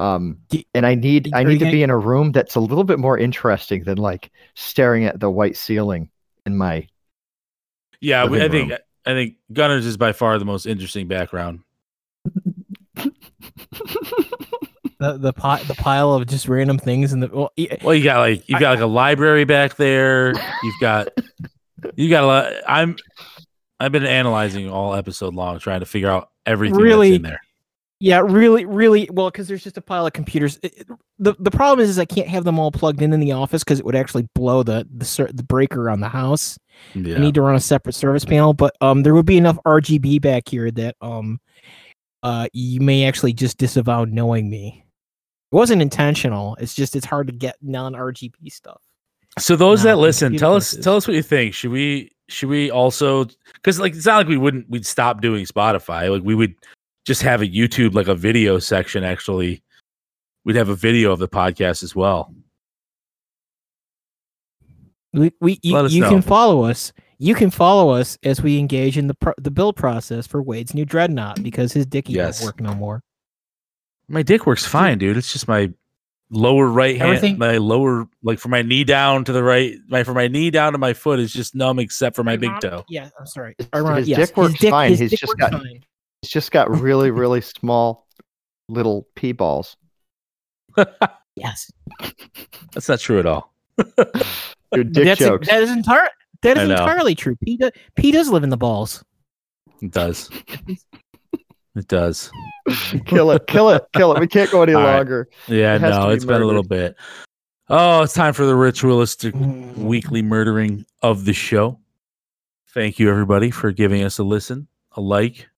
Um, 0.00 0.38
Do- 0.48 0.62
and 0.74 0.84
I 0.86 0.94
need 0.94 1.30
I 1.34 1.44
need 1.44 1.58
to 1.60 1.70
be 1.70 1.82
in 1.82 1.90
a 1.90 1.96
room 1.98 2.32
that's 2.32 2.54
a 2.56 2.60
little 2.60 2.84
bit 2.84 2.98
more 2.98 3.16
interesting 3.18 3.84
than 3.84 3.98
like 3.98 4.30
staring 4.54 5.04
at 5.04 5.20
the 5.20 5.30
white 5.30 5.56
ceiling 5.56 6.10
in 6.46 6.56
my. 6.56 6.88
yeah, 8.00 8.24
we, 8.24 8.38
I 8.38 8.42
living 8.44 8.68
think 8.70 8.80
I 9.06 9.10
think 9.12 9.34
Gunners 9.52 9.86
is 9.86 9.96
by 9.96 10.12
far 10.12 10.38
the 10.38 10.44
most 10.46 10.66
interesting 10.66 11.06
background. 11.06 11.60
the 15.00 15.18
the 15.18 15.32
pi- 15.32 15.62
the 15.64 15.74
pile 15.74 16.12
of 16.14 16.26
just 16.26 16.46
random 16.46 16.78
things 16.78 17.12
in 17.12 17.20
the 17.20 17.28
well, 17.28 17.50
Well, 17.82 17.94
you 17.94 18.04
got 18.04 18.18
like 18.18 18.48
you 18.48 18.58
got 18.60 18.70
like 18.74 18.80
a 18.80 18.86
library 18.86 19.44
back 19.44 19.74
there. 19.76 20.32
You've 20.62 20.80
got 20.80 21.08
you 21.96 22.08
got 22.08 22.22
a 22.22 22.26
lot. 22.26 22.52
I'm 22.68 22.96
I've 23.80 23.92
been 23.92 24.04
analyzing 24.06 24.68
all 24.70 24.94
episode 24.94 25.34
long, 25.34 25.58
trying 25.58 25.80
to 25.80 25.86
figure 25.86 26.10
out 26.10 26.30
everything 26.46 26.78
Really? 26.78 27.10
that's 27.10 27.16
in 27.16 27.22
there. 27.22 27.40
yeah, 27.98 28.20
really, 28.20 28.66
really 28.66 29.08
well 29.10 29.30
because 29.30 29.48
there's 29.48 29.64
just 29.64 29.78
a 29.78 29.80
pile 29.80 30.06
of 30.06 30.12
computers. 30.12 30.58
It- 30.62 30.74
it- 30.80 30.86
the 31.18 31.34
The 31.38 31.50
problem 31.50 31.82
is, 31.84 31.90
is 31.90 31.98
I 31.98 32.06
can't 32.06 32.28
have 32.28 32.44
them 32.44 32.58
all 32.58 32.70
plugged 32.72 33.02
in 33.02 33.12
in 33.12 33.20
the 33.20 33.32
office 33.32 33.62
because 33.62 33.78
it 33.78 33.84
would 33.84 33.94
actually 33.96 34.26
blow 34.34 34.62
the 34.62 34.86
the 34.94 35.30
the 35.34 35.42
breaker 35.42 35.90
on 35.90 36.00
the 36.00 36.08
house. 36.08 36.58
Yeah. 36.94 37.16
I 37.16 37.18
need 37.18 37.34
to 37.34 37.42
run 37.42 37.56
a 37.56 37.60
separate 37.60 37.94
service 37.94 38.24
panel, 38.24 38.54
but 38.54 38.74
um, 38.80 39.02
there 39.02 39.12
would 39.14 39.26
be 39.26 39.36
enough 39.36 39.58
RGB 39.66 40.20
back 40.22 40.48
here 40.48 40.70
that 40.70 40.96
um, 41.02 41.38
uh, 42.22 42.48
you 42.54 42.80
may 42.80 43.04
actually 43.06 43.34
just 43.34 43.58
disavow 43.58 44.04
knowing 44.04 44.48
me. 44.48 44.84
It 45.52 45.56
wasn't 45.56 45.82
intentional. 45.82 46.56
It's 46.60 46.74
just 46.74 46.94
it's 46.94 47.06
hard 47.06 47.26
to 47.26 47.32
get 47.32 47.56
non 47.60 47.94
RGB 47.94 48.52
stuff. 48.52 48.80
So 49.38 49.56
those 49.56 49.84
No, 49.84 49.90
that 49.90 49.96
listen, 49.98 50.26
computer 50.28 50.42
tell 50.44 50.54
us 50.56 50.76
tell 50.76 50.96
us 50.96 51.06
what 51.08 51.14
you 51.14 51.22
think. 51.22 51.54
Should 51.54 51.70
we 51.70 52.12
should 52.28 52.48
we 52.48 52.70
also 52.70 53.26
because 53.54 53.80
like 53.80 53.94
it's 53.94 54.06
not 54.06 54.16
like 54.18 54.28
we 54.28 54.36
wouldn't 54.36 54.68
we'd 54.70 54.86
stop 54.86 55.20
doing 55.20 55.44
Spotify. 55.44 56.10
Like 56.10 56.22
we 56.22 56.34
would 56.34 56.54
just 57.04 57.22
have 57.22 57.42
a 57.42 57.46
YouTube 57.46 57.94
like 57.94 58.08
a 58.08 58.14
video 58.14 58.58
section. 58.58 59.02
Actually, 59.04 59.62
we'd 60.44 60.56
have 60.56 60.68
a 60.68 60.74
video 60.74 61.12
of 61.12 61.18
the 61.18 61.28
podcast 61.28 61.82
as 61.82 61.96
well. 61.96 62.32
We, 65.12 65.32
we 65.40 65.58
you, 65.62 65.86
you 65.88 66.04
can 66.04 66.22
follow 66.22 66.64
us. 66.64 66.92
You 67.18 67.34
can 67.34 67.50
follow 67.50 67.90
us 67.90 68.16
as 68.22 68.40
we 68.40 68.58
engage 68.58 68.96
in 68.96 69.06
the 69.08 69.14
pro- 69.14 69.34
the 69.38 69.50
build 69.50 69.76
process 69.76 70.26
for 70.26 70.42
Wade's 70.42 70.74
new 70.74 70.84
dreadnought 70.84 71.42
because 71.42 71.72
his 71.72 71.86
dicky 71.86 72.12
Yes. 72.14 72.40
won't 72.40 72.56
work 72.56 72.60
no 72.60 72.74
more. 72.74 73.02
My 74.10 74.22
dick 74.22 74.46
works 74.46 74.66
fine, 74.66 74.98
dude. 74.98 75.16
It's 75.16 75.32
just 75.32 75.46
my 75.48 75.72
lower 76.30 76.66
right 76.66 76.96
hand, 76.98 77.16
Everything- 77.16 77.38
my 77.38 77.56
lower 77.58 78.06
like 78.22 78.38
from 78.38 78.50
my 78.50 78.62
knee 78.62 78.84
down 78.84 79.24
to 79.24 79.32
the 79.32 79.42
right, 79.42 79.74
my 79.88 80.02
from 80.04 80.14
my 80.14 80.28
knee 80.28 80.50
down 80.50 80.72
to 80.72 80.78
my 80.78 80.92
foot 80.94 81.18
is 81.20 81.32
just 81.32 81.54
numb 81.54 81.78
except 81.78 82.14
for 82.16 82.22
my 82.24 82.36
big 82.36 82.50
toe. 82.60 82.84
Yeah, 82.88 83.08
I'm 83.18 83.26
sorry. 83.26 83.54
His- 83.58 83.68
Iron- 83.72 83.96
his 83.96 84.08
yes, 84.08 84.28
dick 84.28 84.36
works 84.36 84.56
fine. 84.64 84.90
his 84.90 84.98
He's 84.98 85.10
dick 85.10 85.20
just 85.20 85.30
works 85.30 85.40
got- 85.40 85.52
fine. 85.62 85.80
It's 86.22 86.30
just 86.32 86.50
got 86.52 86.70
really 86.70 87.10
really 87.22 87.40
small 87.40 88.06
little 88.68 89.06
pee 89.14 89.32
balls. 89.32 89.76
Yes, 91.36 91.70
That's 92.74 92.88
not 92.88 93.00
true 93.00 93.18
at 93.20 93.24
all. 93.24 93.54
Dude, 94.74 94.92
dick 94.92 95.04
that's 95.04 95.20
jokes. 95.20 95.48
that 95.48 95.62
is 95.62 95.70
entire. 95.70 96.10
That 96.42 96.58
I 96.58 96.62
is 96.64 96.68
know. 96.68 96.74
entirely 96.74 97.14
true. 97.14 97.34
P, 97.36 97.56
do, 97.56 97.70
P 97.96 98.10
does 98.12 98.28
live 98.28 98.42
in 98.42 98.50
the 98.50 98.56
balls. 98.58 99.02
It 99.80 99.92
does. 99.92 100.28
It 101.80 101.84
It 101.84 101.88
does. 101.88 102.30
kill 103.06 103.30
it, 103.30 103.46
kill 103.46 103.70
it, 103.70 103.82
kill 103.94 104.14
it. 104.14 104.20
We 104.20 104.26
can't 104.26 104.50
go 104.50 104.62
any 104.62 104.74
All 104.74 104.82
right. 104.82 104.96
longer. 104.96 105.28
Yeah, 105.48 105.76
It 105.76 105.82
no, 105.82 106.08
be 106.08 106.14
it's 106.14 106.24
been 106.26 106.42
a 106.42 106.44
little 106.44 106.62
bit. 106.62 106.94
Oh, 107.68 108.02
it's 108.02 108.12
time 108.14 108.34
for 108.34 108.44
the 108.44 108.54
ritualistic 108.54 109.34
weekly 109.76 110.20
murdering 110.22 110.84
of 111.02 111.24
the 111.24 111.32
show. 111.32 111.78
Thank 112.74 112.98
you, 112.98 113.08
everybody, 113.10 113.50
for 113.50 113.72
giving 113.72 114.02
us 114.02 114.18
a 114.18 114.22
listen, 114.24 114.68
a 114.92 115.00
like, 115.00 115.48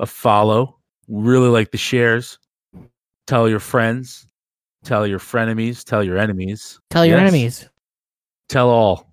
a 0.00 0.06
follow. 0.06 0.78
Really 1.08 1.48
like 1.48 1.70
the 1.70 1.78
shares. 1.78 2.38
Tell 3.26 3.48
your 3.48 3.60
friends, 3.60 4.26
tell 4.84 5.06
your 5.06 5.18
frenemies, 5.20 5.84
tell 5.84 6.02
your 6.02 6.18
enemies, 6.18 6.80
Tell 6.90 7.06
your 7.06 7.18
Yes. 7.18 7.28
enemies. 7.32 7.68
tell 8.48 8.68
all. 8.68 9.12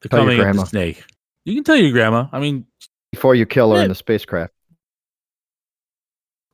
The 0.00 0.08
Tell 0.08 0.18
your 0.20 0.26
coming 0.26 0.38
of 0.40 0.44
grandma. 0.44 0.62
the 0.62 0.68
snake. 0.68 1.04
You 1.44 1.54
can 1.54 1.64
tell 1.64 1.76
your 1.76 1.92
grandma. 1.92 2.26
I 2.32 2.40
mean, 2.40 2.66
Before 3.12 3.34
you 3.34 3.44
kill 3.44 3.70
her 3.72 3.76
Yeah. 3.76 3.82
in 3.82 3.88
the 3.90 3.94
spacecraft. 3.94 4.54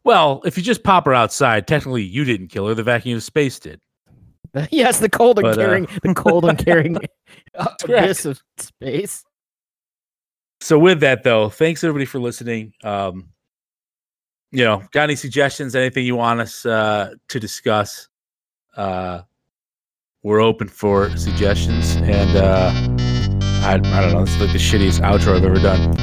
Well, 0.09 0.41
if 0.47 0.57
you 0.57 0.63
just 0.63 0.85
pop 0.85 1.05
her 1.05 1.13
outside, 1.13 1.67
technically 1.67 2.03
you 2.03 2.25
didn't 2.25 2.49
kill 2.49 2.67
her. 2.67 2.73
The 2.73 2.83
vacuum 2.83 3.19
of 3.19 3.23
space 3.23 3.59
did. 3.59 3.79
yes, 4.71 5.01
the 5.01 5.11
cold 5.11 5.39
and 5.39 5.45
But, 5.45 5.59
uh, 5.59 5.67
carrying, 5.67 5.89
the 6.03 6.15
cold 6.15 6.47
and 6.47 6.57
carrying 6.59 6.97
abyss 7.85 8.25
of 8.25 8.41
space. 8.57 9.23
So 10.63 10.79
with 10.79 11.01
that 11.01 11.25
though, 11.25 11.51
thanks 11.51 11.85
everybody 11.85 12.07
for 12.07 12.21
listening. 12.21 12.73
Um, 12.83 13.29
you 14.51 14.65
know, 14.65 14.83
got 14.93 15.03
any 15.03 15.15
suggestions, 15.15 15.77
anything 15.77 16.07
you 16.07 16.17
want 16.17 16.41
us 16.41 16.65
uh, 16.65 17.13
to 17.29 17.39
discuss? 17.39 18.09
Uh, 18.79 19.21
we're 20.23 20.41
open 20.41 20.69
for 20.69 21.15
suggestions, 21.19 21.97
and 21.97 22.35
uh, 22.35 22.73
I, 23.63 23.75
I 23.75 23.77
don't 23.77 24.13
know. 24.13 24.23
It's 24.23 24.41
like 24.41 24.53
the 24.53 24.59
shittiest 24.59 25.03
outro 25.03 25.37
I've 25.37 25.45
ever 25.45 25.57
done. 25.57 25.95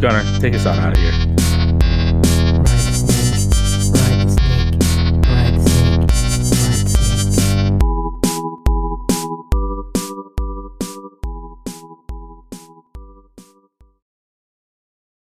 Gunner, 0.00 0.22
take 0.38 0.54
us 0.54 0.66
on 0.66 0.78
out 0.78 0.96
of 0.96 1.02
here. 1.02 1.43